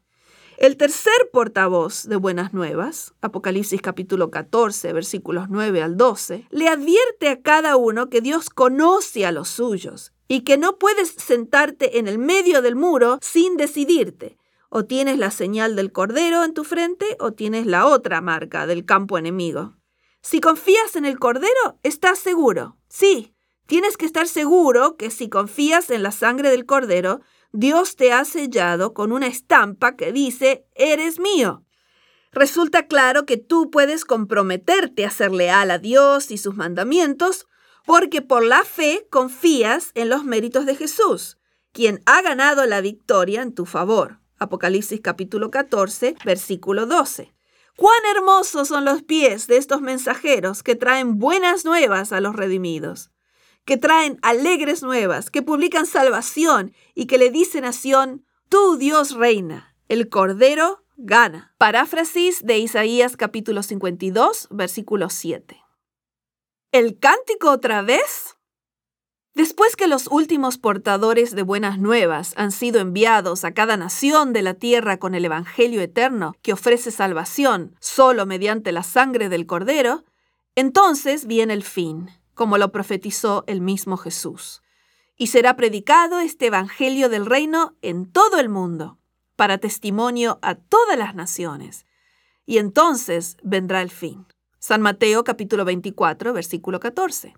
El 0.63 0.77
tercer 0.77 1.29
portavoz 1.33 2.07
de 2.07 2.15
buenas 2.15 2.53
nuevas, 2.53 3.13
Apocalipsis 3.19 3.81
capítulo 3.81 4.31
14, 4.31 4.93
versículos 4.93 5.49
9 5.49 5.81
al 5.81 5.97
12, 5.97 6.47
le 6.51 6.69
advierte 6.69 7.27
a 7.27 7.41
cada 7.41 7.75
uno 7.75 8.09
que 8.09 8.21
Dios 8.21 8.49
conoce 8.49 9.25
a 9.25 9.33
los 9.33 9.49
suyos 9.49 10.13
y 10.29 10.45
que 10.45 10.57
no 10.57 10.79
puedes 10.79 11.09
sentarte 11.09 11.99
en 11.99 12.07
el 12.07 12.17
medio 12.17 12.61
del 12.61 12.77
muro 12.77 13.19
sin 13.21 13.57
decidirte. 13.57 14.37
O 14.69 14.85
tienes 14.85 15.17
la 15.17 15.31
señal 15.31 15.75
del 15.75 15.91
cordero 15.91 16.45
en 16.45 16.53
tu 16.53 16.63
frente 16.63 17.17
o 17.19 17.33
tienes 17.33 17.65
la 17.65 17.85
otra 17.85 18.21
marca 18.21 18.65
del 18.65 18.85
campo 18.85 19.17
enemigo. 19.17 19.75
Si 20.21 20.39
confías 20.39 20.95
en 20.95 21.03
el 21.03 21.19
cordero, 21.19 21.77
estás 21.83 22.19
seguro. 22.19 22.77
Sí, 22.87 23.35
tienes 23.65 23.97
que 23.97 24.05
estar 24.05 24.29
seguro 24.29 24.95
que 24.95 25.11
si 25.11 25.27
confías 25.27 25.89
en 25.89 26.03
la 26.03 26.11
sangre 26.11 26.51
del 26.51 26.65
cordero, 26.65 27.19
Dios 27.55 27.95
te 27.95 28.11
ha 28.11 28.25
sellado 28.25 28.95
con 28.95 29.11
una 29.11 29.27
estampa 29.27 29.95
que 29.95 30.11
dice, 30.11 30.65
eres 30.73 31.19
mío. 31.19 31.63
Resulta 32.31 32.87
claro 32.87 33.27
que 33.27 33.37
tú 33.37 33.69
puedes 33.69 34.05
comprometerte 34.05 35.05
a 35.05 35.11
ser 35.11 35.31
leal 35.31 35.69
a 35.69 35.77
Dios 35.77 36.31
y 36.31 36.39
sus 36.39 36.55
mandamientos 36.55 37.45
porque 37.85 38.23
por 38.23 38.43
la 38.43 38.63
fe 38.63 39.07
confías 39.11 39.91
en 39.93 40.09
los 40.09 40.23
méritos 40.23 40.65
de 40.65 40.75
Jesús, 40.75 41.37
quien 41.71 42.01
ha 42.07 42.23
ganado 42.23 42.65
la 42.65 42.81
victoria 42.81 43.43
en 43.43 43.53
tu 43.53 43.67
favor. 43.67 44.19
Apocalipsis 44.39 45.01
capítulo 45.01 45.51
14, 45.51 46.15
versículo 46.25 46.87
12. 46.87 47.35
Cuán 47.77 47.99
hermosos 48.15 48.67
son 48.67 48.83
los 48.83 49.03
pies 49.03 49.45
de 49.45 49.57
estos 49.57 49.81
mensajeros 49.81 50.63
que 50.63 50.75
traen 50.75 51.19
buenas 51.19 51.65
nuevas 51.65 52.13
a 52.13 52.19
los 52.19 52.35
redimidos, 52.35 53.11
que 53.65 53.77
traen 53.77 54.19
alegres 54.21 54.83
nuevas, 54.83 55.29
que 55.29 55.41
publican 55.41 55.85
salvación 55.85 56.73
y 56.95 57.05
que 57.05 57.17
le 57.17 57.31
dicen 57.31 57.65
a 57.65 57.73
Sión, 57.73 58.25
tu 58.49 58.77
Dios 58.77 59.15
reina, 59.15 59.75
el 59.87 60.09
Cordero 60.09 60.83
gana. 60.97 61.55
Paráfrasis 61.57 62.43
de 62.43 62.59
Isaías 62.59 63.17
capítulo 63.17 63.63
52, 63.63 64.47
versículo 64.51 65.09
7. 65.09 65.59
¿El 66.71 66.99
cántico 66.99 67.51
otra 67.51 67.81
vez? 67.81 68.37
Después 69.35 69.75
que 69.75 69.87
los 69.87 70.07
últimos 70.07 70.59
portadores 70.59 71.33
de 71.33 71.41
buenas 71.41 71.79
nuevas 71.79 72.33
han 72.35 72.51
sido 72.51 72.79
enviados 72.79 73.43
a 73.45 73.53
cada 73.53 73.77
nación 73.77 74.31
de 74.31 74.43
la 74.43 74.53
tierra 74.53 74.97
con 74.97 75.15
el 75.15 75.25
Evangelio 75.25 75.81
eterno 75.81 76.35
que 76.43 76.53
ofrece 76.53 76.91
salvación 76.91 77.75
solo 77.79 78.27
mediante 78.27 78.71
la 78.71 78.83
sangre 78.83 79.29
del 79.29 79.47
Cordero, 79.47 80.03
entonces 80.55 81.25
viene 81.25 81.53
el 81.53 81.63
fin, 81.63 82.11
como 82.33 82.57
lo 82.57 82.71
profetizó 82.71 83.43
el 83.47 83.61
mismo 83.61 83.97
Jesús. 83.97 84.61
Y 85.15 85.27
será 85.27 85.55
predicado 85.55 86.19
este 86.19 86.47
Evangelio 86.47 87.09
del 87.09 87.25
reino 87.25 87.75
en 87.81 88.11
todo 88.11 88.39
el 88.39 88.49
mundo, 88.49 88.97
para 89.35 89.57
testimonio 89.57 90.39
a 90.41 90.55
todas 90.55 90.97
las 90.97 91.15
naciones. 91.15 91.85
Y 92.45 92.57
entonces 92.57 93.37
vendrá 93.43 93.81
el 93.81 93.89
fin. 93.89 94.25
San 94.59 94.81
Mateo 94.81 95.23
capítulo 95.23 95.65
24, 95.65 96.33
versículo 96.33 96.79
14. 96.79 97.33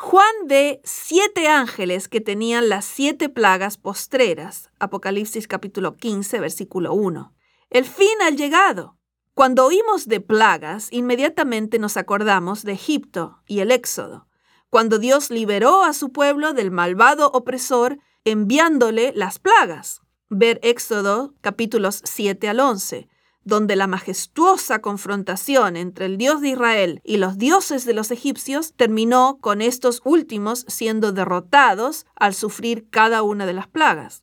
Juan 0.00 0.34
ve 0.46 0.80
siete 0.84 1.48
ángeles 1.48 2.06
que 2.06 2.20
tenían 2.20 2.68
las 2.68 2.84
siete 2.84 3.28
plagas 3.28 3.78
postreras. 3.78 4.70
Apocalipsis 4.78 5.48
capítulo 5.48 5.96
15, 5.96 6.38
versículo 6.38 6.94
1. 6.94 7.34
El 7.70 7.84
fin 7.84 8.22
ha 8.22 8.30
llegado. 8.30 8.96
Cuando 9.34 9.66
oímos 9.66 10.06
de 10.06 10.20
plagas, 10.20 10.86
inmediatamente 10.92 11.80
nos 11.80 11.96
acordamos 11.96 12.62
de 12.62 12.74
Egipto 12.74 13.42
y 13.46 13.58
el 13.58 13.72
Éxodo, 13.72 14.27
cuando 14.70 14.98
Dios 14.98 15.30
liberó 15.30 15.84
a 15.84 15.92
su 15.92 16.12
pueblo 16.12 16.52
del 16.52 16.70
malvado 16.70 17.30
opresor 17.32 17.98
enviándole 18.24 19.12
las 19.14 19.38
plagas. 19.38 20.02
Ver 20.28 20.60
Éxodo 20.62 21.34
capítulos 21.40 22.02
7 22.04 22.48
al 22.48 22.60
11 22.60 23.08
donde 23.48 23.76
la 23.76 23.86
majestuosa 23.86 24.80
confrontación 24.80 25.76
entre 25.76 26.04
el 26.04 26.18
Dios 26.18 26.42
de 26.42 26.50
Israel 26.50 27.00
y 27.02 27.16
los 27.16 27.38
dioses 27.38 27.86
de 27.86 27.94
los 27.94 28.10
egipcios 28.10 28.74
terminó 28.74 29.38
con 29.40 29.62
estos 29.62 30.02
últimos 30.04 30.66
siendo 30.68 31.12
derrotados 31.12 32.04
al 32.14 32.34
sufrir 32.34 32.90
cada 32.90 33.22
una 33.22 33.46
de 33.46 33.54
las 33.54 33.66
plagas. 33.66 34.22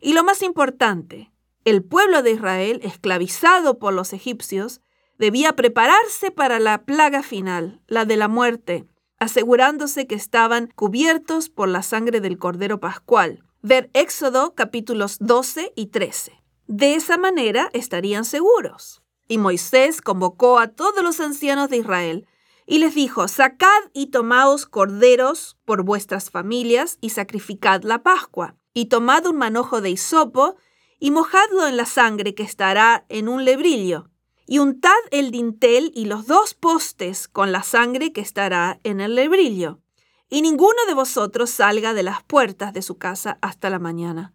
Y 0.00 0.12
lo 0.12 0.24
más 0.24 0.42
importante, 0.42 1.30
el 1.64 1.84
pueblo 1.84 2.22
de 2.24 2.32
Israel, 2.32 2.80
esclavizado 2.82 3.78
por 3.78 3.94
los 3.94 4.12
egipcios, 4.12 4.80
debía 5.18 5.54
prepararse 5.54 6.32
para 6.32 6.58
la 6.58 6.82
plaga 6.82 7.22
final, 7.22 7.80
la 7.86 8.04
de 8.04 8.16
la 8.16 8.26
muerte, 8.26 8.88
asegurándose 9.24 10.06
que 10.06 10.14
estaban 10.14 10.70
cubiertos 10.74 11.48
por 11.48 11.68
la 11.68 11.82
sangre 11.82 12.20
del 12.20 12.38
Cordero 12.38 12.78
Pascual. 12.78 13.42
Ver 13.62 13.90
Éxodo 13.94 14.54
capítulos 14.54 15.16
12 15.20 15.72
y 15.74 15.86
13. 15.86 16.32
De 16.66 16.94
esa 16.94 17.16
manera 17.16 17.70
estarían 17.72 18.26
seguros. 18.26 19.02
Y 19.26 19.38
Moisés 19.38 20.02
convocó 20.02 20.58
a 20.58 20.68
todos 20.68 21.02
los 21.02 21.20
ancianos 21.20 21.70
de 21.70 21.78
Israel 21.78 22.26
y 22.66 22.78
les 22.78 22.94
dijo, 22.94 23.26
sacad 23.26 23.68
y 23.94 24.08
tomaos 24.08 24.66
corderos 24.66 25.56
por 25.64 25.82
vuestras 25.82 26.30
familias 26.30 26.98
y 27.00 27.10
sacrificad 27.10 27.82
la 27.82 28.02
Pascua, 28.02 28.56
y 28.74 28.86
tomad 28.86 29.26
un 29.26 29.36
manojo 29.36 29.80
de 29.80 29.90
hisopo 29.90 30.56
y 30.98 31.10
mojadlo 31.10 31.66
en 31.66 31.78
la 31.78 31.86
sangre 31.86 32.34
que 32.34 32.42
estará 32.42 33.06
en 33.08 33.28
un 33.28 33.44
lebrillo, 33.44 34.10
y 34.46 34.58
untad 34.58 34.90
el 35.10 35.30
dintel 35.30 35.92
y 35.94 36.06
los 36.06 36.26
dos 36.26 36.54
postes 36.54 37.28
con 37.28 37.52
la 37.52 37.62
sangre 37.62 38.12
que 38.12 38.20
estará 38.20 38.80
en 38.84 39.00
el 39.00 39.14
lebrillo, 39.14 39.80
y 40.28 40.42
ninguno 40.42 40.78
de 40.86 40.94
vosotros 40.94 41.50
salga 41.50 41.94
de 41.94 42.02
las 42.02 42.22
puertas 42.22 42.72
de 42.72 42.82
su 42.82 42.98
casa 42.98 43.38
hasta 43.40 43.70
la 43.70 43.78
mañana 43.78 44.34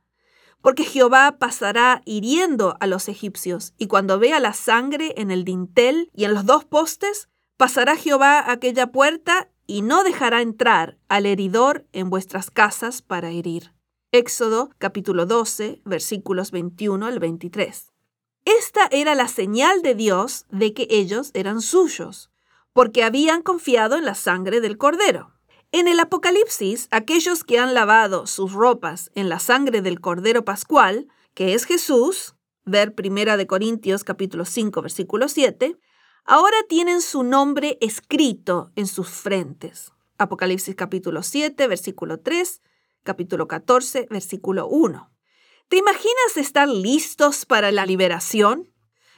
porque 0.62 0.84
Jehová 0.84 1.38
pasará 1.40 2.02
hiriendo 2.06 2.76
a 2.80 2.88
los 2.88 3.08
egipcios, 3.08 3.74
y 3.78 3.88
cuando 3.88 4.20
vea 4.20 4.40
la 4.40 4.54
sangre 4.54 5.14
en 5.18 5.32
el 5.32 5.46
dintel 5.46 6.10
y 6.14 6.26
en 6.26 6.34
los 6.34 6.46
dos 6.46 6.66
postes, 6.66 7.30
pasará 7.58 7.96
Jehová 7.96 8.52
aquella 8.52 8.88
puerta 8.88 9.50
y 9.66 9.82
no 9.82 10.04
dejará 10.04 10.42
entrar 10.42 10.98
al 11.08 11.26
heridor 11.26 11.86
en 11.94 12.10
vuestras 12.10 12.52
casas 12.52 13.02
para 13.02 13.30
herir. 13.30 13.74
Éxodo 14.12 14.72
capítulo 14.80 15.26
12 15.26 15.82
versículos 15.86 16.52
21 16.52 17.06
al 17.06 17.20
23. 17.20 17.94
Esta 18.46 18.88
era 18.92 19.16
la 19.16 19.28
señal 19.28 19.82
de 19.82 19.96
Dios 19.96 20.46
de 20.50 20.74
que 20.74 20.88
ellos 20.90 21.32
eran 21.34 21.62
suyos, 21.62 22.30
porque 22.74 23.04
habían 23.04 23.42
confiado 23.42 23.98
en 23.98 24.06
la 24.06 24.16
sangre 24.16 24.62
del 24.62 24.78
cordero. 24.78 25.34
En 25.72 25.88
el 25.88 26.00
Apocalipsis, 26.00 26.88
aquellos 26.90 27.44
que 27.44 27.60
han 27.60 27.76
lavado 27.76 28.26
sus 28.26 28.54
ropas 28.54 29.12
en 29.14 29.30
la 29.30 29.38
sangre 29.40 29.82
del 29.82 30.02
Cordero 30.02 30.44
Pascual, 30.44 31.08
que 31.36 31.54
es 31.54 31.66
Jesús, 31.66 32.36
ver 32.66 32.96
1 32.98 33.38
de 33.38 33.46
Corintios 33.46 34.04
capítulo 34.04 34.46
5 34.46 34.82
versículo 34.82 35.28
7, 35.28 35.78
ahora 36.26 36.58
tienen 36.68 37.02
su 37.02 37.22
nombre 37.24 37.78
escrito 37.82 38.72
en 38.76 38.88
sus 38.88 39.10
frentes. 39.10 39.92
Apocalipsis 40.18 40.76
capítulo 40.76 41.22
7 41.22 41.68
versículo 41.68 42.20
3, 42.20 42.62
capítulo 43.04 43.48
14 43.48 44.08
versículo 44.10 44.68
1. 44.68 45.12
¿Te 45.70 45.78
imaginas 45.78 46.36
estar 46.36 46.68
listos 46.68 47.46
para 47.46 47.72
la 47.72 47.86
liberación? 47.86 48.74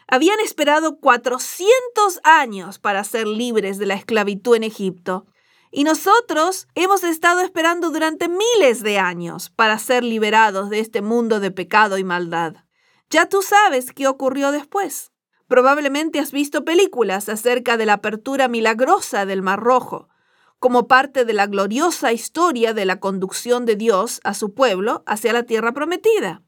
Habían 0.06 0.38
esperado 0.42 1.00
400 1.00 2.20
años 2.26 2.78
para 2.78 3.06
ser 3.06 3.26
libres 3.26 3.78
de 3.78 3.86
la 3.86 3.94
esclavitud 3.94 4.58
en 4.58 4.64
Egipto 4.64 5.28
y 5.72 5.86
nosotros 5.86 6.68
hemos 6.76 7.06
estado 7.06 7.40
esperando 7.40 7.90
durante 7.90 8.28
miles 8.28 8.84
de 8.84 9.00
años 9.00 9.50
para 9.50 9.80
ser 9.80 10.04
liberados 10.04 10.70
de 10.70 10.82
este 10.82 11.02
mundo 11.02 11.40
de 11.40 11.52
pecado 11.52 11.98
y 11.98 12.04
maldad. 12.04 12.56
Ya 13.10 13.30
tú 13.30 13.42
sabes 13.42 13.94
qué 13.94 14.10
ocurrió 14.10 14.52
después. 14.52 15.14
Probablemente 15.48 16.20
has 16.20 16.34
visto 16.34 16.66
películas 16.66 17.30
acerca 17.30 17.78
de 17.78 17.86
la 17.86 17.94
apertura 17.94 18.50
milagrosa 18.50 19.26
del 19.26 19.42
Mar 19.42 19.62
Rojo, 19.62 20.10
como 20.62 20.88
parte 20.88 21.26
de 21.26 21.34
la 21.34 21.48
gloriosa 21.48 22.14
historia 22.14 22.76
de 22.76 22.86
la 22.86 23.00
conducción 23.00 23.66
de 23.66 23.76
Dios 23.76 24.22
a 24.24 24.36
su 24.36 24.54
pueblo 24.54 25.02
hacia 25.08 25.34
la 25.34 25.42
tierra 25.42 25.74
prometida. 25.74 26.44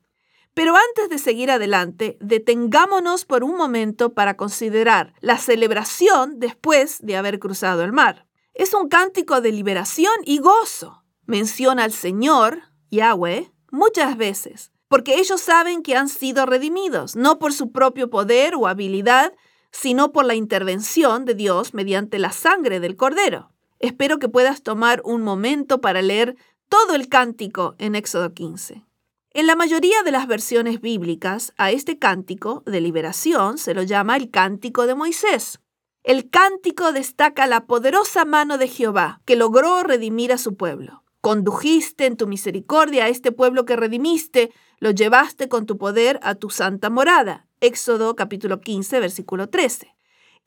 Pero 0.53 0.75
antes 0.75 1.09
de 1.09 1.17
seguir 1.17 1.49
adelante, 1.49 2.15
detengámonos 2.21 3.25
por 3.25 3.43
un 3.43 3.57
momento 3.57 4.13
para 4.13 4.37
considerar 4.37 5.15
la 5.19 5.39
celebración 5.39 6.39
después 6.39 6.99
de 7.01 7.17
haber 7.17 7.39
cruzado 7.39 7.81
el 7.83 7.91
mar. 7.91 8.27
Es 8.53 8.75
un 8.75 8.87
cántico 8.87 9.41
de 9.41 9.51
liberación 9.51 10.13
y 10.25 10.37
gozo. 10.37 11.03
Menciona 11.25 11.83
al 11.83 11.91
Señor, 11.91 12.61
Yahweh, 12.91 13.51
muchas 13.71 14.15
veces, 14.15 14.71
porque 14.89 15.15
ellos 15.15 15.41
saben 15.41 15.81
que 15.81 15.95
han 15.95 16.07
sido 16.07 16.45
redimidos, 16.45 17.15
no 17.15 17.39
por 17.39 17.51
su 17.51 17.71
propio 17.71 18.11
poder 18.11 18.53
o 18.53 18.67
habilidad, 18.67 19.33
sino 19.71 20.11
por 20.11 20.25
la 20.25 20.35
intervención 20.35 21.25
de 21.25 21.33
Dios 21.33 21.73
mediante 21.73 22.19
la 22.19 22.31
sangre 22.31 22.79
del 22.79 22.95
Cordero. 22.95 23.52
Espero 23.83 24.17
que 24.17 24.29
puedas 24.29 24.63
tomar 24.63 25.01
un 25.03 25.23
momento 25.23 25.81
para 25.81 26.01
leer 26.01 26.37
todo 26.69 26.95
el 26.95 27.09
cántico 27.09 27.75
en 27.79 27.95
Éxodo 27.95 28.33
15. 28.33 28.85
En 29.31 29.45
la 29.45 29.57
mayoría 29.57 30.01
de 30.05 30.11
las 30.11 30.25
versiones 30.25 30.79
bíblicas, 30.79 31.51
a 31.57 31.69
este 31.69 31.99
cántico 31.99 32.63
de 32.65 32.79
liberación 32.79 33.57
se 33.57 33.73
lo 33.73 33.83
llama 33.83 34.15
el 34.15 34.31
cántico 34.31 34.87
de 34.87 34.95
Moisés. 34.95 35.59
El 36.01 36.29
cántico 36.29 36.93
destaca 36.93 37.45
la 37.45 37.65
poderosa 37.65 38.23
mano 38.23 38.57
de 38.57 38.69
Jehová, 38.69 39.19
que 39.25 39.35
logró 39.35 39.83
redimir 39.83 40.31
a 40.31 40.37
su 40.37 40.55
pueblo. 40.55 41.03
Condujiste 41.19 42.05
en 42.05 42.15
tu 42.15 42.25
misericordia 42.25 43.03
a 43.03 43.09
este 43.09 43.33
pueblo 43.33 43.65
que 43.65 43.75
redimiste, 43.75 44.53
lo 44.79 44.91
llevaste 44.91 45.49
con 45.49 45.65
tu 45.65 45.77
poder 45.77 46.21
a 46.23 46.35
tu 46.35 46.49
santa 46.49 46.89
morada. 46.89 47.47
Éxodo 47.59 48.15
capítulo 48.15 48.61
15, 48.61 49.01
versículo 49.01 49.49
13. 49.49 49.93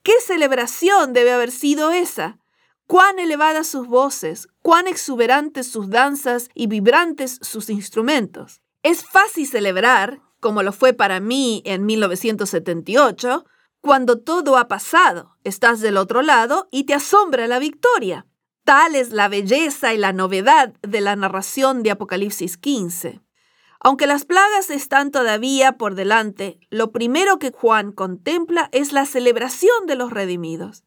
¿Qué 0.03 0.13
celebración 0.25 1.13
debe 1.13 1.33
haber 1.33 1.51
sido 1.51 1.91
esa? 1.91 2.39
Cuán 2.87 3.19
elevadas 3.19 3.67
sus 3.67 3.89
voces, 3.89 4.49
cuán 4.63 4.87
exuberantes 4.87 5.71
sus 5.71 5.91
danzas 5.91 6.49
y 6.55 6.69
vibrantes 6.69 7.39
sus 7.43 7.69
instrumentos. 7.69 8.61
Es 8.83 9.05
fácil 9.05 9.47
celebrar, 9.47 10.21
como 10.39 10.63
lo 10.63 10.73
fue 10.73 10.93
para 10.93 11.19
mí 11.19 11.63
en 11.65 11.85
1978, 11.85 13.45
cuando 13.81 14.21
todo 14.21 14.57
ha 14.57 14.69
pasado, 14.69 15.37
estás 15.43 15.81
del 15.81 15.97
otro 15.97 16.23
lado 16.23 16.69
y 16.71 16.85
te 16.85 16.95
asombra 16.95 17.47
la 17.47 17.59
victoria. 17.59 18.27
Tal 18.65 18.95
es 18.95 19.11
la 19.11 19.29
belleza 19.29 19.95
y 19.95 19.99
la 19.99 20.13
novedad 20.13 20.75
de 20.83 21.01
la 21.01 21.15
narración 21.17 21.83
de 21.83 21.93
Apocalipsis 21.93 22.57
15. 22.57 23.21
Aunque 23.81 24.07
las 24.07 24.25
plagas 24.25 24.71
están 24.71 25.11
todavía 25.11 25.73
por 25.73 25.95
delante, 25.95 26.59
lo 26.71 26.91
primero 26.91 27.39
que 27.39 27.53
Juan 27.53 27.93
contempla 27.93 28.69
es 28.73 28.93
la 28.93 29.07
celebración 29.07 29.87
de 29.87 29.95
los 29.95 30.11
redimidos. 30.11 30.85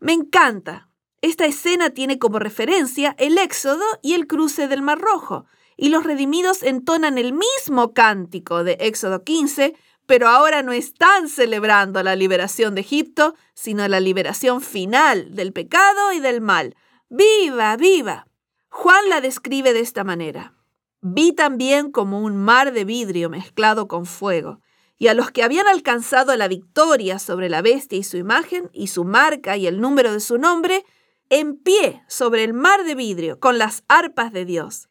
Me 0.00 0.12
encanta. 0.12 0.87
Esta 1.20 1.46
escena 1.46 1.90
tiene 1.90 2.18
como 2.18 2.38
referencia 2.38 3.14
el 3.18 3.38
éxodo 3.38 3.84
y 4.02 4.14
el 4.14 4.26
cruce 4.26 4.68
del 4.68 4.82
Mar 4.82 4.98
Rojo, 4.98 5.46
y 5.76 5.88
los 5.90 6.04
redimidos 6.04 6.62
entonan 6.62 7.18
el 7.18 7.32
mismo 7.32 7.92
cántico 7.92 8.64
de 8.64 8.76
Éxodo 8.80 9.22
15 9.22 9.74
pero 10.08 10.26
ahora 10.26 10.62
no 10.62 10.72
están 10.72 11.28
celebrando 11.28 12.02
la 12.02 12.16
liberación 12.16 12.74
de 12.74 12.80
Egipto, 12.80 13.34
sino 13.52 13.86
la 13.88 14.00
liberación 14.00 14.62
final 14.62 15.34
del 15.34 15.52
pecado 15.52 16.14
y 16.14 16.18
del 16.18 16.40
mal. 16.40 16.76
¡Viva, 17.10 17.76
viva! 17.76 18.26
Juan 18.70 19.10
la 19.10 19.20
describe 19.20 19.74
de 19.74 19.80
esta 19.80 20.04
manera. 20.04 20.54
Vi 21.02 21.34
también 21.34 21.92
como 21.92 22.22
un 22.22 22.38
mar 22.38 22.72
de 22.72 22.86
vidrio 22.86 23.28
mezclado 23.28 23.86
con 23.86 24.06
fuego, 24.06 24.62
y 24.96 25.08
a 25.08 25.14
los 25.14 25.30
que 25.30 25.42
habían 25.42 25.68
alcanzado 25.68 26.34
la 26.36 26.48
victoria 26.48 27.18
sobre 27.18 27.50
la 27.50 27.60
bestia 27.60 27.98
y 27.98 28.02
su 28.02 28.16
imagen, 28.16 28.70
y 28.72 28.86
su 28.86 29.04
marca 29.04 29.58
y 29.58 29.66
el 29.66 29.78
número 29.78 30.10
de 30.10 30.20
su 30.20 30.38
nombre, 30.38 30.86
en 31.30 31.56
pie 31.56 32.02
sobre 32.08 32.44
el 32.44 32.54
mar 32.54 32.84
de 32.84 32.94
vidrio 32.94 33.38
con 33.40 33.58
las 33.58 33.84
arpas 33.88 34.32
de 34.32 34.44
Dios 34.44 34.88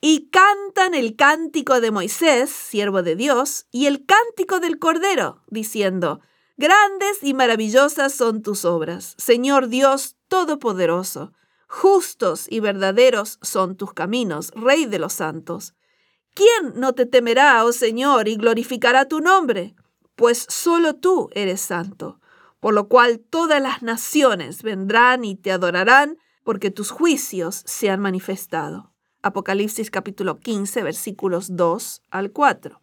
y 0.00 0.28
cantan 0.30 0.94
el 0.94 1.16
cántico 1.16 1.80
de 1.80 1.90
Moisés, 1.90 2.50
siervo 2.50 3.02
de 3.02 3.16
Dios, 3.16 3.66
y 3.72 3.86
el 3.86 4.06
cántico 4.06 4.60
del 4.60 4.78
Cordero, 4.78 5.42
diciendo, 5.48 6.20
Grandes 6.56 7.22
y 7.22 7.34
maravillosas 7.34 8.14
son 8.14 8.42
tus 8.42 8.64
obras, 8.64 9.14
Señor 9.18 9.68
Dios 9.68 10.16
Todopoderoso. 10.28 11.32
Justos 11.68 12.46
y 12.48 12.60
verdaderos 12.60 13.38
son 13.42 13.76
tus 13.76 13.92
caminos, 13.92 14.52
Rey 14.54 14.86
de 14.86 14.98
los 14.98 15.12
santos. 15.12 15.74
¿Quién 16.34 16.74
no 16.76 16.94
te 16.94 17.04
temerá, 17.04 17.64
oh 17.64 17.72
Señor, 17.72 18.26
y 18.26 18.36
glorificará 18.36 19.06
tu 19.06 19.20
nombre? 19.20 19.74
Pues 20.16 20.46
solo 20.48 20.94
tú 20.94 21.28
eres 21.32 21.60
santo, 21.60 22.20
por 22.60 22.74
lo 22.74 22.88
cual 22.88 23.20
todas 23.20 23.62
las 23.62 23.82
naciones 23.82 24.62
vendrán 24.62 25.24
y 25.24 25.36
te 25.36 25.52
adorarán, 25.52 26.18
porque 26.44 26.70
tus 26.70 26.90
juicios 26.90 27.62
se 27.66 27.90
han 27.90 28.00
manifestado. 28.00 28.92
Apocalipsis 29.22 29.90
capítulo 29.90 30.38
15, 30.38 30.82
versículos 30.82 31.56
2 31.56 32.02
al 32.10 32.32
4. 32.32 32.80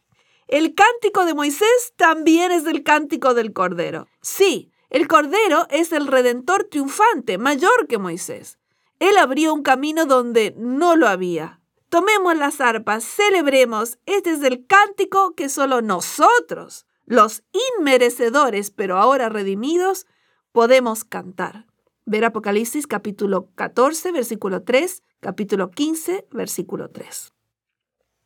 El 0.47 0.75
cántico 0.75 1.25
de 1.25 1.33
Moisés 1.33 1.93
también 1.95 2.51
es 2.51 2.65
el 2.65 2.83
cántico 2.83 3.33
del 3.33 3.53
Cordero. 3.53 4.07
Sí, 4.21 4.71
el 4.89 5.07
Cordero 5.07 5.65
es 5.71 5.91
el 5.91 6.07
redentor 6.07 6.67
triunfante, 6.69 7.37
mayor 7.37 7.87
que 7.87 7.97
Moisés. 7.97 8.59
Él 8.99 9.17
abrió 9.17 9.53
un 9.53 9.63
camino 9.63 10.05
donde 10.05 10.53
no 10.57 10.95
lo 10.95 11.07
había. 11.07 11.59
Tomemos 11.89 12.35
las 12.37 12.61
arpas, 12.61 13.03
celebremos. 13.03 13.97
Este 14.05 14.31
es 14.31 14.43
el 14.43 14.65
cántico 14.67 15.33
que 15.33 15.49
solo 15.49 15.81
nosotros, 15.81 16.85
los 17.05 17.43
inmerecedores, 17.77 18.71
pero 18.71 18.97
ahora 18.97 19.29
redimidos, 19.29 20.05
podemos 20.51 21.03
cantar. 21.03 21.65
Ver 22.05 22.25
Apocalipsis 22.25 22.87
capítulo 22.87 23.49
14, 23.55 24.11
versículo 24.11 24.63
3, 24.63 25.03
capítulo 25.19 25.71
15, 25.71 26.27
versículo 26.31 26.89
3. 26.89 27.33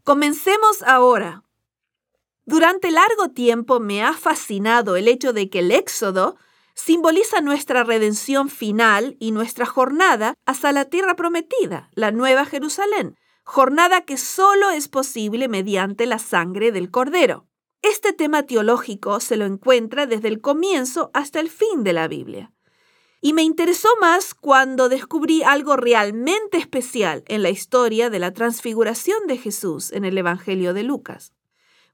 Comencemos 0.03 0.81
ahora 0.84 1.43
durante 2.49 2.89
largo 2.89 3.30
tiempo 3.30 3.80
me 3.80 4.01
ha 4.01 4.14
fascinado 4.14 4.95
el 4.95 5.07
hecho 5.07 5.34
de 5.34 5.51
que 5.51 5.60
el 5.60 5.69
Éxodo 5.69 6.35
simboliza 6.73 7.41
nuestra 7.41 7.84
redención 7.84 8.49
final 8.49 9.18
y 9.19 9.30
nuestra 9.30 9.68
jornada 9.68 10.34
hasta 10.47 10.72
la 10.72 10.85
tierra 10.85 11.15
prometida, 11.15 11.91
la 11.93 12.11
Nueva 12.11 12.45
Jerusalén, 12.45 13.15
jornada 13.43 14.01
que 14.01 14.18
solo 14.18 14.72
es 14.72 14.88
posible 14.88 15.47
mediante 15.47 16.07
la 16.07 16.18
sangre 16.18 16.72
del 16.72 16.89
Cordero. 16.89 17.45
Este 17.81 18.11
tema 18.11 18.43
teológico 18.43 19.19
se 19.22 19.38
lo 19.38 19.45
encuentra 19.45 20.06
desde 20.06 20.27
el 20.27 20.41
comienzo 20.41 21.11
hasta 21.14 21.39
el 21.39 21.49
fin 21.49 21.84
de 21.84 21.93
la 21.93 22.07
Biblia. 22.07 22.51
Y 23.22 23.34
me 23.34 23.43
interesó 23.43 23.88
más 24.01 24.34
cuando 24.34 24.89
descubrí 24.89 25.43
algo 25.43 25.77
realmente 25.77 26.57
especial 26.57 27.23
en 27.27 27.41
la 27.41 27.49
historia 27.49 28.10
de 28.10 28.19
la 28.19 28.34
transfiguración 28.34 29.27
de 29.27 29.38
Jesús 29.38 29.91
en 29.91 30.03
el 30.03 30.18
Evangelio 30.18 30.73
de 30.73 30.84
Lucas. 30.84 31.34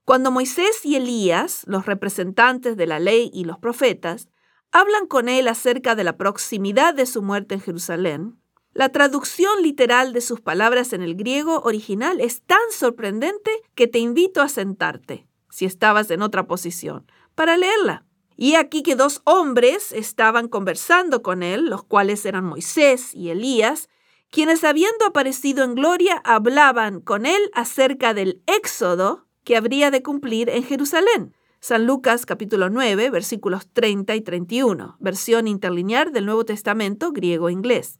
Cuando 0.04 0.30
Moisés 0.30 0.84
y 0.84 0.96
Elías, 0.96 1.62
los 1.66 1.86
representantes 1.86 2.76
de 2.76 2.86
la 2.86 2.98
ley 2.98 3.30
y 3.32 3.44
los 3.44 3.58
profetas, 3.58 4.28
hablan 4.72 5.06
con 5.06 5.28
él 5.28 5.48
acerca 5.48 5.94
de 5.94 6.04
la 6.04 6.16
proximidad 6.16 6.94
de 6.94 7.06
su 7.06 7.22
muerte 7.22 7.54
en 7.54 7.60
Jerusalén, 7.60 8.40
la 8.72 8.90
traducción 8.90 9.62
literal 9.62 10.12
de 10.12 10.20
sus 10.20 10.40
palabras 10.42 10.92
en 10.92 11.02
el 11.02 11.14
griego 11.14 11.60
original 11.62 12.20
es 12.20 12.42
tan 12.42 12.58
sorprendente 12.70 13.50
que 13.74 13.86
te 13.86 13.98
invito 13.98 14.42
a 14.42 14.50
sentarte, 14.50 15.25
si 15.56 15.64
estabas 15.64 16.10
en 16.10 16.20
otra 16.20 16.46
posición, 16.46 17.10
para 17.34 17.56
leerla. 17.56 18.04
Y 18.36 18.56
aquí 18.56 18.82
que 18.82 18.94
dos 18.94 19.22
hombres 19.24 19.90
estaban 19.90 20.48
conversando 20.48 21.22
con 21.22 21.42
él, 21.42 21.70
los 21.70 21.82
cuales 21.82 22.26
eran 22.26 22.44
Moisés 22.44 23.14
y 23.14 23.30
Elías, 23.30 23.88
quienes 24.30 24.64
habiendo 24.64 25.06
aparecido 25.06 25.64
en 25.64 25.74
gloria 25.74 26.20
hablaban 26.26 27.00
con 27.00 27.24
él 27.24 27.40
acerca 27.54 28.12
del 28.12 28.42
éxodo 28.46 29.28
que 29.44 29.56
habría 29.56 29.90
de 29.90 30.02
cumplir 30.02 30.50
en 30.50 30.62
Jerusalén. 30.62 31.34
San 31.60 31.86
Lucas 31.86 32.26
capítulo 32.26 32.68
9, 32.68 33.08
versículos 33.08 33.66
30 33.72 34.14
y 34.14 34.20
31, 34.20 34.98
versión 35.00 35.48
interlinear 35.48 36.12
del 36.12 36.26
Nuevo 36.26 36.44
Testamento 36.44 37.12
griego-inglés. 37.12 37.98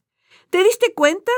¿Te 0.51 0.63
diste 0.63 0.93
cuenta? 0.93 1.31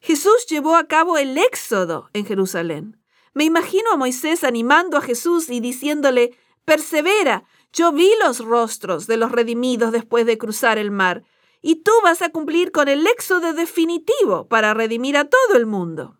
Jesús 0.00 0.44
llevó 0.46 0.76
a 0.76 0.88
cabo 0.88 1.16
el 1.16 1.38
éxodo 1.38 2.10
en 2.12 2.26
Jerusalén. 2.26 2.98
Me 3.34 3.44
imagino 3.44 3.92
a 3.92 3.96
Moisés 3.96 4.44
animando 4.44 4.96
a 4.96 5.02
Jesús 5.02 5.50
y 5.50 5.60
diciéndole, 5.60 6.36
persevera, 6.64 7.44
yo 7.72 7.92
vi 7.92 8.10
los 8.24 8.38
rostros 8.38 9.06
de 9.06 9.16
los 9.16 9.32
redimidos 9.32 9.92
después 9.92 10.24
de 10.24 10.38
cruzar 10.38 10.78
el 10.78 10.90
mar, 10.90 11.24
y 11.60 11.76
tú 11.76 11.90
vas 12.02 12.22
a 12.22 12.30
cumplir 12.30 12.70
con 12.72 12.88
el 12.88 13.06
éxodo 13.06 13.52
definitivo 13.52 14.46
para 14.48 14.74
redimir 14.74 15.16
a 15.16 15.24
todo 15.24 15.56
el 15.56 15.66
mundo. 15.66 16.18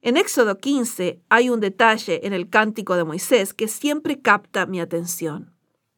En 0.00 0.16
Éxodo 0.16 0.58
15 0.58 1.20
hay 1.28 1.50
un 1.50 1.60
detalle 1.60 2.26
en 2.26 2.32
el 2.32 2.48
cántico 2.48 2.96
de 2.96 3.04
Moisés 3.04 3.52
que 3.52 3.68
siempre 3.68 4.20
capta 4.20 4.64
mi 4.64 4.80
atención. 4.80 5.54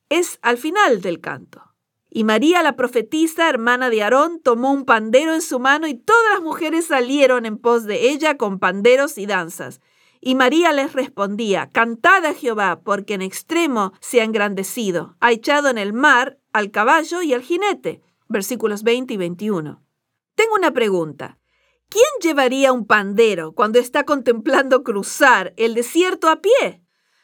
Es 0.08 0.38
al 0.42 0.56
final 0.56 1.00
del 1.00 1.20
canto. 1.20 1.62
Y 2.10 2.24
María 2.24 2.62
la 2.62 2.74
profetisa, 2.74 3.48
hermana 3.48 3.90
de 3.90 4.02
Aarón, 4.02 4.40
tomó 4.40 4.72
un 4.72 4.84
pandero 4.84 5.34
en 5.34 5.42
su 5.42 5.58
mano 5.58 5.86
y 5.86 5.94
todas 5.94 6.32
las 6.32 6.42
mujeres 6.42 6.86
salieron 6.86 7.44
en 7.44 7.58
pos 7.58 7.84
de 7.84 8.08
ella 8.08 8.38
con 8.38 8.58
panderos 8.58 9.18
y 9.18 9.26
danzas. 9.26 9.80
Y 10.28 10.34
María 10.34 10.74
les 10.74 10.92
respondía, 10.92 11.70
Cantad 11.72 12.26
a 12.26 12.34
Jehová, 12.34 12.82
porque 12.84 13.14
en 13.14 13.22
extremo 13.22 13.94
se 13.98 14.20
ha 14.20 14.24
engrandecido, 14.24 15.16
ha 15.20 15.32
echado 15.32 15.70
en 15.70 15.78
el 15.78 15.94
mar 15.94 16.38
al 16.52 16.70
caballo 16.70 17.22
y 17.22 17.32
al 17.32 17.40
jinete. 17.40 18.02
Versículos 18.28 18.82
20 18.82 19.14
y 19.14 19.16
21. 19.16 19.82
Tengo 20.34 20.54
una 20.54 20.70
pregunta. 20.72 21.38
¿Quién 21.88 22.04
llevaría 22.20 22.74
un 22.74 22.86
pandero 22.86 23.52
cuando 23.52 23.78
está 23.78 24.04
contemplando 24.04 24.84
cruzar 24.84 25.54
el 25.56 25.74
desierto 25.74 26.28
a 26.28 26.42
pie? 26.42 26.82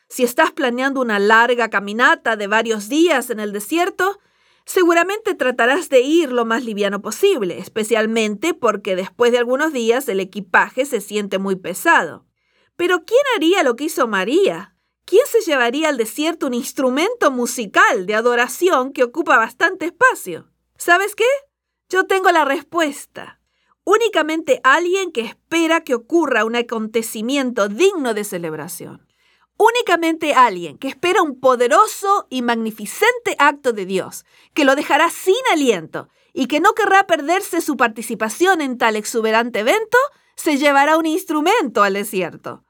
Si 0.08 0.24
estás 0.24 0.52
planeando 0.52 1.02
una 1.02 1.18
larga 1.18 1.68
caminata 1.68 2.36
de 2.36 2.46
varios 2.46 2.88
días 2.88 3.28
en 3.28 3.38
el 3.38 3.52
desierto, 3.52 4.18
seguramente 4.64 5.34
tratarás 5.34 5.90
de 5.90 6.00
ir 6.00 6.32
lo 6.32 6.46
más 6.46 6.64
liviano 6.64 7.02
posible, 7.02 7.58
especialmente 7.58 8.54
porque 8.54 8.96
después 8.96 9.30
de 9.30 9.36
algunos 9.36 9.74
días 9.74 10.08
el 10.08 10.20
equipaje 10.20 10.86
se 10.86 11.02
siente 11.02 11.38
muy 11.38 11.56
pesado. 11.56 12.24
Pero 12.76 13.04
¿quién 13.04 13.20
haría 13.36 13.62
lo 13.62 13.76
que 13.76 13.84
hizo 13.84 14.06
María? 14.08 14.74
¿Quién 15.04 15.26
se 15.26 15.40
llevaría 15.40 15.90
al 15.90 15.96
desierto 15.96 16.46
un 16.46 16.54
instrumento 16.54 17.30
musical 17.30 18.06
de 18.06 18.14
adoración 18.14 18.92
que 18.92 19.04
ocupa 19.04 19.36
bastante 19.36 19.86
espacio? 19.86 20.50
¿Sabes 20.76 21.14
qué? 21.14 21.26
Yo 21.88 22.06
tengo 22.06 22.30
la 22.32 22.44
respuesta. 22.44 23.40
Únicamente 23.84 24.60
alguien 24.64 25.12
que 25.12 25.20
espera 25.20 25.82
que 25.82 25.94
ocurra 25.94 26.44
un 26.44 26.56
acontecimiento 26.56 27.68
digno 27.68 28.14
de 28.14 28.24
celebración. 28.24 29.06
Únicamente 29.56 30.34
alguien 30.34 30.78
que 30.78 30.88
espera 30.88 31.22
un 31.22 31.38
poderoso 31.38 32.26
y 32.30 32.42
magnificente 32.42 33.36
acto 33.38 33.72
de 33.72 33.86
Dios, 33.86 34.24
que 34.52 34.64
lo 34.64 34.74
dejará 34.74 35.10
sin 35.10 35.36
aliento 35.52 36.08
y 36.32 36.46
que 36.46 36.60
no 36.60 36.72
querrá 36.72 37.06
perderse 37.06 37.60
su 37.60 37.76
participación 37.76 38.62
en 38.62 38.78
tal 38.78 38.96
exuberante 38.96 39.60
evento, 39.60 39.98
se 40.36 40.56
llevará 40.56 40.96
un 40.96 41.06
instrumento 41.06 41.82
al 41.82 41.94
desierto. 41.94 42.64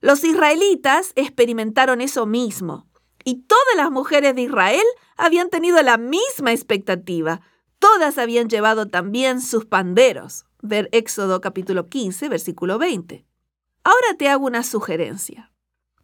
Los 0.00 0.24
israelitas 0.24 1.12
experimentaron 1.14 2.00
eso 2.00 2.26
mismo, 2.26 2.88
y 3.24 3.42
todas 3.42 3.76
las 3.76 3.90
mujeres 3.90 4.34
de 4.34 4.42
Israel 4.42 4.84
habían 5.16 5.48
tenido 5.48 5.80
la 5.82 5.96
misma 5.96 6.52
expectativa. 6.52 7.40
Todas 7.78 8.18
habían 8.18 8.48
llevado 8.48 8.86
también 8.86 9.40
sus 9.40 9.64
panderos. 9.64 10.44
Ver 10.60 10.88
Éxodo 10.92 11.40
capítulo 11.40 11.86
15, 11.86 12.28
versículo 12.28 12.78
20. 12.78 13.24
Ahora 13.84 14.16
te 14.18 14.28
hago 14.28 14.46
una 14.46 14.62
sugerencia. 14.62 15.52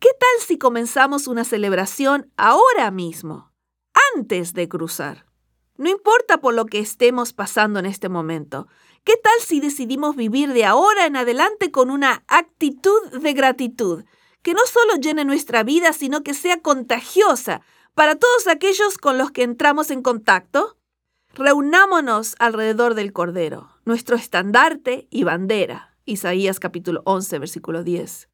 ¿Qué 0.00 0.10
tal 0.18 0.46
si 0.46 0.58
comenzamos 0.58 1.26
una 1.26 1.44
celebración 1.44 2.32
ahora 2.36 2.90
mismo, 2.92 3.52
antes 4.14 4.52
de 4.54 4.68
cruzar? 4.68 5.26
No 5.76 5.88
importa 5.88 6.38
por 6.38 6.54
lo 6.54 6.66
que 6.66 6.78
estemos 6.78 7.32
pasando 7.32 7.78
en 7.78 7.86
este 7.86 8.08
momento. 8.08 8.68
¿Qué 9.08 9.16
tal 9.16 9.40
si 9.40 9.60
decidimos 9.60 10.16
vivir 10.16 10.52
de 10.52 10.66
ahora 10.66 11.06
en 11.06 11.16
adelante 11.16 11.70
con 11.70 11.90
una 11.90 12.24
actitud 12.28 13.10
de 13.22 13.32
gratitud 13.32 14.04
que 14.42 14.52
no 14.52 14.60
solo 14.66 14.96
llene 14.96 15.24
nuestra 15.24 15.62
vida, 15.62 15.94
sino 15.94 16.22
que 16.22 16.34
sea 16.34 16.60
contagiosa 16.60 17.62
para 17.94 18.16
todos 18.16 18.46
aquellos 18.48 18.98
con 18.98 19.16
los 19.16 19.30
que 19.30 19.44
entramos 19.44 19.90
en 19.90 20.02
contacto? 20.02 20.76
Reunámonos 21.32 22.34
alrededor 22.38 22.92
del 22.92 23.14
Cordero, 23.14 23.70
nuestro 23.86 24.14
estandarte 24.14 25.08
y 25.10 25.24
bandera. 25.24 25.96
Isaías 26.04 26.60
capítulo 26.60 27.00
11, 27.06 27.38
versículo 27.38 27.84
10. 27.84 28.28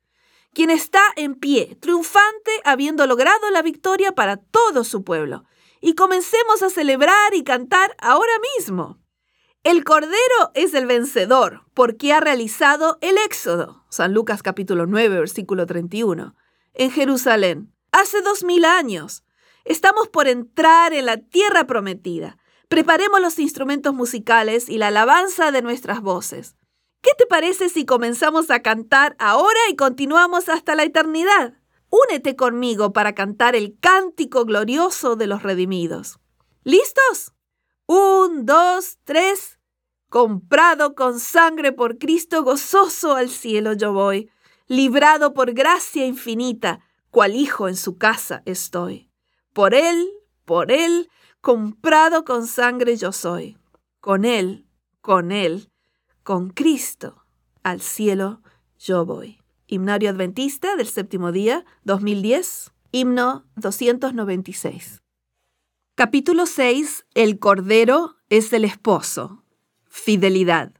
Quien 0.54 0.70
está 0.70 1.02
en 1.14 1.36
pie, 1.36 1.78
triunfante, 1.80 2.50
habiendo 2.64 3.06
logrado 3.06 3.48
la 3.52 3.62
victoria 3.62 4.10
para 4.10 4.38
todo 4.38 4.82
su 4.82 5.04
pueblo. 5.04 5.44
Y 5.80 5.94
comencemos 5.94 6.64
a 6.64 6.68
celebrar 6.68 7.32
y 7.32 7.44
cantar 7.44 7.94
ahora 8.00 8.32
mismo. 8.56 9.03
El 9.64 9.82
Cordero 9.82 10.52
es 10.54 10.74
el 10.74 10.86
vencedor 10.86 11.62
porque 11.74 12.12
ha 12.12 12.20
realizado 12.20 12.98
el 13.00 13.18
éxodo. 13.18 13.84
San 13.88 14.14
Lucas 14.14 14.42
capítulo 14.42 14.86
9, 14.86 15.18
versículo 15.18 15.66
31. 15.66 16.36
En 16.74 16.90
Jerusalén, 16.90 17.74
hace 17.90 18.22
dos 18.22 18.44
mil 18.44 18.64
años. 18.64 19.24
Estamos 19.64 20.08
por 20.08 20.28
entrar 20.28 20.92
en 20.92 21.06
la 21.06 21.16
tierra 21.16 21.66
prometida 21.66 22.38
Preparemos 22.68 23.20
los 23.20 23.38
instrumentos 23.38 23.94
musicales 23.94 24.68
y 24.68 24.78
la 24.78 24.88
alabanza 24.88 25.52
de 25.52 25.62
nuestras 25.62 26.00
voces. 26.00 26.56
¿Qué 27.02 27.10
te 27.16 27.24
parece 27.24 27.68
si 27.68 27.84
comenzamos 27.84 28.50
a 28.50 28.62
cantar 28.62 29.14
ahora 29.18 29.60
y 29.70 29.76
continuamos 29.76 30.48
hasta 30.48 30.74
la 30.74 30.82
eternidad? 30.84 31.54
Únete 31.90 32.34
conmigo 32.34 32.92
para 32.92 33.14
cantar 33.14 33.54
el 33.54 33.78
cántico 33.78 34.44
glorioso 34.44 35.14
de 35.14 35.26
los 35.26 35.42
redimidos. 35.42 36.18
¿Listos? 36.64 37.32
Un, 37.86 38.46
dos, 38.46 38.98
tres. 39.04 39.53
Comprado 40.14 40.94
con 40.94 41.18
sangre 41.18 41.72
por 41.72 41.98
Cristo, 41.98 42.44
gozoso 42.44 43.16
al 43.16 43.28
cielo 43.30 43.72
yo 43.72 43.92
voy. 43.92 44.30
Librado 44.68 45.34
por 45.34 45.54
gracia 45.54 46.06
infinita, 46.06 46.78
cual 47.10 47.34
hijo 47.34 47.66
en 47.66 47.74
su 47.74 47.98
casa 47.98 48.40
estoy. 48.44 49.10
Por 49.52 49.74
Él, 49.74 50.08
por 50.44 50.70
Él, 50.70 51.10
comprado 51.40 52.24
con 52.24 52.46
sangre 52.46 52.96
yo 52.96 53.10
soy. 53.10 53.58
Con 53.98 54.24
Él, 54.24 54.68
con 55.00 55.32
Él, 55.32 55.72
con 56.22 56.50
Cristo, 56.50 57.24
al 57.64 57.80
cielo 57.80 58.40
yo 58.78 59.04
voy. 59.04 59.42
Himnario 59.66 60.10
Adventista 60.10 60.76
del 60.76 60.86
séptimo 60.86 61.32
día, 61.32 61.64
2010, 61.82 62.70
himno 62.92 63.46
296. 63.56 65.02
Capítulo 65.96 66.46
6. 66.46 67.04
El 67.14 67.40
Cordero 67.40 68.14
es 68.28 68.52
el 68.52 68.64
esposo. 68.64 69.43
Fidelidad. 69.96 70.72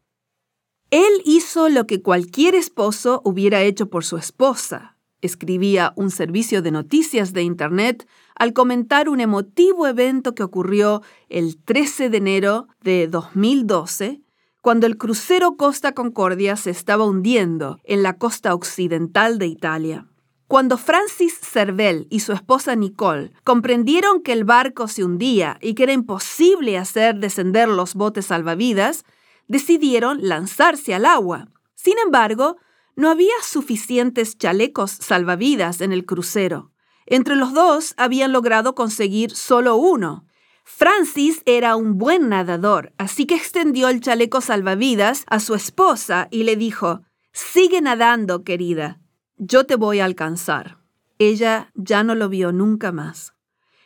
Él 0.90 1.22
hizo 1.24 1.68
lo 1.68 1.86
que 1.86 2.02
cualquier 2.02 2.56
esposo 2.56 3.22
hubiera 3.24 3.62
hecho 3.62 3.88
por 3.88 4.04
su 4.04 4.16
esposa, 4.16 4.98
escribía 5.22 5.92
un 5.94 6.10
servicio 6.10 6.62
de 6.62 6.72
noticias 6.72 7.32
de 7.32 7.44
Internet 7.44 8.08
al 8.34 8.52
comentar 8.52 9.08
un 9.08 9.20
emotivo 9.20 9.86
evento 9.86 10.34
que 10.34 10.42
ocurrió 10.42 11.00
el 11.28 11.56
13 11.56 12.10
de 12.10 12.16
enero 12.16 12.66
de 12.82 13.06
2012, 13.06 14.20
cuando 14.60 14.88
el 14.88 14.98
crucero 14.98 15.56
Costa 15.56 15.92
Concordia 15.92 16.56
se 16.56 16.70
estaba 16.70 17.04
hundiendo 17.04 17.78
en 17.84 18.02
la 18.02 18.18
costa 18.18 18.52
occidental 18.52 19.38
de 19.38 19.46
Italia. 19.46 20.08
Cuando 20.55 20.78
Francis 20.78 21.40
Cervel 21.40 22.06
y 22.10 22.20
su 22.20 22.32
esposa 22.32 22.76
Nicole 22.76 23.32
comprendieron 23.43 24.22
que 24.22 24.31
el 24.31 24.44
barco 24.44 24.86
se 24.86 25.02
hundía 25.02 25.59
y 25.60 25.74
que 25.74 25.82
era 25.82 25.93
imposible 25.93 26.78
hacer 26.78 27.16
descender 27.16 27.68
los 27.68 27.94
botes 27.94 28.26
salvavidas, 28.26 29.02
decidieron 29.48 30.18
lanzarse 30.20 30.94
al 30.94 31.06
agua. 31.06 31.48
Sin 31.74 31.98
embargo, 31.98 32.56
no 32.94 33.10
había 33.10 33.35
suficientes 33.43 34.39
chalecos 34.39 34.93
salvavidas 34.93 35.81
en 35.81 35.93
el 35.93 36.06
crucero. 36.06 36.70
Entre 37.05 37.35
los 37.35 37.52
dos 37.52 37.94
habían 37.97 38.31
logrado 38.31 38.76
conseguir 38.76 39.32
solo 39.32 39.74
uno. 39.74 40.24
Francis 40.62 41.43
era 41.47 41.74
un 41.74 41.98
buen 41.98 42.28
nadador, 42.28 42.93
así 42.97 43.26
que 43.26 43.35
extendió 43.35 43.89
el 43.89 44.01
chaleco 44.01 44.40
salvavidas 44.40 45.24
a 45.26 45.40
su 45.40 45.56
esposa 45.56 46.28
y 46.31 46.44
le 46.44 46.55
dijo, 46.55 47.01
Sigue 47.32 47.81
nadando, 47.81 48.44
querida 48.44 49.01
yo 49.46 49.64
te 49.66 49.76
voy 49.76 50.00
a 50.00 50.04
alcanzar. 50.04 50.78
Ella 51.18 51.70
ya 51.74 52.02
no 52.02 52.14
lo 52.14 52.28
vio 52.28 52.52
nunca 52.52 52.92
más. 52.92 53.34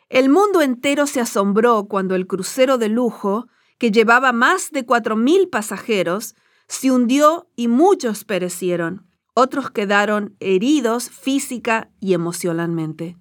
El 0.08 0.28
mundo 0.28 0.62
entero 0.62 1.06
se 1.06 1.20
asombró 1.20 1.86
cuando 1.86 2.14
el 2.14 2.26
crucero 2.26 2.78
de 2.78 2.88
lujo, 2.88 3.48
que 3.78 3.90
llevaba 3.90 4.32
más 4.32 4.70
de 4.70 4.86
cuatro 4.86 5.16
mil 5.16 5.48
pasajeros, 5.48 6.34
se 6.68 6.90
hundió 6.90 7.48
y 7.56 7.68
muchos 7.68 8.24
perecieron. 8.24 9.06
Otros 9.34 9.70
quedaron 9.70 10.36
heridos 10.40 11.10
física 11.10 11.90
y 12.00 12.14
emocionalmente. 12.14 13.16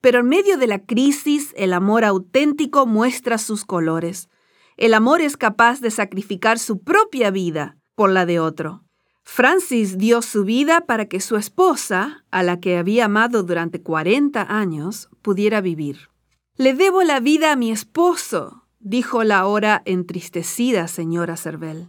Pero 0.00 0.20
en 0.20 0.28
medio 0.28 0.56
de 0.56 0.66
la 0.66 0.84
crisis, 0.84 1.52
el 1.56 1.72
amor 1.72 2.04
auténtico 2.04 2.86
muestra 2.86 3.36
sus 3.38 3.64
colores. 3.64 4.28
El 4.76 4.94
amor 4.94 5.20
es 5.20 5.36
capaz 5.36 5.80
de 5.80 5.90
sacrificar 5.90 6.58
su 6.58 6.82
propia 6.82 7.30
vida 7.30 7.76
por 7.94 8.10
la 8.10 8.24
de 8.24 8.40
otro. 8.40 8.84
Francis 9.22 9.98
dio 9.98 10.22
su 10.22 10.44
vida 10.44 10.82
para 10.82 11.06
que 11.06 11.20
su 11.20 11.36
esposa, 11.36 12.24
a 12.30 12.42
la 12.42 12.60
que 12.60 12.76
había 12.76 13.06
amado 13.06 13.42
durante 13.42 13.82
40 13.82 14.42
años, 14.48 15.08
pudiera 15.22 15.60
vivir. 15.60 16.10
Le 16.56 16.74
debo 16.74 17.02
la 17.02 17.20
vida 17.20 17.52
a 17.52 17.56
mi 17.56 17.70
esposo, 17.70 18.66
dijo 18.80 19.24
la 19.24 19.38
ahora 19.38 19.82
entristecida 19.84 20.88
señora 20.88 21.36
Cervel. 21.36 21.88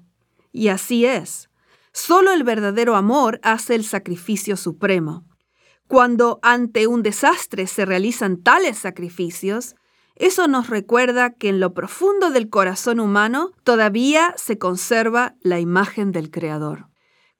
Y 0.52 0.68
así 0.68 1.06
es. 1.06 1.50
Solo 1.94 2.32
el 2.32 2.44
verdadero 2.44 2.96
amor 2.96 3.40
hace 3.44 3.76
el 3.76 3.84
sacrificio 3.84 4.56
supremo. 4.56 5.26
Cuando 5.88 6.40
ante 6.42 6.88
un 6.88 7.04
desastre 7.04 7.68
se 7.68 7.86
realizan 7.86 8.38
tales 8.42 8.78
sacrificios, 8.78 9.76
eso 10.16 10.48
nos 10.48 10.70
recuerda 10.70 11.32
que 11.32 11.50
en 11.50 11.60
lo 11.60 11.74
profundo 11.74 12.30
del 12.30 12.50
corazón 12.50 13.00
humano 13.00 13.52
todavía 13.64 14.34
se 14.38 14.58
conserva 14.58 15.36
la 15.42 15.60
imagen 15.60 16.12
del 16.12 16.30
Creador. 16.30 16.91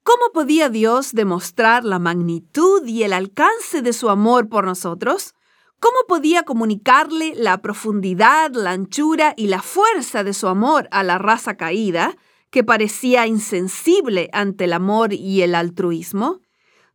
¿Cómo 0.04 0.32
podía 0.32 0.68
Dios 0.68 1.12
demostrar 1.12 1.84
la 1.84 2.00
magnitud 2.00 2.84
y 2.84 3.04
el 3.04 3.12
alcance 3.12 3.82
de 3.82 3.92
su 3.92 4.10
amor 4.10 4.48
por 4.48 4.64
nosotros? 4.64 5.34
¿Cómo 5.78 5.96
podía 6.08 6.42
comunicarle 6.42 7.34
la 7.36 7.62
profundidad, 7.62 8.50
la 8.52 8.72
anchura 8.72 9.32
y 9.36 9.46
la 9.46 9.62
fuerza 9.62 10.24
de 10.24 10.34
su 10.34 10.48
amor 10.48 10.88
a 10.90 11.04
la 11.04 11.18
raza 11.18 11.56
caída, 11.56 12.16
que 12.50 12.64
parecía 12.64 13.28
insensible 13.28 14.28
ante 14.32 14.64
el 14.64 14.72
amor 14.72 15.12
y 15.12 15.42
el 15.42 15.54
altruismo? 15.54 16.40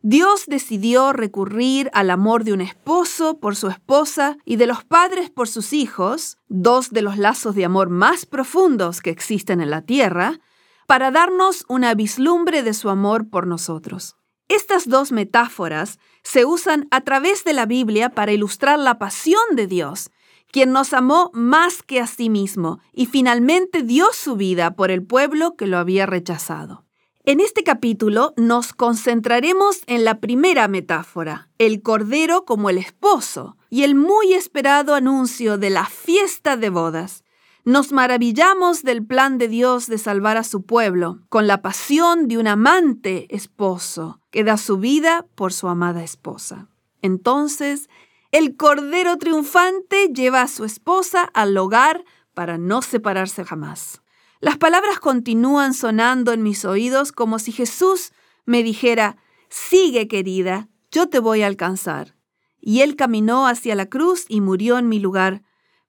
Dios 0.02 0.44
decidió 0.46 1.14
recurrir 1.14 1.90
al 1.94 2.10
amor 2.10 2.44
de 2.44 2.52
un 2.52 2.62
esposo 2.62 3.40
por 3.40 3.56
su 3.56 3.70
esposa 3.70 4.38
y 4.44 4.58
de 4.58 4.68
los 4.68 4.84
padres 4.84 5.30
por 5.30 5.48
sus 5.48 5.72
hijos, 5.72 6.38
dos 6.50 6.92
de 6.92 7.02
los 7.02 7.18
lazos 7.18 7.56
de 7.56 7.64
amor 7.64 7.90
más 7.90 8.26
profundos 8.26 9.00
que 9.02 9.12
existen 9.12 9.62
en 9.62 9.70
la 9.70 9.82
tierra, 9.82 10.40
para 10.88 11.12
darnos 11.12 11.66
una 11.68 11.94
vislumbre 11.94 12.64
de 12.64 12.74
su 12.74 12.90
amor 12.90 13.30
por 13.30 13.46
nosotros. 13.46 14.16
Estas 14.48 14.88
dos 14.88 15.12
metáforas 15.12 16.00
se 16.24 16.46
usan 16.46 16.88
a 16.90 17.02
través 17.02 17.44
de 17.44 17.52
la 17.52 17.66
Biblia 17.66 18.10
para 18.10 18.32
ilustrar 18.32 18.80
la 18.80 18.98
pasión 18.98 19.44
de 19.54 19.68
Dios, 19.68 20.10
quien 20.50 20.72
nos 20.72 20.94
amó 20.94 21.30
más 21.34 21.84
que 21.84 22.00
a 22.00 22.08
sí 22.08 22.30
mismo 22.30 22.80
y 22.94 23.06
finalmente 23.06 23.84
dio 23.84 24.08
su 24.14 24.38
vida 24.38 24.72
por 24.72 24.90
el 24.90 25.04
pueblo 25.04 25.58
que 25.58 25.68
lo 25.68 25.78
había 25.78 26.06
rechazado. 26.06 26.86
En 27.26 27.42
este 27.42 27.66
capítulo 27.66 28.34
nos 28.38 28.72
concentraremos 28.72 29.82
en 29.88 30.06
la 30.06 30.22
primera 30.22 30.70
metáfora, 30.70 31.50
el 31.58 31.82
Cordero 31.82 32.46
como 32.46 32.70
el 32.70 32.78
esposo, 32.78 33.58
y 33.70 33.84
el 33.84 33.96
muy 33.96 34.32
esperado 34.32 34.96
anuncio 34.96 35.58
de 35.58 35.70
la 35.70 35.86
fiesta 35.86 36.56
de 36.56 36.70
bodas, 36.70 37.26
nos 37.68 37.92
maravillamos 37.92 38.84
del 38.84 39.06
plan 39.06 39.38
de 39.38 39.50
Dios 39.50 39.88
de 39.88 39.98
salvar 39.98 40.38
a 40.38 40.46
su 40.46 40.62
pueblo 40.62 41.20
con 41.28 41.48
la 41.48 41.62
pasión 41.62 42.30
de 42.30 42.38
un 42.38 42.48
amante 42.48 43.28
esposo 43.36 44.22
que 44.32 44.46
da 44.46 44.56
su 44.56 44.78
vida 44.78 45.26
por 45.36 45.52
su 45.52 45.68
amada 45.68 46.02
esposa. 46.02 46.70
Entonces, 47.02 47.90
el 48.32 48.56
Cordero 48.56 49.18
Triunfante 49.18 50.08
lleva 50.14 50.44
a 50.44 50.48
su 50.48 50.64
esposa 50.64 51.24
al 51.34 51.58
hogar 51.58 52.06
para 52.34 52.58
no 52.58 52.82
separarse 52.82 53.44
jamás. 53.44 54.02
Las 54.40 54.58
palabras 54.58 55.02
continúan 55.02 55.74
sonando 55.74 56.32
en 56.32 56.44
mis 56.44 56.64
oídos 56.64 57.12
como 57.12 57.38
si 57.38 57.52
Jesús 57.52 58.14
me 58.46 58.64
dijera, 58.64 59.18
sigue 59.50 60.08
querida, 60.08 60.70
yo 60.90 61.10
te 61.10 61.20
voy 61.20 61.42
a 61.42 61.48
alcanzar. 61.48 62.16
Y 62.62 62.80
él 62.80 62.96
caminó 62.96 63.46
hacia 63.46 63.76
la 63.76 63.88
cruz 63.88 64.24
y 64.30 64.40
murió 64.40 64.78
en 64.78 64.88
mi 64.88 65.00
lugar 65.00 65.44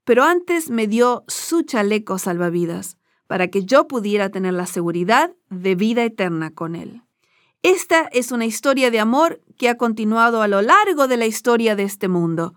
pero 0.09 0.25
antes 0.25 0.71
me 0.71 0.87
dio 0.87 1.23
su 1.29 1.65
chaleco 1.65 2.19
salvavidas 2.19 2.97
para 3.27 3.49
que 3.49 3.67
yo 3.67 3.87
pudiera 3.87 4.31
tener 4.31 4.55
la 4.55 4.65
seguridad 4.65 5.35
de 5.51 5.75
vida 5.75 6.03
eterna 6.03 6.51
con 6.55 6.77
él. 6.77 7.03
Esta 7.63 8.09
es 8.13 8.33
una 8.33 8.47
historia 8.47 8.91
de 8.91 9.01
amor 9.01 9.43
que 9.59 9.69
ha 9.69 9.77
continuado 9.77 10.41
a 10.41 10.49
lo 10.49 10.63
largo 10.63 11.09
de 11.09 11.19
la 11.19 11.27
historia 11.27 11.77
de 11.77 11.83
este 11.83 12.09
mundo. 12.09 12.55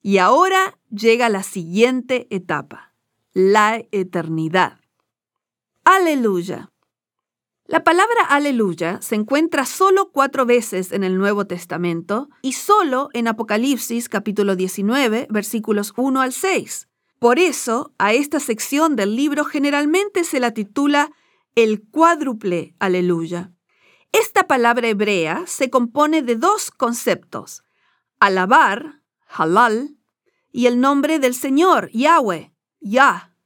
Y 0.00 0.18
ahora 0.18 0.78
llega 0.92 1.28
la 1.28 1.42
siguiente 1.42 2.28
etapa, 2.30 2.94
la 3.32 3.82
eternidad. 3.90 4.78
Aleluya. 5.82 6.70
La 7.66 7.82
palabra 7.82 8.22
aleluya 8.28 9.02
se 9.02 9.16
encuentra 9.16 9.66
solo 9.66 10.12
cuatro 10.12 10.46
veces 10.46 10.92
en 10.92 11.02
el 11.02 11.18
Nuevo 11.18 11.48
Testamento 11.48 12.28
y 12.42 12.52
solo 12.52 13.08
en 13.12 13.26
Apocalipsis 13.26 14.08
capítulo 14.08 14.54
19 14.54 15.26
versículos 15.30 15.94
1 15.96 16.20
al 16.20 16.32
6. 16.32 16.90
Por 17.22 17.38
eso, 17.38 17.94
a 17.98 18.14
esta 18.14 18.40
sección 18.40 18.96
del 18.96 19.14
libro 19.14 19.44
generalmente 19.44 20.24
se 20.24 20.40
la 20.40 20.54
titula 20.54 21.12
el 21.54 21.80
cuádruple 21.80 22.74
aleluya. 22.80 23.52
Esta 24.10 24.48
palabra 24.48 24.88
hebrea 24.88 25.44
se 25.46 25.70
compone 25.70 26.22
de 26.22 26.34
dos 26.34 26.72
conceptos, 26.72 27.62
alabar, 28.18 29.02
halal, 29.28 29.98
y 30.50 30.66
el 30.66 30.80
nombre 30.80 31.20
del 31.20 31.36
Señor, 31.36 31.90
Yahweh, 31.92 32.52
Yah. 32.80 33.36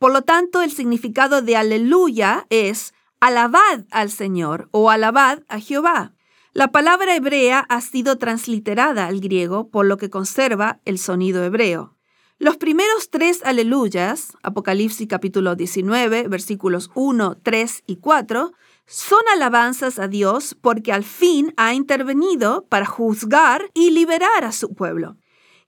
Por 0.00 0.12
lo 0.12 0.22
tanto, 0.22 0.60
el 0.60 0.72
significado 0.72 1.40
de 1.40 1.56
aleluya 1.56 2.48
es 2.50 2.94
alabad 3.20 3.84
al 3.92 4.10
Señor 4.10 4.68
o 4.72 4.90
alabad 4.90 5.44
a 5.46 5.60
Jehová. 5.60 6.14
La 6.52 6.72
palabra 6.72 7.14
hebrea 7.14 7.60
ha 7.68 7.80
sido 7.80 8.18
transliterada 8.18 9.06
al 9.06 9.20
griego, 9.20 9.70
por 9.70 9.86
lo 9.86 9.98
que 9.98 10.10
conserva 10.10 10.80
el 10.84 10.98
sonido 10.98 11.44
hebreo. 11.44 11.99
Los 12.40 12.56
primeros 12.56 13.10
tres 13.10 13.42
aleluyas, 13.44 14.32
Apocalipsis 14.42 15.06
capítulo 15.06 15.56
19, 15.56 16.26
versículos 16.26 16.90
1, 16.94 17.36
3 17.42 17.82
y 17.86 17.96
4, 17.96 18.52
son 18.86 19.20
alabanzas 19.34 19.98
a 19.98 20.08
Dios 20.08 20.56
porque 20.58 20.90
al 20.90 21.04
fin 21.04 21.52
ha 21.58 21.74
intervenido 21.74 22.64
para 22.70 22.86
juzgar 22.86 23.70
y 23.74 23.90
liberar 23.90 24.46
a 24.46 24.52
su 24.52 24.72
pueblo. 24.72 25.18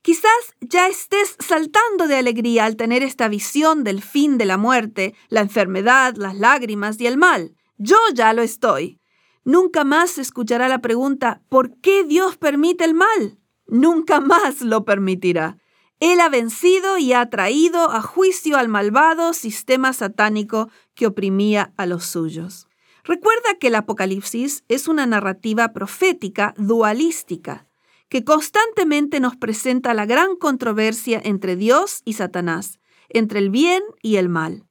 Quizás 0.00 0.30
ya 0.62 0.88
estés 0.88 1.36
saltando 1.40 2.08
de 2.08 2.16
alegría 2.16 2.64
al 2.64 2.76
tener 2.76 3.02
esta 3.02 3.28
visión 3.28 3.84
del 3.84 4.00
fin 4.00 4.38
de 4.38 4.46
la 4.46 4.56
muerte, 4.56 5.14
la 5.28 5.42
enfermedad, 5.42 6.14
las 6.16 6.36
lágrimas 6.36 6.98
y 6.98 7.06
el 7.06 7.18
mal. 7.18 7.54
Yo 7.76 7.98
ya 8.14 8.32
lo 8.32 8.40
estoy. 8.40 8.98
Nunca 9.44 9.84
más 9.84 10.12
se 10.12 10.22
escuchará 10.22 10.70
la 10.70 10.80
pregunta 10.80 11.42
¿por 11.50 11.78
qué 11.82 12.02
Dios 12.02 12.38
permite 12.38 12.84
el 12.84 12.94
mal? 12.94 13.38
Nunca 13.66 14.20
más 14.20 14.62
lo 14.62 14.86
permitirá. 14.86 15.58
Él 16.02 16.18
ha 16.18 16.28
vencido 16.28 16.98
y 16.98 17.12
ha 17.12 17.30
traído 17.30 17.88
a 17.92 18.02
juicio 18.02 18.56
al 18.56 18.66
malvado 18.66 19.32
sistema 19.32 19.92
satánico 19.92 20.68
que 20.96 21.06
oprimía 21.06 21.72
a 21.76 21.86
los 21.86 22.06
suyos. 22.06 22.66
Recuerda 23.04 23.54
que 23.60 23.68
el 23.68 23.76
Apocalipsis 23.76 24.64
es 24.66 24.88
una 24.88 25.06
narrativa 25.06 25.72
profética 25.72 26.54
dualística 26.58 27.68
que 28.08 28.24
constantemente 28.24 29.20
nos 29.20 29.36
presenta 29.36 29.94
la 29.94 30.04
gran 30.04 30.34
controversia 30.34 31.20
entre 31.22 31.54
Dios 31.54 32.02
y 32.04 32.14
Satanás, 32.14 32.80
entre 33.08 33.38
el 33.38 33.50
bien 33.50 33.84
y 34.02 34.16
el 34.16 34.28
mal. 34.28 34.66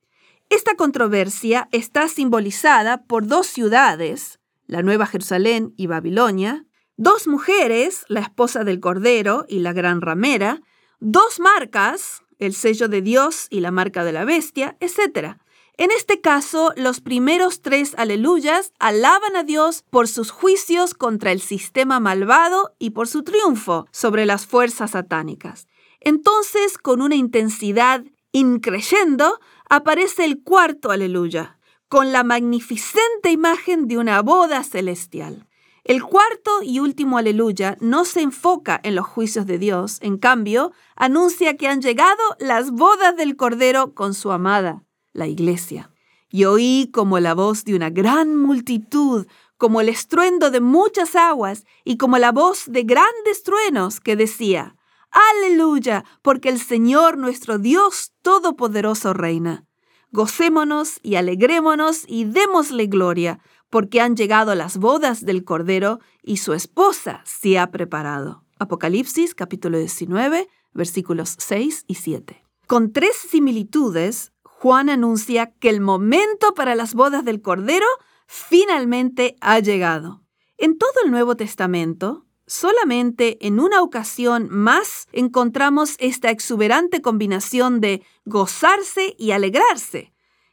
Esta 0.50 0.76
controversia 0.76 1.70
está 1.72 2.10
simbolizada 2.10 3.06
por 3.06 3.26
dos 3.26 3.48
ciudades, 3.48 4.42
la 4.68 4.82
Nueva 4.82 5.06
Jerusalén 5.06 5.74
y 5.78 5.88
Babilonia, 5.88 6.66
dos 6.98 7.26
mujeres, 7.26 8.04
la 8.10 8.20
esposa 8.20 8.66
del 8.66 8.82
Cordero 8.82 9.46
y 9.48 9.60
la 9.60 9.72
gran 9.72 10.02
ramera, 10.02 10.62
dos 11.02 11.40
marcas, 11.40 12.24
el 12.40 12.54
sello 12.54 12.88
de 12.88 13.02
Dios 13.02 13.48
y 13.50 13.60
la 13.60 13.72
marca 13.72 14.06
de 14.06 14.14
la 14.14 14.24
bestia, 14.24 14.78
etc. 14.80 15.36
En 15.78 15.90
este 15.92 16.22
caso, 16.22 16.74
los 16.78 17.02
primeros 17.02 17.62
tres 17.62 17.96
aleluyas 17.98 18.72
alaban 18.80 19.36
a 19.36 19.44
Dios 19.44 19.84
por 19.90 20.08
sus 20.08 20.30
juicios 20.32 20.94
contra 20.94 21.32
el 21.32 21.42
sistema 21.42 22.00
malvado 22.00 22.76
y 22.78 22.92
por 22.92 23.08
su 23.08 23.24
triunfo 23.24 23.88
sobre 23.92 24.26
las 24.26 24.46
fuerzas 24.46 24.92
satánicas. 24.92 25.68
Entonces, 26.00 26.78
con 26.78 27.02
una 27.02 27.16
intensidad 27.16 28.04
increyendo, 28.32 29.40
aparece 29.70 30.24
el 30.24 30.42
cuarto 30.44 30.92
aleluya, 30.92 31.60
con 31.90 32.12
la 32.12 32.24
magnificente 32.24 33.32
imagen 33.32 33.88
de 33.88 33.98
una 33.98 34.22
boda 34.22 34.64
celestial. 34.64 35.48
El 35.84 36.04
cuarto 36.04 36.62
y 36.62 36.80
último 36.80 37.18
aleluya 37.18 37.76
no 37.82 38.06
se 38.06 38.22
enfoca 38.22 38.80
en 38.84 38.96
los 38.96 39.08
juicios 39.08 39.48
de 39.48 39.58
Dios, 39.58 39.98
en 40.02 40.18
cambio, 40.18 40.74
anuncia 40.96 41.58
que 41.58 41.68
han 41.68 41.82
llegado 41.82 42.22
las 42.40 42.72
bodas 42.72 43.16
del 43.16 43.36
Cordero 43.36 43.96
con 43.96 44.14
su 44.14 44.32
amada, 44.32 44.84
la 45.14 45.28
iglesia. 45.28 45.92
Y 46.30 46.46
oí 46.46 46.90
como 46.94 47.20
la 47.20 47.34
voz 47.34 47.66
de 47.66 47.76
una 47.76 47.90
gran 47.90 48.38
multitud, 48.38 49.26
como 49.58 49.82
el 49.82 49.90
estruendo 49.90 50.52
de 50.52 50.62
muchas 50.62 51.16
aguas 51.16 51.66
y 51.84 51.98
como 51.98 52.20
la 52.20 52.32
voz 52.32 52.66
de 52.68 52.84
grandes 52.84 53.44
truenos 53.44 54.00
que 54.00 54.16
decía, 54.16 54.76
Aleluya, 55.12 56.06
porque 56.22 56.50
el 56.50 56.60
Señor 56.60 57.18
nuestro 57.18 57.58
Dios 57.58 58.14
Todopoderoso 58.22 59.14
reina. 59.14 59.66
Gocémonos 60.12 61.00
y 61.04 61.16
alegrémonos 61.16 62.04
y 62.08 62.26
démosle 62.26 62.88
gloria, 62.88 63.40
porque 63.72 64.02
han 64.02 64.16
llegado 64.16 64.54
las 64.54 64.78
bodas 64.78 65.26
del 65.26 65.44
Cordero 65.44 66.00
y 66.22 66.38
su 66.38 66.54
esposa 66.54 67.24
se 67.26 67.58
ha 67.58 67.72
preparado. 67.72 68.44
Apocalipsis 68.60 69.34
capítulo 69.34 69.80
19, 69.80 70.48
versículos 70.74 71.36
6 71.40 71.86
y 71.88 71.96
7. 71.96 72.44
Con 72.68 72.92
tres 72.92 73.16
similitudes, 73.16 74.34
Juan 74.44 74.90
anuncia 74.90 75.54
que 75.60 75.70
el 75.70 75.82
momento 75.82 76.54
para 76.54 76.76
las 76.76 76.94
bodas 76.94 77.26
del 77.26 77.42
Cordero 77.42 77.88
finalmente 78.28 79.36
ha 79.42 79.60
llegado. 79.60 80.22
En 80.58 80.78
todo 80.78 80.92
el 81.04 81.10
Nuevo 81.10 81.36
Testamento, 81.36 82.26
solamente 82.46 83.46
en 83.48 83.60
una 83.60 83.82
ocasión 83.82 84.50
más 84.50 85.08
encontramos 85.14 85.96
esta 85.98 86.30
exuberante 86.30 87.02
combinación 87.02 87.80
de 87.80 88.04
gozarse 88.26 89.16
y 89.18 89.32
alegrarse 89.32 90.11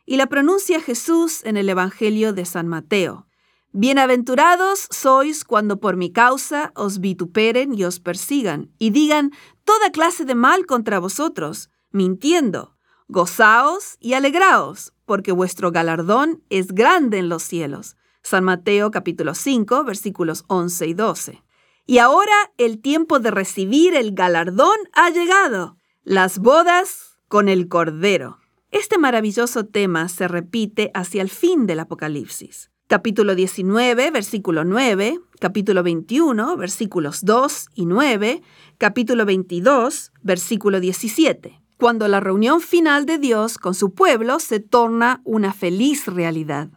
y 0.08 0.16
la 0.16 0.26
pronuncia 0.26 0.80
Jesús 0.80 1.44
en 1.44 1.58
el 1.58 1.68
Evangelio 1.68 2.32
de 2.32 2.46
San 2.46 2.66
Mateo. 2.66 3.26
Bienaventurados 3.72 4.88
sois 4.90 5.44
cuando 5.44 5.80
por 5.80 5.96
mi 5.96 6.10
causa 6.10 6.72
os 6.74 7.00
vituperen 7.00 7.74
y 7.78 7.84
os 7.84 8.00
persigan, 8.00 8.72
y 8.78 8.88
digan 8.88 9.32
toda 9.64 9.92
clase 9.92 10.24
de 10.24 10.34
mal 10.34 10.64
contra 10.64 10.98
vosotros, 10.98 11.68
mintiendo. 11.90 12.74
Gozaos 13.08 13.98
y 14.00 14.14
alegraos, 14.14 14.94
porque 15.04 15.30
vuestro 15.30 15.72
galardón 15.72 16.42
es 16.48 16.72
grande 16.72 17.18
en 17.18 17.28
los 17.28 17.42
cielos. 17.42 17.96
San 18.22 18.44
Mateo 18.44 18.90
capítulo 18.90 19.34
5 19.34 19.84
versículos 19.84 20.44
11 20.46 20.86
y 20.86 20.94
12. 20.94 21.42
Y 21.84 21.98
ahora 21.98 22.50
el 22.56 22.80
tiempo 22.80 23.18
de 23.18 23.30
recibir 23.30 23.94
el 23.94 24.12
galardón 24.14 24.78
ha 24.94 25.10
llegado, 25.10 25.76
las 26.02 26.38
bodas 26.38 27.18
con 27.28 27.50
el 27.50 27.68
Cordero. 27.68 28.38
Este 28.70 28.98
maravilloso 28.98 29.64
tema 29.64 30.10
se 30.10 30.28
repite 30.28 30.90
hacia 30.92 31.22
el 31.22 31.30
fin 31.30 31.66
del 31.66 31.80
Apocalipsis. 31.80 32.70
Capítulo 32.86 33.34
19, 33.34 34.10
versículo 34.10 34.62
9, 34.64 35.18
capítulo 35.40 35.82
21, 35.82 36.54
versículos 36.58 37.24
2 37.24 37.68
y 37.74 37.86
9, 37.86 38.42
capítulo 38.76 39.24
22, 39.24 40.12
versículo 40.20 40.80
17, 40.80 41.62
cuando 41.78 42.08
la 42.08 42.20
reunión 42.20 42.60
final 42.60 43.06
de 43.06 43.16
Dios 43.16 43.56
con 43.56 43.74
su 43.74 43.94
pueblo 43.94 44.38
se 44.38 44.60
torna 44.60 45.22
una 45.24 45.54
feliz 45.54 46.06
realidad. 46.06 46.68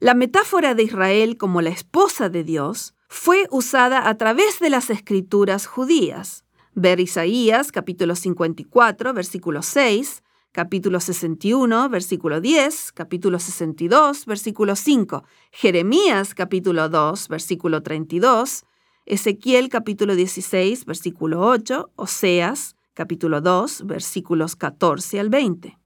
La 0.00 0.12
metáfora 0.12 0.74
de 0.74 0.82
Israel 0.82 1.38
como 1.38 1.62
la 1.62 1.70
esposa 1.70 2.28
de 2.28 2.44
Dios 2.44 2.94
fue 3.08 3.46
usada 3.50 4.06
a 4.06 4.18
través 4.18 4.60
de 4.60 4.68
las 4.68 4.90
escrituras 4.90 5.66
judías. 5.66 6.44
Ver 6.74 7.00
Isaías 7.00 7.72
capítulo 7.72 8.14
54, 8.16 9.14
versículo 9.14 9.62
6, 9.62 10.22
capítulo 10.52 10.98
61, 10.98 11.88
versículo 11.88 12.40
10, 12.40 12.92
capítulo 12.92 13.38
62, 13.38 14.26
versículo 14.26 14.74
5, 14.74 15.24
Jeremías 15.52 16.34
capítulo 16.34 16.88
2, 16.88 17.28
versículo 17.28 17.82
32, 17.82 18.64
Ezequiel 19.06 19.68
capítulo 19.68 20.14
16, 20.14 20.86
versículo 20.86 21.46
8, 21.46 21.92
Oseas 21.96 22.76
capítulo 22.94 23.40
2, 23.40 23.86
versículos 23.86 24.56
14 24.56 25.20
al 25.20 25.30
20. 25.30 25.78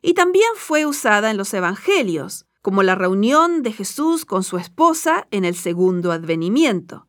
Y 0.00 0.14
también 0.14 0.50
fue 0.54 0.86
usada 0.86 1.30
en 1.30 1.36
los 1.36 1.52
evangelios, 1.52 2.46
como 2.62 2.82
la 2.82 2.94
reunión 2.94 3.62
de 3.62 3.72
Jesús 3.72 4.24
con 4.24 4.44
su 4.44 4.58
esposa 4.58 5.26
en 5.30 5.44
el 5.44 5.56
segundo 5.56 6.12
advenimiento. 6.12 7.06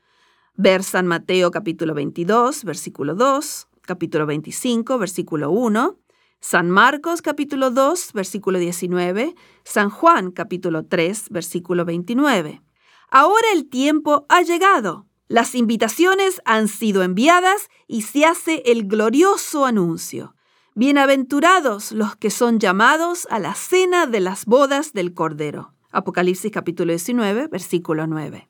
Ver 0.56 0.84
San 0.84 1.06
Mateo 1.06 1.52
capítulo 1.52 1.94
22, 1.94 2.64
versículo 2.64 3.14
2, 3.14 3.68
capítulo 3.82 4.26
25, 4.26 4.98
versículo 4.98 5.52
1, 5.52 5.98
San 6.42 6.70
Marcos 6.70 7.22
capítulo 7.22 7.70
2, 7.70 8.14
versículo 8.14 8.60
19, 8.60 9.36
San 9.66 9.90
Juan 9.90 10.32
capítulo 10.32 10.86
3, 10.86 11.32
versículo 11.32 11.84
29. 11.84 12.62
Ahora 13.10 13.48
el 13.54 13.68
tiempo 13.68 14.26
ha 14.30 14.42
llegado. 14.42 15.06
Las 15.28 15.54
invitaciones 15.54 16.42
han 16.46 16.70
sido 16.70 17.04
enviadas 17.04 17.68
y 17.88 18.04
se 18.04 18.24
hace 18.24 18.64
el 18.66 18.88
glorioso 18.88 19.66
anuncio. 19.66 20.34
Bienaventurados 20.76 21.92
los 21.92 22.16
que 22.16 22.30
son 22.30 22.58
llamados 22.58 23.28
a 23.30 23.40
la 23.40 23.54
cena 23.54 24.06
de 24.08 24.22
las 24.22 24.46
bodas 24.46 24.94
del 24.94 25.14
Cordero. 25.14 25.74
Apocalipsis 25.92 26.54
capítulo 26.54 26.94
19, 26.94 27.48
versículo 27.48 28.08
9. 28.08 28.50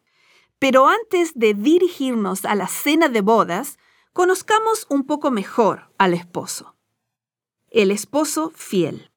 Pero 0.60 0.88
antes 0.88 1.32
de 1.34 1.56
dirigirnos 1.56 2.46
a 2.46 2.54
la 2.54 2.68
cena 2.68 3.10
de 3.10 3.22
bodas, 3.22 3.80
conozcamos 4.14 4.86
un 4.90 5.08
poco 5.08 5.32
mejor 5.32 5.92
al 5.98 6.14
esposo 6.14 6.76
el 7.72 7.92
esposo 7.92 8.52
fiel. 8.56 9.12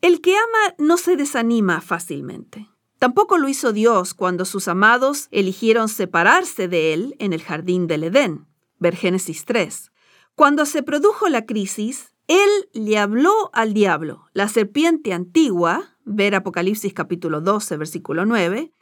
El 0.00 0.20
que 0.20 0.36
ama 0.36 0.74
no 0.78 0.96
se 0.96 1.16
desanima 1.16 1.80
fácilmente. 1.80 2.68
Tampoco 2.98 3.38
lo 3.38 3.48
hizo 3.48 3.72
Dios 3.72 4.14
cuando 4.14 4.44
sus 4.44 4.68
amados 4.68 5.28
eligieron 5.30 5.88
separarse 5.88 6.68
de 6.68 6.92
él 6.92 7.14
en 7.18 7.32
el 7.32 7.42
jardín 7.42 7.86
del 7.86 8.04
Edén. 8.04 8.46
Ver 8.78 8.96
Génesis 8.96 9.44
3. 9.44 9.90
Cuando 10.34 10.66
se 10.66 10.82
produjo 10.82 11.28
la 11.28 11.46
crisis, 11.46 12.12
él 12.28 12.68
le 12.72 12.98
habló 12.98 13.50
al 13.52 13.72
diablo, 13.72 14.26
la 14.34 14.48
serpiente 14.48 15.12
antigua, 15.12 15.96
ver 16.04 16.34
Apocalipsis 16.34 16.92
capítulo 16.92 17.40
12, 17.40 17.76
versículo 17.76 18.26
9, 18.26 18.72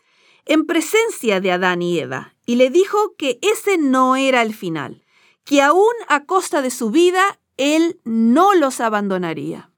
en 0.46 0.66
presencia 0.66 1.40
de 1.40 1.52
Adán 1.52 1.80
y 1.80 1.98
Eva, 1.98 2.34
y 2.44 2.56
le 2.56 2.70
dijo 2.70 3.14
que 3.16 3.38
ese 3.42 3.78
no 3.78 4.16
era 4.16 4.42
el 4.42 4.54
final, 4.54 5.04
que 5.44 5.62
aún 5.62 5.92
a 6.08 6.24
costa 6.24 6.60
de 6.60 6.70
su 6.70 6.90
vida 6.90 7.40
él 7.56 8.00
no 8.04 8.54
los 8.54 8.80
abandonaría. 8.80 9.70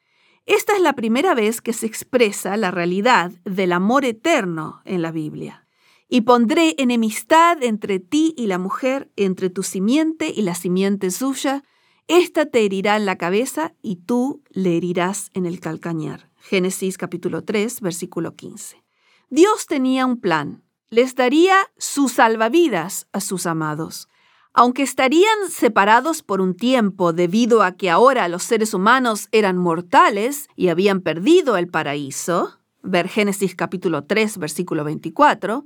Esta 0.47 0.75
es 0.75 0.81
la 0.81 0.95
primera 0.95 1.35
vez 1.35 1.61
que 1.61 1.73
se 1.73 1.87
expresa 1.87 2.57
la 2.57 2.71
realidad 2.71 3.33
del 3.45 3.73
amor 3.73 4.05
eterno 4.05 4.81
en 4.85 5.03
la 5.03 5.13
Biblia. 5.13 5.67
Y 6.09 6.23
pondré 6.23 6.75
enemistad 6.79 7.63
entre 7.63 8.01
ti 8.01 8.35
y 8.37 8.47
la 8.47 8.57
mujer, 8.57 9.11
entre 9.17 9.51
tu 9.51 9.63
simiente 9.63 10.33
y 10.35 10.41
la 10.41 10.55
simiente 10.55 11.11
suya. 11.11 11.65
Esta 12.07 12.47
te 12.47 12.65
herirá 12.65 12.97
en 12.97 13.05
la 13.05 13.19
cabeza 13.19 13.75
y 13.83 13.97
tú 13.97 14.43
le 14.49 14.79
herirás 14.79 15.31
en 15.35 15.45
el 15.45 15.61
calcañar. 15.61 16.31
Génesis 16.39 16.97
capítulo 16.97 17.45
3, 17.45 17.83
versículo 17.83 18.35
15. 18.35 18.83
Dios 19.29 19.67
tenía 19.67 20.07
un 20.07 20.19
plan. 20.19 20.63
Les 20.89 21.15
daría 21.15 21.59
sus 21.77 22.13
salvavidas 22.13 23.07
a 23.13 23.21
sus 23.21 23.45
amados. 23.45 24.09
Aunque 24.61 24.83
estarían 24.83 25.53
separados 25.53 26.25
por 26.25 26.41
un 26.41 26.53
tiempo 26.53 27.13
debido 27.13 27.63
a 27.63 27.77
que 27.77 27.91
ahora 27.91 28.27
los 28.27 28.43
seres 28.43 28.75
humanos 28.75 29.29
eran 29.31 29.57
mortales 29.57 30.49
y 30.57 30.67
habían 30.67 31.01
perdido 31.01 31.57
el 31.57 31.69
paraíso, 31.69 32.59
ver 32.83 33.09
Génesis 33.09 33.55
capítulo 33.55 34.03
3, 34.03 34.39
versículo 34.39 34.83
24, 34.83 35.65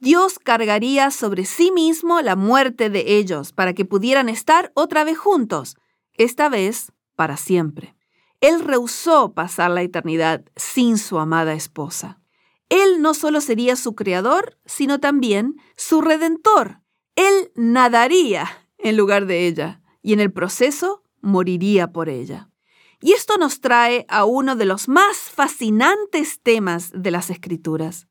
Dios 0.00 0.38
cargaría 0.38 1.10
sobre 1.12 1.46
sí 1.46 1.70
mismo 1.70 2.20
la 2.20 2.36
muerte 2.36 2.90
de 2.90 3.16
ellos 3.16 3.54
para 3.54 3.72
que 3.72 3.86
pudieran 3.86 4.28
estar 4.28 4.70
otra 4.74 5.02
vez 5.02 5.16
juntos, 5.16 5.78
esta 6.12 6.50
vez 6.50 6.92
para 7.14 7.38
siempre. 7.38 7.96
Él 8.42 8.60
rehusó 8.60 9.32
pasar 9.32 9.70
la 9.70 9.80
eternidad 9.80 10.44
sin 10.56 10.98
su 10.98 11.18
amada 11.18 11.54
esposa. 11.54 12.20
Él 12.68 13.00
no 13.00 13.14
solo 13.14 13.40
sería 13.40 13.76
su 13.76 13.94
creador, 13.94 14.58
sino 14.66 15.00
también 15.00 15.56
su 15.74 16.02
redentor. 16.02 16.82
Él 17.16 17.50
nadaría 17.54 18.46
en 18.78 18.96
lugar 18.96 19.26
de 19.26 19.46
ella 19.46 19.82
y 20.02 20.12
en 20.12 20.20
el 20.20 20.32
proceso 20.32 21.02
moriría 21.20 21.92
por 21.92 22.08
ella. 22.08 22.50
Y 23.00 23.12
esto 23.12 23.36
nos 23.36 23.60
trae 23.60 24.06
a 24.08 24.24
uno 24.24 24.56
de 24.56 24.64
los 24.64 24.88
más 24.88 25.16
fascinantes 25.16 26.40
temas 26.42 26.90
de 26.94 27.10
las 27.10 27.30
escrituras, 27.30 28.06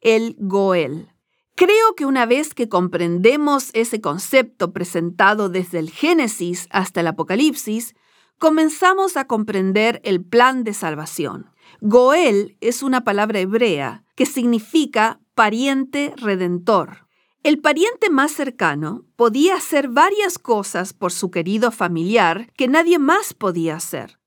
el 0.00 0.36
Goel. 0.38 1.12
Creo 1.54 1.94
que 1.96 2.06
una 2.06 2.24
vez 2.24 2.54
que 2.54 2.68
comprendemos 2.68 3.70
ese 3.72 4.00
concepto 4.00 4.72
presentado 4.72 5.48
desde 5.48 5.80
el 5.80 5.90
Génesis 5.90 6.68
hasta 6.70 7.00
el 7.00 7.08
Apocalipsis, 7.08 7.96
comenzamos 8.38 9.16
a 9.16 9.26
comprender 9.26 10.00
el 10.04 10.24
plan 10.24 10.62
de 10.62 10.72
salvación. 10.72 11.50
Goel 11.80 12.56
es 12.60 12.84
una 12.84 13.02
palabra 13.02 13.40
hebrea 13.40 14.04
que 14.14 14.24
significa 14.24 15.20
pariente 15.34 16.14
redentor. 16.16 17.07
El 17.48 17.60
pariente 17.62 18.10
más 18.10 18.32
cercano 18.32 19.06
podía 19.16 19.54
hacer 19.54 19.88
varias 19.88 20.38
cosas 20.38 20.92
por 20.92 21.12
su 21.12 21.30
querido 21.30 21.70
familiar 21.70 22.52
que 22.52 22.68
nadie 22.68 22.98
más 22.98 23.32
podía 23.32 23.74
hacer. 23.74 24.20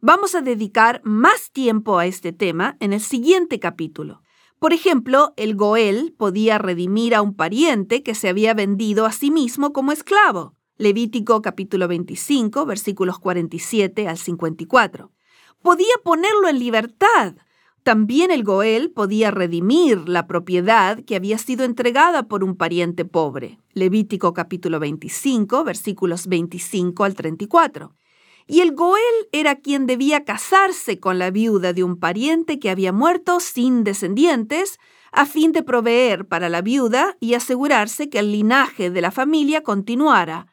Vamos 0.00 0.34
a 0.34 0.40
dedicar 0.40 1.02
más 1.04 1.50
tiempo 1.50 1.98
a 1.98 2.06
este 2.06 2.32
tema 2.32 2.78
en 2.80 2.94
el 2.94 3.02
siguiente 3.02 3.60
capítulo. 3.60 4.22
Por 4.58 4.72
ejemplo, 4.72 5.34
el 5.36 5.54
Goel 5.54 6.14
podía 6.16 6.56
redimir 6.56 7.14
a 7.14 7.20
un 7.20 7.36
pariente 7.36 8.02
que 8.02 8.14
se 8.14 8.30
había 8.30 8.54
vendido 8.54 9.04
a 9.04 9.12
sí 9.12 9.30
mismo 9.30 9.74
como 9.74 9.92
esclavo. 9.92 10.56
Levítico 10.78 11.42
capítulo 11.42 11.88
25, 11.88 12.64
versículos 12.64 13.18
47 13.18 14.08
al 14.08 14.16
54. 14.16 15.12
Podía 15.60 15.94
ponerlo 16.02 16.48
en 16.48 16.58
libertad 16.58 17.34
también 17.82 18.30
el 18.30 18.44
Goel 18.44 18.90
podía 18.90 19.30
redimir 19.30 20.08
la 20.08 20.26
propiedad 20.28 21.02
que 21.04 21.16
había 21.16 21.36
sido 21.38 21.64
entregada 21.64 22.24
por 22.24 22.44
un 22.44 22.56
pariente 22.56 23.04
pobre. 23.04 23.58
Levítico 23.72 24.32
capítulo 24.32 24.78
25, 24.78 25.64
versículos 25.64 26.28
25 26.28 27.02
al 27.02 27.14
34. 27.14 27.92
Y 28.46 28.60
el 28.60 28.74
Goel 28.74 29.02
era 29.32 29.56
quien 29.56 29.86
debía 29.86 30.24
casarse 30.24 31.00
con 31.00 31.18
la 31.18 31.30
viuda 31.30 31.72
de 31.72 31.82
un 31.82 31.98
pariente 31.98 32.58
que 32.58 32.70
había 32.70 32.92
muerto 32.92 33.40
sin 33.40 33.82
descendientes, 33.82 34.78
a 35.10 35.26
fin 35.26 35.52
de 35.52 35.62
proveer 35.62 36.26
para 36.26 36.48
la 36.48 36.62
viuda 36.62 37.16
y 37.20 37.34
asegurarse 37.34 38.08
que 38.08 38.20
el 38.20 38.32
linaje 38.32 38.90
de 38.90 39.00
la 39.00 39.10
familia 39.10 39.62
continuara, 39.62 40.46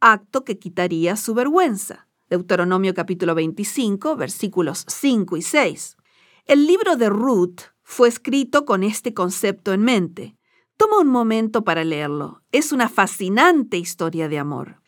acto 0.00 0.44
que 0.44 0.58
quitaría 0.58 1.16
su 1.16 1.34
vergüenza. 1.34 2.06
Deuteronomio 2.28 2.94
capítulo 2.94 3.34
25, 3.34 4.16
versículos 4.16 4.84
5 4.88 5.36
y 5.36 5.42
6. 5.42 5.96
El 6.46 6.66
libro 6.66 6.96
de 6.96 7.08
Ruth 7.08 7.62
fue 7.82 8.06
escrito 8.06 8.66
con 8.66 8.82
este 8.82 9.14
concepto 9.14 9.72
en 9.72 9.80
mente. 9.80 10.36
Toma 10.76 10.98
un 10.98 11.08
momento 11.08 11.64
para 11.64 11.84
leerlo. 11.84 12.42
Es 12.52 12.70
una 12.70 12.90
fascinante 12.90 13.78
historia 13.78 14.28
de 14.28 14.38
amor. 14.38 14.82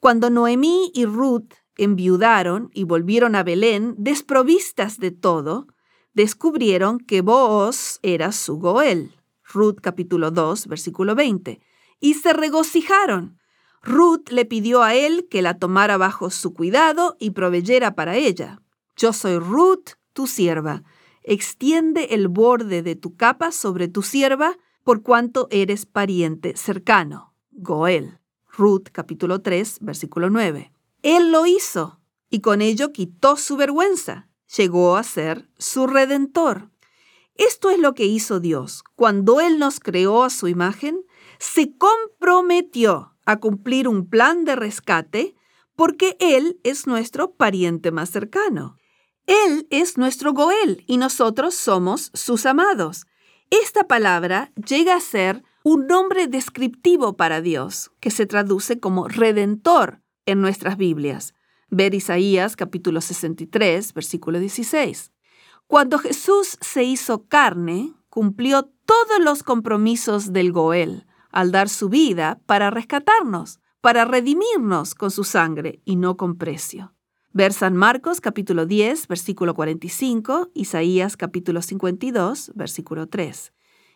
Cuando 0.00 0.30
Noemí 0.30 0.90
y 0.94 1.04
Ruth 1.04 1.52
enviudaron 1.76 2.70
y 2.72 2.84
volvieron 2.84 3.36
a 3.36 3.42
Belén 3.42 3.94
desprovistas 3.98 4.98
de 4.98 5.10
todo, 5.10 5.66
descubrieron 6.14 6.98
que 6.98 7.20
Booz 7.20 7.98
era 8.00 8.32
su 8.32 8.56
Goel. 8.56 9.14
Ruth 9.52 9.80
capítulo 9.82 10.30
2, 10.30 10.68
versículo 10.68 11.14
20. 11.14 11.60
Y 12.00 12.14
se 12.14 12.32
regocijaron. 12.32 13.38
Ruth 13.82 14.30
le 14.30 14.46
pidió 14.46 14.82
a 14.82 14.94
él 14.94 15.28
que 15.30 15.42
la 15.42 15.58
tomara 15.58 15.98
bajo 15.98 16.30
su 16.30 16.54
cuidado 16.54 17.14
y 17.20 17.32
proveyera 17.32 17.94
para 17.94 18.16
ella. 18.16 18.62
Yo 18.96 19.12
soy 19.12 19.38
Ruth, 19.38 19.96
tu 20.14 20.26
sierva 20.26 20.82
extiende 21.24 22.14
el 22.14 22.28
borde 22.28 22.82
de 22.82 22.94
tu 22.94 23.16
capa 23.16 23.50
sobre 23.50 23.88
tu 23.88 24.02
sierva, 24.02 24.56
por 24.84 25.02
cuanto 25.02 25.48
eres 25.50 25.86
pariente 25.86 26.56
cercano. 26.56 27.34
Goel. 27.50 28.20
Ruth 28.56 28.88
capítulo 28.92 29.40
3, 29.40 29.78
versículo 29.80 30.30
9. 30.30 30.72
Él 31.02 31.32
lo 31.32 31.46
hizo 31.46 32.00
y 32.30 32.40
con 32.40 32.62
ello 32.62 32.92
quitó 32.92 33.36
su 33.36 33.56
vergüenza. 33.56 34.28
Llegó 34.56 34.96
a 34.96 35.02
ser 35.02 35.48
su 35.58 35.86
redentor. 35.86 36.70
Esto 37.34 37.70
es 37.70 37.78
lo 37.78 37.94
que 37.94 38.06
hizo 38.06 38.38
Dios. 38.38 38.84
Cuando 38.94 39.40
Él 39.40 39.58
nos 39.58 39.80
creó 39.80 40.22
a 40.22 40.30
su 40.30 40.46
imagen, 40.46 41.04
se 41.38 41.76
comprometió 41.76 43.14
a 43.24 43.40
cumplir 43.40 43.88
un 43.88 44.08
plan 44.08 44.44
de 44.44 44.54
rescate 44.54 45.34
porque 45.74 46.16
Él 46.20 46.60
es 46.62 46.86
nuestro 46.86 47.32
pariente 47.32 47.90
más 47.90 48.10
cercano. 48.10 48.76
Él 49.26 49.66
es 49.70 49.96
nuestro 49.96 50.32
Goel 50.32 50.84
y 50.86 50.98
nosotros 50.98 51.54
somos 51.54 52.10
sus 52.12 52.44
amados. 52.44 53.06
Esta 53.50 53.84
palabra 53.84 54.52
llega 54.66 54.96
a 54.96 55.00
ser 55.00 55.42
un 55.62 55.86
nombre 55.86 56.26
descriptivo 56.26 57.16
para 57.16 57.40
Dios, 57.40 57.90
que 58.00 58.10
se 58.10 58.26
traduce 58.26 58.80
como 58.80 59.08
redentor 59.08 60.02
en 60.26 60.42
nuestras 60.42 60.76
Biblias. 60.76 61.34
Ver 61.70 61.94
Isaías 61.94 62.54
capítulo 62.54 63.00
63, 63.00 63.94
versículo 63.94 64.38
16. 64.38 65.10
Cuando 65.66 65.98
Jesús 65.98 66.58
se 66.60 66.84
hizo 66.84 67.26
carne, 67.26 67.94
cumplió 68.10 68.70
todos 68.84 69.20
los 69.20 69.42
compromisos 69.42 70.34
del 70.34 70.52
Goel 70.52 71.06
al 71.30 71.50
dar 71.50 71.70
su 71.70 71.88
vida 71.88 72.40
para 72.46 72.70
rescatarnos, 72.70 73.58
para 73.80 74.04
redimirnos 74.04 74.94
con 74.94 75.10
su 75.10 75.24
sangre 75.24 75.80
y 75.84 75.96
no 75.96 76.16
con 76.16 76.36
precio. 76.36 76.94
Ver 77.36 77.52
San 77.52 77.74
Marcos 77.74 78.20
capítulo 78.20 78.64
10, 78.64 79.08
versículo 79.08 79.56
45, 79.56 80.52
Isaías 80.54 81.16
capítulo 81.16 81.62
52, 81.62 82.52
versículo 82.54 83.08
3. 83.08 83.52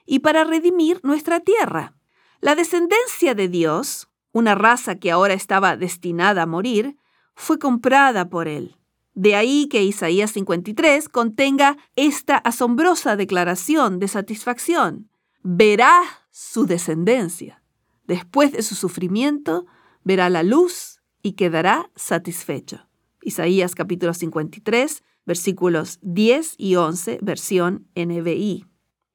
Y 0.06 0.18
para 0.18 0.42
redimir 0.42 0.98
nuestra 1.04 1.38
tierra. 1.38 1.94
La 2.40 2.56
descendencia 2.56 3.36
de 3.36 3.46
Dios, 3.46 4.08
una 4.32 4.56
raza 4.56 4.96
que 4.96 5.12
ahora 5.12 5.34
estaba 5.34 5.76
destinada 5.76 6.42
a 6.42 6.46
morir, 6.46 6.96
fue 7.36 7.60
comprada 7.60 8.28
por 8.28 8.48
él. 8.48 8.76
De 9.14 9.36
ahí 9.36 9.68
que 9.68 9.84
Isaías 9.84 10.32
53 10.32 11.08
contenga 11.08 11.76
esta 11.94 12.38
asombrosa 12.38 13.14
declaración 13.14 14.00
de 14.00 14.08
satisfacción. 14.08 15.10
Verá 15.44 16.02
su 16.32 16.66
descendencia. 16.66 17.62
Después 18.04 18.50
de 18.50 18.62
su 18.62 18.74
sufrimiento, 18.74 19.66
verá 20.02 20.28
la 20.28 20.42
luz 20.42 21.02
y 21.22 21.34
quedará 21.34 21.88
satisfecho. 21.94 22.87
Isaías 23.22 23.74
capítulo 23.74 24.14
53, 24.14 25.02
versículos 25.26 25.98
10 26.02 26.54
y 26.56 26.76
11, 26.76 27.18
versión 27.22 27.88
NBI. 27.94 28.64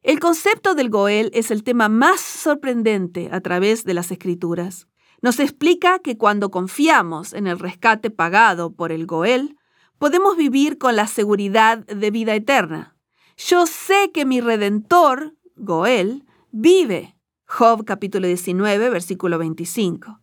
El 0.02 0.20
concepto 0.20 0.76
del 0.76 0.90
Goel 0.90 1.32
es 1.34 1.50
el 1.50 1.64
tema 1.64 1.88
más 1.88 2.20
sorprendente 2.20 3.30
a 3.32 3.42
través 3.42 3.86
de 3.86 3.94
las 3.94 4.12
escrituras. 4.12 4.88
Nos 5.22 5.40
explica 5.40 6.00
que 6.00 6.18
cuando 6.18 6.52
confiamos 6.52 7.34
en 7.34 7.48
el 7.48 7.58
rescate 7.58 8.10
pagado 8.10 8.74
por 8.74 8.92
el 8.92 9.06
Goel, 9.06 9.58
podemos 9.98 10.36
vivir 10.36 10.78
con 10.78 10.98
la 10.98 11.08
seguridad 11.08 11.86
de 11.86 12.12
vida 12.12 12.36
eterna. 12.36 12.98
Yo 13.38 13.66
sé 13.66 14.12
que 14.14 14.26
mi 14.26 14.42
redentor, 14.42 15.36
Goel, 15.56 16.26
vive. 16.52 17.16
Job 17.46 17.86
capítulo 17.86 18.28
19, 18.28 18.90
versículo 18.90 19.38
25. 19.38 20.20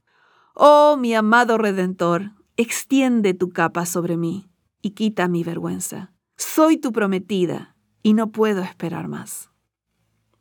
Oh, 0.55 0.97
mi 0.99 1.15
amado 1.15 1.57
redentor, 1.57 2.33
extiende 2.61 3.33
tu 3.33 3.51
capa 3.51 3.87
sobre 3.87 4.19
mí 4.19 4.51
y 4.83 4.91
quita 4.91 5.29
mi 5.29 5.45
vergüenza. 5.45 6.13
Soy 6.37 6.77
tu 6.77 6.93
prometida 6.93 7.75
y 8.03 8.13
no 8.13 8.33
puedo 8.33 8.63
esperar 8.63 9.09
más. 9.09 9.51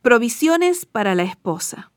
Provisiones 0.02 0.84
para 0.84 1.14
la 1.14 1.22
esposa. 1.22 1.92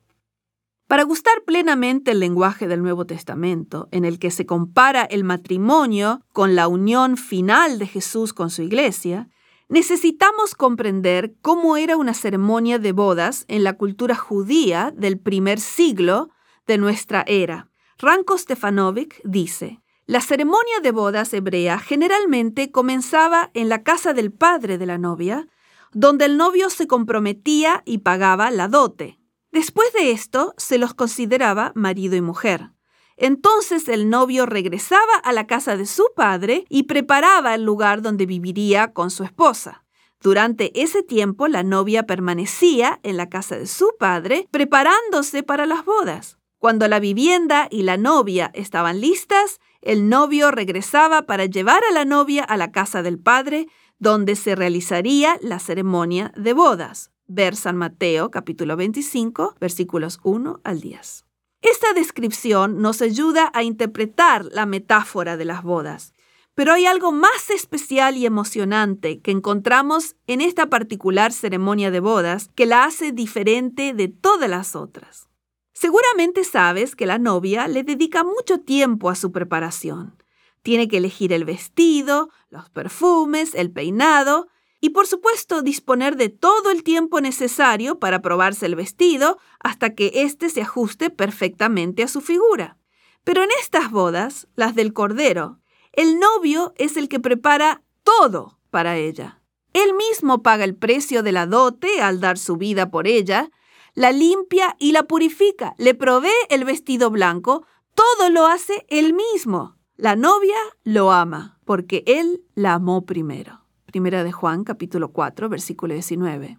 Para 0.88 1.04
gustar 1.04 1.44
plenamente 1.46 2.12
el 2.12 2.20
lenguaje 2.20 2.68
del 2.68 2.82
Nuevo 2.82 3.06
Testamento, 3.06 3.90
en 3.92 4.06
el 4.06 4.18
que 4.18 4.32
se 4.32 4.46
compara 4.46 5.04
el 5.04 5.26
matrimonio 5.26 6.22
con 6.32 6.56
la 6.56 6.68
unión 6.68 7.18
final 7.18 7.78
de 7.78 7.88
Jesús 7.88 8.34
con 8.34 8.50
su 8.50 8.62
iglesia, 8.62 9.30
necesitamos 9.68 10.56
comprender 10.56 11.36
cómo 11.42 11.76
era 11.76 11.98
una 11.98 12.14
ceremonia 12.14 12.80
de 12.80 12.94
bodas 12.94 13.44
en 13.50 13.64
la 13.64 13.74
cultura 13.74 14.16
judía 14.16 14.94
del 14.96 15.20
primer 15.20 15.60
siglo 15.60 16.30
de 16.66 16.78
nuestra 16.78 17.24
era. 17.28 17.70
Ranko 17.98 18.38
Stefanovic 18.38 19.22
dice, 19.24 19.83
La 20.06 20.20
ceremonia 20.20 20.82
de 20.82 20.92
bodas 20.92 21.34
hebrea 21.34 21.80
generalmente 21.80 22.72
comenzaba 22.72 23.52
en 23.54 23.70
la 23.70 23.84
casa 23.84 24.12
del 24.12 24.34
padre 24.34 24.78
de 24.78 24.86
la 24.86 24.98
novia, 24.98 25.48
donde 25.94 26.26
el 26.26 26.36
novio 26.36 26.70
se 26.70 26.88
comprometía 26.88 27.84
y 27.86 28.00
pagaba 28.00 28.52
la 28.52 28.68
dote. 28.68 29.18
Después 29.54 29.94
de 29.94 30.12
esto, 30.12 30.56
se 30.58 30.78
los 30.78 30.94
consideraba 30.94 31.72
marido 31.74 32.18
y 32.18 32.22
mujer. 32.22 32.72
Entonces 33.16 33.88
el 33.88 34.10
novio 34.10 34.46
regresaba 34.46 35.16
a 35.24 35.32
la 35.32 35.48
casa 35.48 35.78
de 35.78 35.86
su 35.86 36.04
padre 36.18 36.66
y 36.68 36.84
preparaba 36.84 37.56
el 37.56 37.64
lugar 37.64 38.02
donde 38.02 38.26
viviría 38.26 38.92
con 38.92 39.10
su 39.10 39.24
esposa. 39.24 39.86
Durante 40.20 40.82
ese 40.82 41.02
tiempo 41.04 41.48
la 41.48 41.64
novia 41.64 42.04
permanecía 42.04 43.00
en 43.04 43.16
la 43.16 43.30
casa 43.30 43.56
de 43.56 43.68
su 43.68 43.90
padre 43.98 44.50
preparándose 44.52 45.44
para 45.44 45.66
las 45.66 45.86
bodas. 45.86 46.40
Cuando 46.58 46.88
la 46.88 47.00
vivienda 47.00 47.68
y 47.70 47.84
la 47.84 47.98
novia 47.98 48.50
estaban 48.54 49.02
listas, 49.02 49.60
el 49.84 50.08
novio 50.08 50.50
regresaba 50.50 51.24
para 51.24 51.46
llevar 51.46 51.84
a 51.90 51.94
la 51.94 52.06
novia 52.06 52.44
a 52.44 52.56
la 52.56 52.72
casa 52.72 53.04
del 53.04 53.20
padre, 53.20 53.68
donde 54.00 54.36
se 54.36 54.56
realizaría 54.56 55.38
la 55.42 55.60
ceremonia 55.60 56.32
de 56.38 56.54
bodas. 56.54 57.12
Ver 57.28 57.56
San 57.56 57.78
Mateo 57.78 58.32
capítulo 58.32 58.78
25 58.78 59.56
versículos 59.60 60.20
1 60.24 60.62
al 60.64 60.80
10. 60.80 61.26
Esta 61.62 61.94
descripción 61.94 62.82
nos 62.82 63.02
ayuda 63.02 63.52
a 63.54 63.64
interpretar 63.64 64.46
la 64.52 64.66
metáfora 64.66 65.38
de 65.38 65.46
las 65.46 65.64
bodas. 65.64 66.14
Pero 66.56 66.74
hay 66.74 66.86
algo 66.86 67.12
más 67.12 67.50
especial 67.50 68.16
y 68.16 68.26
emocionante 68.26 69.20
que 69.20 69.32
encontramos 69.32 70.16
en 70.28 70.40
esta 70.42 70.68
particular 70.68 71.34
ceremonia 71.34 71.90
de 71.92 72.00
bodas 72.00 72.50
que 72.56 72.66
la 72.66 72.86
hace 72.86 73.12
diferente 73.12 73.94
de 73.94 74.08
todas 74.08 74.50
las 74.50 74.76
otras. 74.76 75.30
Seguramente 75.74 76.44
sabes 76.44 76.96
que 76.96 77.06
la 77.06 77.18
novia 77.18 77.68
le 77.68 77.84
dedica 77.84 78.24
mucho 78.24 78.60
tiempo 78.60 79.10
a 79.10 79.16
su 79.16 79.32
preparación. 79.32 80.16
Tiene 80.62 80.88
que 80.88 80.98
elegir 80.98 81.34
el 81.34 81.44
vestido, 81.44 82.30
los 82.50 82.70
perfumes, 82.70 83.54
el 83.56 83.72
peinado 83.72 84.48
y 84.80 84.90
por 84.90 85.08
supuesto 85.08 85.62
disponer 85.62 86.16
de 86.16 86.30
todo 86.30 86.70
el 86.70 86.84
tiempo 86.84 87.22
necesario 87.22 88.00
para 88.00 88.22
probarse 88.22 88.66
el 88.66 88.76
vestido 88.76 89.40
hasta 89.60 89.96
que 89.96 90.12
éste 90.14 90.50
se 90.50 90.62
ajuste 90.62 91.10
perfectamente 91.10 92.04
a 92.04 92.08
su 92.08 92.22
figura. 92.22 92.78
Pero 93.24 93.44
en 93.44 93.50
estas 93.62 93.92
bodas, 93.92 94.48
las 94.56 94.76
del 94.76 94.94
Cordero, 94.94 95.60
el 95.94 96.20
novio 96.20 96.74
es 96.78 96.98
el 96.98 97.08
que 97.08 97.20
prepara 97.20 97.82
todo 98.04 98.60
para 98.70 98.98
ella. 98.98 99.42
Él 99.74 99.94
mismo 99.94 100.44
paga 100.44 100.66
el 100.66 100.76
precio 100.76 101.24
de 101.24 101.32
la 101.32 101.46
dote 101.46 102.02
al 102.02 102.20
dar 102.20 102.38
su 102.38 102.58
vida 102.58 102.92
por 102.92 103.08
ella, 103.08 103.50
la 103.96 104.12
limpia 104.12 104.76
y 104.80 104.92
la 104.92 105.04
purifica, 105.04 105.76
le 105.78 105.94
provee 105.94 106.32
el 106.50 106.66
vestido 106.66 107.10
blanco, 107.12 107.66
todo 107.94 108.30
lo 108.30 108.48
hace 108.48 108.86
él 108.90 109.14
mismo. 109.14 109.78
La 109.98 110.16
novia 110.16 110.58
lo 110.84 111.12
ama 111.12 111.60
porque 111.66 112.04
él 112.08 112.44
la 112.56 112.74
amó 112.74 113.06
primero. 113.06 113.62
Primera 113.86 114.24
de 114.24 114.32
Juan, 114.32 114.64
capítulo 114.64 115.12
4, 115.12 115.50
versículo 115.50 115.94
19. 115.94 116.58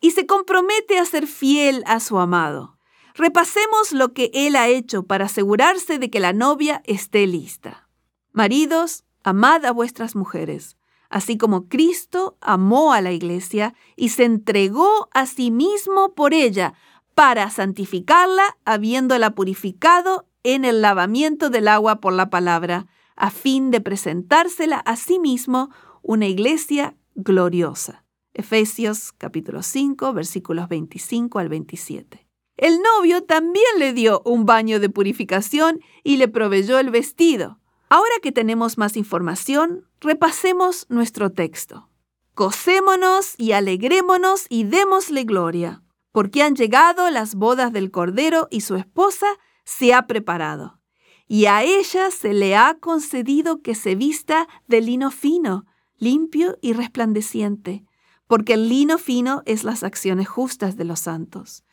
Y 0.00 0.12
se 0.12 0.26
compromete 0.26 0.98
a 0.98 1.04
ser 1.04 1.26
fiel 1.26 1.82
a 1.86 1.98
su 1.98 2.18
amado. 2.18 2.78
Repasemos 3.14 3.92
lo 3.92 4.12
que 4.12 4.30
él 4.32 4.54
ha 4.54 4.68
hecho 4.68 5.02
para 5.02 5.24
asegurarse 5.24 5.98
de 5.98 6.10
que 6.10 6.20
la 6.20 6.32
novia 6.32 6.82
esté 6.84 7.26
lista. 7.26 7.88
Maridos, 8.32 9.04
amad 9.24 9.64
a 9.64 9.72
vuestras 9.72 10.14
mujeres, 10.14 10.76
así 11.16 11.38
como 11.38 11.66
Cristo 11.66 12.36
amó 12.42 12.92
a 12.92 13.00
la 13.00 13.10
iglesia 13.10 13.74
y 13.96 14.10
se 14.10 14.24
entregó 14.24 15.08
a 15.14 15.24
sí 15.24 15.50
mismo 15.50 16.14
por 16.14 16.34
ella, 16.34 16.74
para 17.14 17.48
santificarla, 17.48 18.58
habiéndola 18.66 19.30
purificado 19.34 20.28
en 20.42 20.66
el 20.66 20.82
lavamiento 20.82 21.48
del 21.48 21.68
agua 21.68 22.02
por 22.02 22.12
la 22.12 22.28
palabra, 22.28 22.86
a 23.16 23.30
fin 23.30 23.70
de 23.70 23.80
presentársela 23.80 24.76
a 24.76 24.96
sí 24.96 25.18
mismo 25.18 25.70
una 26.02 26.26
iglesia 26.26 26.98
gloriosa. 27.14 28.04
Efesios 28.34 29.12
capítulo 29.12 29.62
5 29.62 30.12
versículos 30.12 30.68
25 30.68 31.38
al 31.38 31.48
27. 31.48 32.26
El 32.58 32.80
novio 32.82 33.24
también 33.24 33.64
le 33.78 33.94
dio 33.94 34.20
un 34.26 34.44
baño 34.44 34.80
de 34.80 34.90
purificación 34.90 35.80
y 36.04 36.18
le 36.18 36.28
proveyó 36.28 36.78
el 36.78 36.90
vestido. 36.90 37.58
Ahora 37.88 38.14
que 38.20 38.32
tenemos 38.32 38.78
más 38.78 38.96
información, 38.96 39.88
repasemos 40.00 40.86
nuestro 40.88 41.30
texto. 41.30 41.88
Cosémonos 42.34 43.34
y 43.38 43.52
alegrémonos 43.52 44.46
y 44.48 44.64
démosle 44.64 45.24
gloria, 45.24 45.82
porque 46.10 46.42
han 46.42 46.56
llegado 46.56 47.08
las 47.10 47.36
bodas 47.36 47.72
del 47.72 47.90
Cordero 47.90 48.48
y 48.50 48.62
su 48.62 48.74
esposa 48.74 49.26
se 49.64 49.94
ha 49.94 50.06
preparado. 50.06 50.80
Y 51.28 51.46
a 51.46 51.62
ella 51.62 52.10
se 52.10 52.34
le 52.34 52.56
ha 52.56 52.76
concedido 52.78 53.62
que 53.62 53.74
se 53.74 53.94
vista 53.94 54.48
de 54.66 54.80
lino 54.80 55.10
fino, 55.10 55.64
limpio 55.96 56.58
y 56.60 56.72
resplandeciente, 56.72 57.84
porque 58.26 58.54
el 58.54 58.68
lino 58.68 58.98
fino 58.98 59.42
es 59.46 59.64
las 59.64 59.82
acciones 59.84 60.28
justas 60.28 60.76
de 60.76 60.84
los 60.84 61.00
santos. 61.00 61.64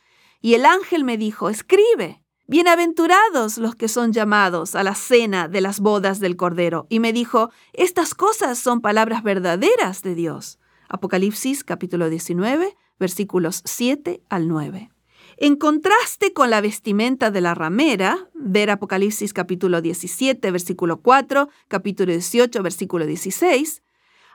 Y 0.42 0.54
el 0.54 0.66
ángel 0.66 1.04
me 1.04 1.18
dijo, 1.18 1.50
escribe, 1.50 2.23
bienaventurados 2.48 3.58
los 3.58 3.76
que 3.76 3.88
son 3.88 4.12
llamados 4.12 4.76
a 4.76 4.84
la 4.84 4.96
cena 4.96 5.48
de 5.48 5.62
las 5.62 5.80
bodas 5.80 6.20
del 6.20 6.36
Cordero. 6.36 6.88
Y 6.90 7.00
me 7.00 7.14
dijo, 7.14 7.52
estas 7.74 8.14
cosas 8.14 8.60
son 8.60 8.82
palabras 8.82 9.24
verdaderas 9.24 10.04
de 10.04 10.16
Dios. 10.16 10.60
Apocalipsis 10.90 11.64
capítulo 11.64 12.10
19, 12.10 12.76
versículos 13.00 13.62
7 13.66 14.22
al 14.30 14.48
9. 14.48 14.92
En 15.38 15.56
contraste 15.56 16.34
con 16.34 16.50
la 16.50 16.62
vestimenta 16.62 17.32
de 17.32 17.42
la 17.42 17.56
ramera, 17.56 18.30
ver 18.34 18.70
Apocalipsis 18.70 19.34
capítulo 19.34 19.82
17, 19.82 20.52
versículo 20.52 21.02
4, 21.02 21.50
capítulo 21.68 22.12
18, 22.12 22.62
versículo 22.62 23.06
16, 23.06 23.82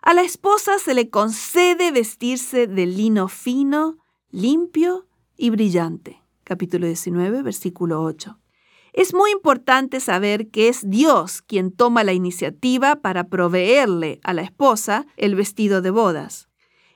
a 0.02 0.14
la 0.14 0.22
esposa 0.22 0.78
se 0.78 0.94
le 0.94 1.10
concede 1.10 1.92
vestirse 1.92 2.66
de 2.66 2.86
lino 2.86 3.28
fino, 3.28 3.98
limpio 4.30 5.06
y 5.36 5.50
brillante. 5.50 6.22
Capítulo 6.48 6.86
19, 6.86 7.42
versículo 7.42 8.02
8. 8.02 8.38
Es 8.94 9.12
muy 9.12 9.32
importante 9.32 10.00
saber 10.00 10.48
que 10.48 10.70
es 10.70 10.88
Dios 10.88 11.42
quien 11.42 11.70
toma 11.70 12.04
la 12.04 12.14
iniciativa 12.14 13.02
para 13.02 13.24
proveerle 13.24 14.18
a 14.24 14.32
la 14.32 14.40
esposa 14.40 15.04
el 15.18 15.34
vestido 15.34 15.82
de 15.82 15.90
bodas. 15.90 16.48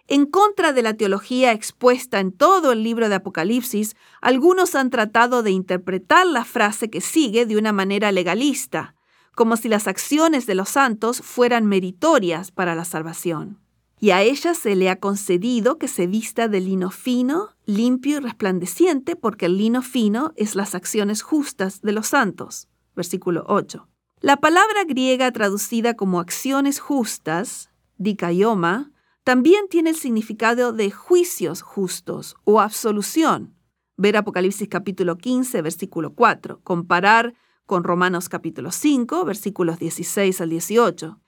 En 0.08 0.24
contra 0.24 0.72
de 0.72 0.80
la 0.80 0.94
teología 0.94 1.52
expuesta 1.52 2.18
en 2.18 2.32
todo 2.32 2.72
el 2.72 2.82
libro 2.82 3.10
de 3.10 3.16
Apocalipsis, 3.16 3.94
algunos 4.22 4.74
han 4.74 4.88
tratado 4.88 5.42
de 5.42 5.50
interpretar 5.50 6.26
la 6.26 6.46
frase 6.46 6.88
que 6.88 7.02
sigue 7.02 7.44
de 7.44 7.58
una 7.58 7.72
manera 7.72 8.10
legalista, 8.10 8.94
como 9.34 9.58
si 9.58 9.68
las 9.68 9.86
acciones 9.86 10.46
de 10.46 10.54
los 10.54 10.70
santos 10.70 11.20
fueran 11.20 11.66
meritorias 11.66 12.52
para 12.52 12.74
la 12.74 12.86
salvación. 12.86 13.61
Y 14.02 14.10
a 14.10 14.20
ella 14.22 14.54
se 14.54 14.74
le 14.74 14.90
ha 14.90 14.98
concedido 14.98 15.78
que 15.78 15.86
se 15.86 16.08
vista 16.08 16.48
de 16.48 16.58
lino 16.60 16.90
fino, 16.90 17.50
limpio 17.66 18.16
y 18.16 18.20
resplandeciente, 18.20 19.14
porque 19.14 19.46
el 19.46 19.56
lino 19.56 19.80
fino 19.80 20.32
es 20.34 20.56
las 20.56 20.74
acciones 20.74 21.22
justas 21.22 21.82
de 21.82 21.92
los 21.92 22.08
santos. 22.08 22.66
Versículo 22.96 23.44
8. 23.46 23.86
La 24.18 24.38
palabra 24.38 24.82
griega 24.88 25.30
traducida 25.30 25.94
como 25.94 26.18
acciones 26.18 26.80
justas, 26.80 27.70
dikaioma, 27.96 28.90
también 29.22 29.68
tiene 29.70 29.90
el 29.90 29.96
significado 29.96 30.72
de 30.72 30.90
juicios 30.90 31.62
justos 31.62 32.34
o 32.42 32.60
absolución. 32.60 33.54
Ver 33.96 34.16
Apocalipsis 34.16 34.66
capítulo 34.68 35.16
15, 35.16 35.62
versículo 35.62 36.12
4. 36.12 36.60
Comparar 36.64 37.34
con 37.66 37.84
Romanos 37.84 38.28
capítulo 38.28 38.72
5, 38.72 39.24
versículos 39.24 39.78
16 39.78 40.40
al 40.40 40.50
18. 40.50 41.21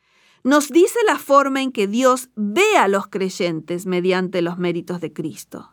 Nos 0.44 0.68
dice 0.68 0.98
la 1.06 1.18
forma 1.18 1.62
en 1.62 1.72
que 1.72 1.86
Dios 1.86 2.28
ve 2.36 2.76
a 2.76 2.86
los 2.86 3.06
creyentes 3.06 3.86
mediante 3.86 4.42
los 4.42 4.58
méritos 4.58 5.00
de 5.00 5.10
Cristo. 5.10 5.70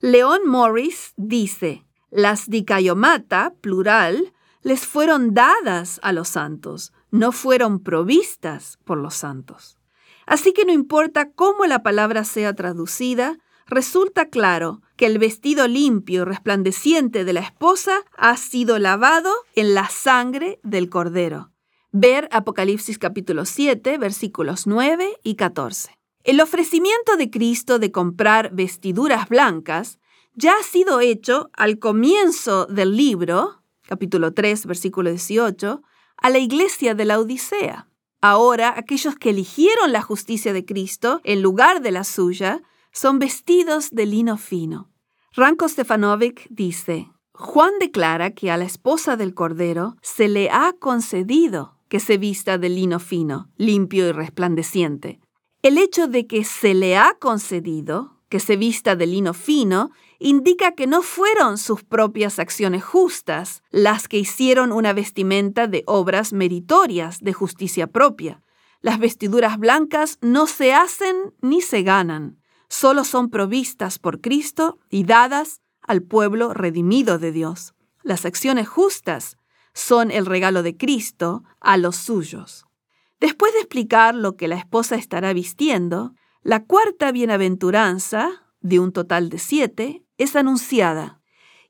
León 0.00 0.40
Morris 0.46 1.12
dice, 1.18 1.84
las 2.10 2.48
dicayomata, 2.48 3.52
plural, 3.60 4.32
les 4.62 4.86
fueron 4.86 5.34
dadas 5.34 6.00
a 6.02 6.14
los 6.14 6.28
santos, 6.28 6.94
no 7.10 7.30
fueron 7.30 7.78
provistas 7.80 8.78
por 8.86 8.96
los 8.96 9.14
santos. 9.14 9.76
Así 10.24 10.54
que 10.54 10.64
no 10.64 10.72
importa 10.72 11.30
cómo 11.32 11.66
la 11.66 11.82
palabra 11.82 12.24
sea 12.24 12.54
traducida, 12.54 13.36
resulta 13.66 14.30
claro 14.30 14.80
que 14.96 15.04
el 15.04 15.18
vestido 15.18 15.68
limpio 15.68 16.22
y 16.22 16.24
resplandeciente 16.24 17.26
de 17.26 17.34
la 17.34 17.40
esposa 17.40 17.98
ha 18.16 18.38
sido 18.38 18.78
lavado 18.78 19.30
en 19.54 19.74
la 19.74 19.90
sangre 19.90 20.58
del 20.62 20.88
cordero. 20.88 21.50
Ver 21.98 22.28
Apocalipsis 22.30 22.98
capítulo 22.98 23.46
7, 23.46 23.96
versículos 23.96 24.66
9 24.66 25.16
y 25.22 25.36
14. 25.36 25.98
El 26.24 26.42
ofrecimiento 26.42 27.16
de 27.16 27.30
Cristo 27.30 27.78
de 27.78 27.90
comprar 27.90 28.50
vestiduras 28.52 29.30
blancas 29.30 29.98
ya 30.34 30.52
ha 30.60 30.62
sido 30.62 31.00
hecho 31.00 31.48
al 31.54 31.78
comienzo 31.78 32.66
del 32.66 32.98
libro, 32.98 33.62
capítulo 33.88 34.34
3, 34.34 34.66
versículo 34.66 35.08
18, 35.08 35.82
a 36.18 36.28
la 36.28 36.38
iglesia 36.38 36.94
de 36.94 37.06
la 37.06 37.18
Odisea. 37.18 37.88
Ahora, 38.20 38.74
aquellos 38.76 39.14
que 39.16 39.30
eligieron 39.30 39.90
la 39.90 40.02
justicia 40.02 40.52
de 40.52 40.66
Cristo 40.66 41.22
en 41.24 41.40
lugar 41.40 41.80
de 41.80 41.92
la 41.92 42.04
suya, 42.04 42.60
son 42.92 43.18
vestidos 43.18 43.88
de 43.90 44.04
lino 44.04 44.36
fino. 44.36 44.90
Ranko 45.32 45.66
Stefanovic 45.66 46.46
dice, 46.50 47.10
Juan 47.32 47.72
declara 47.80 48.32
que 48.32 48.50
a 48.50 48.58
la 48.58 48.66
esposa 48.66 49.16
del 49.16 49.32
Cordero 49.32 49.96
se 50.02 50.28
le 50.28 50.50
ha 50.50 50.74
concedido 50.78 51.75
que 51.88 52.00
se 52.00 52.18
vista 52.18 52.58
de 52.58 52.68
lino 52.68 52.98
fino, 52.98 53.50
limpio 53.56 54.08
y 54.08 54.12
resplandeciente. 54.12 55.20
El 55.62 55.78
hecho 55.78 56.08
de 56.08 56.26
que 56.26 56.44
se 56.44 56.74
le 56.74 56.96
ha 56.96 57.16
concedido 57.18 58.16
que 58.28 58.40
se 58.40 58.56
vista 58.56 58.96
de 58.96 59.06
lino 59.06 59.34
fino 59.34 59.90
indica 60.18 60.72
que 60.72 60.86
no 60.86 61.02
fueron 61.02 61.58
sus 61.58 61.84
propias 61.84 62.38
acciones 62.38 62.84
justas 62.84 63.62
las 63.70 64.08
que 64.08 64.18
hicieron 64.18 64.72
una 64.72 64.92
vestimenta 64.92 65.66
de 65.66 65.84
obras 65.86 66.32
meritorias 66.32 67.20
de 67.20 67.32
justicia 67.32 67.86
propia. 67.86 68.42
Las 68.80 68.98
vestiduras 68.98 69.58
blancas 69.58 70.18
no 70.20 70.46
se 70.46 70.74
hacen 70.74 71.34
ni 71.40 71.60
se 71.60 71.82
ganan, 71.82 72.40
solo 72.68 73.04
son 73.04 73.30
provistas 73.30 73.98
por 73.98 74.20
Cristo 74.20 74.78
y 74.90 75.04
dadas 75.04 75.60
al 75.82 76.02
pueblo 76.02 76.52
redimido 76.52 77.18
de 77.18 77.32
Dios. 77.32 77.74
Las 78.02 78.24
acciones 78.24 78.68
justas 78.68 79.36
son 79.76 80.10
el 80.10 80.24
regalo 80.24 80.62
de 80.62 80.74
Cristo 80.74 81.44
a 81.60 81.76
los 81.76 81.96
suyos. 81.96 82.64
Después 83.20 83.52
de 83.52 83.58
explicar 83.58 84.14
lo 84.14 84.34
que 84.34 84.48
la 84.48 84.56
esposa 84.56 84.96
estará 84.96 85.34
vistiendo, 85.34 86.14
la 86.42 86.64
cuarta 86.64 87.12
bienaventuranza, 87.12 88.46
de 88.60 88.80
un 88.80 88.90
total 88.90 89.28
de 89.28 89.38
siete, 89.38 90.02
es 90.16 90.34
anunciada. 90.34 91.20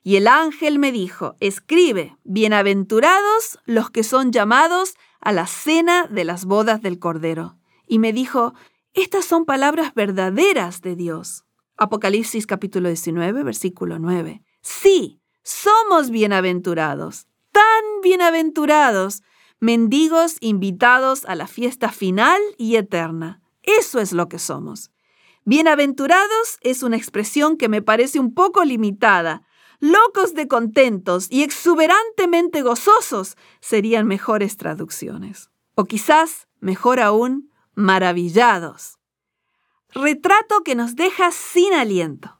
Y 0.04 0.14
el 0.14 0.28
ángel 0.28 0.78
me 0.78 0.92
dijo, 0.92 1.34
escribe, 1.40 2.16
bienaventurados 2.22 3.58
los 3.64 3.90
que 3.90 4.04
son 4.04 4.30
llamados 4.30 4.94
a 5.20 5.32
la 5.32 5.48
cena 5.48 6.06
de 6.06 6.24
las 6.24 6.44
bodas 6.44 6.82
del 6.82 7.00
Cordero. 7.00 7.58
Y 7.88 7.98
me 7.98 8.12
dijo, 8.12 8.54
estas 8.94 9.24
son 9.24 9.44
palabras 9.44 9.94
verdaderas 9.94 10.80
de 10.80 10.94
Dios. 10.94 11.44
Apocalipsis 11.76 12.46
capítulo 12.46 12.88
19, 12.88 13.42
versículo 13.42 13.98
9. 13.98 14.44
Sí, 14.62 15.20
somos 15.42 16.10
bienaventurados, 16.10 17.26
bienaventurados, 18.06 19.24
mendigos 19.58 20.36
invitados 20.38 21.24
a 21.24 21.34
la 21.34 21.48
fiesta 21.48 21.90
final 21.90 22.40
y 22.56 22.76
eterna. 22.76 23.40
Eso 23.64 23.98
es 23.98 24.12
lo 24.12 24.28
que 24.28 24.38
somos. 24.38 24.92
Bienaventurados 25.44 26.58
es 26.60 26.84
una 26.84 26.96
expresión 26.96 27.56
que 27.56 27.68
me 27.68 27.82
parece 27.82 28.20
un 28.20 28.32
poco 28.32 28.62
limitada. 28.62 29.42
Locos 29.80 30.34
de 30.34 30.46
contentos 30.46 31.26
y 31.30 31.42
exuberantemente 31.42 32.62
gozosos 32.62 33.36
serían 33.60 34.06
mejores 34.06 34.56
traducciones. 34.56 35.50
O 35.74 35.84
quizás, 35.86 36.46
mejor 36.60 37.00
aún, 37.00 37.50
maravillados. 37.74 39.00
Retrato 39.90 40.62
que 40.62 40.76
nos 40.76 40.94
deja 40.94 41.32
sin 41.32 41.74
aliento. 41.74 42.35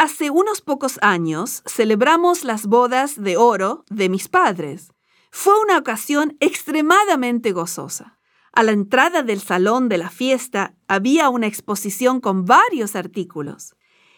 Hace 0.00 0.30
unos 0.30 0.60
pocos 0.60 1.00
años 1.02 1.64
celebramos 1.66 2.44
las 2.44 2.66
bodas 2.66 3.20
de 3.20 3.36
oro 3.36 3.84
de 3.90 4.08
mis 4.08 4.28
padres. 4.28 4.92
Fue 5.32 5.60
una 5.60 5.76
ocasión 5.76 6.36
extremadamente 6.38 7.50
gozosa. 7.50 8.16
A 8.52 8.62
la 8.62 8.70
entrada 8.70 9.24
del 9.24 9.40
salón 9.40 9.88
de 9.88 9.98
la 9.98 10.08
fiesta 10.08 10.76
había 10.86 11.28
una 11.30 11.48
exposición 11.48 12.20
con 12.20 12.44
varios 12.44 12.94
artículos. 12.94 13.74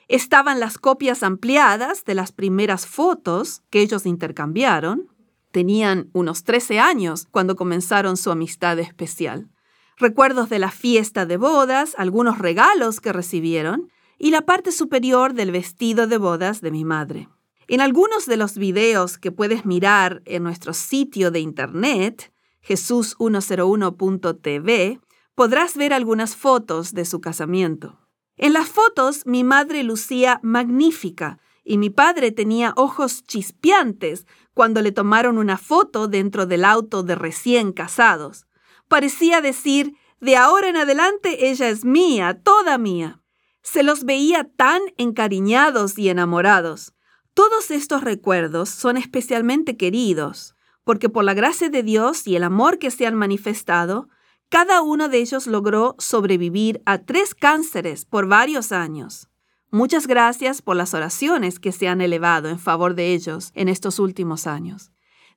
Estaban 0.07 0.61
las 0.61 0.77
copias 0.77 1.23
ampliadas 1.23 2.05
de 2.05 2.15
las 2.15 2.31
primeras 2.31 2.86
fotos 2.86 3.62
que 3.70 3.81
ellos 3.81 4.05
intercambiaron. 4.05 5.09
Tenían 5.51 6.11
unos 6.12 6.44
13 6.44 6.78
años 6.78 7.27
cuando 7.31 7.57
comenzaron 7.57 8.19
su 8.19 8.31
amistad 8.31 8.78
especial. 8.81 9.48
Recuerdos 9.97 10.51
de 10.51 10.59
la 10.59 10.70
fiesta 10.70 11.24
de 11.24 11.39
bodas, 11.39 11.94
algunos 11.97 12.36
regalos 12.36 13.01
que 13.01 13.15
recibieron 13.15 13.90
y 14.20 14.30
la 14.30 14.42
parte 14.42 14.70
superior 14.70 15.32
del 15.32 15.51
vestido 15.51 16.06
de 16.06 16.18
bodas 16.18 16.60
de 16.60 16.70
mi 16.70 16.84
madre. 16.84 17.30
En 17.68 17.80
algunos 17.80 18.26
de 18.26 18.36
los 18.36 18.59
videos 18.59 19.16
que 19.16 19.32
puedes 19.32 19.64
mirar 19.64 20.20
en 20.26 20.42
nuestro 20.42 20.74
sitio 20.74 21.30
de 21.30 21.40
internet, 21.40 22.30
jesús101.tv, 22.62 25.01
podrás 25.34 25.78
ver 25.78 25.94
algunas 25.94 26.36
fotos 26.36 26.92
de 26.92 27.06
su 27.06 27.22
casamiento. 27.22 27.98
En 28.36 28.52
las 28.52 28.68
fotos 28.68 29.24
mi 29.24 29.42
madre 29.42 29.84
lucía 29.84 30.38
magnífica 30.42 31.38
y 31.64 31.78
mi 31.78 31.88
padre 31.88 32.30
tenía 32.30 32.74
ojos 32.76 33.24
chispeantes 33.24 34.26
cuando 34.52 34.82
le 34.82 34.92
tomaron 34.92 35.38
una 35.38 35.56
foto 35.56 36.09
dentro 36.09 36.44
del 36.44 36.66
auto 36.66 37.02
de 37.02 37.14
recién 37.14 37.72
casados. 37.72 38.44
Parecía 38.86 39.40
decir, 39.40 39.94
de 40.20 40.36
ahora 40.36 40.68
en 40.68 40.76
adelante 40.76 41.48
ella 41.48 41.70
es 41.70 41.86
mía, 41.86 42.38
toda 42.42 42.76
mía. 42.76 43.20
Se 43.62 43.82
los 43.82 44.05
veía 44.05 44.45
tan 44.45 44.81
encariñados 44.97 45.99
y 45.99 46.09
enamorados. 46.09 46.95
Todos 47.35 47.70
estos 47.70 48.03
recuerdos 48.03 48.69
son 48.69 48.97
especialmente 48.97 49.77
queridos 49.77 50.55
porque 50.91 51.09
por 51.09 51.24
la 51.24 51.35
gracia 51.35 51.70
de 51.70 51.82
Dios 51.82 52.27
y 52.27 52.37
el 52.37 52.45
amor 52.45 52.78
que 52.78 52.91
se 52.91 53.07
han 53.07 53.15
manifestado, 53.15 54.09
cada 54.49 54.82
uno 54.82 55.09
de 55.09 55.19
ellos 55.19 55.47
logró 55.47 55.95
sobrevivir 55.99 56.82
a 56.85 56.99
tres 56.99 57.35
cánceres 57.35 58.05
por 58.05 58.27
varios 58.27 58.73
años. 58.73 59.28
Muchas 59.70 60.09
gracias 60.09 60.62
por 60.62 60.74
las 60.74 60.95
oraciones 60.95 61.61
que 61.61 61.70
se 61.70 61.87
han 61.87 62.01
elevado 62.01 62.49
en 62.49 62.59
favor 62.59 62.97
de 62.97 63.15
ellos 63.15 63.53
en 63.55 63.69
estos 63.69 64.01
últimos 64.01 64.49
años. 64.49 64.91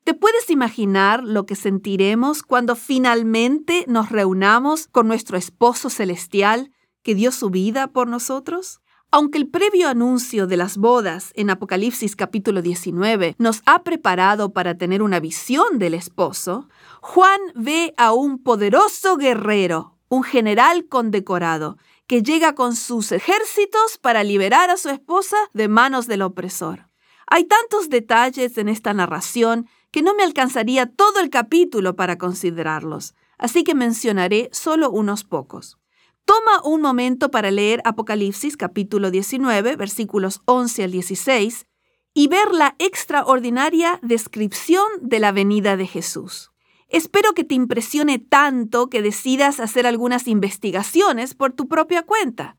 ¿Te 0.04 0.16
puedes 0.16 0.50
imaginar 0.50 1.24
lo 1.24 1.45
que 1.45 1.56
sentiremos 1.56 2.41
cuando 2.41 2.76
finalmente 2.76 3.86
nos 3.88 4.10
reunamos 4.10 4.88
con 4.88 5.08
nuestro 5.08 5.38
esposo 5.38 5.91
celestial 5.91 6.72
que 7.04 7.16
dio 7.16 7.32
su 7.32 7.50
vida 7.50 7.88
por 7.88 8.08
nosotros? 8.08 8.80
Aunque 9.12 9.38
el 9.38 9.48
previo 9.48 9.90
anuncio 9.90 10.48
de 10.48 10.58
las 10.58 10.78
bodas 10.78 11.32
en 11.36 11.52
Apocalipsis 11.52 12.16
capítulo 12.16 12.64
19 12.64 13.36
nos 13.38 13.62
ha 13.68 13.84
preparado 13.84 14.54
para 14.54 14.76
tener 14.76 15.04
una 15.04 15.20
visión 15.20 15.78
del 15.78 15.94
esposo, 15.94 16.68
Juan 17.02 17.40
ve 17.54 17.94
a 17.98 18.14
un 18.14 18.42
poderoso 18.42 19.18
guerrero, 19.18 20.00
un 20.10 20.24
general 20.24 20.88
condecorado, 20.88 21.78
que 22.08 22.24
llega 22.24 22.56
con 22.56 22.76
sus 22.76 23.12
ejércitos 23.12 24.00
para 24.02 24.24
liberar 24.24 24.72
a 24.72 24.78
su 24.78 24.90
esposa 24.90 25.38
de 25.54 25.68
manos 25.68 26.08
del 26.08 26.24
opresor. 26.24 26.90
Hay 27.28 27.46
tantos 27.46 27.90
detalles 27.90 28.58
en 28.58 28.68
esta 28.68 28.94
narración 28.94 29.68
que 29.92 30.02
no 30.02 30.16
me 30.16 30.24
alcanzaría 30.24 30.88
todo 30.88 31.20
el 31.20 31.30
capítulo 31.30 31.96
para 31.96 32.18
considerarlos, 32.18 33.14
así 33.38 33.64
que 33.64 33.76
mencionaré 33.76 34.50
solo 34.52 34.90
unos 34.90 35.24
pocos. 35.24 35.78
Toma 36.26 36.62
un 36.64 36.82
momento 36.82 37.32
para 37.32 37.52
leer 37.52 37.82
Apocalipsis 37.84 38.56
capítulo 38.56 39.12
19, 39.12 39.76
versículos 39.76 40.41
11 40.45 40.86
al 40.86 40.91
16, 40.91 41.68
y 42.14 42.28
ver 42.28 42.52
la 42.54 42.76
extraordinaria 42.80 44.00
descripción 44.02 44.86
de 45.02 45.20
la 45.20 45.34
venida 45.34 45.76
de 45.76 45.86
Jesús. 45.86 46.52
Espero 46.88 47.34
que 47.34 47.44
te 47.44 47.56
impresione 47.56 48.20
tanto 48.20 48.90
que 48.90 49.02
decidas 49.02 49.60
hacer 49.60 49.86
algunas 49.86 50.28
investigaciones 50.28 51.34
por 51.34 51.52
tu 51.52 51.68
propia 51.68 52.04
cuenta. 52.04 52.56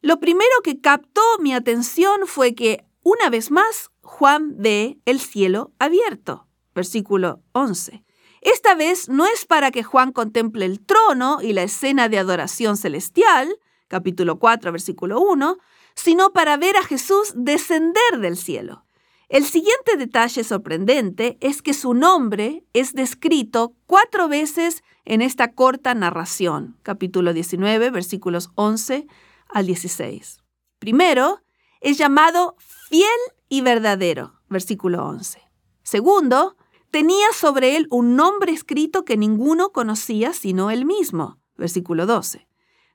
Lo 0.00 0.18
primero 0.18 0.50
que 0.64 0.80
captó 0.80 1.22
mi 1.38 1.54
atención 1.54 2.22
fue 2.26 2.54
que, 2.54 2.84
una 3.02 3.30
vez 3.30 3.50
más, 3.50 3.90
Juan 4.00 4.54
ve 4.56 4.98
el 5.04 5.20
cielo 5.20 5.72
abierto. 5.78 6.48
Versículo 6.74 7.42
11. 7.52 8.02
Esta 8.44 8.74
vez 8.74 9.08
no 9.08 9.26
es 9.26 9.46
para 9.46 9.70
que 9.70 9.82
Juan 9.82 10.12
contemple 10.12 10.66
el 10.66 10.84
trono 10.84 11.38
y 11.40 11.54
la 11.54 11.62
escena 11.62 12.10
de 12.10 12.18
adoración 12.18 12.76
celestial, 12.76 13.58
capítulo 13.88 14.38
4, 14.38 14.70
versículo 14.70 15.18
1, 15.18 15.56
sino 15.94 16.30
para 16.34 16.58
ver 16.58 16.76
a 16.76 16.82
Jesús 16.82 17.32
descender 17.34 18.18
del 18.20 18.36
cielo. 18.36 18.84
El 19.30 19.46
siguiente 19.46 19.96
detalle 19.96 20.44
sorprendente 20.44 21.38
es 21.40 21.62
que 21.62 21.72
su 21.72 21.94
nombre 21.94 22.66
es 22.74 22.92
descrito 22.92 23.74
cuatro 23.86 24.28
veces 24.28 24.84
en 25.06 25.22
esta 25.22 25.52
corta 25.52 25.94
narración, 25.94 26.76
capítulo 26.82 27.32
19, 27.32 27.88
versículos 27.88 28.50
11 28.56 29.06
al 29.48 29.66
16. 29.66 30.40
Primero, 30.78 31.40
es 31.80 31.96
llamado 31.96 32.56
fiel 32.58 33.08
y 33.48 33.62
verdadero, 33.62 34.34
versículo 34.50 35.06
11. 35.06 35.40
Segundo, 35.82 36.56
tenía 36.94 37.32
sobre 37.32 37.76
él 37.76 37.88
un 37.90 38.14
nombre 38.14 38.52
escrito 38.52 39.04
que 39.04 39.16
ninguno 39.16 39.70
conocía 39.70 40.32
sino 40.32 40.70
él 40.70 40.84
mismo. 40.84 41.40
Versículo 41.56 42.06
12. 42.06 42.46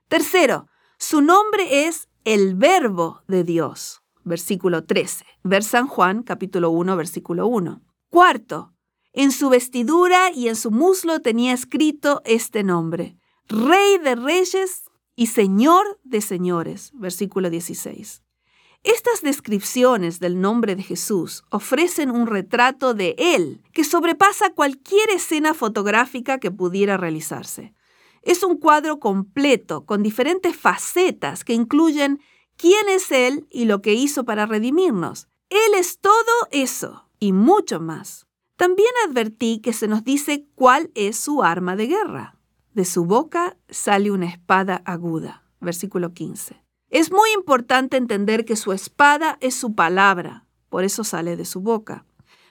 Tercero, 0.08 0.68
su 0.98 1.20
nombre 1.20 1.86
es 1.86 2.08
el 2.24 2.54
Verbo 2.54 3.20
de 3.28 3.44
Dios. 3.44 4.00
Versículo 4.24 4.84
13. 4.84 5.26
Ver 5.42 5.62
San 5.62 5.86
Juan, 5.86 6.22
capítulo 6.22 6.70
1, 6.70 6.96
versículo 6.96 7.46
1. 7.46 7.82
Cuarto, 8.08 8.72
en 9.12 9.32
su 9.32 9.50
vestidura 9.50 10.32
y 10.32 10.48
en 10.48 10.56
su 10.56 10.70
muslo 10.70 11.20
tenía 11.20 11.52
escrito 11.52 12.22
este 12.24 12.62
nombre, 12.62 13.18
Rey 13.48 13.98
de 13.98 14.14
Reyes 14.14 14.84
y 15.14 15.26
Señor 15.26 16.00
de 16.04 16.22
Señores. 16.22 16.90
Versículo 16.94 17.50
16. 17.50 18.22
Estas 18.82 19.20
descripciones 19.20 20.20
del 20.20 20.40
nombre 20.40 20.74
de 20.74 20.82
Jesús 20.82 21.44
ofrecen 21.50 22.10
un 22.10 22.26
retrato 22.26 22.94
de 22.94 23.14
Él 23.18 23.62
que 23.74 23.84
sobrepasa 23.84 24.54
cualquier 24.54 25.10
escena 25.10 25.52
fotográfica 25.52 26.38
que 26.38 26.50
pudiera 26.50 26.96
realizarse. 26.96 27.74
Es 28.22 28.42
un 28.42 28.56
cuadro 28.56 28.98
completo 28.98 29.84
con 29.84 30.02
diferentes 30.02 30.56
facetas 30.56 31.44
que 31.44 31.52
incluyen 31.52 32.20
quién 32.56 32.88
es 32.88 33.12
Él 33.12 33.46
y 33.50 33.66
lo 33.66 33.82
que 33.82 33.92
hizo 33.92 34.24
para 34.24 34.46
redimirnos. 34.46 35.28
Él 35.50 35.74
es 35.76 35.98
todo 35.98 36.14
eso 36.50 37.10
y 37.18 37.32
mucho 37.32 37.80
más. 37.80 38.26
También 38.56 38.90
advertí 39.06 39.60
que 39.60 39.74
se 39.74 39.88
nos 39.88 40.04
dice 40.04 40.46
cuál 40.54 40.90
es 40.94 41.18
su 41.18 41.42
arma 41.42 41.76
de 41.76 41.86
guerra. 41.86 42.38
De 42.72 42.86
su 42.86 43.04
boca 43.04 43.58
sale 43.68 44.10
una 44.10 44.26
espada 44.26 44.82
aguda. 44.86 45.44
Versículo 45.60 46.14
15. 46.14 46.69
Es 46.90 47.12
muy 47.12 47.30
importante 47.34 47.96
entender 47.96 48.44
que 48.44 48.56
su 48.56 48.72
espada 48.72 49.38
es 49.40 49.54
su 49.54 49.76
palabra, 49.76 50.46
por 50.68 50.82
eso 50.82 51.04
sale 51.04 51.36
de 51.36 51.44
su 51.44 51.60
boca. 51.60 52.04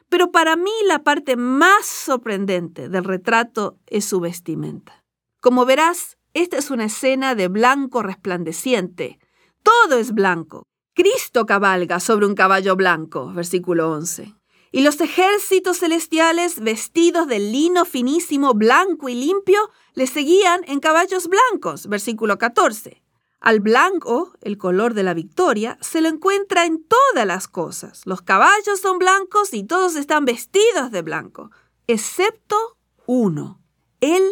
Pero 0.08 0.32
para 0.32 0.56
mí 0.56 0.72
la 0.88 1.04
parte 1.04 1.36
más 1.36 1.86
sorprendente 1.86 2.88
del 2.88 3.04
retrato 3.04 3.78
es 3.86 4.06
su 4.06 4.22
vestimenta. 4.22 5.04
Como 5.42 5.66
verás, 5.66 6.18
esta 6.34 6.58
es 6.58 6.72
una 6.72 6.86
escena 6.86 7.36
de 7.36 7.50
blanco 7.50 8.02
resplandeciente. 8.02 9.20
Todo 9.62 9.98
es 9.98 10.14
blanco. 10.14 10.64
Cristo 10.96 11.46
cabalga 11.46 12.00
sobre 12.00 12.26
un 12.26 12.34
caballo 12.34 12.78
blanco, 12.78 13.34
versículo 13.34 13.92
11. 13.92 14.36
Y 14.72 14.82
los 14.82 15.02
ejércitos 15.02 15.80
celestiales, 15.80 16.62
vestidos 16.62 17.28
de 17.28 17.40
lino 17.40 17.84
finísimo, 17.84 18.54
blanco 18.54 19.10
y 19.10 19.16
limpio, 19.16 19.60
le 19.96 20.08
seguían 20.08 20.62
en 20.66 20.80
caballos 20.80 21.28
blancos, 21.28 21.88
versículo 21.88 22.38
14. 22.38 22.99
Al 23.40 23.62
blanco, 23.62 24.34
el 24.42 24.58
color 24.58 24.94
de 24.94 25.04
la 25.04 25.14
victoria, 25.14 25.78
se 25.82 26.02
lo 26.02 26.10
encuentra 26.10 26.66
en 26.66 26.84
todas 26.84 27.26
las 27.26 27.48
cosas. 27.48 28.06
Los 28.06 28.22
caballos 28.22 28.80
son 28.82 29.00
blancos 29.00 29.54
y 29.54 29.64
todos 29.64 29.96
están 29.96 30.26
vestidos 30.26 30.92
de 30.92 31.02
blanco, 31.02 31.52
excepto 31.88 32.78
uno. 33.06 33.62
Él 34.02 34.24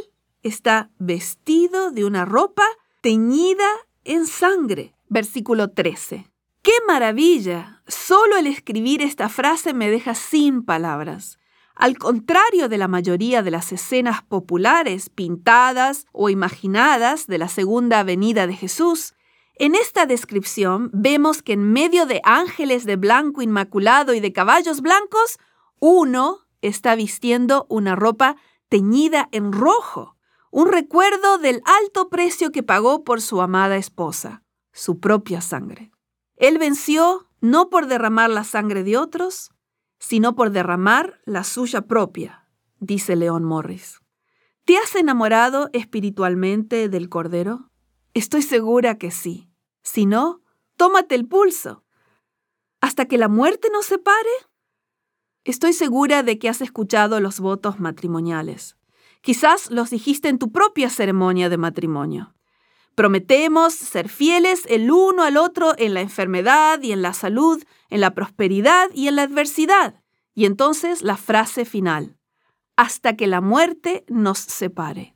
está 0.43 0.91
vestido 0.99 1.91
de 1.91 2.03
una 2.03 2.25
ropa 2.25 2.65
teñida 3.01 3.69
en 4.03 4.27
sangre. 4.27 4.93
Versículo 5.07 5.69
13. 5.69 6.29
¡Qué 6.61 6.73
maravilla! 6.85 7.81
Solo 7.88 8.35
el 8.35 8.47
escribir 8.47 9.01
esta 9.01 9.29
frase 9.29 9.73
me 9.73 9.89
deja 9.89 10.15
sin 10.15 10.63
palabras. 10.63 11.39
Al 11.77 11.99
contrario 11.99 12.69
de 12.69 12.79
la 12.79 12.87
mayoría 12.87 13.43
de 13.43 13.51
las 13.51 13.71
escenas 13.71 14.23
populares, 14.23 15.09
pintadas 15.09 16.07
o 16.11 16.29
imaginadas 16.29 17.27
de 17.27 17.37
la 17.37 17.47
segunda 17.47 18.01
venida 18.01 18.47
de 18.47 18.55
Jesús, 18.55 19.13
en 19.53 19.75
esta 19.75 20.07
descripción 20.07 20.89
vemos 20.91 21.43
que 21.43 21.53
en 21.53 21.71
medio 21.71 22.07
de 22.07 22.19
ángeles 22.23 22.85
de 22.85 22.95
blanco 22.95 23.43
inmaculado 23.43 24.15
y 24.15 24.19
de 24.19 24.33
caballos 24.33 24.81
blancos, 24.81 25.37
uno 25.79 26.39
está 26.63 26.95
vistiendo 26.95 27.67
una 27.69 27.95
ropa 27.95 28.37
teñida 28.69 29.29
en 29.31 29.51
rojo, 29.51 30.15
un 30.49 30.71
recuerdo 30.71 31.37
del 31.37 31.61
alto 31.65 32.09
precio 32.09 32.51
que 32.51 32.63
pagó 32.63 33.03
por 33.03 33.21
su 33.21 33.39
amada 33.39 33.77
esposa, 33.77 34.41
su 34.73 34.99
propia 34.99 35.41
sangre. 35.41 35.91
Él 36.37 36.57
venció 36.57 37.27
no 37.39 37.69
por 37.69 37.85
derramar 37.85 38.31
la 38.31 38.43
sangre 38.43 38.83
de 38.83 38.97
otros, 38.97 39.51
sino 39.99 40.35
por 40.35 40.51
derramar 40.51 41.19
la 41.25 41.43
suya 41.43 41.81
propia, 41.81 42.47
dice 42.79 43.15
León 43.15 43.43
Morris. 43.43 44.01
¿Te 44.65 44.77
has 44.77 44.95
enamorado 44.95 45.69
espiritualmente 45.73 46.89
del 46.89 47.09
Cordero? 47.09 47.71
Estoy 48.13 48.41
segura 48.41 48.97
que 48.97 49.11
sí. 49.11 49.49
Si 49.81 50.05
no, 50.05 50.41
tómate 50.75 51.15
el 51.15 51.27
pulso. 51.27 51.85
¿Hasta 52.81 53.05
que 53.05 53.17
la 53.17 53.27
muerte 53.27 53.69
nos 53.71 53.85
separe? 53.85 54.29
Estoy 55.45 55.73
segura 55.73 56.23
de 56.23 56.37
que 56.37 56.49
has 56.49 56.61
escuchado 56.61 57.19
los 57.21 57.39
votos 57.39 57.79
matrimoniales. 57.79 58.75
Quizás 59.21 59.71
los 59.71 59.89
dijiste 59.89 60.29
en 60.29 60.37
tu 60.37 60.51
propia 60.51 60.89
ceremonia 60.89 61.49
de 61.49 61.57
matrimonio. 61.57 62.35
Prometemos 62.97 63.75
ser 63.75 64.09
fieles 64.09 64.63
el 64.67 64.89
uno 64.89 65.21
al 65.21 65.37
otro 65.37 65.75
en 65.77 65.93
la 65.93 66.01
enfermedad 66.01 66.81
y 66.81 66.93
en 66.93 67.03
la 67.03 67.13
salud, 67.13 67.63
en 67.91 68.01
la 68.01 68.15
prosperidad 68.15 68.89
y 68.91 69.07
en 69.07 69.17
la 69.17 69.21
adversidad. 69.21 70.01
Y 70.33 70.45
entonces 70.45 71.03
la 71.03 71.15
frase 71.15 71.63
final, 71.63 72.17
hasta 72.75 73.15
que 73.15 73.27
la 73.27 73.39
muerte 73.39 74.03
nos 74.07 74.39
separe. 74.39 75.15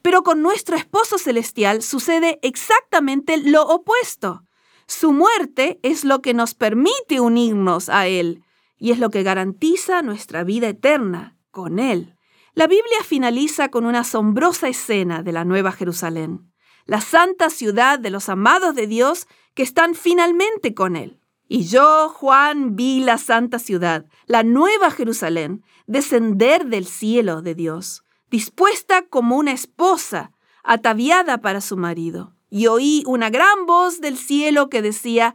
Pero 0.00 0.22
con 0.22 0.42
nuestro 0.42 0.76
esposo 0.76 1.18
celestial 1.18 1.82
sucede 1.82 2.38
exactamente 2.42 3.36
lo 3.36 3.66
opuesto. 3.66 4.44
Su 4.86 5.12
muerte 5.12 5.80
es 5.82 6.04
lo 6.04 6.22
que 6.22 6.34
nos 6.34 6.54
permite 6.54 7.18
unirnos 7.18 7.88
a 7.88 8.06
Él 8.06 8.44
y 8.78 8.92
es 8.92 9.00
lo 9.00 9.10
que 9.10 9.24
garantiza 9.24 10.02
nuestra 10.02 10.44
vida 10.44 10.68
eterna 10.68 11.36
con 11.50 11.80
Él. 11.80 12.14
La 12.54 12.68
Biblia 12.68 13.02
finaliza 13.04 13.70
con 13.70 13.86
una 13.86 14.00
asombrosa 14.00 14.68
escena 14.68 15.24
de 15.24 15.32
la 15.32 15.44
Nueva 15.44 15.72
Jerusalén 15.72 16.47
la 16.88 17.02
santa 17.02 17.50
ciudad 17.50 17.98
de 17.98 18.08
los 18.08 18.30
amados 18.30 18.74
de 18.74 18.86
Dios 18.86 19.28
que 19.52 19.62
están 19.62 19.94
finalmente 19.94 20.72
con 20.72 20.96
Él. 20.96 21.20
Y 21.46 21.66
yo, 21.66 22.08
Juan, 22.08 22.76
vi 22.76 23.00
la 23.00 23.18
santa 23.18 23.58
ciudad, 23.58 24.06
la 24.26 24.42
nueva 24.42 24.90
Jerusalén, 24.90 25.62
descender 25.86 26.64
del 26.64 26.86
cielo 26.86 27.42
de 27.42 27.54
Dios, 27.54 28.04
dispuesta 28.30 29.02
como 29.02 29.36
una 29.36 29.52
esposa, 29.52 30.32
ataviada 30.64 31.42
para 31.42 31.60
su 31.60 31.76
marido. 31.76 32.34
Y 32.48 32.68
oí 32.68 33.02
una 33.06 33.28
gran 33.28 33.66
voz 33.66 34.00
del 34.00 34.16
cielo 34.16 34.70
que 34.70 34.80
decía, 34.80 35.34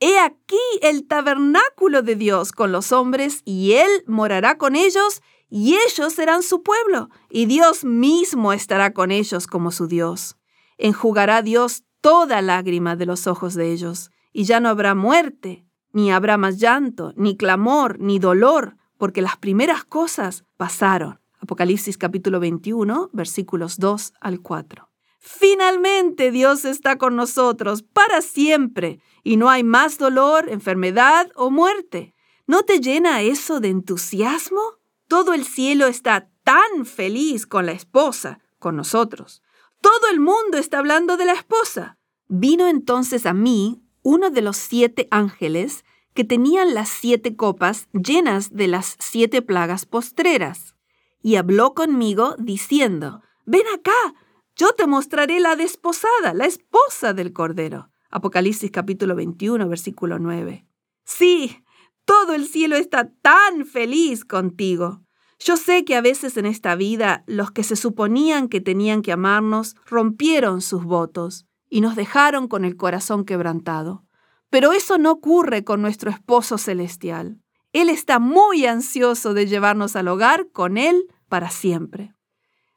He 0.00 0.18
aquí 0.18 0.58
el 0.82 1.06
tabernáculo 1.06 2.02
de 2.02 2.14
Dios 2.14 2.52
con 2.52 2.72
los 2.72 2.92
hombres, 2.92 3.40
y 3.46 3.72
Él 3.72 3.90
morará 4.06 4.58
con 4.58 4.76
ellos, 4.76 5.22
y 5.48 5.76
ellos 5.76 6.12
serán 6.12 6.42
su 6.42 6.62
pueblo, 6.62 7.08
y 7.30 7.46
Dios 7.46 7.84
mismo 7.84 8.52
estará 8.52 8.92
con 8.92 9.10
ellos 9.10 9.46
como 9.46 9.70
su 9.70 9.86
Dios 9.86 10.36
enjugará 10.80 11.42
Dios 11.42 11.84
toda 12.00 12.42
lágrima 12.42 12.96
de 12.96 13.06
los 13.06 13.26
ojos 13.26 13.54
de 13.54 13.72
ellos, 13.72 14.10
y 14.32 14.44
ya 14.44 14.60
no 14.60 14.68
habrá 14.68 14.94
muerte, 14.94 15.66
ni 15.92 16.10
habrá 16.10 16.36
más 16.36 16.58
llanto, 16.58 17.12
ni 17.16 17.36
clamor, 17.36 17.98
ni 18.00 18.18
dolor, 18.18 18.76
porque 18.96 19.22
las 19.22 19.36
primeras 19.36 19.84
cosas 19.84 20.44
pasaron. 20.56 21.20
Apocalipsis 21.40 21.98
capítulo 21.98 22.40
21, 22.40 23.10
versículos 23.12 23.78
2 23.78 24.14
al 24.20 24.40
4. 24.40 24.88
Finalmente 25.18 26.30
Dios 26.30 26.64
está 26.64 26.96
con 26.96 27.16
nosotros 27.16 27.82
para 27.82 28.22
siempre 28.22 29.00
y 29.22 29.36
no 29.36 29.50
hay 29.50 29.62
más 29.62 29.98
dolor, 29.98 30.48
enfermedad 30.48 31.30
o 31.34 31.50
muerte. 31.50 32.14
¿No 32.46 32.62
te 32.62 32.80
llena 32.80 33.20
eso 33.20 33.60
de 33.60 33.68
entusiasmo? 33.68 34.60
Todo 35.08 35.34
el 35.34 35.44
cielo 35.44 35.86
está 35.86 36.30
tan 36.42 36.86
feliz 36.86 37.46
con 37.46 37.66
la 37.66 37.72
esposa, 37.72 38.40
con 38.58 38.76
nosotros. 38.76 39.42
Todo 39.80 40.10
el 40.12 40.20
mundo 40.20 40.58
está 40.58 40.78
hablando 40.78 41.16
de 41.16 41.24
la 41.24 41.32
esposa. 41.32 41.98
Vino 42.28 42.68
entonces 42.68 43.26
a 43.26 43.32
mí 43.32 43.82
uno 44.02 44.30
de 44.30 44.42
los 44.42 44.56
siete 44.56 45.08
ángeles 45.10 45.84
que 46.14 46.24
tenían 46.24 46.74
las 46.74 46.88
siete 46.88 47.36
copas 47.36 47.88
llenas 47.92 48.54
de 48.54 48.68
las 48.68 48.96
siete 48.98 49.42
plagas 49.42 49.86
postreras, 49.86 50.74
y 51.22 51.36
habló 51.36 51.74
conmigo 51.74 52.34
diciendo, 52.38 53.22
Ven 53.44 53.66
acá, 53.74 54.14
yo 54.56 54.72
te 54.72 54.86
mostraré 54.86 55.40
la 55.40 55.56
desposada, 55.56 56.34
la 56.34 56.46
esposa 56.46 57.12
del 57.12 57.32
Cordero. 57.32 57.90
Apocalipsis 58.10 58.70
capítulo 58.70 59.14
21, 59.14 59.68
versículo 59.68 60.18
9. 60.18 60.66
Sí, 61.04 61.64
todo 62.04 62.34
el 62.34 62.46
cielo 62.46 62.76
está 62.76 63.12
tan 63.22 63.66
feliz 63.66 64.24
contigo. 64.24 65.02
Yo 65.42 65.56
sé 65.56 65.86
que 65.86 65.96
a 65.96 66.02
veces 66.02 66.36
en 66.36 66.44
esta 66.44 66.74
vida 66.74 67.24
los 67.26 67.50
que 67.50 67.64
se 67.64 67.74
suponían 67.74 68.48
que 68.48 68.60
tenían 68.60 69.00
que 69.00 69.12
amarnos 69.12 69.74
rompieron 69.86 70.60
sus 70.60 70.84
votos 70.84 71.46
y 71.70 71.80
nos 71.80 71.96
dejaron 71.96 72.46
con 72.46 72.66
el 72.66 72.76
corazón 72.76 73.24
quebrantado. 73.24 74.04
Pero 74.50 74.72
eso 74.72 74.98
no 74.98 75.12
ocurre 75.12 75.64
con 75.64 75.80
nuestro 75.80 76.10
esposo 76.10 76.58
celestial. 76.58 77.38
Él 77.72 77.88
está 77.88 78.18
muy 78.18 78.66
ansioso 78.66 79.32
de 79.32 79.46
llevarnos 79.46 79.96
al 79.96 80.08
hogar 80.08 80.48
con 80.52 80.76
Él 80.76 81.06
para 81.28 81.50
siempre. 81.50 82.12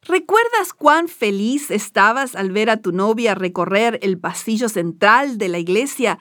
¿Recuerdas 0.03 0.73
cuán 0.73 1.09
feliz 1.09 1.69
estabas 1.69 2.35
al 2.35 2.51
ver 2.51 2.69
a 2.69 2.77
tu 2.77 2.91
novia 2.91 3.35
recorrer 3.35 3.99
el 4.01 4.19
pasillo 4.19 4.69
central 4.69 5.37
de 5.37 5.49
la 5.49 5.59
iglesia 5.59 6.19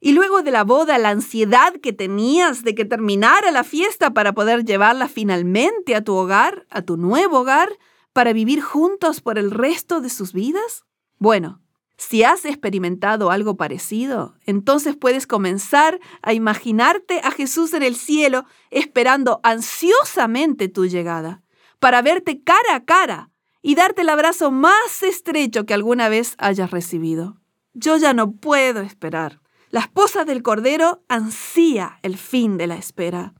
y 0.00 0.12
luego 0.12 0.42
de 0.42 0.50
la 0.50 0.64
boda, 0.64 0.96
la 0.96 1.10
ansiedad 1.10 1.74
que 1.74 1.92
tenías 1.92 2.64
de 2.64 2.74
que 2.74 2.86
terminara 2.86 3.50
la 3.50 3.64
fiesta 3.64 4.10
para 4.10 4.32
poder 4.32 4.64
llevarla 4.64 5.08
finalmente 5.08 5.94
a 5.94 6.02
tu 6.02 6.14
hogar, 6.14 6.66
a 6.70 6.80
tu 6.82 6.96
nuevo 6.96 7.40
hogar, 7.40 7.68
para 8.14 8.32
vivir 8.32 8.62
juntos 8.62 9.20
por 9.20 9.38
el 9.38 9.50
resto 9.50 10.00
de 10.00 10.08
sus 10.08 10.32
vidas? 10.32 10.84
Bueno, 11.18 11.60
si 11.98 12.22
has 12.22 12.46
experimentado 12.46 13.30
algo 13.30 13.58
parecido, 13.58 14.34
entonces 14.46 14.96
puedes 14.96 15.26
comenzar 15.26 16.00
a 16.22 16.32
imaginarte 16.32 17.20
a 17.22 17.30
Jesús 17.30 17.74
en 17.74 17.82
el 17.82 17.94
cielo 17.94 18.46
esperando 18.70 19.38
ansiosamente 19.42 20.68
tu 20.68 20.86
llegada, 20.86 21.42
para 21.78 22.00
verte 22.00 22.42
cara 22.42 22.74
a 22.74 22.84
cara 22.86 23.30
y 23.60 23.74
darte 23.74 24.00
el 24.00 24.08
abrazo 24.08 24.50
más 24.50 25.02
estrecho 25.02 25.66
que 25.66 25.74
alguna 25.74 26.08
vez 26.08 26.36
hayas 26.38 26.70
recibido. 26.70 27.38
Yo 27.74 27.98
ya 27.98 28.14
no 28.14 28.32
puedo 28.32 28.80
esperar. 28.80 29.39
La 29.70 29.80
esposa 29.80 30.24
del 30.24 30.42
Cordero 30.42 31.04
ansía 31.08 32.00
el 32.02 32.18
fin 32.18 32.56
de 32.56 32.66
la 32.66 32.74
espera. 32.74 33.34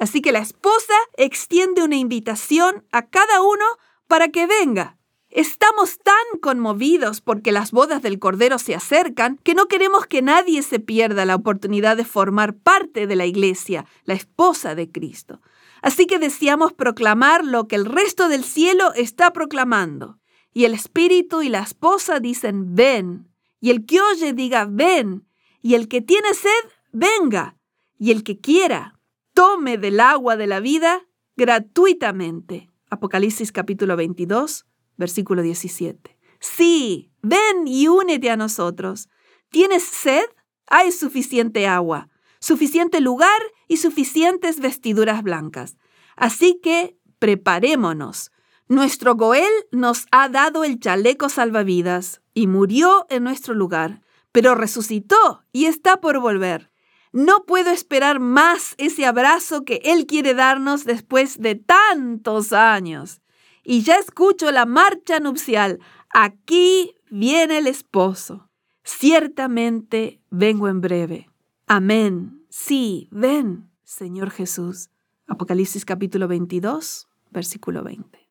Así 0.00 0.20
que 0.20 0.32
la 0.32 0.40
esposa 0.40 0.94
extiende 1.16 1.84
una 1.84 1.96
invitación 1.96 2.84
a 2.90 3.06
cada 3.06 3.40
uno 3.42 3.64
para 4.08 4.28
que 4.28 4.48
venga. 4.48 4.96
Estamos 5.28 5.98
tan 5.98 6.40
conmovidos 6.40 7.20
porque 7.20 7.52
las 7.52 7.70
bodas 7.70 8.02
del 8.02 8.18
Cordero 8.18 8.58
se 8.58 8.74
acercan 8.74 9.38
que 9.44 9.54
no 9.54 9.68
queremos 9.68 10.06
que 10.06 10.22
nadie 10.22 10.62
se 10.62 10.80
pierda 10.80 11.24
la 11.24 11.36
oportunidad 11.36 11.96
de 11.96 12.04
formar 12.04 12.56
parte 12.56 13.06
de 13.06 13.14
la 13.14 13.26
iglesia, 13.26 13.86
la 14.02 14.14
esposa 14.14 14.74
de 14.74 14.90
Cristo. 14.90 15.40
Así 15.82 16.06
que 16.06 16.18
deseamos 16.18 16.72
proclamar 16.72 17.44
lo 17.44 17.68
que 17.68 17.76
el 17.76 17.84
resto 17.84 18.28
del 18.28 18.42
cielo 18.42 18.92
está 18.94 19.32
proclamando. 19.32 20.18
Y 20.52 20.64
el 20.64 20.74
espíritu 20.74 21.42
y 21.42 21.48
la 21.48 21.60
esposa 21.60 22.18
dicen, 22.18 22.74
ven. 22.74 23.28
Y 23.60 23.70
el 23.70 23.86
que 23.86 24.00
oye 24.00 24.32
diga, 24.32 24.66
ven. 24.68 25.29
Y 25.62 25.74
el 25.74 25.88
que 25.88 26.00
tiene 26.00 26.34
sed, 26.34 26.70
venga. 26.92 27.56
Y 27.98 28.10
el 28.12 28.24
que 28.24 28.40
quiera, 28.40 28.98
tome 29.34 29.78
del 29.78 30.00
agua 30.00 30.36
de 30.36 30.46
la 30.46 30.60
vida 30.60 31.06
gratuitamente. 31.36 32.70
Apocalipsis 32.90 33.52
capítulo 33.52 33.96
22, 33.96 34.66
versículo 34.96 35.42
17. 35.42 36.18
Sí, 36.40 37.12
ven 37.22 37.66
y 37.66 37.88
únete 37.88 38.30
a 38.30 38.36
nosotros. 38.36 39.08
¿Tienes 39.50 39.84
sed? 39.84 40.24
Hay 40.66 40.92
suficiente 40.92 41.66
agua, 41.66 42.08
suficiente 42.40 43.00
lugar 43.00 43.40
y 43.68 43.76
suficientes 43.76 44.60
vestiduras 44.60 45.22
blancas. 45.22 45.76
Así 46.16 46.60
que 46.62 46.96
preparémonos. 47.18 48.32
Nuestro 48.68 49.16
Goel 49.16 49.50
nos 49.72 50.06
ha 50.12 50.28
dado 50.28 50.64
el 50.64 50.78
chaleco 50.78 51.28
salvavidas 51.28 52.22
y 52.34 52.46
murió 52.46 53.06
en 53.10 53.24
nuestro 53.24 53.52
lugar, 53.52 54.00
pero 54.32 54.54
resucitó 54.54 55.44
y 55.52 55.66
está 55.66 56.00
por 56.00 56.20
volver. 56.20 56.70
No 57.12 57.44
puedo 57.44 57.70
esperar 57.70 58.20
más 58.20 58.74
ese 58.78 59.04
abrazo 59.04 59.64
que 59.64 59.80
Él 59.84 60.06
quiere 60.06 60.34
darnos 60.34 60.84
después 60.84 61.40
de 61.40 61.56
tantos 61.56 62.52
años. 62.52 63.20
Y 63.64 63.82
ya 63.82 63.96
escucho 63.96 64.50
la 64.52 64.64
marcha 64.64 65.18
nupcial. 65.18 65.80
Aquí 66.10 66.94
viene 67.10 67.58
el 67.58 67.66
esposo. 67.66 68.48
Ciertamente 68.84 70.20
vengo 70.30 70.68
en 70.68 70.80
breve. 70.80 71.30
Amén. 71.66 72.44
Sí, 72.48 73.08
ven, 73.10 73.70
Señor 73.84 74.30
Jesús. 74.30 74.90
Apocalipsis 75.26 75.84
capítulo 75.84 76.26
22, 76.26 77.08
versículo 77.30 77.82
20. 77.84 78.28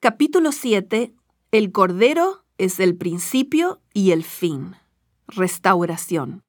Capítulo 0.00 0.52
7. 0.52 1.14
El 1.50 1.72
Cordero 1.72 2.44
es 2.58 2.78
el 2.80 2.96
principio 2.96 3.80
y 3.92 4.10
el 4.10 4.22
fin. 4.22 4.76
Restauración. 5.26 6.44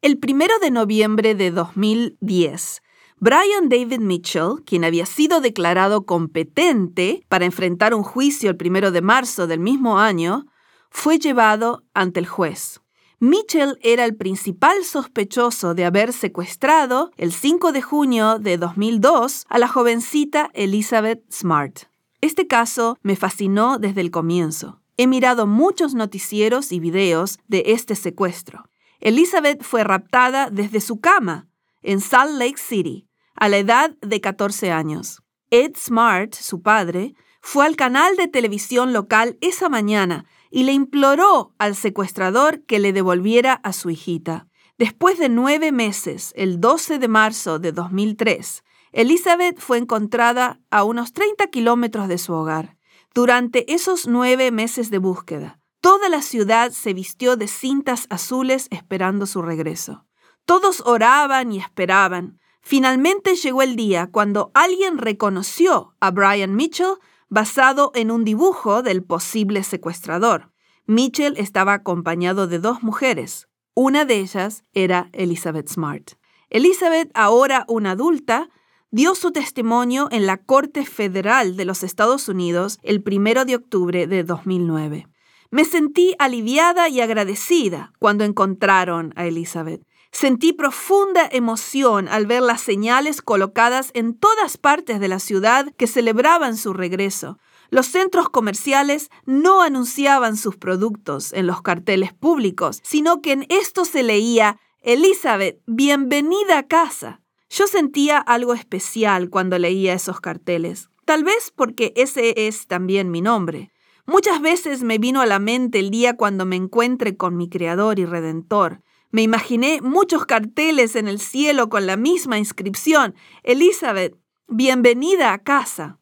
El 0.00 0.18
primero 0.18 0.58
de 0.58 0.70
noviembre 0.70 1.34
de 1.34 1.50
2010, 1.50 2.82
Brian 3.18 3.68
David 3.68 4.00
Mitchell, 4.00 4.62
quien 4.66 4.84
había 4.84 5.06
sido 5.06 5.40
declarado 5.40 6.04
competente 6.04 7.24
para 7.28 7.44
enfrentar 7.44 7.94
un 7.94 8.02
juicio 8.02 8.50
el 8.50 8.56
primero 8.56 8.90
de 8.90 9.00
marzo 9.02 9.46
del 9.46 9.60
mismo 9.60 9.98
año, 9.98 10.46
fue 10.90 11.18
llevado 11.18 11.84
ante 11.94 12.20
el 12.20 12.26
juez. 12.26 12.80
Mitchell 13.20 13.78
era 13.80 14.04
el 14.04 14.16
principal 14.16 14.84
sospechoso 14.84 15.74
de 15.74 15.86
haber 15.86 16.12
secuestrado 16.12 17.10
el 17.16 17.32
5 17.32 17.72
de 17.72 17.80
junio 17.80 18.38
de 18.38 18.58
2002 18.58 19.46
a 19.48 19.58
la 19.58 19.68
jovencita 19.68 20.50
Elizabeth 20.52 21.22
Smart. 21.32 21.84
Este 22.20 22.46
caso 22.46 22.98
me 23.02 23.16
fascinó 23.16 23.78
desde 23.78 24.02
el 24.02 24.10
comienzo. 24.10 24.83
He 24.96 25.06
mirado 25.06 25.46
muchos 25.46 25.94
noticieros 25.94 26.72
y 26.72 26.80
videos 26.80 27.38
de 27.48 27.64
este 27.66 27.96
secuestro. 27.96 28.68
Elizabeth 29.00 29.62
fue 29.62 29.84
raptada 29.84 30.50
desde 30.50 30.80
su 30.80 31.00
cama 31.00 31.48
en 31.82 32.00
Salt 32.00 32.38
Lake 32.38 32.58
City 32.58 33.08
a 33.34 33.48
la 33.48 33.58
edad 33.58 33.90
de 34.00 34.20
14 34.20 34.70
años. 34.70 35.22
Ed 35.50 35.72
Smart, 35.76 36.34
su 36.34 36.62
padre, 36.62 37.14
fue 37.40 37.66
al 37.66 37.76
canal 37.76 38.16
de 38.16 38.28
televisión 38.28 38.92
local 38.92 39.36
esa 39.40 39.68
mañana 39.68 40.24
y 40.50 40.62
le 40.62 40.72
imploró 40.72 41.52
al 41.58 41.74
secuestrador 41.74 42.62
que 42.62 42.78
le 42.78 42.92
devolviera 42.92 43.54
a 43.54 43.72
su 43.72 43.90
hijita. 43.90 44.46
Después 44.78 45.18
de 45.18 45.28
nueve 45.28 45.70
meses, 45.70 46.32
el 46.36 46.60
12 46.60 46.98
de 46.98 47.08
marzo 47.08 47.58
de 47.58 47.72
2003, 47.72 48.64
Elizabeth 48.92 49.58
fue 49.58 49.78
encontrada 49.78 50.60
a 50.70 50.84
unos 50.84 51.12
30 51.12 51.48
kilómetros 51.48 52.08
de 52.08 52.18
su 52.18 52.32
hogar. 52.32 52.73
Durante 53.14 53.72
esos 53.72 54.08
nueve 54.08 54.50
meses 54.50 54.90
de 54.90 54.98
búsqueda, 54.98 55.60
toda 55.80 56.08
la 56.08 56.20
ciudad 56.20 56.72
se 56.72 56.92
vistió 56.94 57.36
de 57.36 57.46
cintas 57.46 58.08
azules 58.10 58.66
esperando 58.72 59.26
su 59.26 59.40
regreso. 59.40 60.04
Todos 60.44 60.82
oraban 60.84 61.52
y 61.52 61.60
esperaban. 61.60 62.40
Finalmente 62.60 63.36
llegó 63.36 63.62
el 63.62 63.76
día 63.76 64.08
cuando 64.10 64.50
alguien 64.52 64.98
reconoció 64.98 65.94
a 66.00 66.10
Brian 66.10 66.56
Mitchell 66.56 66.96
basado 67.28 67.92
en 67.94 68.10
un 68.10 68.24
dibujo 68.24 68.82
del 68.82 69.04
posible 69.04 69.62
secuestrador. 69.62 70.50
Mitchell 70.86 71.34
estaba 71.36 71.74
acompañado 71.74 72.48
de 72.48 72.58
dos 72.58 72.82
mujeres. 72.82 73.46
Una 73.74 74.04
de 74.04 74.18
ellas 74.18 74.64
era 74.72 75.08
Elizabeth 75.12 75.68
Smart. 75.68 76.14
Elizabeth, 76.50 77.12
ahora 77.14 77.64
una 77.68 77.92
adulta, 77.92 78.48
dio 78.94 79.16
su 79.16 79.32
testimonio 79.32 80.06
en 80.12 80.24
la 80.24 80.36
Corte 80.36 80.86
Federal 80.86 81.56
de 81.56 81.64
los 81.64 81.82
Estados 81.82 82.28
Unidos 82.28 82.78
el 82.84 83.02
primero 83.02 83.44
de 83.44 83.56
octubre 83.56 84.06
de 84.06 84.22
2009. 84.22 85.08
Me 85.50 85.64
sentí 85.64 86.14
aliviada 86.20 86.88
y 86.88 87.00
agradecida 87.00 87.92
cuando 87.98 88.22
encontraron 88.22 89.12
a 89.16 89.26
Elizabeth. 89.26 89.84
Sentí 90.12 90.52
profunda 90.52 91.28
emoción 91.32 92.06
al 92.06 92.26
ver 92.26 92.42
las 92.42 92.60
señales 92.60 93.20
colocadas 93.20 93.90
en 93.94 94.14
todas 94.16 94.58
partes 94.58 95.00
de 95.00 95.08
la 95.08 95.18
ciudad 95.18 95.72
que 95.76 95.88
celebraban 95.88 96.56
su 96.56 96.72
regreso. 96.72 97.40
Los 97.70 97.86
centros 97.86 98.28
comerciales 98.28 99.10
no 99.26 99.60
anunciaban 99.60 100.36
sus 100.36 100.56
productos 100.56 101.32
en 101.32 101.48
los 101.48 101.62
carteles 101.62 102.12
públicos, 102.12 102.78
sino 102.84 103.22
que 103.22 103.32
en 103.32 103.46
esto 103.48 103.84
se 103.84 104.04
leía 104.04 104.60
Elizabeth, 104.82 105.60
bienvenida 105.66 106.58
a 106.58 106.68
casa. 106.68 107.23
Yo 107.56 107.68
sentía 107.68 108.18
algo 108.18 108.52
especial 108.52 109.30
cuando 109.30 109.60
leía 109.60 109.94
esos 109.94 110.20
carteles, 110.20 110.90
tal 111.04 111.22
vez 111.22 111.52
porque 111.54 111.92
ese 111.94 112.48
es 112.48 112.66
también 112.66 113.12
mi 113.12 113.20
nombre. 113.20 113.70
Muchas 114.06 114.40
veces 114.40 114.82
me 114.82 114.98
vino 114.98 115.20
a 115.20 115.26
la 115.26 115.38
mente 115.38 115.78
el 115.78 115.90
día 115.90 116.16
cuando 116.16 116.46
me 116.46 116.56
encuentre 116.56 117.16
con 117.16 117.36
mi 117.36 117.48
Creador 117.48 118.00
y 118.00 118.06
Redentor. 118.06 118.82
Me 119.12 119.22
imaginé 119.22 119.80
muchos 119.82 120.26
carteles 120.26 120.96
en 120.96 121.06
el 121.06 121.20
cielo 121.20 121.68
con 121.68 121.86
la 121.86 121.96
misma 121.96 122.38
inscripción, 122.38 123.14
Elizabeth, 123.44 124.16
bienvenida 124.48 125.32
a 125.32 125.38
casa. 125.38 126.00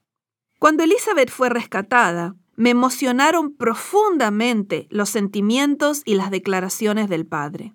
Cuando 0.58 0.84
Elizabeth 0.84 1.28
fue 1.28 1.50
rescatada, 1.50 2.34
me 2.56 2.70
emocionaron 2.70 3.54
profundamente 3.54 4.86
los 4.88 5.10
sentimientos 5.10 6.00
y 6.06 6.14
las 6.14 6.30
declaraciones 6.30 7.10
del 7.10 7.26
padre. 7.26 7.74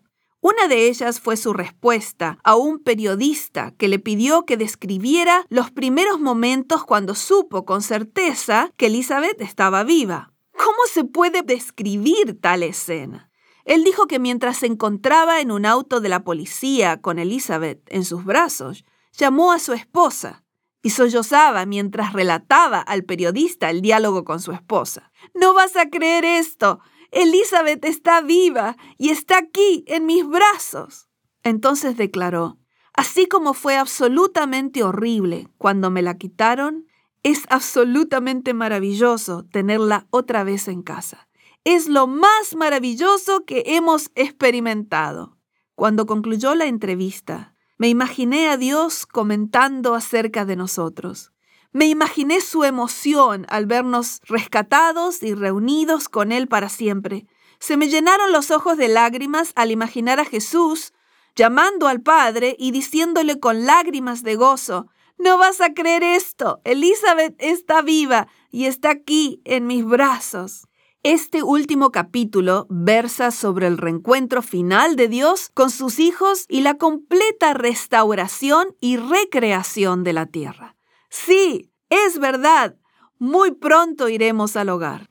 Una 0.49 0.69
de 0.69 0.87
ellas 0.87 1.19
fue 1.19 1.35
su 1.35 1.51
respuesta 1.51 2.39
a 2.41 2.55
un 2.55 2.79
periodista 2.79 3.73
que 3.77 3.89
le 3.89 3.99
pidió 3.99 4.45
que 4.45 4.55
describiera 4.55 5.45
los 5.49 5.71
primeros 5.71 6.21
momentos 6.21 6.85
cuando 6.85 7.15
supo 7.15 7.65
con 7.65 7.81
certeza 7.81 8.71
que 8.77 8.85
Elizabeth 8.85 9.41
estaba 9.41 9.83
viva. 9.83 10.31
¿Cómo 10.53 10.77
se 10.89 11.03
puede 11.03 11.41
describir 11.41 12.39
tal 12.39 12.63
escena? 12.63 13.29
Él 13.65 13.83
dijo 13.83 14.07
que 14.07 14.19
mientras 14.19 14.59
se 14.59 14.67
encontraba 14.67 15.41
en 15.41 15.51
un 15.51 15.65
auto 15.65 15.99
de 15.99 16.07
la 16.07 16.23
policía 16.23 17.01
con 17.01 17.19
Elizabeth 17.19 17.81
en 17.87 18.05
sus 18.05 18.23
brazos, 18.23 18.85
llamó 19.17 19.51
a 19.51 19.59
su 19.59 19.73
esposa 19.73 20.45
y 20.81 20.91
sollozaba 20.91 21.65
mientras 21.65 22.13
relataba 22.13 22.79
al 22.79 23.03
periodista 23.03 23.69
el 23.69 23.81
diálogo 23.81 24.23
con 24.23 24.39
su 24.39 24.53
esposa. 24.53 25.11
No 25.33 25.53
vas 25.53 25.75
a 25.75 25.89
creer 25.89 26.23
esto. 26.23 26.79
Elizabeth 27.11 27.85
está 27.85 28.21
viva 28.21 28.77
y 28.97 29.09
está 29.09 29.37
aquí 29.37 29.83
en 29.87 30.05
mis 30.05 30.27
brazos. 30.27 31.07
Entonces 31.43 31.97
declaró, 31.97 32.57
así 32.93 33.27
como 33.27 33.53
fue 33.53 33.77
absolutamente 33.77 34.83
horrible 34.83 35.47
cuando 35.57 35.89
me 35.89 36.01
la 36.01 36.17
quitaron, 36.17 36.87
es 37.23 37.45
absolutamente 37.49 38.53
maravilloso 38.53 39.45
tenerla 39.51 40.07
otra 40.11 40.43
vez 40.43 40.67
en 40.67 40.81
casa 40.81 41.27
es 41.67 41.89
lo 41.89 42.07
más 42.07 42.55
maravilloso 42.55 43.43
que 43.43 43.63
hemos 43.65 44.09
experimentado. 44.15 45.37
Cuando 45.75 46.05
concluyó 46.05 46.55
la 46.55 46.65
entrevista, 46.65 47.55
me 47.77 47.89
imaginé 47.89 48.47
a 48.47 48.55
Dios 48.55 49.05
comentando 49.05 49.93
acerca 49.93 50.45
de 50.45 50.55
nosotros. 50.55 51.33
Me 51.71 51.85
imaginé 51.87 52.41
su 52.41 52.63
emoción 52.63 53.45
al 53.49 53.65
vernos 53.65 54.21
rescatados 54.23 55.21
y 55.23 55.33
reunidos 55.33 56.09
con 56.09 56.31
Él 56.31 56.47
para 56.47 56.69
siempre. 56.69 57.27
Se 57.59 57.77
me 57.77 57.89
llenaron 57.89 58.31
los 58.31 58.51
ojos 58.51 58.77
de 58.77 58.87
lágrimas 58.87 59.51
al 59.55 59.71
imaginar 59.71 60.19
a 60.19 60.25
Jesús 60.25 60.93
llamando 61.37 61.87
al 61.87 62.01
Padre 62.01 62.55
y 62.59 62.71
diciéndole 62.71 63.39
con 63.39 63.65
lágrimas 63.65 64.23
de 64.23 64.35
gozo, 64.35 64.87
no 65.19 65.37
vas 65.37 65.61
a 65.61 65.73
creer 65.73 66.03
esto, 66.03 66.59
Elizabeth 66.63 67.35
está 67.39 67.81
viva 67.81 68.27
y 68.51 68.65
está 68.65 68.89
aquí 68.89 69.41
en 69.45 69.67
mis 69.67 69.85
brazos. 69.85 70.67
Este 71.03 71.43
último 71.43 71.91
capítulo 71.91 72.65
versa 72.69 73.31
sobre 73.31 73.67
el 73.67 73.77
reencuentro 73.77 74.41
final 74.41 74.95
de 74.95 75.07
Dios 75.07 75.51
con 75.53 75.69
sus 75.69 75.99
hijos 75.99 76.45
y 76.49 76.61
la 76.61 76.75
completa 76.75 77.53
restauración 77.53 78.75
y 78.81 78.97
recreación 78.97 80.03
de 80.03 80.13
la 80.13 80.25
tierra. 80.25 80.76
Sí, 81.09 81.71
es 81.89 82.19
verdad, 82.19 82.77
muy 83.17 83.51
pronto 83.51 84.09
iremos 84.09 84.55
al 84.55 84.69
hogar. 84.69 85.09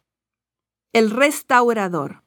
El 0.92 1.10
restaurador. 1.10 2.22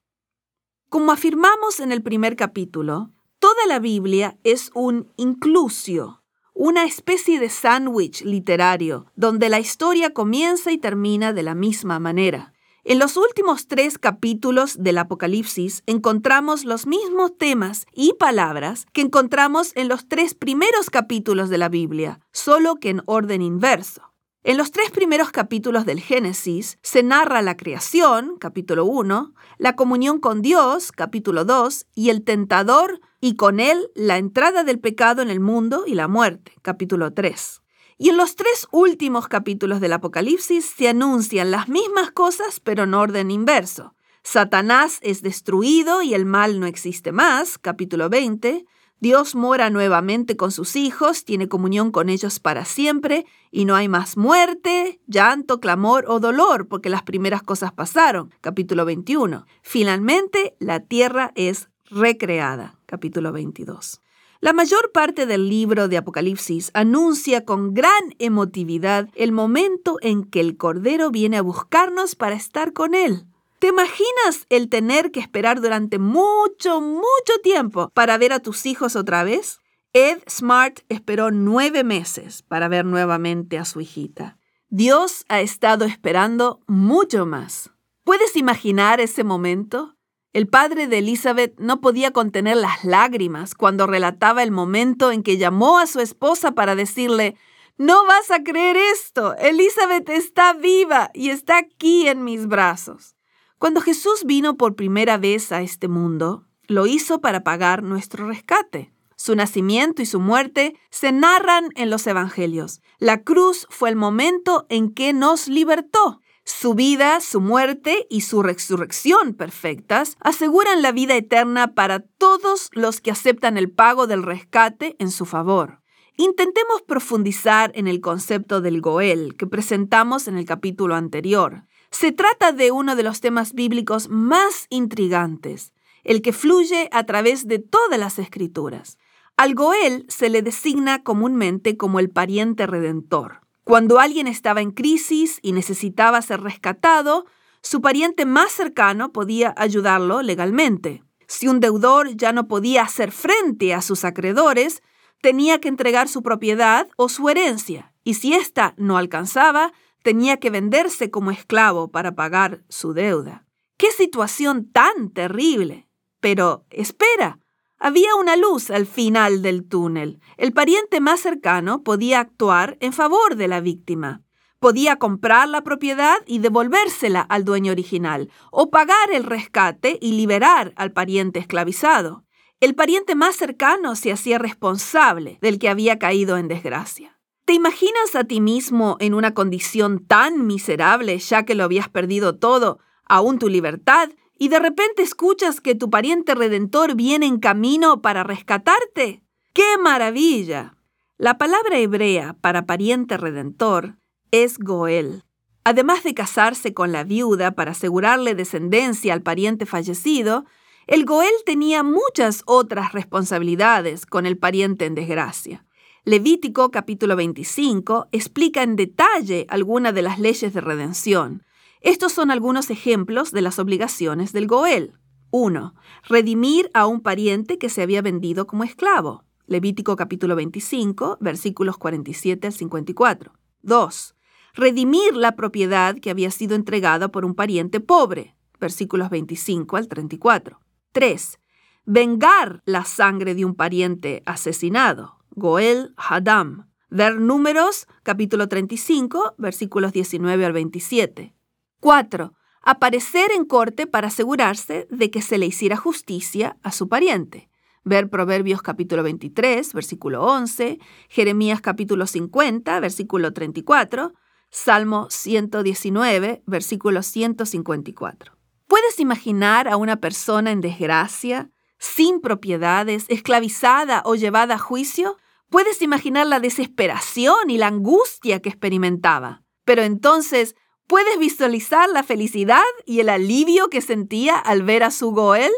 Como 0.90 1.12
afirmamos 1.12 1.80
en 1.80 1.92
el 1.92 2.02
primer 2.02 2.36
capítulo, 2.36 3.12
toda 3.40 3.66
la 3.68 3.80
Biblia 3.80 4.38
es 4.44 4.72
un 4.74 5.12
inclusio, 5.18 6.24
una 6.54 6.84
especie 6.84 7.40
de 7.40 7.50
sándwich 7.50 8.24
literario, 8.24 9.06
donde 9.16 9.50
la 9.50 9.60
historia 9.60 10.14
comienza 10.14 10.72
y 10.72 10.78
termina 10.78 11.32
de 11.32 11.44
la 11.44 11.56
misma 11.56 12.00
manera. 12.00 12.54
En 12.90 12.98
los 12.98 13.18
últimos 13.18 13.68
tres 13.68 14.00
capítulos 14.00 14.82
del 14.82 14.98
Apocalipsis 14.98 15.84
encontramos 15.86 16.66
los 16.66 16.88
mismos 16.88 17.38
temas 17.38 17.86
y 17.94 18.14
palabras 18.14 18.88
que 18.94 19.02
encontramos 19.02 19.74
en 19.76 19.88
los 19.88 20.08
tres 20.08 20.34
primeros 20.34 20.90
capítulos 20.90 21.52
de 21.52 21.60
la 21.60 21.70
Biblia, 21.70 22.20
solo 22.32 22.78
que 22.78 22.90
en 22.90 23.04
orden 23.06 23.44
inverso. 23.44 24.02
En 24.44 24.58
los 24.58 24.72
tres 24.72 24.90
primeros 24.90 25.30
capítulos 25.30 25.86
del 25.86 26.00
Génesis 26.00 26.80
se 26.82 27.04
narra 27.04 27.44
la 27.44 27.56
creación, 27.58 28.38
capítulo 28.40 28.86
1, 28.86 29.36
la 29.60 29.76
comunión 29.76 30.20
con 30.20 30.42
Dios, 30.42 30.92
capítulo 30.92 31.46
2, 31.46 31.86
y 31.94 32.10
el 32.10 32.24
tentador, 32.24 33.02
y 33.22 33.36
con 33.36 33.60
él 33.60 33.92
la 33.94 34.18
entrada 34.18 34.64
del 34.64 34.80
pecado 34.80 35.22
en 35.22 35.30
el 35.30 35.40
mundo 35.40 35.84
y 35.86 35.94
la 35.94 36.08
muerte, 36.08 36.54
capítulo 36.64 37.14
3. 37.14 37.62
Y 38.02 38.08
en 38.08 38.16
los 38.16 38.38
tres 38.38 38.66
últimos 38.72 39.28
capítulos 39.28 39.82
del 39.82 39.92
Apocalipsis 39.92 40.66
se 40.66 40.88
anuncian 40.88 41.52
las 41.52 41.68
mismas 41.68 42.12
cosas, 42.12 42.62
pero 42.62 42.84
en 42.84 42.94
orden 42.94 43.30
inverso. 43.30 43.94
Satanás 44.24 45.00
es 45.02 45.22
destruido 45.22 46.02
y 46.02 46.14
el 46.14 46.26
mal 46.26 46.62
no 46.62 46.66
existe 46.66 47.12
más, 47.12 47.58
capítulo 47.58 48.10
20. 48.10 48.66
Dios 49.02 49.36
mora 49.36 49.70
nuevamente 49.70 50.38
con 50.38 50.54
sus 50.54 50.78
hijos, 50.78 51.26
tiene 51.26 51.50
comunión 51.50 51.92
con 51.92 52.08
ellos 52.08 52.40
para 52.40 52.64
siempre, 52.64 53.26
y 53.52 53.66
no 53.66 53.76
hay 53.76 53.90
más 53.90 54.16
muerte, 54.16 55.02
llanto, 55.06 55.60
clamor 55.60 56.06
o 56.08 56.22
dolor, 56.22 56.70
porque 56.70 56.90
las 56.90 57.04
primeras 57.04 57.44
cosas 57.44 57.74
pasaron, 57.74 58.34
capítulo 58.40 58.86
21. 58.86 59.46
Finalmente, 59.62 60.56
la 60.60 60.80
tierra 60.80 61.34
es 61.36 61.68
recreada, 61.90 62.80
capítulo 62.86 63.34
22. 63.34 64.00
La 64.42 64.54
mayor 64.54 64.94
parte 64.94 65.26
del 65.26 65.50
libro 65.50 65.90
de 65.90 65.98
Apocalipsis 65.98 66.72
anuncia 66.74 67.44
con 67.44 67.74
gran 67.74 68.16
emotividad 68.20 69.10
el 69.16 69.34
momento 69.34 69.98
en 70.02 70.24
que 70.24 70.40
el 70.40 70.56
Cordero 70.56 71.12
viene 71.12 71.38
a 71.38 71.42
buscarnos 71.42 72.16
para 72.16 72.36
estar 72.36 72.72
con 72.72 72.94
Él. 72.94 73.26
¿Te 73.60 73.68
imaginas 73.68 74.46
el 74.48 74.70
tener 74.70 75.12
que 75.12 75.20
esperar 75.20 75.60
durante 75.60 76.00
mucho, 76.00 76.80
mucho 76.80 77.34
tiempo 77.44 77.90
para 77.94 78.18
ver 78.18 78.32
a 78.32 78.40
tus 78.40 78.66
hijos 78.66 78.96
otra 78.96 79.26
vez? 79.26 79.60
Ed 79.92 80.20
Smart 80.30 80.80
esperó 80.88 81.32
nueve 81.32 81.84
meses 81.84 82.42
para 82.44 82.70
ver 82.70 82.86
nuevamente 82.86 83.58
a 83.58 83.66
su 83.66 83.82
hijita. 83.82 84.38
Dios 84.70 85.26
ha 85.28 85.42
estado 85.42 85.84
esperando 85.84 86.62
mucho 86.66 87.26
más. 87.26 87.72
¿Puedes 88.06 88.38
imaginar 88.38 89.02
ese 89.02 89.26
momento? 89.26 89.98
El 90.32 90.48
padre 90.48 90.88
de 90.88 91.00
Elizabeth 91.00 91.60
no 91.60 91.82
podía 91.82 92.12
contener 92.12 92.58
las 92.58 92.84
lágrimas 92.84 93.56
cuando 93.56 93.88
relataba 93.88 94.44
el 94.44 94.52
momento 94.52 95.12
en 95.12 95.24
que 95.24 95.38
llamó 95.38 95.80
a 95.80 95.88
su 95.88 96.02
esposa 96.02 96.52
para 96.52 96.76
decirle, 96.76 97.36
no 97.78 98.06
vas 98.06 98.30
a 98.30 98.44
creer 98.44 98.78
esto, 98.78 99.36
Elizabeth 99.38 100.08
está 100.10 100.54
viva 100.54 101.10
y 101.16 101.30
está 101.30 101.58
aquí 101.58 102.08
en 102.08 102.24
mis 102.24 102.46
brazos. 102.46 103.16
Cuando 103.58 103.82
Jesús 103.82 104.24
vino 104.26 104.56
por 104.56 104.76
primera 104.76 105.18
vez 105.18 105.52
a 105.52 105.62
este 105.62 105.88
mundo, 105.88 106.46
lo 106.68 106.86
hizo 106.86 107.22
para 107.22 107.44
pagar 107.44 107.82
nuestro 107.82 108.28
rescate. 108.28 108.94
Su 109.16 109.36
nacimiento 109.36 110.04
y 110.04 110.06
su 110.06 110.20
muerte 110.20 110.76
se 110.92 111.12
narran 111.12 111.70
en 111.76 111.90
los 111.90 112.06
Evangelios. 112.06 112.82
La 113.00 113.24
cruz 113.24 113.66
fue 113.70 113.90
el 113.90 113.96
momento 113.96 114.68
en 114.70 114.94
que 114.94 115.12
nos 115.12 115.48
libertó. 115.48 116.22
Su 116.50 116.74
vida, 116.74 117.22
su 117.22 117.42
muerte 117.42 118.08
y 118.10 118.22
su 118.22 118.42
resurrección 118.42 119.36
perfectas 119.36 120.18
aseguran 120.20 120.82
la 120.82 120.92
vida 120.92 121.16
eterna 121.16 121.76
para 121.76 122.00
todos 122.00 122.70
los 122.74 123.02
que 123.02 123.12
aceptan 123.12 123.56
el 123.56 123.70
pago 123.70 124.08
del 124.08 124.24
rescate 124.24 124.96
en 124.98 125.12
su 125.12 125.26
favor. 125.26 125.80
Intentemos 126.18 126.82
profundizar 126.82 127.72
en 127.76 127.88
el 127.88 128.02
concepto 128.02 128.62
del 128.62 128.82
Goel 128.82 129.38
que 129.38 129.46
presentamos 129.46 130.28
en 130.28 130.38
el 130.38 130.46
capítulo 130.46 130.96
anterior. 130.96 131.66
Se 131.92 132.12
trata 132.12 132.52
de 132.52 132.72
uno 132.72 132.96
de 132.96 133.04
los 133.04 133.22
temas 133.22 133.54
bíblicos 133.54 134.10
más 134.10 134.66
intrigantes, 134.70 135.72
el 136.04 136.24
que 136.24 136.34
fluye 136.34 136.90
a 136.92 137.06
través 137.06 137.48
de 137.48 137.60
todas 137.60 138.00
las 138.00 138.18
escrituras. 138.18 138.98
Al 139.38 139.54
Goel 139.54 140.04
se 140.10 140.30
le 140.30 140.42
designa 140.42 141.04
comúnmente 141.04 141.78
como 141.78 142.00
el 142.00 142.10
pariente 142.10 142.66
redentor. 142.66 143.42
Cuando 143.70 144.00
alguien 144.00 144.26
estaba 144.26 144.62
en 144.62 144.72
crisis 144.72 145.38
y 145.44 145.52
necesitaba 145.52 146.20
ser 146.24 146.42
rescatado, 146.42 147.28
su 147.62 147.82
pariente 147.82 148.26
más 148.26 148.52
cercano 148.52 149.12
podía 149.12 149.54
ayudarlo 149.58 150.24
legalmente. 150.24 151.04
Si 151.28 151.48
un 151.48 151.60
deudor 151.60 152.16
ya 152.16 152.32
no 152.32 152.48
podía 152.48 152.82
hacer 152.82 153.12
frente 153.12 153.76
a 153.76 153.84
sus 153.84 154.06
acreedores, 154.06 154.82
tenía 155.22 155.62
que 155.62 155.68
entregar 155.68 156.08
su 156.08 156.24
propiedad 156.24 156.90
o 156.98 157.10
su 157.10 157.30
herencia, 157.30 157.94
y 158.04 158.16
si 158.16 158.34
ésta 158.34 158.74
no 158.78 158.98
alcanzaba, 158.98 159.72
tenía 160.02 160.38
que 160.38 160.50
venderse 160.50 161.12
como 161.12 161.30
esclavo 161.30 161.92
para 161.92 162.16
pagar 162.16 162.64
su 162.70 162.94
deuda. 162.94 163.46
¡Qué 163.78 163.92
situación 163.92 164.72
tan 164.72 165.12
terrible! 165.12 165.88
Pero 166.20 166.66
espera, 166.72 167.38
había 167.80 168.14
una 168.16 168.36
luz 168.36 168.70
al 168.70 168.86
final 168.86 169.42
del 169.42 169.68
túnel. 169.68 170.20
El 170.38 170.52
pariente 170.52 171.00
más 171.00 171.22
cercano 171.22 171.82
podía 171.84 172.20
actuar 172.20 172.78
en 172.82 172.94
favor 172.94 173.36
de 173.36 173.48
la 173.48 173.62
víctima. 173.62 174.22
Podía 174.60 174.98
comprar 174.98 175.48
la 175.48 175.64
propiedad 175.64 176.18
y 176.28 176.40
devolvérsela 176.40 177.22
al 177.22 177.46
dueño 177.46 177.72
original, 177.72 178.30
o 178.52 178.70
pagar 178.70 179.12
el 179.14 179.24
rescate 179.24 179.98
y 180.02 180.12
liberar 180.12 180.74
al 180.76 180.92
pariente 180.92 181.40
esclavizado. 181.40 182.26
El 182.60 182.76
pariente 182.76 183.16
más 183.16 183.38
cercano 183.38 183.96
se 183.96 184.12
hacía 184.12 184.38
responsable 184.38 185.38
del 185.42 185.60
que 185.60 185.70
había 185.70 185.98
caído 185.98 186.38
en 186.38 186.50
desgracia. 186.50 187.18
¿Te 187.46 187.54
imaginas 187.54 188.16
a 188.16 188.26
ti 188.26 188.42
mismo 188.42 188.98
en 189.00 189.14
una 189.14 189.34
condición 189.34 190.06
tan 190.06 190.46
miserable 190.46 191.18
ya 191.20 191.46
que 191.46 191.56
lo 191.56 191.64
habías 191.64 191.88
perdido 191.88 192.38
todo, 192.38 192.80
aún 193.06 193.40
tu 193.40 193.48
libertad, 193.48 194.10
y 194.40 194.48
de 194.48 194.58
repente 194.58 195.04
escuchas 195.04 195.62
que 195.62 195.76
tu 195.76 195.90
pariente 195.90 196.34
redentor 196.34 196.96
viene 196.96 197.28
en 197.28 197.40
camino 197.40 198.02
para 198.02 198.24
rescatarte. 198.24 199.22
¡Qué 199.54 199.78
maravilla! 199.84 200.78
La 201.18 201.38
palabra 201.38 201.78
hebrea 201.78 202.38
para 202.40 202.66
pariente 202.66 203.18
redentor 203.18 203.98
es 204.32 204.58
Goel. 204.58 205.24
Además 205.66 206.04
de 206.06 206.14
casarse 206.14 206.74
con 206.74 206.94
la 206.94 207.04
viuda 207.04 207.52
para 207.52 207.72
asegurarle 207.72 208.34
descendencia 208.34 209.14
al 209.14 209.22
pariente 209.22 209.66
fallecido, 209.66 210.46
el 210.88 211.06
Goel 211.06 211.34
tenía 211.46 211.84
muchas 211.84 212.44
otras 212.46 212.94
responsabilidades 212.94 214.06
con 214.06 214.26
el 214.26 214.38
pariente 214.38 214.86
en 214.86 214.96
desgracia. 214.96 215.66
Levítico 216.06 216.72
capítulo 216.72 217.18
25 217.18 218.08
explica 218.14 218.64
en 218.64 218.78
detalle 218.78 219.46
algunas 219.50 219.94
de 219.94 220.02
las 220.02 220.18
leyes 220.18 220.54
de 220.54 220.62
redención. 220.62 221.44
Estos 221.82 222.12
son 222.12 222.30
algunos 222.30 222.70
ejemplos 222.72 223.32
de 223.32 223.42
las 223.42 223.58
obligaciones 223.58 224.34
del 224.34 224.48
Goel. 224.48 225.00
1. 225.32 225.74
Redimir 226.10 226.70
a 226.74 226.86
un 226.88 227.00
pariente 227.00 227.58
que 227.58 227.70
se 227.70 227.82
había 227.82 228.02
vendido 228.02 228.48
como 228.48 228.66
esclavo. 228.66 229.24
Levítico 229.48 229.96
capítulo 229.96 230.36
25, 230.36 231.20
versículos 231.22 231.78
47 231.78 232.48
al 232.48 232.54
54. 232.54 233.32
2. 233.62 234.16
Redimir 234.56 235.16
la 235.16 235.38
propiedad 235.38 235.96
que 235.96 236.10
había 236.10 236.32
sido 236.32 236.56
entregada 236.56 237.08
por 237.08 237.24
un 237.24 237.34
pariente 237.34 237.80
pobre. 237.80 238.36
Versículos 238.60 239.10
25 239.10 239.78
al 239.78 239.88
34. 239.88 240.60
3. 240.92 241.40
Vengar 241.86 242.62
la 242.66 242.84
sangre 242.84 243.36
de 243.36 243.46
un 243.46 243.56
pariente 243.56 244.22
asesinado. 244.26 245.20
Goel 245.30 245.94
Hadam. 245.96 246.68
Ver 246.90 247.22
números 247.22 247.88
capítulo 248.04 248.50
35, 248.50 249.36
versículos 249.38 249.94
19 249.94 250.46
al 250.46 250.54
27. 250.54 251.39
4. 251.80 252.34
Aparecer 252.62 253.32
en 253.32 253.46
corte 253.46 253.88
para 253.88 254.08
asegurarse 254.08 254.88
de 254.92 255.10
que 255.10 255.22
se 255.22 255.38
le 255.38 255.46
hiciera 255.46 255.78
justicia 255.78 256.58
a 256.62 256.72
su 256.72 256.90
pariente. 256.90 257.50
Ver 257.86 258.10
Proverbios 258.10 258.62
capítulo 258.62 259.02
23, 259.04 259.74
versículo 259.74 260.24
11, 260.26 260.80
Jeremías 261.08 261.62
capítulo 261.62 262.06
50, 262.06 262.80
versículo 262.82 263.32
34, 263.32 264.14
Salmo 264.52 265.08
119, 265.10 266.44
versículo 266.46 267.02
154. 267.02 268.38
¿Puedes 268.68 269.00
imaginar 269.00 269.68
a 269.70 269.78
una 269.78 269.96
persona 269.96 270.52
en 270.52 270.60
desgracia, 270.60 271.50
sin 271.78 272.20
propiedades, 272.20 273.06
esclavizada 273.08 274.02
o 274.06 274.16
llevada 274.16 274.56
a 274.56 274.60
juicio? 274.60 275.18
¿Puedes 275.50 275.82
imaginar 275.82 276.28
la 276.28 276.42
desesperación 276.42 277.50
y 277.50 277.58
la 277.58 277.68
angustia 277.68 278.42
que 278.42 278.50
experimentaba? 278.50 279.44
Pero 279.64 279.82
entonces, 279.84 280.56
¿Puedes 280.90 281.20
visualizar 281.20 281.88
la 281.88 282.02
felicidad 282.02 282.64
y 282.84 283.00
el 283.00 283.10
alivio 283.10 283.70
que 283.70 283.80
sentía 283.80 284.40
al 284.40 284.64
ver 284.64 284.82
a 284.82 284.90
su 284.90 285.12
Goel? 285.12 285.52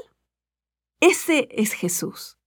Ese 0.99 1.47
es 1.51 1.71
Jesús. 1.71 2.37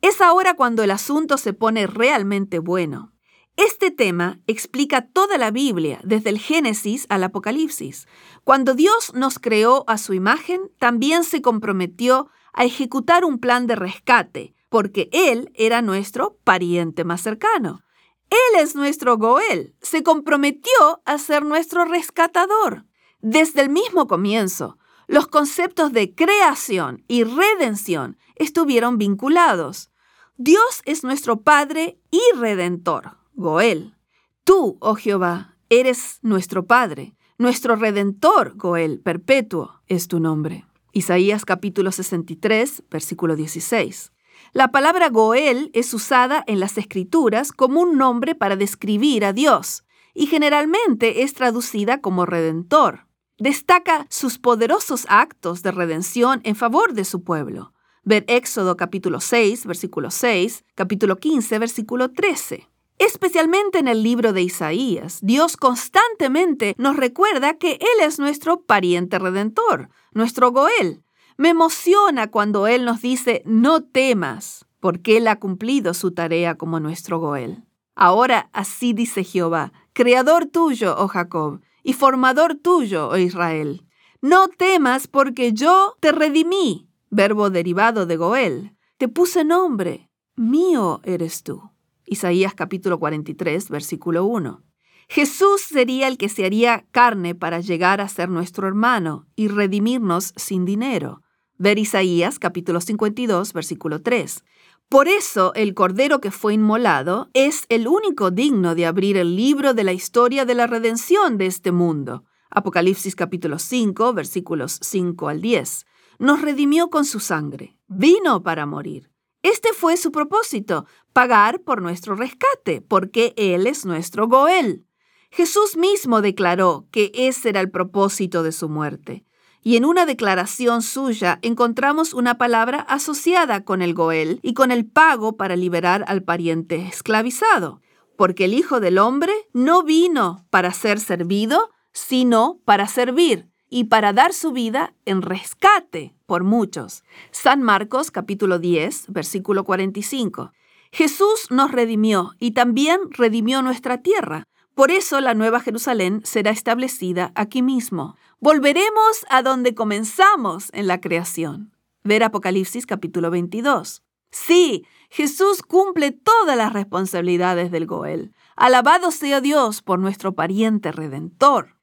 Es 0.00 0.20
ahora 0.20 0.54
cuando 0.54 0.82
el 0.82 0.90
asunto 0.90 1.38
se 1.38 1.52
pone 1.52 1.86
realmente 1.86 2.58
bueno. 2.58 3.12
Este 3.56 3.92
tema 3.92 4.40
explica 4.48 5.06
toda 5.06 5.38
la 5.38 5.52
Biblia, 5.52 6.00
desde 6.02 6.30
el 6.30 6.40
Génesis 6.40 7.06
al 7.08 7.22
Apocalipsis. 7.22 8.08
Cuando 8.42 8.74
Dios 8.74 9.12
nos 9.14 9.38
creó 9.38 9.84
a 9.86 9.96
su 9.96 10.12
imagen, 10.12 10.72
también 10.80 11.22
se 11.22 11.40
comprometió 11.40 12.30
a 12.52 12.64
ejecutar 12.64 13.24
un 13.24 13.38
plan 13.38 13.68
de 13.68 13.76
rescate 13.76 14.56
porque 14.70 15.08
Él 15.12 15.52
era 15.54 15.82
nuestro 15.82 16.36
pariente 16.42 17.04
más 17.04 17.20
cercano. 17.20 17.84
Él 18.32 18.60
es 18.60 18.74
nuestro 18.74 19.18
Goel. 19.18 19.74
Se 19.82 20.02
comprometió 20.02 21.02
a 21.04 21.18
ser 21.18 21.44
nuestro 21.44 21.84
rescatador. 21.84 22.86
Desde 23.20 23.60
el 23.60 23.68
mismo 23.68 24.06
comienzo, 24.06 24.78
los 25.06 25.26
conceptos 25.26 25.92
de 25.92 26.14
creación 26.14 27.04
y 27.08 27.24
redención 27.24 28.16
estuvieron 28.36 28.96
vinculados. 28.96 29.90
Dios 30.38 30.80
es 30.86 31.04
nuestro 31.04 31.42
Padre 31.42 32.00
y 32.10 32.22
Redentor, 32.34 33.18
Goel. 33.34 33.96
Tú, 34.44 34.78
oh 34.80 34.94
Jehová, 34.94 35.58
eres 35.68 36.18
nuestro 36.22 36.66
Padre, 36.66 37.14
nuestro 37.36 37.76
Redentor, 37.76 38.54
Goel, 38.56 38.98
perpetuo 39.00 39.82
es 39.88 40.08
tu 40.08 40.20
nombre. 40.20 40.64
Isaías 40.92 41.44
capítulo 41.44 41.92
63, 41.92 42.84
versículo 42.90 43.36
16. 43.36 44.10
La 44.54 44.70
palabra 44.70 45.08
Goel 45.08 45.70
es 45.72 45.94
usada 45.94 46.44
en 46.46 46.60
las 46.60 46.76
escrituras 46.76 47.52
como 47.52 47.80
un 47.80 47.96
nombre 47.96 48.34
para 48.34 48.54
describir 48.54 49.24
a 49.24 49.32
Dios 49.32 49.82
y 50.12 50.26
generalmente 50.26 51.22
es 51.22 51.32
traducida 51.32 52.02
como 52.02 52.26
redentor. 52.26 53.06
Destaca 53.38 54.06
sus 54.10 54.38
poderosos 54.38 55.06
actos 55.08 55.62
de 55.62 55.72
redención 55.72 56.42
en 56.44 56.54
favor 56.54 56.92
de 56.92 57.06
su 57.06 57.24
pueblo. 57.24 57.72
Ver 58.04 58.26
Éxodo 58.28 58.76
capítulo 58.76 59.20
6, 59.20 59.64
versículo 59.64 60.10
6, 60.10 60.66
capítulo 60.74 61.16
15, 61.16 61.58
versículo 61.58 62.10
13. 62.10 62.68
Especialmente 62.98 63.78
en 63.78 63.88
el 63.88 64.02
libro 64.02 64.34
de 64.34 64.42
Isaías, 64.42 65.20
Dios 65.22 65.56
constantemente 65.56 66.74
nos 66.76 66.96
recuerda 66.96 67.54
que 67.56 67.78
Él 67.80 68.04
es 68.06 68.18
nuestro 68.18 68.60
pariente 68.60 69.18
redentor, 69.18 69.88
nuestro 70.12 70.52
Goel. 70.52 71.02
Me 71.42 71.48
emociona 71.48 72.30
cuando 72.30 72.68
Él 72.68 72.84
nos 72.84 73.02
dice, 73.02 73.42
no 73.44 73.82
temas, 73.82 74.64
porque 74.78 75.16
Él 75.16 75.26
ha 75.26 75.40
cumplido 75.40 75.92
su 75.92 76.12
tarea 76.12 76.54
como 76.54 76.78
nuestro 76.78 77.18
Goel. 77.18 77.64
Ahora 77.96 78.48
así 78.52 78.92
dice 78.92 79.24
Jehová, 79.24 79.72
Creador 79.92 80.46
tuyo, 80.46 80.94
oh 80.96 81.08
Jacob, 81.08 81.60
y 81.82 81.94
formador 81.94 82.54
tuyo, 82.54 83.08
oh 83.08 83.16
Israel. 83.16 83.84
No 84.20 84.46
temas 84.46 85.08
porque 85.08 85.52
yo 85.52 85.96
te 85.98 86.12
redimí, 86.12 86.88
verbo 87.10 87.50
derivado 87.50 88.06
de 88.06 88.16
Goel. 88.16 88.76
Te 88.96 89.08
puse 89.08 89.42
nombre, 89.42 90.12
mío 90.36 91.00
eres 91.02 91.42
tú. 91.42 91.72
Isaías 92.06 92.54
capítulo 92.54 93.00
43, 93.00 93.68
versículo 93.68 94.26
1. 94.26 94.62
Jesús 95.08 95.60
sería 95.60 96.06
el 96.06 96.18
que 96.18 96.28
se 96.28 96.44
haría 96.44 96.86
carne 96.92 97.34
para 97.34 97.58
llegar 97.58 98.00
a 98.00 98.06
ser 98.06 98.28
nuestro 98.28 98.68
hermano 98.68 99.26
y 99.34 99.48
redimirnos 99.48 100.34
sin 100.36 100.64
dinero. 100.64 101.21
Ver 101.62 101.78
Isaías 101.78 102.40
capítulo 102.40 102.80
52, 102.80 103.52
versículo 103.52 104.02
3. 104.02 104.42
Por 104.88 105.06
eso 105.06 105.54
el 105.54 105.74
Cordero 105.74 106.20
que 106.20 106.32
fue 106.32 106.54
inmolado 106.54 107.30
es 107.34 107.66
el 107.68 107.86
único 107.86 108.32
digno 108.32 108.74
de 108.74 108.84
abrir 108.84 109.16
el 109.16 109.36
libro 109.36 109.72
de 109.72 109.84
la 109.84 109.92
historia 109.92 110.44
de 110.44 110.56
la 110.56 110.66
redención 110.66 111.38
de 111.38 111.46
este 111.46 111.70
mundo. 111.70 112.24
Apocalipsis 112.50 113.14
capítulo 113.14 113.60
5, 113.60 114.12
versículos 114.12 114.80
5 114.82 115.28
al 115.28 115.40
10. 115.40 115.86
Nos 116.18 116.42
redimió 116.42 116.90
con 116.90 117.04
su 117.04 117.20
sangre. 117.20 117.78
Vino 117.86 118.42
para 118.42 118.66
morir. 118.66 119.12
Este 119.44 119.72
fue 119.72 119.96
su 119.96 120.10
propósito, 120.10 120.86
pagar 121.12 121.60
por 121.60 121.80
nuestro 121.80 122.16
rescate, 122.16 122.80
porque 122.80 123.34
Él 123.36 123.68
es 123.68 123.86
nuestro 123.86 124.26
Goel. 124.26 124.84
Jesús 125.30 125.76
mismo 125.76 126.22
declaró 126.22 126.88
que 126.90 127.12
ese 127.14 127.50
era 127.50 127.60
el 127.60 127.70
propósito 127.70 128.42
de 128.42 128.50
su 128.50 128.68
muerte. 128.68 129.24
Y 129.64 129.76
en 129.76 129.84
una 129.84 130.06
declaración 130.06 130.82
suya 130.82 131.38
encontramos 131.42 132.14
una 132.14 132.36
palabra 132.36 132.80
asociada 132.80 133.64
con 133.64 133.80
el 133.80 133.94
Goel 133.94 134.40
y 134.42 134.54
con 134.54 134.72
el 134.72 134.86
pago 134.86 135.36
para 135.36 135.54
liberar 135.54 136.04
al 136.08 136.22
pariente 136.22 136.86
esclavizado. 136.86 137.80
Porque 138.16 138.46
el 138.46 138.54
Hijo 138.54 138.80
del 138.80 138.98
Hombre 138.98 139.32
no 139.52 139.84
vino 139.84 140.44
para 140.50 140.72
ser 140.72 140.98
servido, 140.98 141.70
sino 141.92 142.58
para 142.64 142.88
servir 142.88 143.48
y 143.70 143.84
para 143.84 144.12
dar 144.12 144.32
su 144.32 144.52
vida 144.52 144.94
en 145.04 145.22
rescate 145.22 146.14
por 146.26 146.42
muchos. 146.42 147.04
San 147.30 147.62
Marcos 147.62 148.10
capítulo 148.10 148.58
10, 148.58 149.06
versículo 149.08 149.64
45. 149.64 150.52
Jesús 150.90 151.46
nos 151.50 151.70
redimió 151.70 152.32
y 152.38 152.50
también 152.50 153.00
redimió 153.10 153.62
nuestra 153.62 154.02
tierra. 154.02 154.44
Por 154.74 154.90
eso 154.90 155.20
la 155.20 155.34
Nueva 155.34 155.60
Jerusalén 155.60 156.20
será 156.24 156.50
establecida 156.50 157.32
aquí 157.34 157.62
mismo. 157.62 158.16
Volveremos 158.42 159.24
a 159.28 159.42
donde 159.42 159.76
comenzamos 159.76 160.70
en 160.72 160.88
la 160.88 161.00
creación. 161.00 161.76
Ver 162.02 162.24
Apocalipsis 162.24 162.86
capítulo 162.86 163.30
22. 163.30 164.02
Sí, 164.32 164.84
Jesús 165.10 165.62
cumple 165.62 166.10
todas 166.10 166.56
las 166.56 166.72
responsabilidades 166.72 167.70
del 167.70 167.86
Goel. 167.86 168.34
Alabado 168.56 169.12
sea 169.12 169.40
Dios 169.40 169.80
por 169.80 170.00
nuestro 170.00 170.34
pariente 170.34 170.90
redentor. 170.90 171.76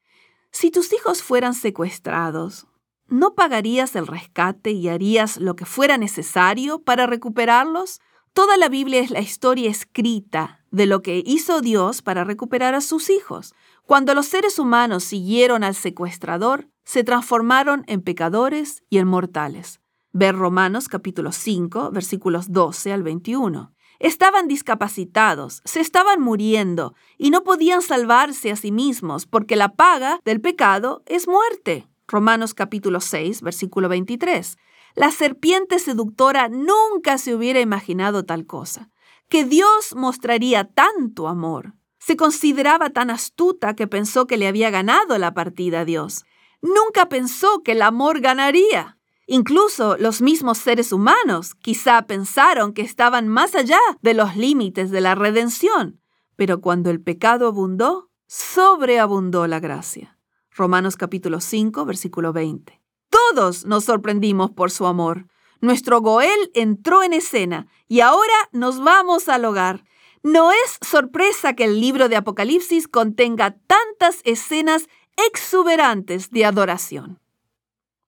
Si 0.50 0.70
tus 0.70 0.92
hijos 0.92 1.22
fueran 1.22 1.54
secuestrados, 1.54 2.66
¿no 3.06 3.34
pagarías 3.34 3.96
el 3.96 4.06
rescate 4.06 4.72
y 4.72 4.90
harías 4.90 5.38
lo 5.38 5.56
que 5.56 5.64
fuera 5.64 5.96
necesario 5.96 6.82
para 6.82 7.06
recuperarlos? 7.06 8.02
Toda 8.34 8.58
la 8.58 8.68
Biblia 8.68 9.00
es 9.00 9.10
la 9.10 9.20
historia 9.20 9.70
escrita 9.70 10.62
de 10.70 10.84
lo 10.84 11.00
que 11.00 11.22
hizo 11.24 11.62
Dios 11.62 12.02
para 12.02 12.24
recuperar 12.24 12.74
a 12.74 12.82
sus 12.82 13.08
hijos. 13.08 13.54
Cuando 13.90 14.14
los 14.14 14.26
seres 14.26 14.60
humanos 14.60 15.02
siguieron 15.02 15.64
al 15.64 15.74
secuestrador, 15.74 16.68
se 16.84 17.02
transformaron 17.02 17.82
en 17.88 18.02
pecadores 18.02 18.84
y 18.88 18.98
en 18.98 19.08
mortales. 19.08 19.80
Ver 20.12 20.36
Romanos 20.36 20.86
capítulo 20.86 21.32
5, 21.32 21.90
versículos 21.90 22.52
12 22.52 22.92
al 22.92 23.02
21. 23.02 23.74
Estaban 23.98 24.46
discapacitados, 24.46 25.60
se 25.64 25.80
estaban 25.80 26.20
muriendo 26.20 26.94
y 27.18 27.30
no 27.30 27.42
podían 27.42 27.82
salvarse 27.82 28.52
a 28.52 28.56
sí 28.56 28.70
mismos 28.70 29.26
porque 29.26 29.56
la 29.56 29.74
paga 29.74 30.20
del 30.24 30.40
pecado 30.40 31.02
es 31.06 31.26
muerte. 31.26 31.88
Romanos 32.06 32.54
capítulo 32.54 33.00
6, 33.00 33.42
versículo 33.42 33.88
23. 33.88 34.56
La 34.94 35.10
serpiente 35.10 35.80
seductora 35.80 36.48
nunca 36.48 37.18
se 37.18 37.34
hubiera 37.34 37.58
imaginado 37.58 38.24
tal 38.24 38.46
cosa, 38.46 38.88
que 39.28 39.44
Dios 39.44 39.96
mostraría 39.96 40.62
tanto 40.62 41.26
amor. 41.26 41.74
Se 42.00 42.16
consideraba 42.16 42.90
tan 42.90 43.10
astuta 43.10 43.76
que 43.76 43.86
pensó 43.86 44.26
que 44.26 44.38
le 44.38 44.48
había 44.48 44.70
ganado 44.70 45.16
la 45.18 45.34
partida 45.34 45.80
a 45.80 45.84
Dios. 45.84 46.24
Nunca 46.62 47.08
pensó 47.08 47.62
que 47.62 47.72
el 47.72 47.82
amor 47.82 48.20
ganaría. 48.20 48.98
Incluso 49.26 49.96
los 49.98 50.22
mismos 50.22 50.58
seres 50.58 50.92
humanos 50.92 51.54
quizá 51.54 52.02
pensaron 52.06 52.72
que 52.72 52.82
estaban 52.82 53.28
más 53.28 53.54
allá 53.54 53.78
de 54.02 54.14
los 54.14 54.34
límites 54.34 54.90
de 54.90 55.02
la 55.02 55.14
redención. 55.14 56.00
Pero 56.36 56.60
cuando 56.60 56.90
el 56.90 57.00
pecado 57.00 57.46
abundó, 57.46 58.10
sobreabundó 58.26 59.46
la 59.46 59.60
gracia. 59.60 60.18
Romanos 60.50 60.96
capítulo 60.96 61.40
5, 61.40 61.84
versículo 61.84 62.32
20. 62.32 62.80
Todos 63.10 63.66
nos 63.66 63.84
sorprendimos 63.84 64.50
por 64.50 64.70
su 64.70 64.86
amor. 64.86 65.26
Nuestro 65.60 66.00
Goel 66.00 66.50
entró 66.54 67.02
en 67.02 67.12
escena 67.12 67.66
y 67.88 68.00
ahora 68.00 68.48
nos 68.52 68.80
vamos 68.80 69.28
al 69.28 69.44
hogar. 69.44 69.84
No 70.22 70.52
es 70.52 70.78
sorpresa 70.82 71.54
que 71.54 71.64
el 71.64 71.80
libro 71.80 72.08
de 72.08 72.16
Apocalipsis 72.16 72.88
contenga 72.88 73.56
tantas 73.66 74.20
escenas 74.24 74.88
exuberantes 75.28 76.30
de 76.30 76.44
adoración. 76.44 77.20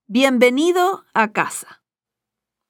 Bienvenido 0.07 1.05
a 1.15 1.33
casa. 1.33 1.83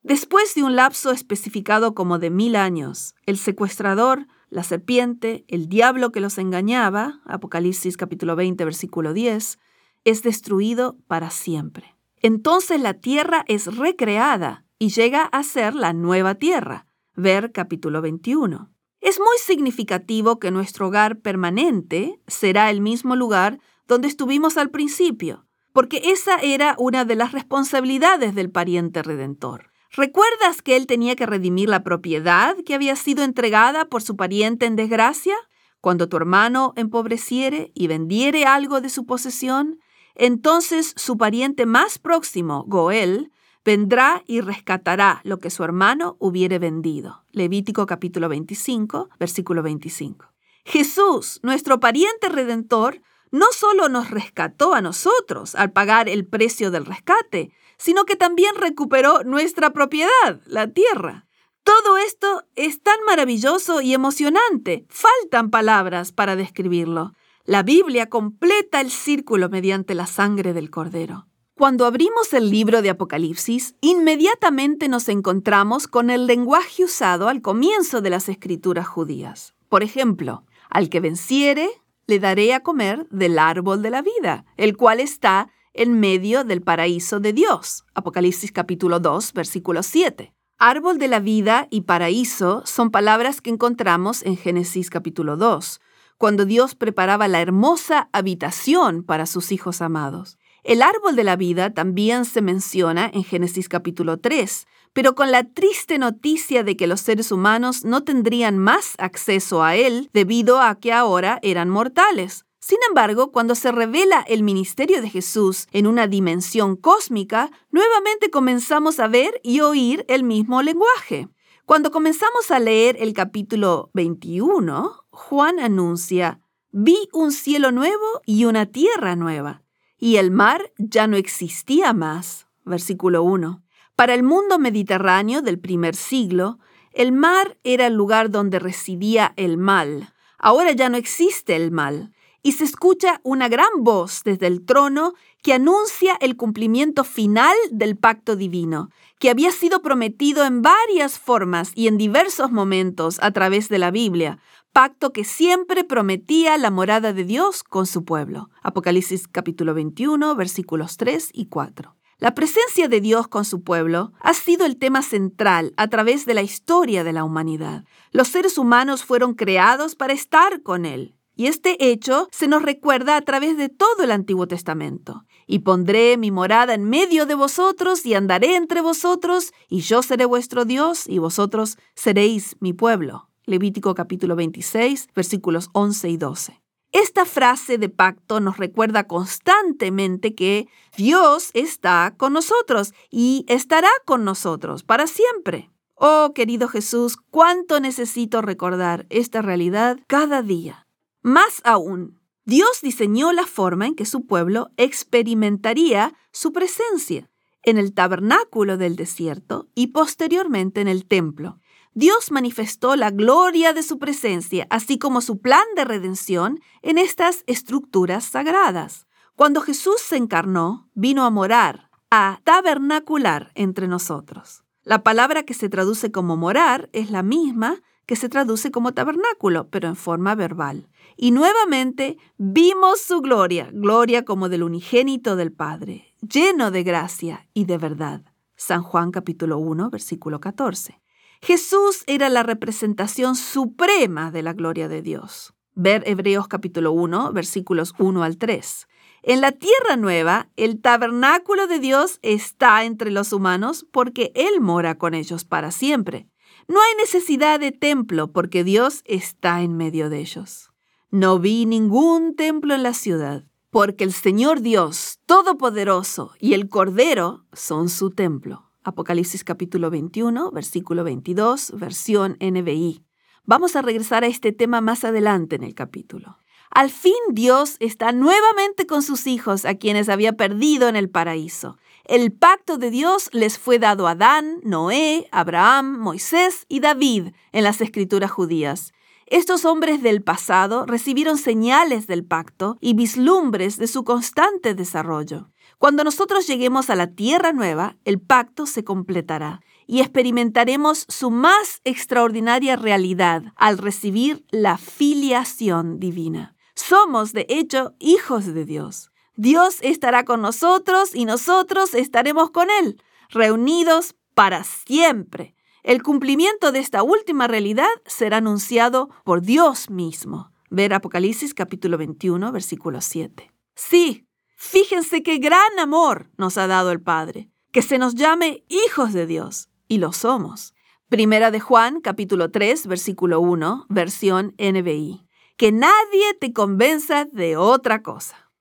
Después 0.02 0.54
de 0.54 0.62
un 0.62 0.76
lapso 0.76 1.10
especificado 1.10 1.94
como 1.94 2.18
de 2.18 2.30
mil 2.30 2.56
años, 2.56 3.14
el 3.26 3.38
secuestrador, 3.38 4.26
la 4.48 4.62
serpiente, 4.62 5.44
el 5.48 5.68
diablo 5.68 6.12
que 6.12 6.20
los 6.20 6.38
engañaba, 6.38 7.20
Apocalipsis 7.24 7.96
capítulo 7.96 8.36
20, 8.36 8.64
versículo 8.64 9.12
10, 9.12 9.58
es 10.04 10.22
destruido 10.22 10.96
para 11.06 11.30
siempre 11.30 11.96
entonces 12.22 12.80
la 12.80 12.94
tierra 12.94 13.44
es 13.48 13.76
recreada 13.76 14.64
y 14.78 14.90
llega 14.90 15.24
a 15.24 15.42
ser 15.42 15.74
la 15.74 15.92
nueva 15.92 16.36
tierra. 16.36 16.86
Ver 17.14 17.52
capítulo 17.52 18.00
21. 18.00 18.71
Es 19.02 19.18
muy 19.18 19.36
significativo 19.38 20.38
que 20.38 20.52
nuestro 20.52 20.86
hogar 20.86 21.18
permanente 21.18 22.20
será 22.28 22.70
el 22.70 22.80
mismo 22.80 23.16
lugar 23.16 23.58
donde 23.88 24.06
estuvimos 24.06 24.56
al 24.56 24.70
principio, 24.70 25.44
porque 25.72 26.00
esa 26.04 26.36
era 26.36 26.76
una 26.78 27.04
de 27.04 27.16
las 27.16 27.32
responsabilidades 27.32 28.32
del 28.36 28.48
pariente 28.48 29.02
redentor. 29.02 29.72
¿Recuerdas 29.90 30.62
que 30.62 30.76
él 30.76 30.86
tenía 30.86 31.16
que 31.16 31.26
redimir 31.26 31.68
la 31.68 31.82
propiedad 31.82 32.56
que 32.64 32.76
había 32.76 32.94
sido 32.94 33.24
entregada 33.24 33.86
por 33.86 34.02
su 34.02 34.14
pariente 34.14 34.66
en 34.66 34.76
desgracia? 34.76 35.34
Cuando 35.80 36.08
tu 36.08 36.16
hermano 36.16 36.72
empobreciere 36.76 37.72
y 37.74 37.88
vendiere 37.88 38.44
algo 38.44 38.80
de 38.80 38.88
su 38.88 39.04
posesión, 39.04 39.80
entonces 40.14 40.94
su 40.96 41.16
pariente 41.16 41.66
más 41.66 41.98
próximo, 41.98 42.64
Goel, 42.68 43.32
vendrá 43.64 44.22
y 44.26 44.40
rescatará 44.40 45.20
lo 45.24 45.38
que 45.38 45.50
su 45.50 45.64
hermano 45.64 46.16
hubiere 46.18 46.58
vendido. 46.58 47.24
Levítico 47.32 47.86
capítulo 47.86 48.28
25, 48.28 49.10
versículo 49.18 49.62
25. 49.62 50.26
Jesús, 50.64 51.40
nuestro 51.42 51.80
pariente 51.80 52.28
redentor, 52.28 53.00
no 53.30 53.46
solo 53.52 53.88
nos 53.88 54.10
rescató 54.10 54.74
a 54.74 54.80
nosotros 54.80 55.54
al 55.54 55.72
pagar 55.72 56.08
el 56.08 56.26
precio 56.26 56.70
del 56.70 56.84
rescate, 56.84 57.52
sino 57.78 58.04
que 58.04 58.16
también 58.16 58.54
recuperó 58.56 59.24
nuestra 59.24 59.70
propiedad, 59.70 60.40
la 60.46 60.68
tierra. 60.68 61.26
Todo 61.64 61.96
esto 61.96 62.44
es 62.56 62.82
tan 62.82 63.02
maravilloso 63.06 63.80
y 63.80 63.94
emocionante. 63.94 64.84
Faltan 64.88 65.50
palabras 65.50 66.12
para 66.12 66.36
describirlo. 66.36 67.14
La 67.44 67.62
Biblia 67.62 68.08
completa 68.08 68.80
el 68.80 68.90
círculo 68.90 69.48
mediante 69.48 69.94
la 69.94 70.06
sangre 70.06 70.52
del 70.52 70.70
Cordero. 70.70 71.26
Cuando 71.62 71.86
abrimos 71.86 72.32
el 72.32 72.50
libro 72.50 72.82
de 72.82 72.90
Apocalipsis, 72.90 73.76
inmediatamente 73.80 74.88
nos 74.88 75.08
encontramos 75.08 75.86
con 75.86 76.10
el 76.10 76.26
lenguaje 76.26 76.82
usado 76.82 77.28
al 77.28 77.40
comienzo 77.40 78.00
de 78.00 78.10
las 78.10 78.28
escrituras 78.28 78.88
judías. 78.88 79.54
Por 79.68 79.84
ejemplo, 79.84 80.44
al 80.70 80.88
que 80.88 80.98
venciere, 80.98 81.70
le 82.08 82.18
daré 82.18 82.52
a 82.52 82.64
comer 82.64 83.06
del 83.10 83.38
árbol 83.38 83.80
de 83.80 83.90
la 83.90 84.02
vida, 84.02 84.44
el 84.56 84.76
cual 84.76 84.98
está 84.98 85.52
en 85.72 86.00
medio 86.00 86.42
del 86.42 86.62
paraíso 86.62 87.20
de 87.20 87.32
Dios. 87.32 87.84
Apocalipsis 87.94 88.50
capítulo 88.50 88.98
2, 88.98 89.32
versículo 89.32 89.84
7. 89.84 90.34
Árbol 90.58 90.98
de 90.98 91.06
la 91.06 91.20
vida 91.20 91.68
y 91.70 91.82
paraíso 91.82 92.64
son 92.66 92.90
palabras 92.90 93.40
que 93.40 93.50
encontramos 93.50 94.24
en 94.24 94.36
Génesis 94.36 94.90
capítulo 94.90 95.36
2, 95.36 95.80
cuando 96.18 96.44
Dios 96.44 96.74
preparaba 96.74 97.28
la 97.28 97.40
hermosa 97.40 98.08
habitación 98.12 99.04
para 99.04 99.26
sus 99.26 99.52
hijos 99.52 99.80
amados. 99.80 100.38
El 100.64 100.80
árbol 100.80 101.16
de 101.16 101.24
la 101.24 101.34
vida 101.34 101.74
también 101.74 102.24
se 102.24 102.40
menciona 102.40 103.10
en 103.12 103.24
Génesis 103.24 103.68
capítulo 103.68 104.18
3, 104.18 104.68
pero 104.92 105.16
con 105.16 105.32
la 105.32 105.42
triste 105.42 105.98
noticia 105.98 106.62
de 106.62 106.76
que 106.76 106.86
los 106.86 107.00
seres 107.00 107.32
humanos 107.32 107.84
no 107.84 108.04
tendrían 108.04 108.58
más 108.58 108.94
acceso 108.98 109.64
a 109.64 109.74
él 109.74 110.08
debido 110.12 110.60
a 110.60 110.76
que 110.76 110.92
ahora 110.92 111.40
eran 111.42 111.68
mortales. 111.68 112.44
Sin 112.60 112.78
embargo, 112.88 113.32
cuando 113.32 113.56
se 113.56 113.72
revela 113.72 114.24
el 114.28 114.44
ministerio 114.44 115.02
de 115.02 115.10
Jesús 115.10 115.66
en 115.72 115.88
una 115.88 116.06
dimensión 116.06 116.76
cósmica, 116.76 117.50
nuevamente 117.72 118.30
comenzamos 118.30 119.00
a 119.00 119.08
ver 119.08 119.40
y 119.42 119.62
oír 119.62 120.04
el 120.06 120.22
mismo 120.22 120.62
lenguaje. 120.62 121.28
Cuando 121.66 121.90
comenzamos 121.90 122.52
a 122.52 122.60
leer 122.60 122.96
el 123.00 123.14
capítulo 123.14 123.90
21, 123.94 125.06
Juan 125.10 125.58
anuncia, 125.58 126.38
vi 126.70 127.08
un 127.12 127.32
cielo 127.32 127.72
nuevo 127.72 128.20
y 128.26 128.44
una 128.44 128.66
tierra 128.66 129.16
nueva, 129.16 129.61
y 130.02 130.16
el 130.16 130.32
mar 130.32 130.72
ya 130.78 131.06
no 131.06 131.16
existía 131.16 131.92
más. 131.92 132.48
Versículo 132.64 133.22
1. 133.22 133.62
Para 133.94 134.14
el 134.14 134.24
mundo 134.24 134.58
mediterráneo 134.58 135.42
del 135.42 135.60
primer 135.60 135.94
siglo, 135.94 136.58
el 136.92 137.12
mar 137.12 137.56
era 137.62 137.86
el 137.86 137.94
lugar 137.94 138.28
donde 138.28 138.58
residía 138.58 139.32
el 139.36 139.58
mal. 139.58 140.12
Ahora 140.38 140.72
ya 140.72 140.88
no 140.88 140.96
existe 140.96 141.54
el 141.54 141.70
mal 141.70 142.12
y 142.42 142.50
se 142.50 142.64
escucha 142.64 143.20
una 143.22 143.48
gran 143.48 143.70
voz 143.78 144.22
desde 144.24 144.48
el 144.48 144.66
trono 144.66 145.14
que 145.40 145.52
anuncia 145.52 146.16
el 146.20 146.36
cumplimiento 146.36 147.04
final 147.04 147.54
del 147.70 147.96
pacto 147.96 148.34
divino, 148.34 148.90
que 149.20 149.30
había 149.30 149.52
sido 149.52 149.82
prometido 149.82 150.44
en 150.44 150.62
varias 150.62 151.20
formas 151.20 151.70
y 151.76 151.86
en 151.86 151.96
diversos 151.96 152.50
momentos 152.50 153.18
a 153.22 153.30
través 153.30 153.68
de 153.68 153.78
la 153.78 153.92
Biblia, 153.92 154.40
pacto 154.72 155.12
que 155.12 155.24
siempre 155.24 155.84
prometía 155.84 156.56
la 156.56 156.70
morada 156.70 157.12
de 157.12 157.24
Dios 157.24 157.62
con 157.62 157.86
su 157.86 158.04
pueblo. 158.04 158.48
Apocalipsis 158.62 159.28
capítulo 159.28 159.74
21, 159.74 160.34
versículos 160.34 160.96
3 160.96 161.30
y 161.32 161.46
4. 161.46 161.94
La 162.18 162.34
presencia 162.34 162.88
de 162.88 163.00
Dios 163.00 163.28
con 163.28 163.44
su 163.44 163.62
pueblo 163.62 164.12
ha 164.20 164.32
sido 164.32 164.64
el 164.64 164.78
tema 164.78 165.02
central 165.02 165.74
a 165.76 165.88
través 165.88 166.24
de 166.24 166.34
la 166.34 166.42
historia 166.42 167.04
de 167.04 167.12
la 167.12 167.24
humanidad. 167.24 167.84
Los 168.12 168.28
seres 168.28 168.56
humanos 168.56 169.04
fueron 169.04 169.34
creados 169.34 169.94
para 169.94 170.14
estar 170.14 170.62
con 170.62 170.86
Él. 170.86 171.16
Y 171.34 171.46
este 171.46 171.90
hecho 171.90 172.28
se 172.30 172.46
nos 172.46 172.62
recuerda 172.62 173.16
a 173.16 173.22
través 173.22 173.56
de 173.56 173.68
todo 173.68 174.04
el 174.04 174.10
Antiguo 174.10 174.46
Testamento. 174.46 175.24
Y 175.46 175.60
pondré 175.60 176.16
mi 176.16 176.30
morada 176.30 176.74
en 176.74 176.84
medio 176.84 177.26
de 177.26 177.34
vosotros 177.34 178.06
y 178.06 178.14
andaré 178.14 178.54
entre 178.54 178.80
vosotros, 178.80 179.52
y 179.68 179.80
yo 179.80 180.02
seré 180.02 180.24
vuestro 180.24 180.64
Dios 180.64 181.08
y 181.08 181.18
vosotros 181.18 181.76
seréis 181.94 182.56
mi 182.60 182.72
pueblo. 182.72 183.31
Levítico 183.44 183.94
capítulo 183.94 184.36
26, 184.36 185.08
versículos 185.14 185.70
11 185.72 186.08
y 186.10 186.16
12. 186.16 186.62
Esta 186.92 187.24
frase 187.24 187.78
de 187.78 187.88
pacto 187.88 188.38
nos 188.38 188.58
recuerda 188.58 189.08
constantemente 189.08 190.34
que 190.34 190.68
Dios 190.96 191.50
está 191.54 192.14
con 192.16 192.34
nosotros 192.34 192.92
y 193.10 193.44
estará 193.48 193.88
con 194.04 194.24
nosotros 194.24 194.82
para 194.82 195.06
siempre. 195.06 195.70
Oh, 195.94 196.32
querido 196.34 196.68
Jesús, 196.68 197.16
cuánto 197.30 197.80
necesito 197.80 198.42
recordar 198.42 199.06
esta 199.08 199.42
realidad 199.42 199.98
cada 200.06 200.42
día. 200.42 200.86
Más 201.22 201.62
aún, 201.64 202.20
Dios 202.44 202.80
diseñó 202.82 203.32
la 203.32 203.46
forma 203.46 203.86
en 203.86 203.94
que 203.94 204.04
su 204.04 204.26
pueblo 204.26 204.70
experimentaría 204.76 206.14
su 206.30 206.52
presencia 206.52 207.30
en 207.62 207.78
el 207.78 207.94
tabernáculo 207.94 208.76
del 208.76 208.96
desierto 208.96 209.68
y 209.74 209.88
posteriormente 209.88 210.80
en 210.80 210.88
el 210.88 211.06
templo. 211.06 211.60
Dios 211.94 212.30
manifestó 212.30 212.96
la 212.96 213.10
gloria 213.10 213.74
de 213.74 213.82
su 213.82 213.98
presencia, 213.98 214.66
así 214.70 214.98
como 214.98 215.20
su 215.20 215.40
plan 215.40 215.64
de 215.76 215.84
redención 215.84 216.58
en 216.80 216.96
estas 216.96 217.44
estructuras 217.46 218.24
sagradas. 218.24 219.06
Cuando 219.36 219.60
Jesús 219.60 220.00
se 220.00 220.16
encarnó, 220.16 220.88
vino 220.94 221.24
a 221.24 221.30
morar, 221.30 221.90
a 222.10 222.40
tabernacular 222.44 223.50
entre 223.54 223.88
nosotros. 223.88 224.64
La 224.84 225.02
palabra 225.02 225.42
que 225.42 225.52
se 225.52 225.68
traduce 225.68 226.10
como 226.10 226.36
morar 226.36 226.88
es 226.94 227.10
la 227.10 227.22
misma 227.22 227.82
que 228.06 228.16
se 228.16 228.30
traduce 228.30 228.70
como 228.70 228.92
tabernáculo, 228.92 229.68
pero 229.68 229.88
en 229.88 229.96
forma 229.96 230.34
verbal. 230.34 230.88
Y 231.16 231.30
nuevamente 231.30 232.16
vimos 232.38 233.02
su 233.02 233.20
gloria, 233.20 233.68
gloria 233.70 234.24
como 234.24 234.48
del 234.48 234.62
unigénito 234.62 235.36
del 235.36 235.52
Padre, 235.52 236.14
lleno 236.20 236.70
de 236.70 236.84
gracia 236.84 237.48
y 237.52 237.66
de 237.66 237.76
verdad. 237.76 238.22
San 238.56 238.82
Juan 238.82 239.10
capítulo 239.10 239.58
1, 239.58 239.90
versículo 239.90 240.40
14. 240.40 241.01
Jesús 241.44 242.04
era 242.06 242.28
la 242.28 242.44
representación 242.44 243.34
suprema 243.34 244.30
de 244.30 244.44
la 244.44 244.52
gloria 244.52 244.86
de 244.86 245.02
Dios. 245.02 245.54
Ver 245.74 246.04
Hebreos 246.06 246.46
capítulo 246.46 246.92
1, 246.92 247.32
versículos 247.32 247.94
1 247.98 248.22
al 248.22 248.38
3. 248.38 248.86
En 249.24 249.40
la 249.40 249.50
tierra 249.50 249.96
nueva, 249.96 250.50
el 250.54 250.80
tabernáculo 250.80 251.66
de 251.66 251.80
Dios 251.80 252.20
está 252.22 252.84
entre 252.84 253.10
los 253.10 253.32
humanos 253.32 253.84
porque 253.90 254.30
Él 254.36 254.60
mora 254.60 254.98
con 254.98 255.14
ellos 255.14 255.44
para 255.44 255.72
siempre. 255.72 256.28
No 256.68 256.80
hay 256.80 256.94
necesidad 256.96 257.58
de 257.58 257.72
templo 257.72 258.30
porque 258.30 258.62
Dios 258.62 259.02
está 259.04 259.62
en 259.62 259.76
medio 259.76 260.10
de 260.10 260.20
ellos. 260.20 260.70
No 261.10 261.40
vi 261.40 261.66
ningún 261.66 262.36
templo 262.36 262.72
en 262.72 262.84
la 262.84 262.94
ciudad, 262.94 263.46
porque 263.70 264.04
el 264.04 264.12
Señor 264.12 264.60
Dios 264.60 265.18
Todopoderoso 265.26 266.34
y 266.38 266.54
el 266.54 266.68
Cordero 266.68 267.46
son 267.52 267.88
su 267.88 268.10
templo. 268.10 268.71
Apocalipsis 268.84 269.44
capítulo 269.44 269.90
21, 269.90 270.50
versículo 270.50 271.04
22, 271.04 271.72
versión 271.76 272.36
NBI. 272.40 273.04
Vamos 273.44 273.76
a 273.76 273.82
regresar 273.82 274.24
a 274.24 274.26
este 274.26 274.50
tema 274.50 274.80
más 274.80 275.04
adelante 275.04 275.54
en 275.54 275.62
el 275.62 275.74
capítulo. 275.74 276.38
Al 276.68 276.90
fin 276.90 277.14
Dios 277.30 277.76
está 277.78 278.10
nuevamente 278.10 278.86
con 278.86 279.02
sus 279.02 279.28
hijos 279.28 279.66
a 279.66 279.76
quienes 279.76 280.08
había 280.08 280.32
perdido 280.32 280.88
en 280.88 280.96
el 280.96 281.10
paraíso. 281.10 281.78
El 282.04 282.32
pacto 282.32 282.76
de 282.76 282.90
Dios 282.90 283.28
les 283.32 283.56
fue 283.56 283.78
dado 283.78 284.08
a 284.08 284.12
Adán, 284.12 284.58
Noé, 284.64 285.28
Abraham, 285.30 285.98
Moisés 286.00 286.64
y 286.68 286.80
David 286.80 287.28
en 287.52 287.62
las 287.62 287.80
escrituras 287.80 288.32
judías. 288.32 288.92
Estos 289.26 289.64
hombres 289.64 290.02
del 290.02 290.22
pasado 290.22 290.86
recibieron 290.86 291.38
señales 291.38 292.06
del 292.06 292.24
pacto 292.24 292.78
y 292.80 292.94
vislumbres 292.94 293.76
de 293.76 293.86
su 293.86 294.02
constante 294.02 294.74
desarrollo. 294.74 295.50
Cuando 295.82 296.04
nosotros 296.04 296.46
lleguemos 296.46 296.90
a 296.90 296.94
la 296.94 297.08
tierra 297.08 297.52
nueva, 297.52 297.96
el 298.04 298.20
pacto 298.20 298.66
se 298.66 298.84
completará 298.84 299.62
y 299.88 299.98
experimentaremos 299.98 301.06
su 301.08 301.32
más 301.32 301.80
extraordinaria 301.82 302.76
realidad 302.76 303.42
al 303.56 303.78
recibir 303.78 304.46
la 304.52 304.78
filiación 304.78 305.98
divina. 305.98 306.54
Somos, 306.76 307.32
de 307.32 307.46
hecho, 307.48 307.96
hijos 307.98 308.46
de 308.46 308.64
Dios. 308.64 309.10
Dios 309.34 309.78
estará 309.80 310.24
con 310.24 310.40
nosotros 310.40 311.16
y 311.16 311.24
nosotros 311.24 311.94
estaremos 311.94 312.52
con 312.52 312.68
Él, 312.70 313.02
reunidos 313.28 314.14
para 314.34 314.62
siempre. 314.62 315.56
El 315.82 316.04
cumplimiento 316.04 316.70
de 316.70 316.78
esta 316.78 317.02
última 317.02 317.48
realidad 317.48 317.90
será 318.06 318.36
anunciado 318.36 319.10
por 319.24 319.42
Dios 319.42 319.90
mismo. 319.90 320.52
Ver 320.70 320.94
Apocalipsis 320.94 321.54
capítulo 321.54 321.98
21, 321.98 322.52
versículo 322.52 323.00
7. 323.00 323.52
Sí, 323.74 324.28
fíjense 324.62 325.24
qué 325.24 325.38
gran 325.38 325.78
amor 325.80 326.30
nos 326.36 326.56
ha 326.56 326.68
dado 326.68 326.92
el 326.92 327.02
Padre, 327.02 327.50
que 327.72 327.82
se 327.82 327.98
nos 327.98 328.14
llame 328.14 328.64
hijos 328.68 329.12
de 329.12 329.26
Dios, 329.26 329.68
y 329.88 329.98
lo 329.98 330.12
somos. 330.12 330.72
Primera 331.08 331.50
de 331.50 331.58
Juan 331.58 332.00
capítulo 332.00 332.50
3, 332.50 332.86
versículo 332.86 333.40
1, 333.40 333.86
versión 333.88 334.54
NBI. 334.58 335.26
Que 335.56 335.72
nadie 335.72 336.34
te 336.40 336.52
convenza 336.52 337.24
de 337.26 337.56
otra 337.56 338.02
cosa. 338.02 338.52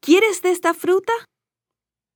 ¿Quieres 0.00 0.42
de 0.42 0.52
esta 0.52 0.74
fruta? 0.74 1.12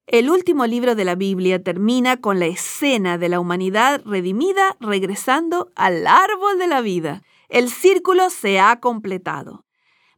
El 0.07 0.31
último 0.31 0.67
libro 0.67 0.95
de 0.95 1.05
la 1.05 1.17
Biblia 1.17 1.63
termina 1.63 2.21
con 2.21 2.39
la 2.39 2.47
escena 2.47 3.19
de 3.19 3.29
la 3.29 3.41
humanidad 3.41 4.03
redimida 4.05 4.77
regresando 4.79 5.73
al 5.75 6.07
árbol 6.07 6.59
de 6.59 6.69
la 6.69 6.81
vida. 6.81 7.23
El 7.49 7.71
círculo 7.71 8.31
se 8.31 8.61
ha 8.61 8.79
completado. 8.81 9.65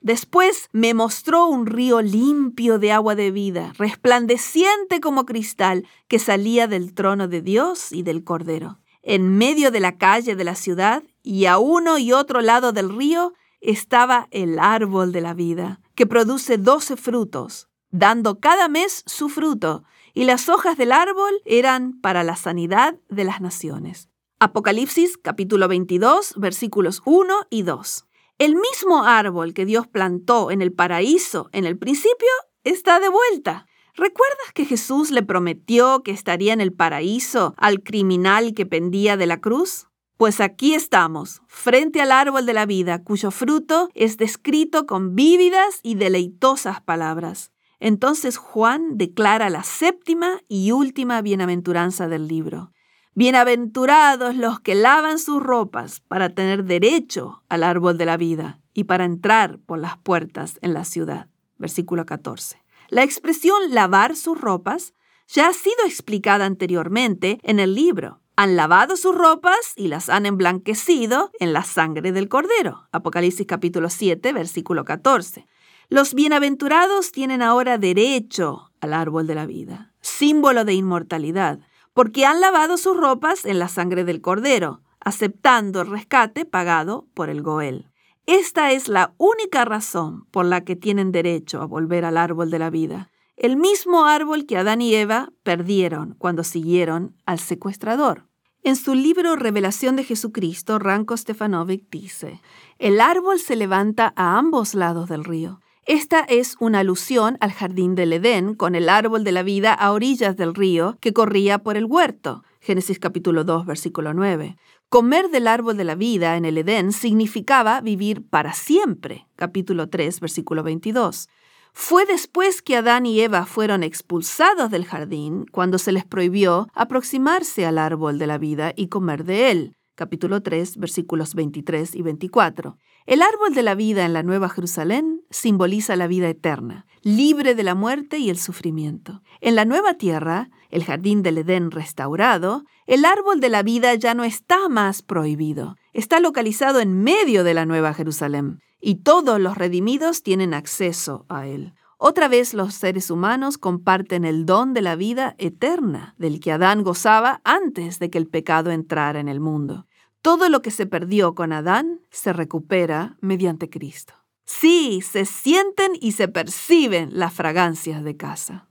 Después 0.03 0.69
me 0.73 0.95
mostró 0.95 1.47
un 1.47 1.65
río 1.65 2.03
limpio 2.03 2.81
de 2.81 2.91
agua 2.91 3.15
de 3.15 3.31
vida, 3.31 3.73
resplandeciente 3.79 5.01
como 5.01 5.25
cristal, 5.27 5.87
que 6.09 6.19
salía 6.19 6.67
del 6.67 6.93
trono 6.93 7.29
de 7.29 7.41
Dios 7.41 7.93
y 7.93 8.03
del 8.03 8.25
Cordero. 8.25 8.81
En 9.03 9.39
medio 9.39 9.71
de 9.71 9.79
la 9.79 9.99
calle 9.99 10.35
de 10.35 10.43
la 10.43 10.57
ciudad 10.57 11.05
y 11.23 11.47
a 11.47 11.59
uno 11.59 11.99
y 11.99 12.13
otro 12.13 12.41
lado 12.41 12.73
del 12.73 12.89
río 12.89 13.33
estaba 13.61 14.27
el 14.33 14.59
árbol 14.59 15.13
de 15.13 15.21
la 15.21 15.35
vida, 15.35 15.81
que 15.95 16.07
produce 16.07 16.59
doce 16.59 16.97
frutos, 16.97 17.69
dando 17.91 18.41
cada 18.41 18.67
mes 18.67 19.05
su 19.07 19.29
fruto, 19.29 19.85
y 20.15 20.25
las 20.25 20.49
hojas 20.49 20.77
del 20.77 20.91
árbol 20.91 21.33
eran 21.45 22.01
para 22.01 22.25
la 22.25 22.35
sanidad 22.35 22.97
de 23.09 23.23
las 23.23 23.41
naciones. 23.41 24.09
Apocalipsis 24.41 25.17
capítulo 25.17 25.69
22 25.69 26.35
versículos 26.37 27.03
1 27.05 27.47
y 27.51 27.63
2. 27.63 28.07
El 28.43 28.57
mismo 28.57 29.05
árbol 29.05 29.55
que 29.55 29.65
Dios 29.65 29.87
plantó 29.87 30.51
en 30.51 30.63
el 30.63 30.73
paraíso 30.73 31.49
en 31.53 31.65
el 31.65 31.79
principio 31.79 32.27
está 32.65 32.99
de 32.99 33.09
vuelta. 33.09 33.67
¿Recuerdas 33.95 34.53
que 34.53 34.65
Jesús 34.65 35.13
le 35.13 35.23
prometió 35.23 36.03
que 36.03 36.11
estaría 36.11 36.53
en 36.53 36.61
el 36.61 36.73
paraíso 36.73 37.55
al 37.57 37.85
criminal 37.85 38.53
que 38.53 38.67
pendía 38.67 39.17
de 39.17 39.27
la 39.27 39.41
cruz? 39.41 39.87
Pues 40.17 40.41
aquí 40.41 40.75
estamos, 40.75 41.41
frente 41.47 42.03
al 42.03 42.11
árbol 42.11 42.45
de 42.45 42.53
la 42.53 42.67
vida, 42.67 43.05
cuyo 43.05 43.31
fruto 43.31 43.89
es 43.95 44.17
descrito 44.17 44.87
con 44.87 45.15
vívidas 45.15 45.79
y 45.85 45.95
deleitosas 45.95 46.81
palabras. 46.81 47.53
Entonces 47.79 48.39
Juan 48.39 48.99
declara 48.99 49.51
la 49.51 49.63
séptima 49.63 50.41
y 50.49 50.73
última 50.73 51.23
bienaventuranza 51.23 52.09
del 52.09 52.27
libro. 52.27 52.72
Bienaventurados 53.15 54.37
los 54.37 54.61
que 54.61 54.75
lavan 54.75 55.19
sus 55.19 55.43
ropas 55.43 56.01
para 56.01 56.31
tener 56.31 56.65
derecho 56.65 57.43
al 57.51 57.63
árbol 57.63 57.99
de 57.99 58.07
la 58.07 58.17
vida 58.17 58.59
y 58.73 58.85
para 58.85 59.05
entrar 59.05 59.59
por 59.59 59.79
las 59.79 59.99
puertas 59.99 60.59
en 60.63 60.73
la 60.73 60.87
ciudad. 60.87 61.29
Versículo 61.59 62.07
14. 62.07 62.63
La 62.89 63.03
expresión 63.03 63.59
lavar 63.69 64.17
sus 64.17 64.41
ropas 64.41 64.95
ya 65.29 65.49
ha 65.49 65.53
sido 65.53 65.85
explicada 65.85 66.47
anteriormente 66.47 67.39
en 67.43 67.61
el 67.61 67.75
libro. 67.75 68.23
Han 68.35 68.57
lavado 68.57 68.97
sus 68.97 69.15
ropas 69.15 69.75
y 69.77 69.89
las 69.89 70.09
han 70.09 70.25
emblanquecido 70.25 71.31
en 71.39 71.53
la 71.53 71.65
sangre 71.65 72.13
del 72.13 72.31
cordero. 72.31 72.89
Apocalipsis 72.93 73.47
capítulo 73.47 73.91
7, 73.91 74.33
versículo 74.33 74.87
14. 74.87 75.47
Los 75.91 76.15
bienaventurados 76.15 77.13
tienen 77.13 77.43
ahora 77.43 77.77
derecho 77.77 78.73
al 78.81 78.95
árbol 78.95 79.27
de 79.27 79.35
la 79.35 79.45
vida, 79.45 79.93
símbolo 80.01 80.65
de 80.65 80.73
inmortalidad, 80.73 81.61
porque 81.95 82.27
han 82.27 82.41
lavado 82.41 82.77
sus 82.77 82.97
ropas 82.97 83.45
en 83.45 83.59
la 83.59 83.69
sangre 83.69 84.05
del 84.05 84.21
cordero, 84.21 84.83
aceptando 85.01 85.81
el 85.83 85.91
rescate 85.91 86.45
pagado 86.45 87.07
por 87.15 87.29
el 87.29 87.43
Goel. 87.43 87.89
Esta 88.27 88.71
es 88.71 88.89
la 88.89 89.15
única 89.19 89.65
razón 89.65 90.27
por 90.31 90.45
la 90.45 90.65
que 90.65 90.77
tienen 90.77 91.11
derecho 91.11 91.61
a 91.61 91.67
volver 91.67 92.05
al 92.05 92.17
árbol 92.17 92.51
de 92.51 92.59
la 92.59 92.71
vida, 92.71 93.11
el 93.37 93.57
mismo 93.57 94.05
árbol 94.05 94.47
que 94.47 94.57
Adán 94.59 94.81
y 94.81 94.95
Eva 94.95 95.31
perdieron 95.43 96.15
cuando 96.19 96.45
siguieron 96.45 97.17
al 97.27 97.41
secuestrador. 97.41 98.29
En 98.63 98.77
su 98.77 98.95
libro 98.95 99.35
Revelación 99.35 99.97
de 99.97 100.05
Jesucristo, 100.05 100.79
Ranko 100.79 101.17
Stefanovic 101.17 101.91
dice, 101.91 102.41
el 102.79 103.01
árbol 103.01 103.41
se 103.41 103.57
levanta 103.57 104.13
a 104.15 104.39
ambos 104.39 104.75
lados 104.75 105.09
del 105.09 105.25
río. 105.25 105.62
Esta 105.87 106.21
es 106.21 106.55
una 106.61 106.79
alusión 106.79 107.37
al 107.41 107.51
jardín 107.51 107.97
del 107.97 108.13
Edén 108.13 108.55
con 108.55 108.77
el 108.77 108.89
árbol 108.89 109.25
de 109.25 109.33
la 109.33 109.43
vida 109.43 109.75
a 109.75 109.91
orillas 109.91 110.37
del 110.37 110.55
río 110.55 110.97
que 111.01 111.13
corría 111.13 111.59
por 111.59 111.77
el 111.77 111.87
huerto. 111.87 112.45
Génesis 112.61 113.01
capítulo 113.01 113.43
2, 113.43 113.67
versículo 113.67 114.15
9. 114.15 114.57
Comer 114.89 115.29
del 115.31 115.49
árbol 115.49 115.77
de 115.77 115.83
la 115.83 115.97
vida 115.97 116.37
en 116.37 116.45
el 116.45 116.57
Edén 116.57 116.93
significaba 116.93 117.81
vivir 117.81 118.25
para 118.25 118.53
siempre. 118.53 119.27
Capítulo 119.35 119.89
3, 119.89 120.21
versículo 120.21 120.63
22. 120.63 121.29
Fue 121.73 122.07
después 122.07 122.63
que 122.63 122.77
Adán 122.77 123.05
y 123.05 123.21
Eva 123.21 123.45
fueron 123.45 123.83
expulsados 123.83 124.71
del 124.71 124.85
jardín 124.85 125.47
cuando 125.51 125.79
se 125.79 125.91
les 125.91 126.05
prohibió 126.05 126.69
aproximarse 126.75 127.67
al 127.67 127.79
árbol 127.79 128.21
de 128.21 128.29
la 128.29 128.39
vida 128.39 128.73
y 128.77 128.87
comer 128.87 129.25
de 129.25 129.51
él. 129.51 129.77
Capítulo 129.97 130.43
3, 130.43 130.77
versículos 130.77 131.35
23 131.35 131.97
y 131.97 132.03
24. 132.03 132.79
El 133.05 133.21
árbol 133.21 133.53
de 133.53 133.63
la 133.63 133.75
vida 133.75 134.05
en 134.05 134.13
la 134.13 134.23
Nueva 134.23 134.49
Jerusalén 134.49 135.23
simboliza 135.29 135.97
la 135.97 136.07
vida 136.07 136.29
eterna, 136.29 136.87
libre 137.03 137.57
de 137.57 137.65
la 137.65 137.75
muerte 137.75 138.19
y 138.19 138.31
el 138.31 138.39
sufrimiento. 138.39 139.23
En 139.41 139.57
la 139.57 139.65
nueva 139.65 139.95
tierra, 139.95 140.51
el 140.71 140.85
jardín 140.85 141.23
del 141.23 141.39
Edén 141.39 141.73
restaurado, 141.73 142.65
el 142.87 143.05
árbol 143.05 143.41
de 143.41 143.49
la 143.49 143.65
vida 143.65 143.95
ya 143.97 144.15
no 144.15 144.23
está 144.23 144.69
más 144.69 145.03
prohibido. 145.03 145.77
Está 145.93 146.21
localizado 146.21 146.79
en 146.79 147.03
medio 147.03 147.43
de 147.43 147.55
la 147.55 147.67
Nueva 147.67 147.93
Jerusalén 147.93 148.61
y 148.81 148.97
todos 148.97 149.41
los 149.41 149.59
redimidos 149.59 150.23
tienen 150.23 150.55
acceso 150.55 151.27
a 151.29 151.47
él. 151.47 151.75
Otra 151.99 152.29
vez 152.29 152.55
los 152.55 152.75
seres 152.75 153.11
humanos 153.11 153.59
comparten 153.59 154.25
el 154.25 154.47
don 154.47 154.75
de 154.75 154.83
la 154.83 154.97
vida 154.97 155.35
eterna 155.39 156.15
del 156.19 156.41
que 156.41 156.53
Adán 156.53 156.83
gozaba 156.83 157.41
antes 157.45 157.99
de 157.99 158.11
que 158.11 158.19
el 158.19 158.27
pecado 158.27 158.71
entrara 158.71 159.21
en 159.21 159.29
el 159.29 159.39
mundo. 159.39 159.87
Todo 160.23 160.49
lo 160.49 160.63
que 160.63 160.71
se 160.71 160.87
perdió 160.87 161.35
con 161.35 161.53
Adán 161.53 162.01
se 162.11 162.33
recupera 162.33 163.17
mediante 163.21 163.69
Cristo. 163.69 164.15
Sí, 164.45 165.01
se 165.03 165.25
sienten 165.25 165.93
y 166.01 166.13
se 166.13 166.29
perciben 166.29 167.11
las 167.13 167.33
fragancias 167.33 168.05
de 168.05 168.17
casa. 168.17 168.69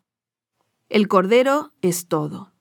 El 0.88 1.10
Cordero 1.10 1.74
es 1.82 2.08
todo. 2.08 2.54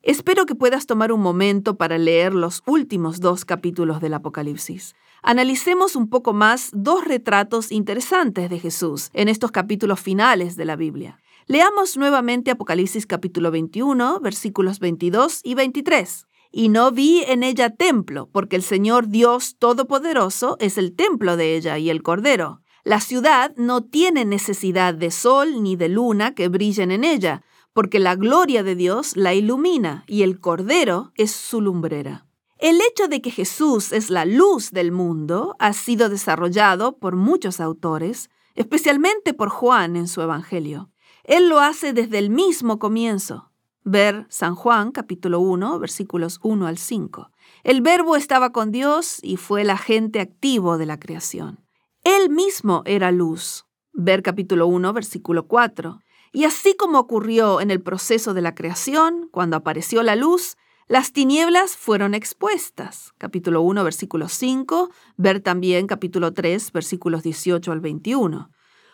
Espero 0.00 0.46
que 0.46 0.54
puedas 0.54 0.86
tomar 0.86 1.12
un 1.12 1.20
momento 1.20 1.76
para 1.76 1.98
leer 1.98 2.32
los 2.32 2.62
últimos 2.64 3.20
dos 3.20 3.44
capítulos 3.44 4.00
del 4.00 4.14
Apocalipsis. 4.14 4.94
Analicemos 5.22 5.94
un 5.94 6.08
poco 6.08 6.32
más 6.32 6.70
dos 6.72 7.04
retratos 7.04 7.70
interesantes 7.70 8.48
de 8.48 8.58
Jesús 8.58 9.10
en 9.12 9.28
estos 9.28 9.50
capítulos 9.50 10.00
finales 10.00 10.56
de 10.56 10.64
la 10.64 10.76
Biblia. 10.76 11.20
Leamos 11.46 11.98
nuevamente 11.98 12.50
Apocalipsis 12.50 13.06
capítulo 13.06 13.50
21, 13.50 14.20
versículos 14.20 14.78
22 14.78 15.40
y 15.44 15.54
23 15.54 16.27
y 16.58 16.70
no 16.70 16.90
vi 16.90 17.22
en 17.22 17.44
ella 17.44 17.70
templo, 17.70 18.28
porque 18.32 18.56
el 18.56 18.64
Señor 18.64 19.06
Dios 19.06 19.54
Todopoderoso 19.60 20.56
es 20.58 20.76
el 20.76 20.96
templo 20.96 21.36
de 21.36 21.54
ella 21.54 21.78
y 21.78 21.88
el 21.88 22.02
Cordero. 22.02 22.62
La 22.82 22.98
ciudad 23.00 23.54
no 23.56 23.84
tiene 23.84 24.24
necesidad 24.24 24.92
de 24.92 25.12
sol 25.12 25.62
ni 25.62 25.76
de 25.76 25.88
luna 25.88 26.34
que 26.34 26.48
brillen 26.48 26.90
en 26.90 27.04
ella, 27.04 27.44
porque 27.72 28.00
la 28.00 28.16
gloria 28.16 28.64
de 28.64 28.74
Dios 28.74 29.16
la 29.16 29.34
ilumina 29.34 30.02
y 30.08 30.24
el 30.24 30.40
Cordero 30.40 31.12
es 31.14 31.30
su 31.30 31.60
lumbrera. 31.60 32.26
El 32.58 32.80
hecho 32.80 33.06
de 33.06 33.22
que 33.22 33.30
Jesús 33.30 33.92
es 33.92 34.10
la 34.10 34.24
luz 34.24 34.72
del 34.72 34.90
mundo 34.90 35.54
ha 35.60 35.72
sido 35.72 36.08
desarrollado 36.08 36.98
por 36.98 37.14
muchos 37.14 37.60
autores, 37.60 38.30
especialmente 38.56 39.32
por 39.32 39.48
Juan 39.48 39.94
en 39.94 40.08
su 40.08 40.22
Evangelio. 40.22 40.90
Él 41.22 41.48
lo 41.48 41.60
hace 41.60 41.92
desde 41.92 42.18
el 42.18 42.30
mismo 42.30 42.80
comienzo. 42.80 43.52
Ver 43.90 44.26
San 44.28 44.54
Juan 44.54 44.92
capítulo 44.92 45.40
1 45.40 45.78
versículos 45.78 46.40
1 46.42 46.66
al 46.66 46.76
5. 46.76 47.30
El 47.64 47.80
verbo 47.80 48.16
estaba 48.16 48.52
con 48.52 48.70
Dios 48.70 49.18
y 49.22 49.38
fue 49.38 49.62
el 49.62 49.70
agente 49.70 50.20
activo 50.20 50.76
de 50.76 50.84
la 50.84 51.00
creación. 51.00 51.64
Él 52.04 52.28
mismo 52.28 52.82
era 52.84 53.10
luz. 53.12 53.64
Ver 53.94 54.22
capítulo 54.22 54.66
1 54.66 54.92
versículo 54.92 55.46
4. 55.46 56.00
Y 56.34 56.44
así 56.44 56.76
como 56.76 56.98
ocurrió 56.98 57.62
en 57.62 57.70
el 57.70 57.80
proceso 57.80 58.34
de 58.34 58.42
la 58.42 58.54
creación, 58.54 59.30
cuando 59.32 59.56
apareció 59.56 60.02
la 60.02 60.16
luz, 60.16 60.58
las 60.86 61.14
tinieblas 61.14 61.74
fueron 61.74 62.12
expuestas. 62.12 63.14
Capítulo 63.16 63.62
1, 63.62 63.84
versículo 63.84 64.28
5, 64.28 64.90
ver 65.16 65.40
también 65.40 65.86
capítulo 65.86 66.34
3, 66.34 66.72
versículos 66.72 67.22
18 67.22 67.72
al 67.72 67.80
21. 67.80 68.50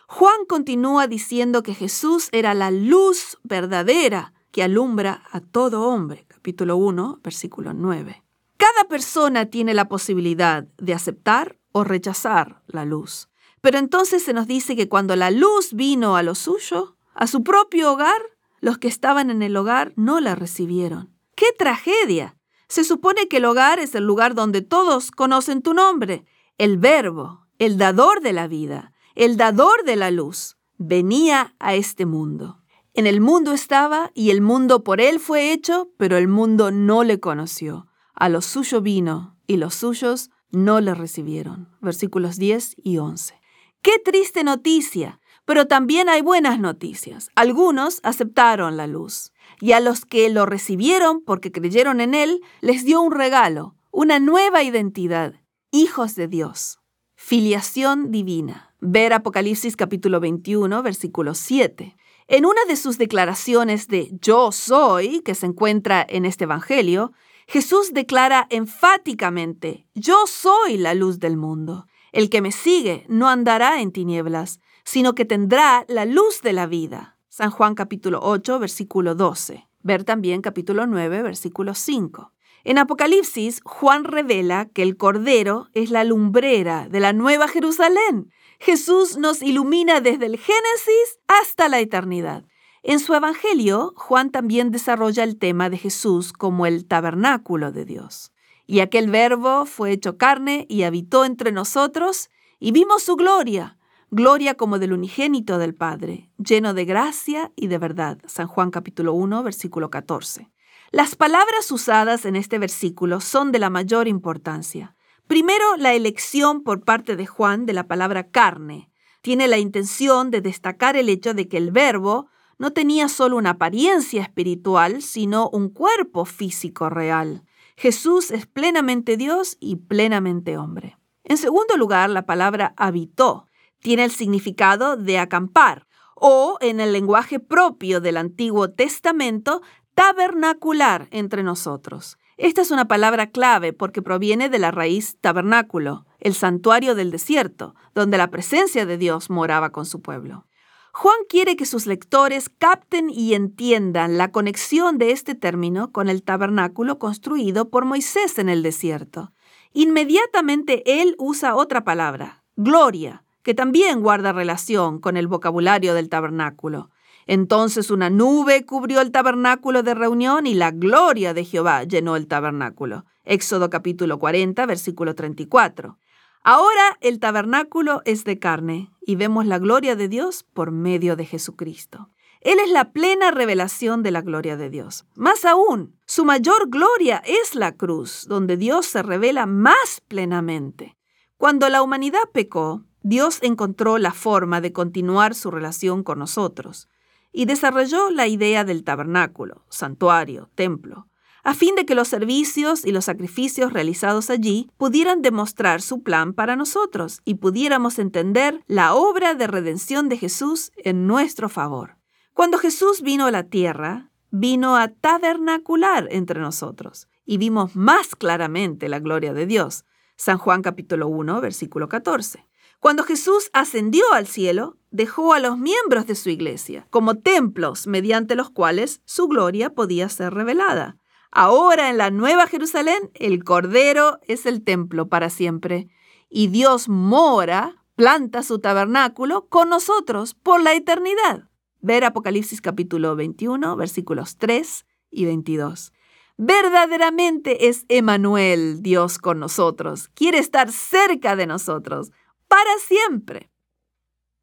Juan 0.07 0.45
continúa 0.47 1.07
diciendo 1.07 1.63
que 1.63 1.73
Jesús 1.73 2.29
era 2.31 2.53
la 2.53 2.71
luz 2.71 3.37
verdadera 3.43 4.31
que 4.55 4.63
alumbra 4.63 5.21
a 5.33 5.41
todo 5.41 5.89
hombre. 5.89 6.23
Capítulo 6.29 6.77
1, 6.77 7.19
versículo 7.21 7.73
9. 7.73 8.23
Cada 8.55 8.87
persona 8.87 9.47
tiene 9.47 9.73
la 9.73 9.89
posibilidad 9.89 10.63
de 10.77 10.93
aceptar 10.93 11.57
o 11.73 11.83
rechazar 11.83 12.61
la 12.65 12.85
luz. 12.85 13.27
Pero 13.59 13.79
entonces 13.79 14.23
se 14.23 14.31
nos 14.31 14.47
dice 14.47 14.77
que 14.77 14.87
cuando 14.87 15.17
la 15.17 15.29
luz 15.29 15.73
vino 15.73 16.15
a 16.15 16.23
lo 16.23 16.35
suyo, 16.35 16.95
a 17.13 17.27
su 17.27 17.43
propio 17.43 17.91
hogar, 17.91 18.15
los 18.61 18.77
que 18.77 18.87
estaban 18.87 19.29
en 19.29 19.41
el 19.41 19.57
hogar 19.57 19.91
no 19.97 20.21
la 20.21 20.35
recibieron. 20.35 21.13
¡Qué 21.35 21.47
tragedia! 21.59 22.37
Se 22.69 22.85
supone 22.85 23.27
que 23.27 23.37
el 23.37 23.45
hogar 23.45 23.79
es 23.79 23.93
el 23.93 24.05
lugar 24.05 24.35
donde 24.35 24.61
todos 24.61 25.11
conocen 25.11 25.63
tu 25.63 25.73
nombre. 25.73 26.23
El 26.57 26.77
verbo, 26.77 27.45
el 27.59 27.77
dador 27.77 28.21
de 28.21 28.31
la 28.31 28.47
vida, 28.47 28.93
el 29.15 29.35
dador 29.35 29.83
de 29.83 29.97
la 29.97 30.11
luz, 30.11 30.55
venía 30.77 31.55
a 31.59 31.75
este 31.75 32.05
mundo. 32.05 32.61
En 32.97 33.07
el 33.07 33.19
mundo 33.19 33.51
estaba 33.51 34.09
y 34.13 34.29
el 34.29 34.39
mundo 34.39 34.85
por 34.85 35.01
él 35.01 35.19
fue 35.19 35.51
hecho, 35.51 35.91
pero 35.97 36.15
el 36.15 36.29
mundo 36.29 36.71
no 36.71 37.03
le 37.03 37.19
conoció. 37.19 37.87
A 38.13 38.29
lo 38.29 38.39
suyo 38.39 38.79
vino 38.79 39.37
y 39.47 39.57
los 39.57 39.75
suyos 39.75 40.29
no 40.49 40.79
le 40.79 40.95
recibieron. 40.95 41.67
Versículos 41.81 42.37
10 42.37 42.77
y 42.81 42.99
11. 42.99 43.35
Qué 43.81 43.99
triste 43.99 44.45
noticia, 44.45 45.19
pero 45.43 45.67
también 45.67 46.07
hay 46.07 46.21
buenas 46.21 46.57
noticias. 46.57 47.31
Algunos 47.35 47.99
aceptaron 48.03 48.77
la 48.77 48.87
luz 48.87 49.33
y 49.59 49.73
a 49.73 49.81
los 49.81 50.05
que 50.05 50.29
lo 50.29 50.45
recibieron 50.45 51.21
porque 51.21 51.51
creyeron 51.51 51.99
en 51.99 52.13
él, 52.13 52.39
les 52.61 52.85
dio 52.85 53.01
un 53.01 53.11
regalo, 53.11 53.75
una 53.91 54.19
nueva 54.19 54.63
identidad, 54.63 55.41
hijos 55.69 56.15
de 56.15 56.29
Dios. 56.29 56.79
Filiación 57.15 58.09
divina. 58.11 58.73
Ver 58.79 59.11
Apocalipsis 59.11 59.75
capítulo 59.75 60.21
21, 60.21 60.81
versículo 60.81 61.33
7. 61.33 61.97
En 62.27 62.43
una 62.45 62.65
de 62.67 62.75
sus 62.75 62.97
declaraciones 62.97 63.87
de 63.87 64.09
yo 64.19 64.51
soy, 64.51 65.21
que 65.21 65.35
se 65.35 65.45
encuentra 65.45 66.03
en 66.09 66.25
este 66.25 66.45
Evangelio, 66.45 67.13
Jesús 67.47 67.93
declara 67.93 68.47
enfáticamente, 68.49 69.85
yo 69.93 70.25
soy 70.25 70.77
la 70.77 70.95
luz 70.95 71.19
del 71.19 71.37
mundo. 71.37 71.85
El 72.11 72.31
que 72.31 72.41
me 72.41 72.51
sigue 72.51 73.05
no 73.09 73.29
andará 73.29 73.79
en 73.79 73.91
tinieblas, 73.91 74.59
sino 74.83 75.13
que 75.13 75.25
tendrá 75.25 75.85
la 75.87 76.05
luz 76.05 76.41
de 76.41 76.53
la 76.53 76.65
vida. 76.65 77.19
San 77.29 77.51
Juan 77.51 77.75
capítulo 77.75 78.19
8, 78.23 78.57
versículo 78.57 79.13
12. 79.13 79.67
Ver 79.83 80.03
también 80.03 80.41
capítulo 80.41 80.87
9, 80.87 81.21
versículo 81.21 81.75
5. 81.75 82.33
En 82.63 82.79
Apocalipsis, 82.79 83.61
Juan 83.63 84.03
revela 84.03 84.65
que 84.73 84.81
el 84.81 84.97
Cordero 84.97 85.67
es 85.73 85.91
la 85.91 86.03
lumbrera 86.03 86.89
de 86.89 86.99
la 86.99 87.13
Nueva 87.13 87.47
Jerusalén. 87.47 88.31
Jesús 88.59 89.17
nos 89.17 89.41
ilumina 89.41 90.01
desde 90.01 90.25
el 90.25 90.37
Génesis 90.37 91.19
hasta 91.27 91.69
la 91.69 91.79
eternidad. 91.79 92.45
En 92.83 92.99
su 92.99 93.13
Evangelio, 93.13 93.93
Juan 93.95 94.29
también 94.29 94.71
desarrolla 94.71 95.23
el 95.23 95.37
tema 95.37 95.69
de 95.69 95.77
Jesús 95.77 96.33
como 96.33 96.65
el 96.65 96.85
tabernáculo 96.85 97.71
de 97.71 97.85
Dios. 97.85 98.31
Y 98.67 98.79
aquel 98.79 99.09
verbo 99.09 99.65
fue 99.65 99.91
hecho 99.91 100.17
carne 100.17 100.65
y 100.69 100.83
habitó 100.83 101.25
entre 101.25 101.51
nosotros, 101.51 102.29
y 102.59 102.71
vimos 102.71 103.03
su 103.03 103.15
gloria, 103.15 103.77
gloria 104.11 104.55
como 104.55 104.79
del 104.79 104.93
unigénito 104.93 105.57
del 105.57 105.75
Padre, 105.75 106.29
lleno 106.37 106.73
de 106.73 106.85
gracia 106.85 107.51
y 107.55 107.67
de 107.67 107.77
verdad. 107.77 108.19
San 108.25 108.47
Juan 108.47 108.71
capítulo 108.71 109.13
1, 109.13 109.43
versículo 109.43 109.89
14. 109.89 110.49
Las 110.91 111.15
palabras 111.15 111.71
usadas 111.71 112.25
en 112.25 112.35
este 112.35 112.57
versículo 112.57 113.19
son 113.19 113.51
de 113.51 113.59
la 113.59 113.69
mayor 113.69 114.07
importancia. 114.07 114.94
Primero, 115.27 115.77
la 115.77 115.93
elección 115.93 116.63
por 116.63 116.83
parte 116.83 117.15
de 117.15 117.25
Juan 117.25 117.65
de 117.65 117.73
la 117.73 117.87
palabra 117.87 118.29
carne. 118.29 118.89
Tiene 119.21 119.47
la 119.47 119.57
intención 119.57 120.29
de 120.29 120.41
destacar 120.41 120.95
el 120.95 121.09
hecho 121.09 121.33
de 121.33 121.47
que 121.47 121.57
el 121.57 121.71
verbo 121.71 122.27
no 122.57 122.71
tenía 122.71 123.09
solo 123.09 123.37
una 123.37 123.51
apariencia 123.51 124.21
espiritual, 124.21 125.01
sino 125.01 125.49
un 125.49 125.69
cuerpo 125.69 126.25
físico 126.25 126.89
real. 126.89 127.43
Jesús 127.75 128.31
es 128.31 128.45
plenamente 128.45 129.17
Dios 129.17 129.57
y 129.59 129.77
plenamente 129.77 130.57
hombre. 130.57 130.97
En 131.23 131.37
segundo 131.37 131.75
lugar, 131.75 132.09
la 132.09 132.25
palabra 132.25 132.73
habitó 132.77 133.47
tiene 133.85 134.03
el 134.03 134.09
significado 134.09 134.97
de 134.97 135.19
acampar 135.19 135.85
o, 136.15 136.57
en 136.59 136.79
el 136.79 136.91
lenguaje 136.91 137.39
propio 137.39 138.01
del 138.01 138.17
Antiguo 138.17 138.71
Testamento, 138.71 139.61
tabernacular 139.93 141.07
entre 141.11 141.43
nosotros. 141.43 142.17
Esta 142.37 142.61
es 142.61 142.71
una 142.71 142.85
palabra 142.85 143.27
clave 143.27 143.71
porque 143.71 144.01
proviene 144.01 144.49
de 144.49 144.59
la 144.59 144.71
raíz 144.71 145.17
tabernáculo, 145.21 146.05
el 146.19 146.33
santuario 146.33 146.93
del 146.93 147.09
desierto, 147.09 147.75
donde 147.93 148.17
la 148.17 148.29
presencia 148.29 148.85
de 148.85 148.97
Dios 148.97 149.29
moraba 149.29 149.69
con 149.71 149.85
su 149.85 150.01
pueblo. 150.01 150.45
Juan 150.91 151.15
quiere 151.29 151.55
que 151.55 151.65
sus 151.65 151.87
lectores 151.87 152.49
capten 152.49 153.09
y 153.09 153.35
entiendan 153.35 154.17
la 154.17 154.31
conexión 154.31 154.97
de 154.97 155.11
este 155.11 155.35
término 155.35 155.91
con 155.91 156.09
el 156.09 156.23
tabernáculo 156.23 156.99
construido 156.99 157.69
por 157.69 157.85
Moisés 157.85 158.37
en 158.37 158.49
el 158.49 158.63
desierto. 158.63 159.31
Inmediatamente 159.73 161.01
él 161.01 161.15
usa 161.17 161.55
otra 161.55 161.83
palabra, 161.83 162.43
gloria, 162.55 163.23
que 163.43 163.53
también 163.53 164.01
guarda 164.01 164.33
relación 164.33 164.99
con 164.99 165.17
el 165.17 165.27
vocabulario 165.27 165.93
del 165.93 166.09
tabernáculo. 166.09 166.89
Entonces 167.27 167.89
una 167.89 168.11
nube 168.11 168.65
cubrió 168.65 169.01
el 169.01 169.11
tabernáculo 169.11 169.81
de 169.81 169.95
reunión 169.95 170.45
y 170.45 170.53
la 170.53 170.71
gloria 170.71 171.33
de 171.33 171.43
Jehová 171.43 171.83
llenó 171.83 172.15
el 172.15 172.27
tabernáculo. 172.27 173.05
Éxodo 173.23 173.71
capítulo 173.71 174.19
40, 174.19 174.63
versículo 174.67 175.15
34. 175.15 175.97
Ahora 176.43 176.97
el 177.01 177.19
tabernáculo 177.19 178.03
es 178.05 178.23
de 178.25 178.37
carne 178.37 178.91
y 179.01 179.15
vemos 179.15 179.47
la 179.47 179.57
gloria 179.57 179.95
de 179.95 180.07
Dios 180.07 180.43
por 180.43 180.69
medio 180.69 181.15
de 181.15 181.25
Jesucristo. 181.25 182.11
Él 182.41 182.59
es 182.59 182.69
la 182.69 182.91
plena 182.91 183.31
revelación 183.31 184.03
de 184.03 184.11
la 184.11 184.21
gloria 184.21 184.55
de 184.55 184.69
Dios. 184.69 185.05
Más 185.15 185.45
aún, 185.45 185.99
su 186.05 186.25
mayor 186.25 186.69
gloria 186.69 187.23
es 187.25 187.55
la 187.55 187.75
cruz, 187.75 188.27
donde 188.29 188.55
Dios 188.55 188.85
se 188.85 189.01
revela 189.01 189.47
más 189.47 190.03
plenamente. 190.07 190.95
Cuando 191.37 191.69
la 191.69 191.81
humanidad 191.81 192.29
pecó, 192.31 192.83
Dios 193.01 193.39
encontró 193.41 193.97
la 193.97 194.11
forma 194.11 194.61
de 194.61 194.71
continuar 194.73 195.33
su 195.33 195.49
relación 195.49 196.03
con 196.03 196.19
nosotros 196.19 196.87
y 197.35 197.45
desarrolló 197.45 198.09
la 198.09 198.27
idea 198.27 198.63
del 198.63 198.85
tabernáculo, 198.85 199.65
santuario, 199.69 200.49
templo, 200.55 201.07
a 201.43 201.53
fin 201.53 201.75
de 201.75 201.85
que 201.85 201.93
los 201.93 202.07
servicios 202.07 202.85
y 202.85 202.91
los 202.91 203.05
sacrificios 203.05 203.73
realizados 203.73 204.29
allí 204.29 204.71
pudieran 204.77 205.21
demostrar 205.21 205.81
su 205.81 206.01
plan 206.01 206.33
para 206.33 206.55
nosotros 206.55 207.19
y 207.25 207.35
pudiéramos 207.35 207.99
entender 207.99 208.63
la 208.67 208.95
obra 208.95 209.35
de 209.35 209.47
redención 209.47 210.07
de 210.07 210.17
Jesús 210.17 210.71
en 210.77 211.07
nuestro 211.07 211.49
favor. 211.49 211.97
Cuando 212.33 212.57
Jesús 212.57 213.01
vino 213.01 213.25
a 213.27 213.31
la 213.31 213.43
tierra, 213.43 214.11
vino 214.31 214.77
a 214.77 214.87
tabernacular 214.87 216.07
entre 216.11 216.39
nosotros 216.39 217.09
y 217.25 217.37
vimos 217.37 217.75
más 217.75 218.15
claramente 218.15 218.87
la 218.87 218.99
gloria 218.99 219.33
de 219.33 219.45
Dios. 219.45 219.83
San 220.15 220.37
Juan 220.37 220.61
capítulo 220.61 221.09
1, 221.09 221.41
versículo 221.41 221.89
14. 221.89 222.45
Cuando 222.85 223.01
Jesús 223.01 223.49
ascendió 223.51 224.03
al 224.13 224.27
cielo, 224.27 224.77
dejó 224.91 225.33
a 225.33 225.39
los 225.39 225.57
miembros 225.57 226.05
de 226.05 226.13
su 226.13 226.29
iglesia 226.29 226.85
como 226.91 227.15
templos 227.15 227.87
mediante 227.87 228.35
los 228.35 228.51
cuales 228.51 229.01
su 229.05 229.27
gloria 229.27 229.71
podía 229.71 230.07
ser 230.07 230.35
revelada. 230.35 230.95
Ahora 231.31 231.89
en 231.89 231.97
la 231.97 232.11
Nueva 232.11 232.45
Jerusalén, 232.45 233.09
el 233.15 233.43
Cordero 233.43 234.19
es 234.27 234.45
el 234.45 234.63
templo 234.63 235.07
para 235.09 235.31
siempre 235.31 235.87
y 236.29 236.49
Dios 236.49 236.87
mora, 236.87 237.83
planta 237.95 238.43
su 238.43 238.59
tabernáculo 238.59 239.47
con 239.47 239.69
nosotros 239.69 240.35
por 240.35 240.61
la 240.61 240.75
eternidad. 240.75 241.49
Ver 241.81 242.03
Apocalipsis 242.03 242.61
capítulo 242.61 243.15
21, 243.15 243.75
versículos 243.77 244.37
3 244.37 244.85
y 245.09 245.25
22. 245.25 245.91
Verdaderamente 246.37 247.67
es 247.67 247.85
Emanuel, 247.89 248.83
Dios 248.83 249.17
con 249.17 249.39
nosotros. 249.39 250.09
Quiere 250.09 250.37
estar 250.37 250.71
cerca 250.71 251.35
de 251.35 251.47
nosotros 251.47 252.11
para 252.47 252.77
siempre. 252.79 253.51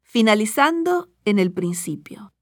Finalizando 0.01 1.09
en 1.25 1.39
el 1.39 1.51
principio. 1.51 2.33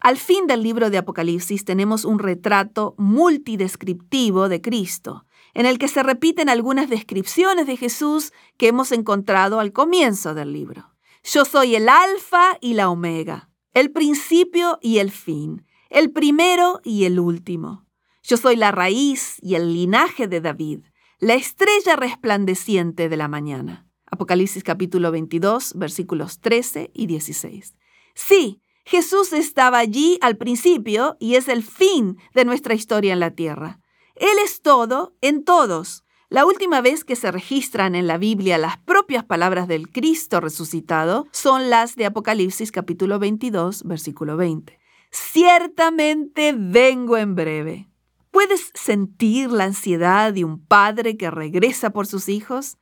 Al 0.00 0.18
fin 0.18 0.46
del 0.46 0.62
libro 0.62 0.90
de 0.90 0.98
Apocalipsis 0.98 1.64
tenemos 1.64 2.04
un 2.04 2.18
retrato 2.18 2.94
multidescriptivo 2.98 4.48
de 4.48 4.60
Cristo, 4.60 5.24
en 5.54 5.66
el 5.66 5.78
que 5.78 5.88
se 5.88 6.02
repiten 6.02 6.48
algunas 6.48 6.88
descripciones 6.88 7.66
de 7.66 7.76
Jesús 7.76 8.32
que 8.56 8.68
hemos 8.68 8.92
encontrado 8.92 9.58
al 9.58 9.72
comienzo 9.72 10.34
del 10.34 10.52
libro. 10.52 10.94
Yo 11.24 11.44
soy 11.44 11.74
el 11.74 11.88
alfa 11.88 12.58
y 12.60 12.74
la 12.74 12.88
omega, 12.88 13.50
el 13.72 13.90
principio 13.90 14.78
y 14.80 14.98
el 14.98 15.10
fin, 15.10 15.66
el 15.90 16.12
primero 16.12 16.80
y 16.84 17.04
el 17.04 17.18
último. 17.18 17.86
Yo 18.22 18.36
soy 18.36 18.56
la 18.56 18.70
raíz 18.70 19.38
y 19.40 19.54
el 19.54 19.72
linaje 19.72 20.28
de 20.28 20.40
David, 20.40 20.80
la 21.18 21.34
estrella 21.34 21.96
resplandeciente 21.96 23.08
de 23.08 23.16
la 23.16 23.28
mañana. 23.28 23.85
Apocalipsis 24.10 24.62
capítulo 24.62 25.10
22, 25.10 25.74
versículos 25.74 26.40
13 26.40 26.90
y 26.94 27.06
16. 27.06 27.74
Sí, 28.14 28.60
Jesús 28.84 29.32
estaba 29.32 29.78
allí 29.78 30.18
al 30.20 30.36
principio 30.36 31.16
y 31.18 31.34
es 31.34 31.48
el 31.48 31.62
fin 31.62 32.18
de 32.34 32.44
nuestra 32.44 32.74
historia 32.74 33.12
en 33.12 33.20
la 33.20 33.32
tierra. 33.32 33.80
Él 34.14 34.38
es 34.44 34.62
todo 34.62 35.14
en 35.20 35.44
todos. 35.44 36.04
La 36.28 36.46
última 36.46 36.80
vez 36.80 37.04
que 37.04 37.16
se 37.16 37.30
registran 37.30 37.94
en 37.94 38.06
la 38.06 38.16
Biblia 38.16 38.58
las 38.58 38.78
propias 38.78 39.24
palabras 39.24 39.68
del 39.68 39.90
Cristo 39.90 40.40
resucitado 40.40 41.26
son 41.32 41.70
las 41.70 41.96
de 41.96 42.06
Apocalipsis 42.06 42.72
capítulo 42.72 43.18
22, 43.18 43.84
versículo 43.84 44.36
20. 44.36 44.78
Ciertamente 45.10 46.54
vengo 46.56 47.16
en 47.16 47.34
breve. 47.34 47.88
¿Puedes 48.30 48.70
sentir 48.74 49.50
la 49.50 49.64
ansiedad 49.64 50.32
de 50.32 50.44
un 50.44 50.64
padre 50.64 51.16
que 51.16 51.30
regresa 51.30 51.90
por 51.90 52.06
sus 52.06 52.28
hijos? 52.28 52.76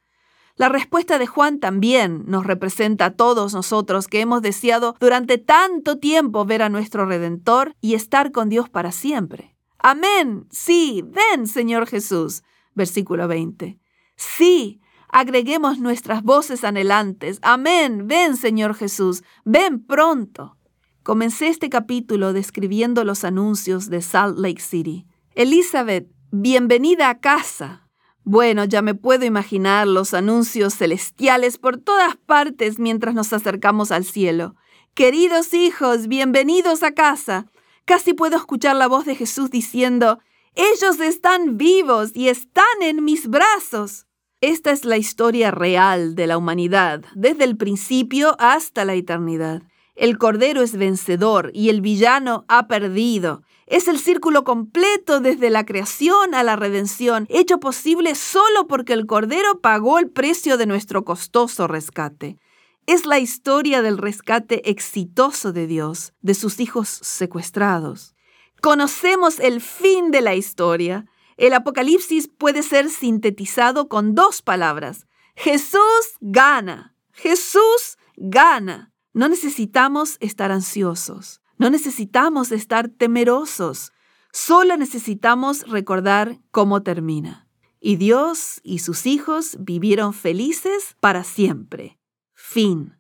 La 0.57 0.69
respuesta 0.69 1.19
de 1.19 1.27
Juan 1.27 1.59
también 1.59 2.25
nos 2.27 2.47
representa 2.47 3.07
a 3.07 3.11
todos 3.15 3.55
nosotros 3.55 4.07
que 4.07 4.21
hemos 4.21 4.41
deseado 4.41 4.95
durante 5.01 5.37
tanto 5.37 5.99
tiempo 5.99 6.45
ver 6.45 6.63
a 6.63 6.69
nuestro 6.69 7.07
Redentor 7.07 7.75
y 7.81 7.95
estar 7.95 8.31
con 8.31 8.49
Dios 8.49 8.69
para 8.69 8.93
siempre. 8.93 9.57
Amén. 9.79 10.47
Sí, 10.51 11.05
ven, 11.05 11.49
Señor 11.49 11.89
Jesús. 11.89 12.45
Versículo 12.75 13.27
20. 13.27 13.81
Sí, 14.17 14.81
agreguemos 15.09 15.81
nuestras 15.81 16.23
voces 16.23 16.63
anhelantes. 16.63 17.41
Amén. 17.43 18.07
Ven, 18.07 18.37
Señor 18.37 18.75
Jesús. 18.77 19.25
Ven 19.45 19.85
pronto. 19.85 20.57
Comencé 21.03 21.49
este 21.49 21.69
capítulo 21.69 22.33
describiendo 22.33 23.05
los 23.05 23.25
anuncios 23.25 23.91
de 23.91 24.03
Salt 24.03 24.39
Lake 24.39 24.63
City. 24.63 25.07
Elizabeth, 25.35 26.09
bienvenida 26.31 27.11
a 27.11 27.19
casa. 27.19 27.84
Bueno, 28.27 28.65
ya 28.65 28.81
me 28.81 28.95
puedo 28.95 29.27
imaginar 29.27 29.87
los 29.87 30.15
anuncios 30.15 30.75
celestiales 30.75 31.59
por 31.59 31.77
todas 31.77 32.17
partes 32.17 32.79
mientras 32.79 33.15
nos 33.15 33.35
acercamos 33.35 33.91
al 33.91 34.07
cielo. 34.07 34.57
Queridos 34.95 35.53
hijos, 35.53 36.09
bienvenidos 36.09 36.83
a 36.83 36.93
casa. 36.93 37.47
Casi 37.85 38.15
puedo 38.15 38.39
escuchar 38.39 38.77
la 38.77 38.89
voz 38.89 39.05
de 39.05 39.15
Jesús 39.15 39.51
diciendo, 39.51 40.21
ellos 40.55 41.01
están 41.01 41.59
vivos 41.59 42.13
y 42.15 42.31
están 42.31 42.65
en 42.81 43.05
mis 43.05 43.29
brazos. 43.29 44.07
Esta 44.41 44.71
es 44.71 44.87
la 44.87 44.97
historia 44.97 45.51
real 45.51 46.15
de 46.15 46.27
la 46.27 46.39
humanidad, 46.39 47.05
desde 47.15 47.45
el 47.45 47.59
principio 47.59 48.37
hasta 48.39 48.87
la 48.87 48.95
eternidad. 48.95 49.65
El 49.97 50.17
Cordero 50.17 50.63
es 50.63 50.77
vencedor 50.77 51.51
y 51.53 51.69
el 51.69 51.83
villano 51.83 52.47
ha 52.49 52.69
perdido. 52.69 53.43
Es 53.67 53.89
el 53.89 53.99
círculo 53.99 54.45
completo 54.45 55.21
desde 55.21 55.49
la 55.49 55.65
creación 55.65 56.35
a 56.35 56.43
la 56.43 56.57
redención, 56.57 57.27
hecho 57.31 57.61
posible 57.61 58.15
solo 58.15 58.67
porque 58.67 58.93
el 58.93 59.07
Cordero 59.07 59.61
pagó 59.61 59.99
el 59.99 60.11
precio 60.11 60.57
de 60.57 60.67
nuestro 60.67 61.05
costoso 61.05 61.67
rescate. 61.67 62.39
Es 62.87 63.07
la 63.07 63.19
historia 63.19 63.81
del 63.81 63.97
rescate 63.97 64.69
exitoso 64.71 65.53
de 65.53 65.67
Dios, 65.67 66.13
de 66.21 66.35
sus 66.35 66.61
hijos 66.61 66.89
secuestrados. 66.89 68.15
Conocemos 68.61 69.41
el 69.41 69.63
fin 69.63 70.11
de 70.11 70.21
la 70.21 70.35
historia. 70.35 71.07
El 71.39 71.55
Apocalipsis 71.55 72.29
puede 72.29 72.63
ser 72.63 72.91
sintetizado 72.91 73.89
con 73.89 74.15
dos 74.15 74.43
palabras. 74.43 75.07
Jesús 75.35 76.17
gana. 76.21 76.95
Jesús 77.13 77.97
gana. 78.17 78.93
No 79.15 79.29
necesitamos 79.29 80.19
estar 80.21 80.53
ansiosos. 80.53 81.41
No 81.59 81.71
necesitamos 81.71 82.53
estar 82.53 82.89
temerosos. 82.89 83.93
Solo 84.33 84.77
necesitamos 84.77 85.69
recordar 85.69 86.41
cómo 86.51 86.83
termina. 86.83 87.49
Y 87.81 87.97
Dios 87.97 88.61
y 88.63 88.79
sus 88.79 89.07
hijos 89.07 89.57
vivieron 89.61 90.15
felices 90.15 90.97
para 91.01 91.25
siempre 91.25 91.99
fin, 92.45 92.99